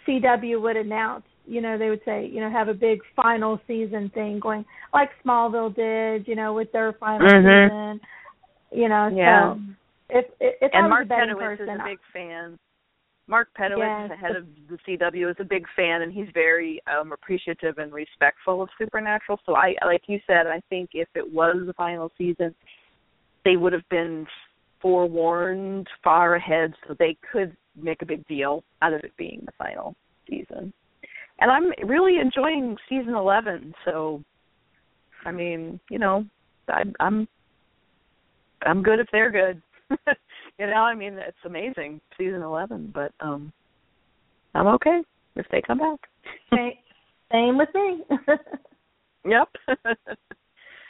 CW 0.08 0.62
would 0.62 0.78
announce, 0.78 1.26
you 1.46 1.62
know, 1.62 1.78
they 1.78 1.90
would 1.90 2.02
say, 2.06 2.26
you 2.26 2.42
know, 2.42 2.50
have 2.50 2.68
a 2.68 2.74
big 2.74 3.00
final 3.16 3.60
season 3.68 4.10
thing 4.14 4.40
going 4.40 4.66
like 4.94 5.10
Smallville 5.26 5.76
did, 5.76 6.28
you 6.28 6.36
know, 6.36 6.54
with 6.54 6.72
their 6.72 6.94
final 6.94 7.28
Mhm. 7.28 7.68
season. 7.68 8.02
You 8.72 8.90
know, 8.90 9.12
Yeah. 9.14 9.54
so 9.54 9.60
if 10.10 10.26
if, 10.40 10.56
if 10.62 10.72
I 10.74 10.80
and 10.80 10.90
was 10.90 11.08
Mark 11.08 11.08
Pedowitz 11.08 11.60
is 11.62 11.70
a 11.70 11.84
big 11.84 12.00
fan. 12.12 12.58
Mark 13.28 13.54
Pedowitz, 13.54 13.78
Yes. 13.78 14.10
the 14.10 14.18
head 14.18 14.36
of 14.36 14.46
the 14.68 14.78
CW, 14.86 15.30
is 15.30 15.40
a 15.40 15.46
big 15.46 15.66
fan, 15.76 16.02
and 16.02 16.12
he's 16.12 16.28
very 16.34 16.82
um 16.88 17.12
appreciative 17.12 17.78
and 17.78 17.94
respectful 17.94 18.62
of 18.62 18.70
Supernatural. 18.78 19.40
So 19.46 19.56
I, 19.56 19.76
like 19.86 20.04
you 20.08 20.20
said, 20.28 20.48
I 20.48 20.60
think 20.70 20.90
if 20.94 21.08
it 21.16 21.32
was 21.32 21.66
the 21.66 21.74
final 21.74 22.12
season, 22.18 22.54
they 23.46 23.56
would 23.56 23.74
have 23.74 23.88
been 23.90 24.28
forewarned 24.84 25.88
far 26.04 26.36
ahead, 26.36 26.74
so 26.88 26.96
they 27.00 27.18
could 27.32 27.58
make 27.76 28.04
a 28.04 28.06
big 28.06 28.28
deal 28.28 28.64
out 28.84 28.94
of 28.94 29.00
it 29.04 29.18
being 29.18 29.42
the 29.46 29.52
final 29.58 29.96
season. 30.30 30.72
And 31.40 31.50
I'm 31.50 31.72
really 31.88 32.20
enjoying 32.20 32.78
season 32.88 33.16
11. 33.16 33.74
So, 33.86 34.22
I 35.26 35.32
mean, 35.32 35.80
you 35.90 35.98
know, 35.98 36.26
I, 36.68 36.84
I'm 37.00 37.28
I'm 38.66 38.84
good 38.84 39.00
if 39.00 39.08
they're 39.12 39.32
good. 39.32 39.62
you 40.60 40.68
know, 40.68 40.74
I 40.74 40.94
mean, 40.94 41.14
it's 41.14 41.38
amazing 41.46 42.00
season 42.18 42.44
11, 42.44 42.92
but 42.94 43.12
um 43.20 43.52
I'm 44.54 44.68
okay 44.68 45.02
if 45.36 45.48
they 45.52 45.62
come 45.66 45.80
back. 45.80 46.00
same, 46.54 46.74
same 47.32 47.58
with 47.58 47.70
me. 47.74 48.04
Yep. 49.26 49.50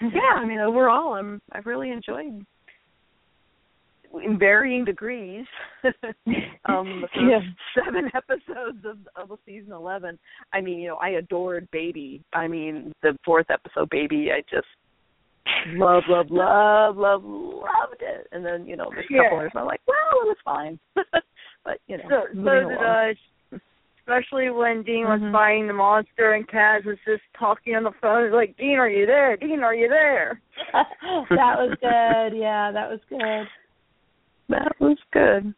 yeah, 0.02 0.34
I 0.36 0.46
mean, 0.46 0.60
overall, 0.60 1.14
I'm 1.14 1.42
I've 1.52 1.66
really 1.66 1.92
enjoyed 1.92 2.46
in 4.24 4.38
varying 4.38 4.86
degrees 4.86 5.46
um 6.66 7.06
Yeah. 7.16 7.40
seven 7.76 8.12
episodes 8.16 8.86
of 8.86 8.98
of 9.32 9.38
season 9.46 9.72
11. 9.74 10.18
I 10.54 10.62
mean, 10.62 10.80
you 10.80 10.90
know, 10.90 10.96
I 10.98 11.10
adored 11.10 11.68
Baby. 11.72 12.22
I 12.34 12.48
mean, 12.48 12.92
the 13.02 13.18
fourth 13.26 13.48
episode 13.50 13.90
Baby, 13.90 14.30
I 14.32 14.42
just 14.50 14.68
love 15.76 16.04
love 16.08 16.28
love 16.30 16.98
love 16.98 17.24
loved 17.24 18.02
it. 18.02 18.28
And 18.32 18.46
then, 18.46 18.66
you 18.66 18.76
know, 18.78 18.90
there's 18.92 19.06
a 19.06 19.14
couple 19.14 19.26
Yeah. 19.32 19.38
others 19.40 19.52
I'm 19.56 19.66
like, 19.66 19.82
well, 19.88 19.98
it 20.24 20.28
was 20.28 20.38
fine. 20.46 20.80
but, 21.66 21.80
you 21.88 21.98
know, 21.98 22.04
So, 22.10 22.22
so 22.34 22.44
did 22.44 22.64
along. 22.64 22.84
I. 22.84 23.14
Especially 24.06 24.50
when 24.50 24.84
Dean 24.84 25.06
was 25.06 25.22
Mhm. 25.22 25.32
fighting 25.32 25.68
the 25.68 25.74
monster 25.74 26.34
and 26.34 26.46
Cass 26.50 26.84
was 26.84 26.98
just 27.06 27.24
talking 27.40 27.74
on 27.76 27.84
the 27.84 27.92
phone. 28.02 28.32
Like, 28.34 28.58
Dean, 28.58 28.78
are 28.78 28.90
you 28.90 29.06
there? 29.06 29.38
Dean, 29.38 29.64
are 29.64 29.74
you 29.74 29.88
there? 29.88 30.42
that 30.74 31.58
was 31.58 31.70
good. 31.80 32.38
Yeah, 32.38 32.70
that 32.74 32.90
was 32.90 33.00
good. 33.08 33.48
That 34.50 34.74
was 34.80 34.98
good. 35.12 35.54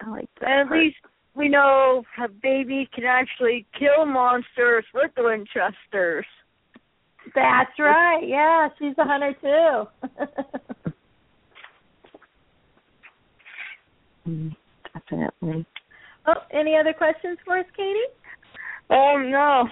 I 0.00 0.10
like 0.10 0.28
that. 0.40 0.48
At 0.48 0.68
part. 0.68 0.78
least 0.80 0.96
we 1.34 1.48
know 1.48 2.04
a 2.22 2.28
baby 2.28 2.88
can 2.94 3.04
actually 3.04 3.66
kill 3.78 4.04
monsters 4.06 4.84
with 4.94 5.10
the 5.16 5.24
Winchesters. 5.24 6.26
That's 7.34 7.70
right. 7.78 8.22
Yeah, 8.26 8.68
she's 8.78 8.94
a 8.98 9.04
hunter 9.04 9.34
too. 9.40 10.92
Mm, 14.28 14.54
Definitely. 14.92 15.64
oh, 16.26 16.34
any 16.52 16.76
other 16.76 16.92
questions 16.92 17.38
for 17.46 17.58
us, 17.58 17.66
Katie? 17.74 17.98
Oh 18.90 19.16
no. 19.24 19.66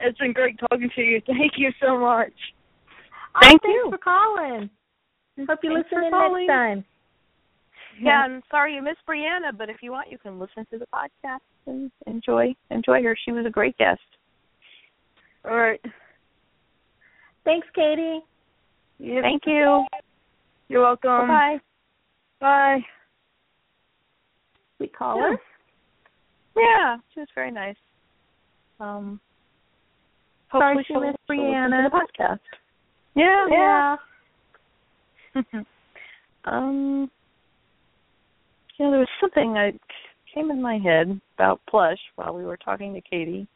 It's 0.00 0.18
been 0.18 0.32
great 0.32 0.58
talking 0.58 0.90
to 0.96 1.00
you. 1.00 1.20
Thank 1.26 1.52
you 1.56 1.70
so 1.80 1.98
much. 1.98 2.32
Thank 3.40 3.60
oh, 3.64 3.66
thanks 3.66 3.84
you. 3.84 3.90
for 3.90 3.98
calling. 3.98 4.70
Hope 5.48 5.58
you 5.62 5.74
Thanks 5.74 5.88
listen 5.92 5.98
for 6.00 6.02
in 6.06 6.10
calling. 6.10 6.46
next 6.46 6.56
time. 6.56 6.84
Yeah, 8.00 8.22
I'm 8.24 8.42
sorry 8.50 8.74
you 8.74 8.82
missed 8.82 8.98
Briana, 9.08 9.56
but 9.56 9.68
if 9.70 9.76
you 9.82 9.92
want, 9.92 10.10
you 10.10 10.18
can 10.18 10.38
listen 10.38 10.66
to 10.72 10.78
the 10.78 10.86
podcast 10.94 11.40
and 11.66 11.90
enjoy 12.06 12.54
enjoy 12.70 13.02
her. 13.02 13.16
She 13.24 13.32
was 13.32 13.46
a 13.46 13.50
great 13.50 13.76
guest. 13.78 14.00
All 15.44 15.56
right. 15.56 15.80
Thanks, 17.44 17.66
Katie. 17.74 18.20
Yep. 18.98 19.22
Thank 19.22 19.42
you. 19.46 19.84
You're 20.68 20.82
welcome. 20.82 21.28
Bye. 21.28 21.58
Bye. 22.40 22.80
Sweet 24.78 24.96
caller. 24.96 25.36
Yeah, 26.56 26.96
she 27.12 27.20
was 27.20 27.28
very 27.34 27.50
nice. 27.50 27.76
Um, 28.80 29.20
Sorry 30.50 30.84
she 30.86 30.94
missed 30.94 31.18
Briana. 31.28 31.82
to 31.82 31.90
the 31.90 32.22
podcast. 32.24 32.38
Yeah, 33.14 33.46
Yeah. 33.50 33.96
um, 36.44 37.10
you 38.76 38.84
know, 38.84 38.90
there 38.90 39.00
was 39.00 39.08
something 39.20 39.52
that 39.54 39.72
came 40.34 40.50
in 40.50 40.60
my 40.60 40.78
head 40.78 41.20
about 41.36 41.60
plush 41.68 41.98
while 42.16 42.34
we 42.34 42.44
were 42.44 42.56
talking 42.56 42.92
to 42.94 43.00
Katie, 43.00 43.46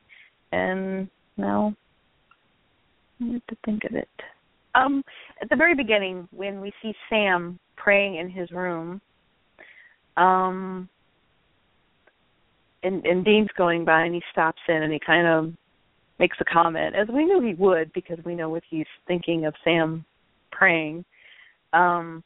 and 0.53 1.09
now 1.37 1.75
I 3.21 3.33
have 3.33 3.47
to 3.49 3.57
think 3.65 3.85
of 3.85 3.97
it. 3.97 4.09
Um, 4.75 5.03
at 5.43 5.49
the 5.51 5.57
very 5.57 5.75
beginning, 5.75 6.29
when 6.31 6.61
we 6.61 6.73
see 6.83 6.93
Sam 7.09 7.59
praying 7.77 8.17
in 8.17 8.31
his 8.31 8.51
room, 8.53 9.01
um, 10.17 10.89
and 12.83 13.05
and 13.05 13.25
Dean's 13.25 13.49
going 13.57 13.85
by, 13.85 14.03
and 14.03 14.15
he 14.15 14.23
stops 14.31 14.61
in, 14.69 14.83
and 14.83 14.93
he 14.93 15.01
kind 15.05 15.27
of 15.27 15.53
makes 16.21 16.37
a 16.41 16.45
comment, 16.45 16.95
as 16.95 17.09
we 17.09 17.25
knew 17.25 17.41
he 17.41 17.55
would, 17.55 17.93
because 17.93 18.19
we 18.25 18.35
know 18.35 18.49
what 18.49 18.63
he's 18.69 18.87
thinking 19.07 19.47
of 19.47 19.55
Sam 19.65 20.05
praying. 20.53 21.05
Um, 21.73 22.23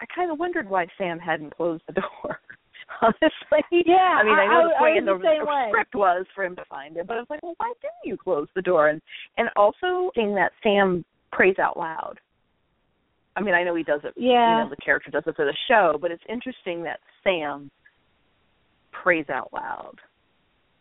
I 0.00 0.06
kind 0.14 0.30
of 0.30 0.38
wondered 0.38 0.68
why 0.68 0.86
Sam 0.96 1.18
hadn't 1.18 1.56
closed 1.56 1.82
the 1.86 1.92
door. 2.00 2.38
Honestly, 3.02 3.84
Yeah, 3.86 4.18
I 4.20 4.24
mean, 4.24 4.34
I, 4.34 4.42
I- 4.42 4.46
know 4.46 4.70
I- 4.70 5.00
the 5.00 5.10
I 5.10 5.12
was 5.12 5.20
the, 5.22 5.28
the 5.40 5.44
the 5.44 5.66
script 5.70 5.94
was 5.94 6.26
for 6.34 6.44
him 6.44 6.56
to 6.56 6.64
find 6.66 6.96
it, 6.96 7.06
but 7.06 7.16
I 7.16 7.20
was 7.20 7.26
like, 7.30 7.42
well, 7.42 7.54
why 7.58 7.72
didn't 7.82 8.04
you 8.10 8.16
close 8.16 8.48
the 8.54 8.62
door? 8.62 8.88
And 8.88 9.00
and 9.36 9.48
also 9.56 10.10
seeing 10.14 10.34
that 10.36 10.52
Sam 10.62 11.04
prays 11.32 11.58
out 11.58 11.76
loud. 11.76 12.14
I 13.36 13.40
mean, 13.42 13.54
I 13.54 13.62
know 13.62 13.74
he 13.76 13.84
does 13.84 14.00
it. 14.04 14.14
Yeah. 14.16 14.58
You 14.58 14.64
know, 14.64 14.70
the 14.70 14.76
character 14.84 15.10
does 15.10 15.22
it 15.26 15.36
for 15.36 15.44
the 15.44 15.56
show, 15.68 15.96
but 16.00 16.10
it's 16.10 16.22
interesting 16.28 16.82
that 16.84 16.98
Sam 17.22 17.70
prays 18.90 19.28
out 19.28 19.52
loud. 19.52 19.94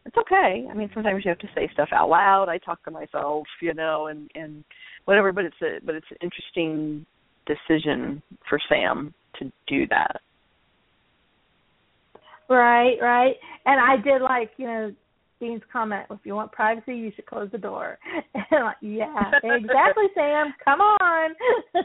It's 0.06 0.18
okay. 0.18 0.66
I 0.70 0.74
mean, 0.74 0.90
sometimes 0.94 1.24
you 1.26 1.30
have 1.30 1.40
to 1.40 1.50
say 1.54 1.70
stuff 1.74 1.90
out 1.92 2.10
loud. 2.10 2.48
I 2.50 2.58
talk 2.60 2.82
to 2.86 2.92
myself, 2.92 3.46
you 3.62 3.74
know, 3.74 4.08
and 4.08 4.32
and 4.34 4.64
whatever. 5.06 5.32
But 5.34 5.46
it's 5.46 5.62
a 5.62 5.86
but 5.86 5.94
it's 5.96 6.08
an 6.12 6.18
interesting 6.22 7.06
decision 7.48 8.22
for 8.50 8.60
Sam 8.70 9.14
to 9.40 9.52
do 9.68 9.88
that. 9.88 10.22
Right, 12.50 12.98
right. 13.02 13.36
And 13.66 13.80
I 13.80 14.02
did 14.02 14.22
like, 14.22 14.52
you 14.58 14.68
know, 14.68 14.94
Dean's 15.40 15.62
comment, 15.72 16.06
if 16.10 16.20
you 16.24 16.34
want 16.34 16.52
privacy, 16.52 16.96
you 16.96 17.12
should 17.16 17.26
close 17.26 17.50
the 17.52 17.58
door. 17.58 17.98
Like, 18.50 18.78
yeah, 18.82 19.32
exactly, 19.44 20.06
Sam. 20.16 20.54
Come 20.64 20.80
on. 20.80 21.32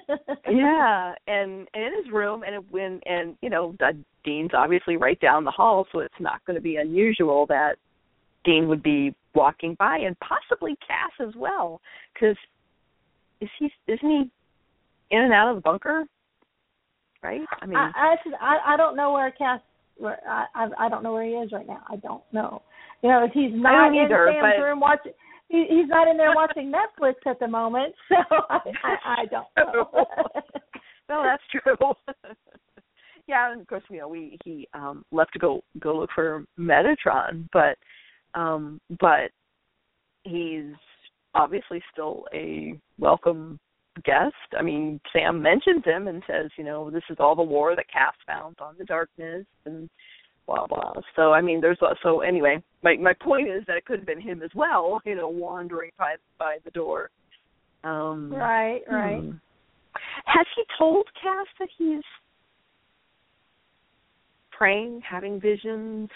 yeah, 0.49 1.13
and, 1.27 1.67
and 1.75 1.85
in 1.85 2.05
his 2.05 2.13
room, 2.13 2.45
and 2.45 2.55
it, 2.55 2.65
when 2.71 3.01
and 3.05 3.35
you 3.43 3.51
know, 3.51 3.75
uh, 3.85 3.93
Dean's 4.25 4.53
obviously 4.55 4.97
right 4.97 5.21
down 5.21 5.45
the 5.45 5.51
hall, 5.51 5.87
so 5.91 5.99
it's 5.99 6.15
not 6.21 6.45
going 6.47 6.55
to 6.55 6.63
be 6.63 6.77
unusual 6.77 7.47
that 7.47 7.77
Dean 8.45 8.69
would 8.69 8.83
be 8.83 9.15
walking 9.35 9.75
by, 9.79 9.99
and 9.99 10.17
possibly 10.21 10.77
Cass 10.87 11.11
as 11.27 11.35
well, 11.37 11.81
because 12.15 12.37
is 13.41 13.49
he 13.59 13.69
isn't 13.89 14.09
he 14.09 14.31
in 15.13 15.21
and 15.23 15.33
out 15.33 15.51
of 15.51 15.57
the 15.57 15.61
bunker? 15.63 16.05
Right. 17.23 17.43
I 17.61 17.67
mean, 17.67 17.77
I, 17.77 17.93
I, 17.95 18.17
should, 18.25 18.33
I 18.41 18.77
don't 18.77 18.97
know 18.97 19.13
where 19.13 19.31
Cass 19.31 19.61
where 19.99 20.19
I, 20.29 20.47
I 20.55 20.69
I 20.87 20.89
don't 20.89 21.03
know 21.05 21.13
where 21.13 21.25
he 21.25 21.31
is 21.33 21.53
right 21.53 21.67
now. 21.67 21.83
I 21.89 21.97
don't 21.97 22.23
know. 22.33 22.63
You 23.03 23.11
know, 23.11 23.29
he's 23.33 23.53
not 23.53 23.89
in 23.89 23.95
either, 23.95 24.29
Sam's 24.33 24.55
but- 24.59 24.63
room 24.63 24.81
watching. 24.81 25.13
He, 25.49 25.67
he's 25.69 25.89
not 25.89 26.09
in 26.09 26.17
there 26.17 26.35
watching 26.35 26.73
Netflix 27.01 27.15
at 27.27 27.39
the 27.39 27.47
moment, 27.47 27.95
so 28.09 28.17
I 28.51 28.59
I, 28.83 28.97
I 29.23 29.27
don't 29.27 29.47
know. 29.57 29.91
no, 31.09 31.23
that's 31.23 31.43
true. 31.51 31.77
yeah, 33.29 33.53
and 33.53 33.61
of 33.61 33.67
course, 33.67 33.83
you 33.91 33.99
know, 33.99 34.09
we 34.09 34.39
he 34.45 34.67
um 34.75 35.05
left 35.13 35.35
to 35.35 35.39
go 35.39 35.63
go 35.79 35.97
look 35.97 36.11
for 36.15 36.45
Metatron, 36.59 37.49
but 37.53 37.77
um 38.39 38.81
but 38.99 39.31
he's 40.25 40.73
obviously 41.35 41.83
still 41.93 42.25
a 42.35 42.79
welcome 42.99 43.59
guest. 44.05 44.35
I 44.59 44.63
mean, 44.63 45.01
Sam 45.13 45.43
mentions 45.43 45.85
him 45.85 46.09
and 46.09 46.23
says, 46.27 46.51
you 46.57 46.65
know, 46.65 46.91
this 46.91 47.03
is 47.11 47.17
all 47.21 47.37
the 47.37 47.43
war 47.43 47.77
that 47.77 47.91
Cass 47.93 48.15
found 48.27 48.57
on 48.61 48.75
the 48.79 48.85
darkness 48.85 49.45
and 49.65 49.89
blah 50.47 50.67
blah. 50.67 50.93
So 51.17 51.33
I 51.33 51.41
mean, 51.41 51.61
there's 51.61 51.79
so 52.03 52.21
anyway. 52.21 52.63
My 52.83 52.97
my 52.97 53.13
point 53.13 53.49
is 53.49 53.63
that 53.67 53.77
it 53.77 53.85
could 53.85 53.99
have 54.01 54.07
been 54.07 54.21
him 54.21 54.43
as 54.43 54.51
well, 54.55 55.01
you 55.07 55.15
know, 55.15 55.29
wandering 55.29 55.91
by 55.99 56.17
by 56.39 56.59
the 56.65 56.71
door. 56.71 57.11
Um, 57.85 58.33
right, 58.33 58.81
right. 58.91 59.21
Hmm. 59.21 59.31
Has 60.25 60.47
he 60.57 60.63
told 60.79 61.07
Cass 61.21 61.47
that 61.59 61.69
he's 61.77 62.03
praying, 64.53 65.03
having 65.09 65.41
visions, 65.41 66.09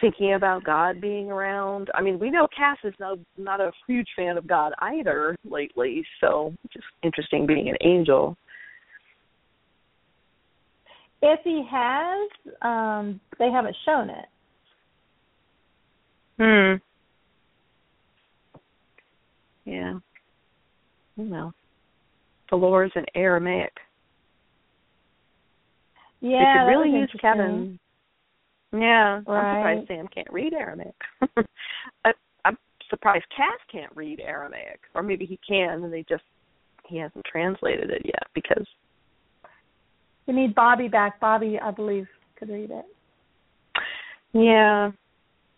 thinking 0.00 0.34
about 0.34 0.64
God 0.64 1.00
being 1.00 1.30
around? 1.30 1.90
I 1.94 2.02
mean, 2.02 2.18
we 2.18 2.30
know 2.30 2.48
Cass 2.56 2.78
is 2.84 2.94
no, 2.98 3.18
not 3.36 3.60
a 3.60 3.72
huge 3.86 4.08
fan 4.16 4.36
of 4.36 4.46
God 4.46 4.72
either 4.80 5.36
lately, 5.48 6.04
so 6.20 6.54
just 6.72 6.86
interesting 7.02 7.46
being 7.46 7.68
an 7.68 7.76
angel. 7.80 8.36
If 11.20 11.40
he 11.42 11.64
has, 11.68 12.30
um, 12.62 13.20
they 13.38 13.50
haven't 13.50 13.76
shown 13.84 14.10
it. 14.10 14.26
Hmm. 16.38 16.74
Yeah. 19.68 19.98
Well, 21.16 21.52
the 22.50 22.56
lore 22.56 22.84
is 22.84 22.92
in 22.94 23.04
Aramaic. 23.14 23.72
Yeah, 26.20 26.38
they 26.38 26.58
could 26.58 26.78
really 26.78 27.00
use. 27.00 27.10
Kevin. 27.20 27.78
Yeah, 28.72 29.16
I'm 29.16 29.24
surprised 29.24 29.88
Sam 29.88 30.08
can't 30.08 30.30
read 30.30 30.52
Aramaic. 30.52 30.94
I, 32.04 32.12
I'm 32.44 32.58
surprised 32.90 33.24
Cass 33.34 33.58
can't 33.72 33.94
read 33.94 34.20
Aramaic, 34.20 34.80
or 34.94 35.02
maybe 35.02 35.24
he 35.24 35.38
can, 35.46 35.84
and 35.84 35.92
they 35.92 36.04
just 36.08 36.24
he 36.86 36.98
hasn't 36.98 37.24
translated 37.24 37.90
it 37.90 38.02
yet 38.04 38.26
because 38.34 38.66
We 40.26 40.34
need 40.34 40.54
Bobby 40.54 40.88
back. 40.88 41.20
Bobby, 41.20 41.58
I 41.62 41.70
believe, 41.70 42.06
could 42.38 42.50
read 42.50 42.70
it. 42.70 42.84
Yeah, 44.32 44.90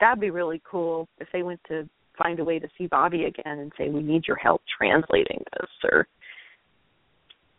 that'd 0.01 0.20
be 0.20 0.31
really 0.31 0.62
cool 0.69 1.09
if 1.19 1.28
they 1.32 1.43
went 1.43 1.61
to 1.69 1.89
find 2.16 2.39
a 2.39 2.45
way 2.45 2.59
to 2.59 2.69
see 2.78 2.87
Bobby 2.87 3.24
again 3.24 3.59
and 3.59 3.73
say, 3.77 3.89
"We 3.89 4.03
need 4.03 4.27
your 4.28 4.37
help 4.37 4.62
translating 4.78 5.43
this," 5.59 5.70
or 5.91 6.07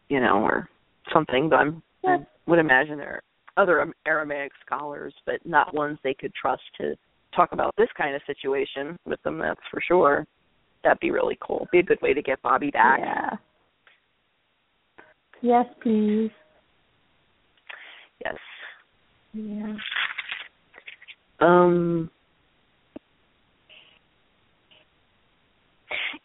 you 0.08 0.22
know, 0.22 0.44
or 0.44 0.70
something. 1.14 1.50
But 1.50 1.58
I'm, 1.58 1.84
I 2.06 2.18
would 2.48 2.60
imagine 2.60 2.98
there 2.98 3.16
are 3.16 3.24
other 3.62 3.94
Aramaic 4.06 4.52
scholars, 4.66 5.14
but 5.26 5.36
not 5.46 5.74
ones 5.74 6.00
they 6.04 6.14
could 6.14 6.34
trust 6.34 6.64
to 6.80 6.96
talk 7.36 7.52
about 7.52 7.74
this 7.78 7.90
kind 7.98 8.16
of 8.16 8.22
situation 8.26 8.98
with 9.06 9.22
them. 9.24 9.38
That's 9.40 9.60
for 9.70 9.82
sure. 9.88 10.26
That'd 10.84 11.00
be 11.00 11.12
really 11.12 11.38
cool. 11.42 11.68
Be 11.72 11.80
a 11.80 11.84
good 11.84 12.02
way 12.02 12.14
to 12.14 12.22
get 12.22 12.42
Bobby 12.42 12.72
back. 12.72 13.00
Yeah. 13.00 13.30
Yes, 15.42 15.66
please. 15.82 16.32
Yes. 18.24 18.36
Yeah. 19.34 19.76
Um. 21.40 22.10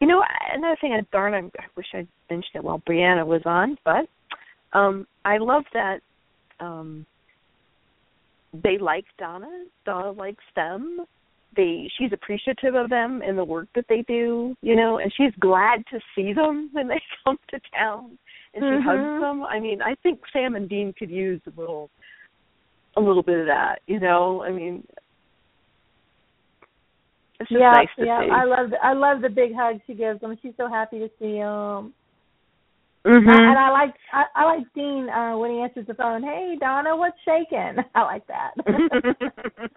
You 0.00 0.06
know, 0.06 0.22
another 0.52 0.76
thing, 0.80 0.92
I 0.92 1.00
darn, 1.10 1.32
I, 1.32 1.38
I 1.38 1.66
wish 1.74 1.86
I'd 1.94 2.08
mentioned 2.28 2.56
it 2.56 2.64
while 2.64 2.82
Briana 2.86 3.24
was 3.26 3.40
on, 3.46 3.78
but 3.84 4.06
um 4.72 5.06
I 5.24 5.38
love 5.38 5.64
that 5.72 6.00
um 6.60 7.06
they 8.62 8.78
like 8.78 9.04
Donna. 9.18 9.64
Donna 9.84 10.10
likes 10.12 10.44
them. 10.54 11.04
They 11.56 11.90
she's 11.98 12.12
appreciative 12.12 12.74
of 12.74 12.90
them 12.90 13.22
and 13.22 13.38
the 13.38 13.44
work 13.44 13.68
that 13.74 13.86
they 13.88 14.02
do, 14.02 14.54
you 14.62 14.76
know, 14.76 14.98
and 14.98 15.12
she's 15.16 15.32
glad 15.40 15.82
to 15.90 16.00
see 16.14 16.32
them 16.32 16.68
when 16.72 16.88
they 16.88 17.00
come 17.24 17.38
to 17.50 17.60
town 17.74 18.18
and 18.54 18.62
she 18.62 18.66
Mhm. 18.66 18.82
hugs 18.82 19.20
them. 19.22 19.42
I 19.44 19.58
mean, 19.60 19.80
I 19.82 19.94
think 20.02 20.20
Sam 20.32 20.54
and 20.54 20.68
Dean 20.68 20.92
could 20.98 21.10
use 21.10 21.40
a 21.46 21.60
little 21.60 21.90
a 22.96 23.00
little 23.00 23.22
bit 23.22 23.40
of 23.40 23.46
that, 23.46 23.80
you 23.86 24.00
know. 24.00 24.42
I 24.42 24.50
mean 24.50 24.86
it's 27.38 27.50
just 27.50 27.60
yeah, 27.60 27.72
nice 27.72 27.88
to 27.98 28.04
yeah. 28.06 28.20
see. 28.20 28.30
I 28.30 28.44
love 28.44 28.70
the, 28.70 28.76
I 28.82 28.92
love 28.94 29.20
the 29.20 29.28
big 29.28 29.54
hug 29.54 29.80
she 29.86 29.94
gives 29.94 30.20
them. 30.20 30.36
She's 30.42 30.54
so 30.56 30.68
happy 30.68 30.98
to 30.98 31.10
see 31.18 31.34
them. 31.38 31.92
Mhm. 33.06 33.28
and 33.28 33.58
I 33.58 33.70
like 33.70 33.94
I, 34.12 34.24
I 34.34 34.44
like 34.44 34.66
Dean 34.74 35.08
uh 35.08 35.36
when 35.38 35.52
he 35.52 35.60
answers 35.60 35.86
the 35.86 35.94
phone. 35.94 36.22
Hey 36.22 36.56
Donna, 36.58 36.96
what's 36.96 37.16
shaking? 37.24 37.76
I 37.94 38.02
like 38.02 38.26
that. 38.26 38.52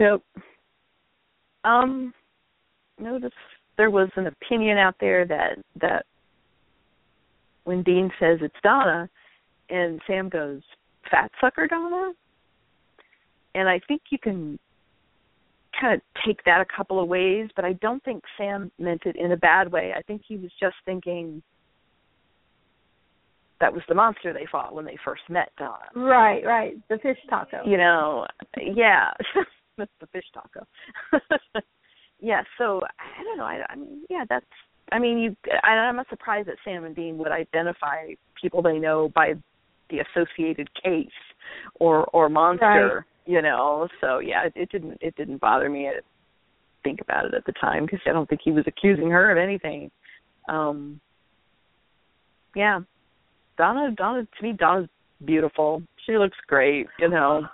Yep. 0.00 0.22
Um, 1.64 2.14
notice 2.98 3.34
there 3.76 3.90
was 3.90 4.08
an 4.16 4.28
opinion 4.28 4.78
out 4.78 4.94
there 4.98 5.26
that 5.26 5.58
that 5.78 6.06
when 7.64 7.82
Dean 7.82 8.10
says 8.18 8.38
it's 8.40 8.56
Donna, 8.62 9.10
and 9.68 10.00
Sam 10.06 10.30
goes, 10.30 10.62
"Fat 11.10 11.30
sucker 11.38 11.66
Donna," 11.66 12.14
and 13.54 13.68
I 13.68 13.78
think 13.86 14.00
you 14.10 14.18
can 14.18 14.58
kind 15.80 15.94
of 15.94 16.00
take 16.26 16.44
that 16.44 16.60
a 16.60 16.66
couple 16.76 17.00
of 17.02 17.08
ways, 17.08 17.48
but 17.56 17.64
I 17.64 17.72
don't 17.74 18.02
think 18.04 18.22
Sam 18.36 18.70
meant 18.78 19.02
it 19.06 19.16
in 19.16 19.32
a 19.32 19.36
bad 19.36 19.72
way. 19.72 19.92
I 19.96 20.02
think 20.02 20.22
he 20.26 20.36
was 20.36 20.50
just 20.60 20.76
thinking 20.84 21.42
that 23.60 23.72
was 23.72 23.82
the 23.88 23.94
monster 23.94 24.32
they 24.32 24.46
fought 24.50 24.74
when 24.74 24.84
they 24.84 24.96
first 25.04 25.22
met 25.28 25.50
Donna 25.58 25.84
right, 25.94 26.44
right. 26.44 26.74
The 26.88 26.98
fish 26.98 27.18
taco. 27.28 27.58
you 27.64 27.76
know 27.76 28.26
yeah 28.56 29.10
that's 29.76 29.90
the 30.00 30.06
fish 30.08 30.24
taco 30.32 30.66
yeah 32.20 32.42
so 32.58 32.80
i 32.98 33.22
don't 33.22 33.38
know 33.38 33.44
i 33.44 33.60
i 33.68 33.76
mean 33.76 34.02
yeah 34.08 34.24
that's 34.28 34.46
i 34.92 34.98
mean 34.98 35.18
you 35.18 35.36
I, 35.62 35.68
i'm 35.68 35.96
not 35.96 36.08
surprised 36.08 36.48
that 36.48 36.56
sam 36.64 36.84
and 36.84 36.96
dean 36.96 37.18
would 37.18 37.32
identify 37.32 38.08
people 38.40 38.62
they 38.62 38.78
know 38.78 39.10
by 39.14 39.34
the 39.90 39.98
associated 39.98 40.70
case 40.82 41.08
or 41.74 42.04
or 42.14 42.28
monster 42.28 42.64
Right. 42.96 43.04
You 43.26 43.42
know 43.42 43.88
so 44.00 44.18
yeah 44.18 44.46
it, 44.46 44.52
it 44.56 44.70
didn't 44.70 44.98
it 45.00 45.14
didn't 45.16 45.38
bother 45.40 45.68
me 45.68 45.82
to 45.84 46.00
think 46.82 47.00
about 47.00 47.26
it 47.26 47.34
at 47.34 47.44
the 47.44 47.52
time 47.60 47.84
because 47.84 48.00
i 48.06 48.12
don't 48.12 48.28
think 48.28 48.40
he 48.42 48.50
was 48.50 48.64
accusing 48.66 49.10
her 49.10 49.30
of 49.30 49.36
anything 49.38 49.90
um 50.48 50.98
yeah 52.56 52.80
donna 53.58 53.90
donna 53.96 54.26
to 54.38 54.42
me 54.42 54.52
donna's 54.52 54.88
beautiful 55.24 55.82
she 56.06 56.16
looks 56.16 56.38
great 56.46 56.86
you 56.98 57.08
know 57.08 57.46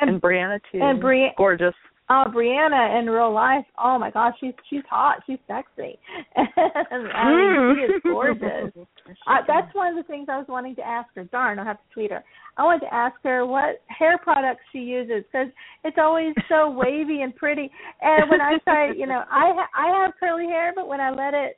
And- 0.00 0.10
and, 0.10 0.20
Briana 0.20 0.58
too. 0.70 0.80
and 0.82 1.00
Bri- 1.00 1.32
gorgeous. 1.38 1.74
Oh, 2.08 2.22
Briana 2.28 3.00
in 3.00 3.10
real 3.10 3.32
life. 3.32 3.64
Oh 3.82 3.98
my 3.98 4.12
gosh, 4.12 4.34
she's 4.38 4.52
she's 4.70 4.82
hot. 4.88 5.22
She's 5.26 5.38
sexy. 5.46 5.98
And, 6.88 7.08
I 7.12 7.30
mean, 7.30 7.76
she 7.76 7.94
is 7.94 8.02
gorgeous. 8.04 8.72
Uh, 9.28 9.36
that's 9.46 9.72
one 9.72 9.86
of 9.86 9.94
the 9.96 10.02
things 10.08 10.26
I 10.28 10.36
was 10.36 10.46
wanting 10.48 10.74
to 10.74 10.84
ask 10.84 11.08
her. 11.14 11.22
Darn, 11.24 11.60
I'll 11.60 11.64
have 11.64 11.76
to 11.76 11.94
tweet 11.94 12.10
her. 12.10 12.24
I 12.56 12.64
wanted 12.64 12.80
to 12.86 12.92
ask 12.94 13.14
her 13.22 13.46
what 13.46 13.80
hair 13.86 14.18
products 14.18 14.62
she 14.72 14.78
uses 14.78 15.22
because 15.30 15.46
it's 15.84 15.96
always 15.96 16.34
so 16.48 16.70
wavy 16.76 17.22
and 17.22 17.34
pretty. 17.34 17.70
And 18.02 18.28
when 18.28 18.40
I 18.40 18.58
try, 18.64 18.90
you 18.92 19.06
know, 19.06 19.22
I 19.30 19.52
ha- 19.54 19.70
I 19.76 20.02
have 20.02 20.12
curly 20.18 20.46
hair, 20.46 20.72
but 20.74 20.88
when 20.88 21.00
I 21.00 21.10
let 21.10 21.34
it 21.34 21.56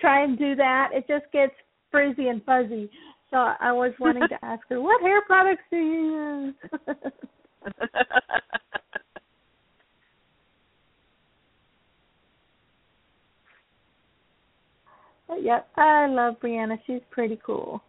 try 0.00 0.24
and 0.24 0.36
do 0.36 0.56
that, 0.56 0.88
it 0.92 1.06
just 1.06 1.30
gets 1.32 1.52
frizzy 1.92 2.26
and 2.26 2.44
fuzzy. 2.44 2.90
So 3.30 3.36
I 3.36 3.70
was 3.70 3.92
wanting 4.00 4.26
to 4.28 4.44
ask 4.44 4.62
her 4.68 4.80
what 4.80 5.00
hair 5.00 5.22
products 5.26 5.62
do 5.70 5.76
you 5.76 6.54
use. 6.86 6.92
But 15.30 15.44
yep, 15.44 15.68
I 15.76 16.08
love 16.08 16.34
Briana. 16.42 16.76
She's 16.88 17.00
pretty 17.12 17.38
cool. 17.46 17.80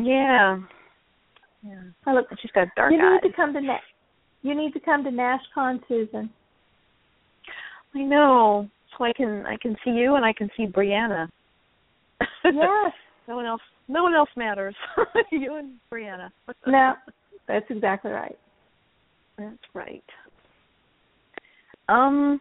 yeah. 0.00 0.58
Yeah. 1.64 1.82
I 2.06 2.14
look. 2.14 2.26
She's 2.40 2.52
got 2.52 2.68
dark 2.76 2.92
you 2.92 3.00
eyes. 3.00 3.18
need 3.20 3.28
to 3.28 3.34
come 3.34 3.52
to 3.52 3.60
Na- 3.60 3.78
You 4.42 4.54
need 4.54 4.72
to 4.74 4.80
come 4.80 5.02
to 5.02 5.10
NashCon, 5.10 5.80
Susan. 5.88 6.30
I 7.96 7.98
know. 7.98 8.68
So 8.96 9.04
I 9.04 9.12
can 9.12 9.44
I 9.44 9.56
can 9.60 9.76
see 9.84 9.90
you 9.90 10.14
and 10.14 10.24
I 10.24 10.32
can 10.32 10.48
see 10.56 10.66
Briana. 10.66 11.28
Yes. 12.44 12.92
no 13.28 13.34
one 13.34 13.46
else 13.46 13.62
no 13.88 14.04
one 14.04 14.14
else 14.14 14.30
matters. 14.36 14.76
you 15.32 15.56
and 15.56 15.72
Briana. 15.92 16.30
no, 16.66 16.92
that's 17.48 17.66
exactly 17.70 18.12
right. 18.12 18.38
That's 19.36 19.58
right. 19.74 20.04
Um 21.88 22.40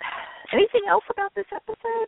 anything 0.52 0.82
else 0.88 1.04
about 1.10 1.34
this 1.34 1.46
episode? 1.52 2.06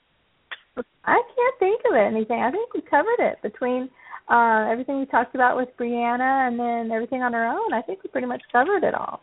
I 1.05 1.23
can't 1.35 1.59
think 1.59 1.83
of 1.91 1.97
anything. 1.97 2.41
I 2.41 2.51
think 2.51 2.73
we 2.75 2.83
covered 2.83 3.19
it 3.19 3.41
between 3.43 3.89
uh 4.29 4.69
everything 4.71 5.01
we 5.01 5.07
talked 5.07 5.35
about 5.35 5.57
with 5.57 5.69
Briana 5.79 6.49
and 6.49 6.59
then 6.59 6.93
everything 6.93 7.23
on 7.23 7.35
our 7.35 7.47
own. 7.47 7.73
I 7.73 7.83
think 7.83 8.03
we 8.03 8.11
pretty 8.11 8.27
much 8.27 8.43
covered 8.53 8.85
it 8.85 8.95
all. 8.95 9.21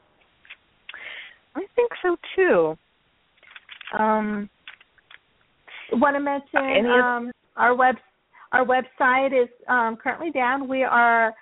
I 1.56 1.66
think 1.76 1.92
so 2.02 2.18
too. 2.36 2.78
Um 3.98 4.50
want 5.94 6.16
to 6.16 6.20
mention 6.20 6.86
um, 6.92 7.32
our 7.56 7.76
web 7.76 7.96
our 8.52 8.66
website 8.66 9.34
is 9.34 9.50
um, 9.68 9.98
currently 9.98 10.32
down. 10.32 10.68
We 10.68 10.84
are 10.84 11.34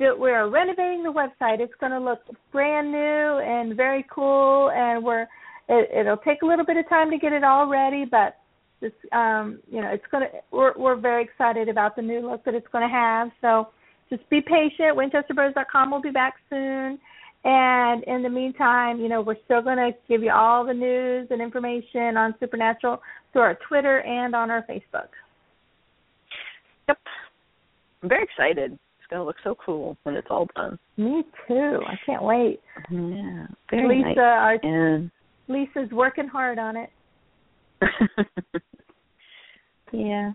we 0.00 0.30
are 0.30 0.48
renovating 0.48 1.02
the 1.02 1.12
website. 1.12 1.60
It's 1.60 1.72
going 1.78 1.92
to 1.92 2.00
look 2.00 2.20
brand 2.50 2.90
new 2.90 2.98
and 2.98 3.76
very 3.76 4.04
cool, 4.12 4.70
and 4.70 5.04
we're 5.04 5.26
it, 5.68 5.90
it'll 5.94 6.16
take 6.18 6.42
a 6.42 6.46
little 6.46 6.64
bit 6.64 6.76
of 6.76 6.88
time 6.88 7.10
to 7.10 7.18
get 7.18 7.32
it 7.32 7.44
all 7.44 7.68
ready, 7.68 8.04
but 8.04 8.36
This, 8.80 8.92
um, 9.12 9.60
you 9.70 9.80
know, 9.80 9.88
it's 9.88 10.04
gonna. 10.10 10.26
We're 10.50 10.72
we're 10.76 10.96
very 10.96 11.24
excited 11.24 11.68
about 11.68 11.96
the 11.96 12.02
new 12.02 12.20
look 12.20 12.44
that 12.44 12.54
it's 12.54 12.66
going 12.72 12.86
to 12.86 12.92
have. 12.92 13.30
So 13.40 13.68
just 14.10 14.28
be 14.30 14.40
patient. 14.40 14.96
WinchesterBros.com 14.96 15.90
will 15.90 16.02
be 16.02 16.10
back 16.10 16.34
soon. 16.50 16.98
And 17.44 18.02
in 18.04 18.22
the 18.22 18.30
meantime, 18.30 19.00
you 19.00 19.08
know, 19.08 19.20
we're 19.20 19.36
still 19.44 19.60
going 19.60 19.76
to 19.76 19.90
give 20.08 20.22
you 20.22 20.32
all 20.32 20.64
the 20.64 20.72
news 20.72 21.28
and 21.30 21.42
information 21.42 22.16
on 22.16 22.34
Supernatural 22.40 23.02
through 23.32 23.42
our 23.42 23.58
Twitter 23.68 24.00
and 24.00 24.34
on 24.34 24.50
our 24.50 24.62
Facebook. 24.62 25.08
Yep. 26.88 26.98
I'm 28.02 28.08
very 28.08 28.24
excited. 28.24 28.72
It's 28.72 29.10
going 29.10 29.20
to 29.20 29.26
look 29.26 29.36
so 29.44 29.54
cool 29.64 29.98
when 30.04 30.14
it's 30.14 30.28
all 30.30 30.48
done. 30.56 30.78
Me 30.96 31.22
too. 31.46 31.80
I 31.86 31.96
can't 32.06 32.22
wait. 32.22 32.60
Yeah. 32.90 33.46
Very 33.70 33.98
Lisa, 33.98 34.16
nice. 34.16 34.18
our, 34.18 34.58
And 34.62 35.10
Lisa's 35.48 35.90
working 35.92 36.28
hard 36.28 36.58
on 36.58 36.78
it. 36.78 36.88
yeah. 39.92 40.32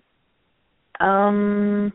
Um 0.99 1.93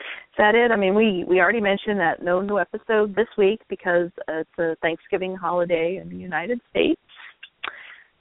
is 0.00 0.38
that 0.38 0.54
it? 0.54 0.70
I 0.70 0.76
mean, 0.76 0.94
we 0.94 1.24
we 1.28 1.40
already 1.40 1.60
mentioned 1.60 1.98
that 1.98 2.22
no 2.22 2.40
new 2.40 2.60
episode 2.60 3.16
this 3.16 3.26
week 3.36 3.60
because 3.68 4.10
it's 4.28 4.58
a 4.58 4.76
Thanksgiving 4.82 5.34
holiday 5.34 5.98
in 6.00 6.08
the 6.08 6.16
United 6.16 6.60
States. 6.70 7.00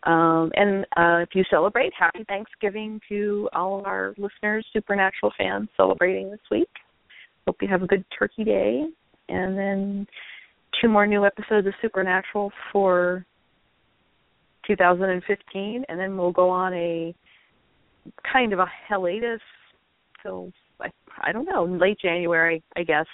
Um, 0.03 0.51
and 0.55 0.85
uh, 0.95 1.21
if 1.21 1.29
you 1.35 1.43
celebrate, 1.49 1.91
happy 1.93 2.23
Thanksgiving 2.27 3.01
to 3.09 3.49
all 3.53 3.79
of 3.79 3.85
our 3.85 4.15
listeners, 4.17 4.65
Supernatural 4.71 5.33
fans 5.37 5.67
celebrating 5.75 6.31
this 6.31 6.39
week. 6.49 6.69
Hope 7.45 7.57
you 7.61 7.67
have 7.67 7.83
a 7.83 7.87
good 7.87 8.05
Turkey 8.17 8.45
Day. 8.45 8.85
And 9.29 9.57
then 9.57 10.07
two 10.81 10.87
more 10.87 11.05
new 11.05 11.25
episodes 11.25 11.67
of 11.67 11.73
Supernatural 11.81 12.51
for 12.71 13.25
2015, 14.67 15.85
and 15.87 15.99
then 15.99 16.17
we'll 16.17 16.31
go 16.31 16.49
on 16.49 16.73
a 16.73 17.15
kind 18.31 18.53
of 18.53 18.59
a 18.59 18.65
hiatus 18.87 19.41
till 20.21 20.51
I, 20.79 20.89
I 21.21 21.31
don't 21.31 21.45
know 21.45 21.65
late 21.65 21.99
January, 21.99 22.63
I 22.75 22.83
guess. 22.83 23.05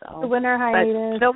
So, 0.00 0.20
The 0.20 0.26
winter 0.26 0.58
hiatus. 0.58 1.16
still, 1.16 1.34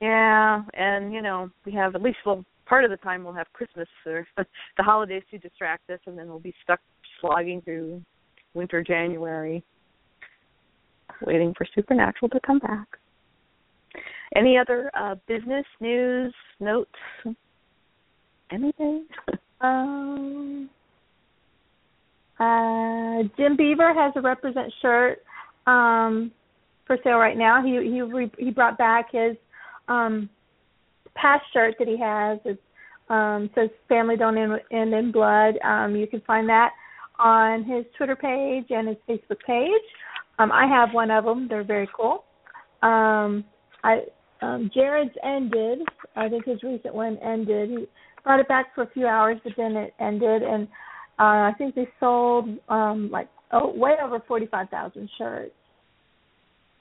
yeah, 0.00 0.62
and 0.74 1.12
you 1.12 1.22
know 1.22 1.50
we 1.64 1.72
have 1.72 1.94
at 1.94 2.02
least 2.02 2.18
well 2.24 2.44
part 2.66 2.84
of 2.84 2.90
the 2.90 2.96
time 2.98 3.24
we'll 3.24 3.34
have 3.34 3.52
Christmas 3.52 3.88
or 4.06 4.26
the 4.36 4.82
holidays 4.82 5.22
to 5.30 5.38
distract 5.38 5.88
us, 5.90 6.00
and 6.06 6.18
then 6.18 6.28
we'll 6.28 6.38
be 6.38 6.54
stuck 6.62 6.80
slogging 7.20 7.60
through 7.62 8.02
winter 8.54 8.82
January, 8.82 9.62
waiting 11.26 11.54
for 11.56 11.66
Supernatural 11.74 12.28
to 12.30 12.40
come 12.46 12.58
back. 12.58 12.86
Any 14.34 14.58
other 14.58 14.90
uh, 14.98 15.14
business 15.28 15.64
news 15.80 16.34
notes? 16.58 16.90
Anything? 18.54 19.06
Um, 19.60 20.68
uh, 22.38 23.22
Jim 23.38 23.56
Beaver 23.56 23.94
has 23.94 24.12
a 24.14 24.20
represent 24.20 24.70
shirt 24.82 25.22
um, 25.66 26.32
for 26.86 26.98
sale 27.02 27.16
right 27.16 27.38
now. 27.38 27.62
He 27.64 27.70
he 27.90 28.02
re, 28.02 28.30
he 28.38 28.50
brought 28.50 28.76
back 28.76 29.06
his 29.12 29.36
um, 29.88 30.28
past 31.14 31.44
shirt 31.54 31.76
that 31.78 31.88
he 31.88 31.96
has. 31.98 32.40
It 32.44 32.60
um, 33.08 33.48
says 33.54 33.70
"Family 33.88 34.16
Don't 34.16 34.36
End, 34.36 34.52
End 34.70 34.92
in 34.92 35.12
Blood." 35.12 35.54
Um, 35.64 35.96
you 35.96 36.06
can 36.06 36.20
find 36.26 36.46
that 36.50 36.72
on 37.18 37.64
his 37.64 37.86
Twitter 37.96 38.16
page 38.16 38.66
and 38.68 38.88
his 38.88 38.98
Facebook 39.08 39.38
page. 39.46 39.70
Um, 40.38 40.52
I 40.52 40.66
have 40.66 40.92
one 40.92 41.10
of 41.10 41.24
them. 41.24 41.46
They're 41.48 41.64
very 41.64 41.88
cool. 41.96 42.24
Um, 42.82 43.44
I 43.82 44.00
um, 44.42 44.70
Jared's 44.74 45.14
ended. 45.22 45.78
I 46.16 46.28
think 46.28 46.44
his 46.44 46.62
recent 46.62 46.94
one 46.94 47.16
ended. 47.18 47.70
He 47.70 47.86
brought 48.24 48.40
it 48.40 48.48
back 48.48 48.74
for 48.74 48.82
a 48.82 48.90
few 48.90 49.06
hours, 49.06 49.38
but 49.44 49.52
then 49.56 49.76
it 49.76 49.94
ended, 50.00 50.42
and 50.42 50.66
uh, 51.18 51.46
I 51.48 51.52
think 51.56 51.74
they 51.74 51.88
sold 52.00 52.48
um, 52.68 53.10
like 53.12 53.28
oh, 53.52 53.72
way 53.74 53.92
over 54.02 54.20
forty-five 54.26 54.68
thousand 54.70 55.08
shirts. 55.16 55.52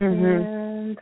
Mm-hmm. 0.01 0.25
And 0.25 0.97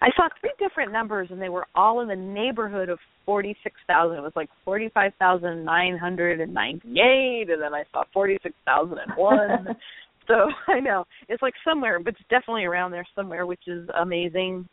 I 0.00 0.08
saw 0.16 0.28
three 0.40 0.52
different 0.58 0.92
numbers, 0.92 1.28
and 1.30 1.40
they 1.40 1.48
were 1.48 1.66
all 1.74 2.00
in 2.00 2.08
the 2.08 2.16
neighborhood 2.16 2.88
of 2.88 2.98
forty-six 3.24 3.74
thousand. 3.86 4.18
It 4.18 4.22
was 4.22 4.32
like 4.36 4.50
forty-five 4.64 5.12
thousand 5.18 5.64
nine 5.64 5.96
hundred 5.96 6.40
and 6.40 6.52
ninety-eight, 6.52 7.50
and 7.50 7.62
then 7.62 7.74
I 7.74 7.84
saw 7.92 8.04
forty-six 8.12 8.54
thousand 8.66 8.98
and 8.98 9.16
one. 9.16 9.68
so 10.26 10.50
I 10.66 10.80
know 10.80 11.04
it's 11.28 11.42
like 11.42 11.54
somewhere, 11.64 12.00
but 12.00 12.14
it's 12.14 12.28
definitely 12.28 12.64
around 12.64 12.90
there 12.90 13.06
somewhere, 13.14 13.46
which 13.46 13.62
is 13.66 13.88
amazing 13.98 14.68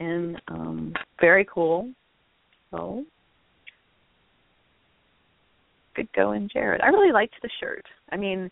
and 0.00 0.40
um 0.48 0.92
very 1.20 1.46
cool. 1.52 1.90
So 2.70 3.04
good 5.94 6.12
going, 6.12 6.48
Jared. 6.52 6.80
I 6.80 6.88
really 6.88 7.12
liked 7.12 7.34
the 7.42 7.50
shirt. 7.60 7.84
I 8.10 8.16
mean, 8.16 8.50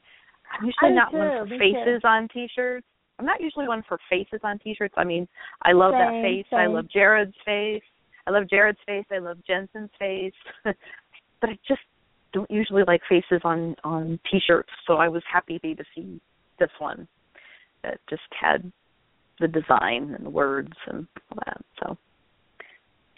I'm 0.53 0.67
usually 0.67 0.75
I 0.83 0.89
do 0.89 0.95
not 0.95 1.13
one 1.13 1.49
for 1.49 1.59
faces 1.59 2.03
too. 2.03 2.09
on 2.09 2.29
t-shirts. 2.29 2.87
I'm 3.19 3.27
not 3.27 3.41
usually 3.41 3.67
one 3.67 3.83
for 3.89 3.99
faces 4.09 4.41
on 4.45 4.59
t-shirts. 4.61 4.95
I 4.97 5.05
mean, 5.05 5.27
I 5.63 5.73
love 5.73 5.93
that 5.93 6.11
Same, 6.11 6.23
face. 6.23 6.47
I 6.53 6.67
love 6.67 6.89
Jared's 6.91 7.35
face. 7.45 7.83
I 8.27 8.31
love 8.31 8.49
Jared's 8.49 8.79
face. 8.87 9.05
I 9.11 9.19
love 9.19 9.39
Jensen's 9.47 9.91
face. 9.99 10.33
but 10.65 11.51
I 11.51 11.59
just 11.67 11.81
don't 12.33 12.51
usually 12.51 12.85
like 12.87 13.01
faces 13.09 13.41
on 13.45 13.75
on 13.85 14.19
t-shirts. 14.31 14.71
So 14.87 14.95
I 14.95 15.09
was 15.09 15.23
happy 15.31 15.59
to 15.59 15.85
see 15.95 16.21
this 16.59 16.71
one 16.79 17.09
that 17.83 17.99
just 18.09 18.23
had 18.39 18.71
the 19.41 19.49
design 19.49 20.15
and 20.17 20.27
the 20.27 20.31
words 20.31 20.73
and 20.89 21.07
all 21.31 21.39
that. 21.47 21.61
So 21.81 21.97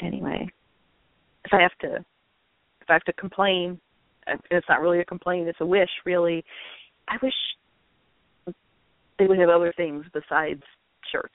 anyway, 0.01 0.49
if 1.45 1.53
I 1.53 1.61
have 1.63 1.77
to 1.81 1.97
if 1.97 2.89
I 2.89 2.93
have 2.95 3.05
to 3.05 3.13
complain, 3.15 3.81
it's 4.51 4.69
not 4.69 4.81
really 4.81 5.01
a 5.01 5.05
complaint, 5.05 5.48
it's 5.48 5.61
a 5.61 5.66
wish 5.66 5.90
really. 6.05 6.44
I 7.09 7.16
wish 7.23 8.55
they 9.19 9.27
would 9.27 9.39
have 9.39 9.51
other 9.51 9.73
things 9.77 10.05
besides 10.12 10.62
shirts. 11.11 11.35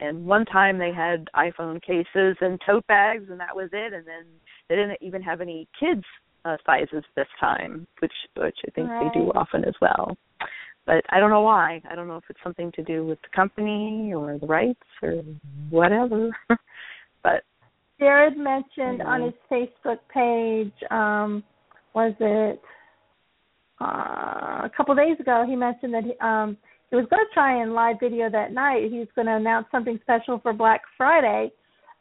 And 0.00 0.26
one 0.26 0.44
time 0.44 0.78
they 0.78 0.92
had 0.92 1.28
iPhone 1.34 1.82
cases 1.82 2.36
and 2.40 2.60
tote 2.64 2.86
bags 2.86 3.24
and 3.30 3.40
that 3.40 3.54
was 3.54 3.70
it 3.72 3.92
and 3.92 4.06
then 4.06 4.24
they 4.68 4.76
didn't 4.76 4.98
even 5.00 5.22
have 5.22 5.40
any 5.40 5.66
kids 5.78 6.04
uh, 6.44 6.56
sizes 6.64 7.04
this 7.16 7.26
time, 7.40 7.86
which 8.00 8.12
which 8.36 8.56
I 8.66 8.70
think 8.70 8.88
they 8.88 9.20
do 9.20 9.30
often 9.34 9.64
as 9.64 9.74
well. 9.80 10.16
But 10.86 11.04
I 11.10 11.20
don't 11.20 11.30
know 11.30 11.42
why. 11.42 11.82
I 11.90 11.94
don't 11.94 12.08
know 12.08 12.16
if 12.16 12.24
it's 12.30 12.38
something 12.42 12.72
to 12.72 12.82
do 12.82 13.04
with 13.04 13.20
the 13.20 13.28
company 13.36 14.14
or 14.14 14.38
the 14.38 14.46
rights 14.46 14.80
or 15.02 15.22
whatever. 15.68 16.30
but 17.22 17.42
Jared 17.98 18.38
mentioned 18.38 19.02
on 19.02 19.22
his 19.22 19.34
Facebook 19.50 19.98
page, 20.12 20.72
um, 20.90 21.42
was 21.94 22.14
it 22.20 22.60
uh, 23.80 24.64
a 24.64 24.70
couple 24.76 24.94
days 24.94 25.18
ago? 25.20 25.44
He 25.46 25.56
mentioned 25.56 25.94
that 25.94 26.04
he, 26.04 26.12
um, 26.20 26.56
he 26.90 26.96
was 26.96 27.06
going 27.10 27.24
to 27.24 27.34
try 27.34 27.62
and 27.62 27.74
live 27.74 27.96
video 28.00 28.30
that 28.30 28.52
night. 28.52 28.90
He 28.90 28.98
was 28.98 29.08
going 29.14 29.26
to 29.26 29.36
announce 29.36 29.66
something 29.70 29.98
special 30.02 30.38
for 30.40 30.52
Black 30.52 30.82
Friday, 30.96 31.52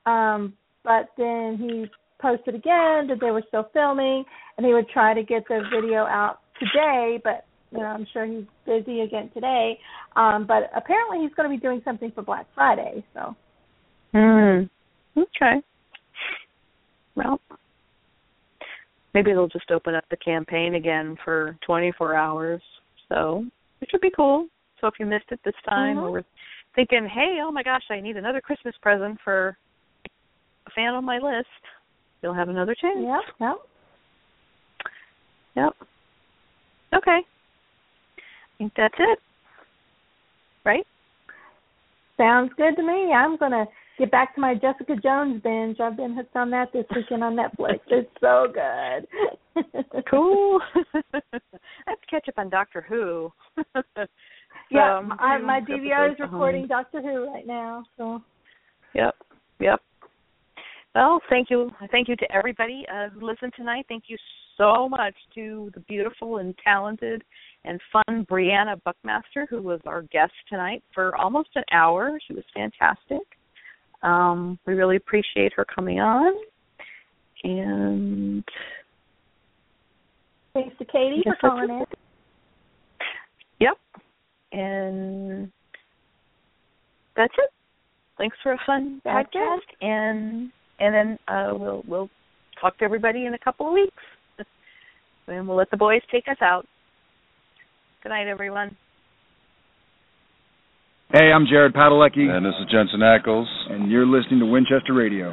um, 0.06 0.54
but 0.84 1.10
then 1.18 1.58
he 1.60 1.86
posted 2.20 2.56
again 2.56 3.08
that 3.08 3.18
they 3.22 3.32
were 3.32 3.44
still 3.48 3.70
filming, 3.74 4.24
and 4.58 4.66
he 4.66 4.74
would 4.74 4.90
try 4.90 5.14
to 5.14 5.24
get 5.24 5.48
the 5.48 5.62
video 5.74 6.06
out 6.06 6.40
today. 6.60 7.20
But 7.24 7.46
you 7.72 7.80
know, 7.80 7.86
I'm 7.86 8.08
sure 8.14 8.26
he's 8.26 8.46
busy 8.66 9.02
again 9.02 9.30
today. 9.34 9.78
Um, 10.16 10.48
but 10.48 10.72
apparently, 10.76 11.20
he's 11.20 11.34
going 11.36 11.50
to 11.50 11.56
be 11.56 11.62
doing 11.62 11.82
something 11.84 12.12
for 12.12 12.22
Black 12.22 12.48
Friday. 12.56 13.04
So 13.14 13.36
Hmm. 14.14 14.64
Okay. 15.18 15.62
Well, 17.16 17.40
maybe 19.18 19.34
they'll 19.34 19.48
just 19.48 19.72
open 19.72 19.96
up 19.96 20.06
the 20.12 20.18
campaign 20.18 20.76
again 20.76 21.18
for 21.26 21.58
24 21.66 22.16
hours. 22.16 22.62
So, 23.10 23.44
which 23.80 23.90
would 23.92 24.02
be 24.02 24.12
cool. 24.16 24.48
So 24.80 24.86
if 24.86 24.94
you 25.00 25.08
missed 25.08 25.32
it 25.32 25.40
this 25.44 25.56
time 25.68 25.98
Mhm. 25.98 26.04
or 26.04 26.12
were 26.12 26.26
thinking, 26.76 27.08
"Hey, 27.08 27.42
oh 27.42 27.50
my 27.50 27.64
gosh, 27.64 27.90
I 27.90 28.00
need 28.00 28.16
another 28.16 28.42
Christmas 28.42 28.78
present 28.78 29.20
for 29.22 29.58
a 30.68 30.70
fan 30.72 30.94
on 30.94 31.04
my 31.04 31.18
list," 31.18 31.50
you'll 32.22 32.36
have 32.36 32.50
another 32.50 32.76
chance. 32.76 33.00
yep, 33.00 33.24
yep. 33.40 33.58
Yep. 35.56 35.76
Okay. 36.94 37.18
I 37.18 38.58
think 38.60 38.74
that's 38.76 39.00
it. 39.00 39.20
Right? 40.64 40.86
Sounds 42.18 42.54
good 42.54 42.76
to 42.76 42.84
me. 42.84 43.14
I'm 43.14 43.36
gonna 43.38 43.68
get 43.98 44.12
back 44.12 44.36
to 44.36 44.42
my 44.42 44.54
Jessica 44.54 44.96
Jones 45.02 45.42
binge. 45.44 45.80
I've 45.80 45.98
been 45.98 46.16
hooked 46.16 46.36
on 46.36 46.50
that 46.52 46.72
this 46.74 46.86
weekend 46.96 47.24
on 47.24 47.36
Netflix. 47.36 47.80
It's 47.88 48.10
so 48.22 48.48
good. 48.54 49.08
Cool. 50.08 50.62
I 50.96 51.32
have 51.88 52.00
to 52.00 52.08
catch 52.08 52.30
up 52.30 52.38
on 52.38 52.48
Doctor 52.48 52.86
Who. 52.88 53.32
yeah, 54.70 55.00
Um, 55.00 55.14
I, 55.20 55.40
my 55.40 55.60
DVR 55.62 56.12
is 56.12 56.20
recording. 56.20 56.68
Doctor 56.68 57.02
Who 57.02 57.34
right 57.34 57.48
now. 57.48 57.84
So 57.98 58.22
Yep. 58.94 59.16
Yep. 59.60 59.82
Well, 60.94 61.20
thank 61.30 61.50
you. 61.50 61.72
Thank 61.92 62.08
you 62.08 62.16
to 62.18 62.32
everybody 62.32 62.86
uh, 62.94 63.10
who 63.10 63.26
listened 63.26 63.54
tonight. 63.56 63.86
Thank 63.88 64.04
you 64.08 64.18
so 64.58 64.88
much 64.88 65.16
to 65.36 65.72
the 65.74 65.80
beautiful 65.82 66.38
and 66.38 66.56
talented 66.64 67.24
and 67.66 67.80
fun 67.92 68.26
Briana 68.30 68.82
Buckmaster, 68.84 69.48
who 69.50 69.62
was 69.62 69.80
our 69.86 70.04
guest 70.04 70.34
tonight 70.50 70.84
for 70.94 71.16
almost 71.16 71.50
an 71.56 71.64
hour. 71.72 72.20
She 72.28 72.34
was 72.34 72.44
fantastic. 72.54 73.37
Um, 74.04 74.60
we 74.66 74.74
really 74.74 74.96
appreciate 74.96 75.54
her 75.56 75.66
coming 75.66 76.00
on. 76.00 76.34
And 77.44 78.44
Thanks 80.54 80.76
to 80.80 80.86
Katie 80.86 81.24
for 81.24 81.36
calling 81.40 81.70
in. 81.70 81.86
Yep. 83.60 83.78
And 84.52 85.52
that's 87.16 87.34
it. 87.38 87.52
Thanks 88.18 88.38
for 88.42 88.54
a 88.54 88.60
fun 88.66 89.02
That's 89.04 89.30
podcast, 89.30 89.60
and 89.82 90.52
and 90.80 90.96
then 90.96 91.20
uh, 91.28 91.54
we'll 91.54 91.84
we'll 91.88 92.10
talk 92.60 92.78
to 92.80 92.86
everybody 92.86 93.26
in 93.26 93.36
a 93.36 93.40
couple 93.40 93.68
of 93.68 93.74
weeks, 93.74 94.04
and 95.28 95.48
we'll 95.48 95.58
let 95.58 95.70
the 95.70 95.78
boys 95.78 96.02
take 96.12 96.28
us 96.28 96.38
out. 96.42 96.66
Good 98.02 98.10
night, 98.10 98.28
everyone. 98.28 98.76
Hey, 101.12 101.32
I'm 101.32 101.46
Jared 101.48 101.74
Padalecki, 101.74 102.30
And 102.30 102.46
this 102.46 102.54
is 102.60 102.66
Jensen 102.72 103.00
Ackles. 103.00 103.48
and 103.70 103.90
you're 103.90 104.06
listening 104.06 104.40
to 104.42 104.46
Winchester 104.46 104.94
Radio. 104.94 105.32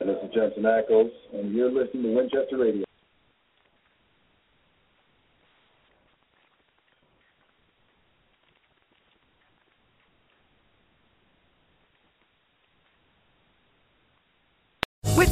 And 0.00 0.08
this 0.08 0.16
is 0.24 0.30
Jensen 0.34 0.62
Ackles. 0.62 1.10
And 1.34 1.52
you're 1.54 1.70
listening 1.70 2.02
to 2.04 2.10
Winchester 2.16 2.56
Radio. 2.58 2.84
With 15.16 15.29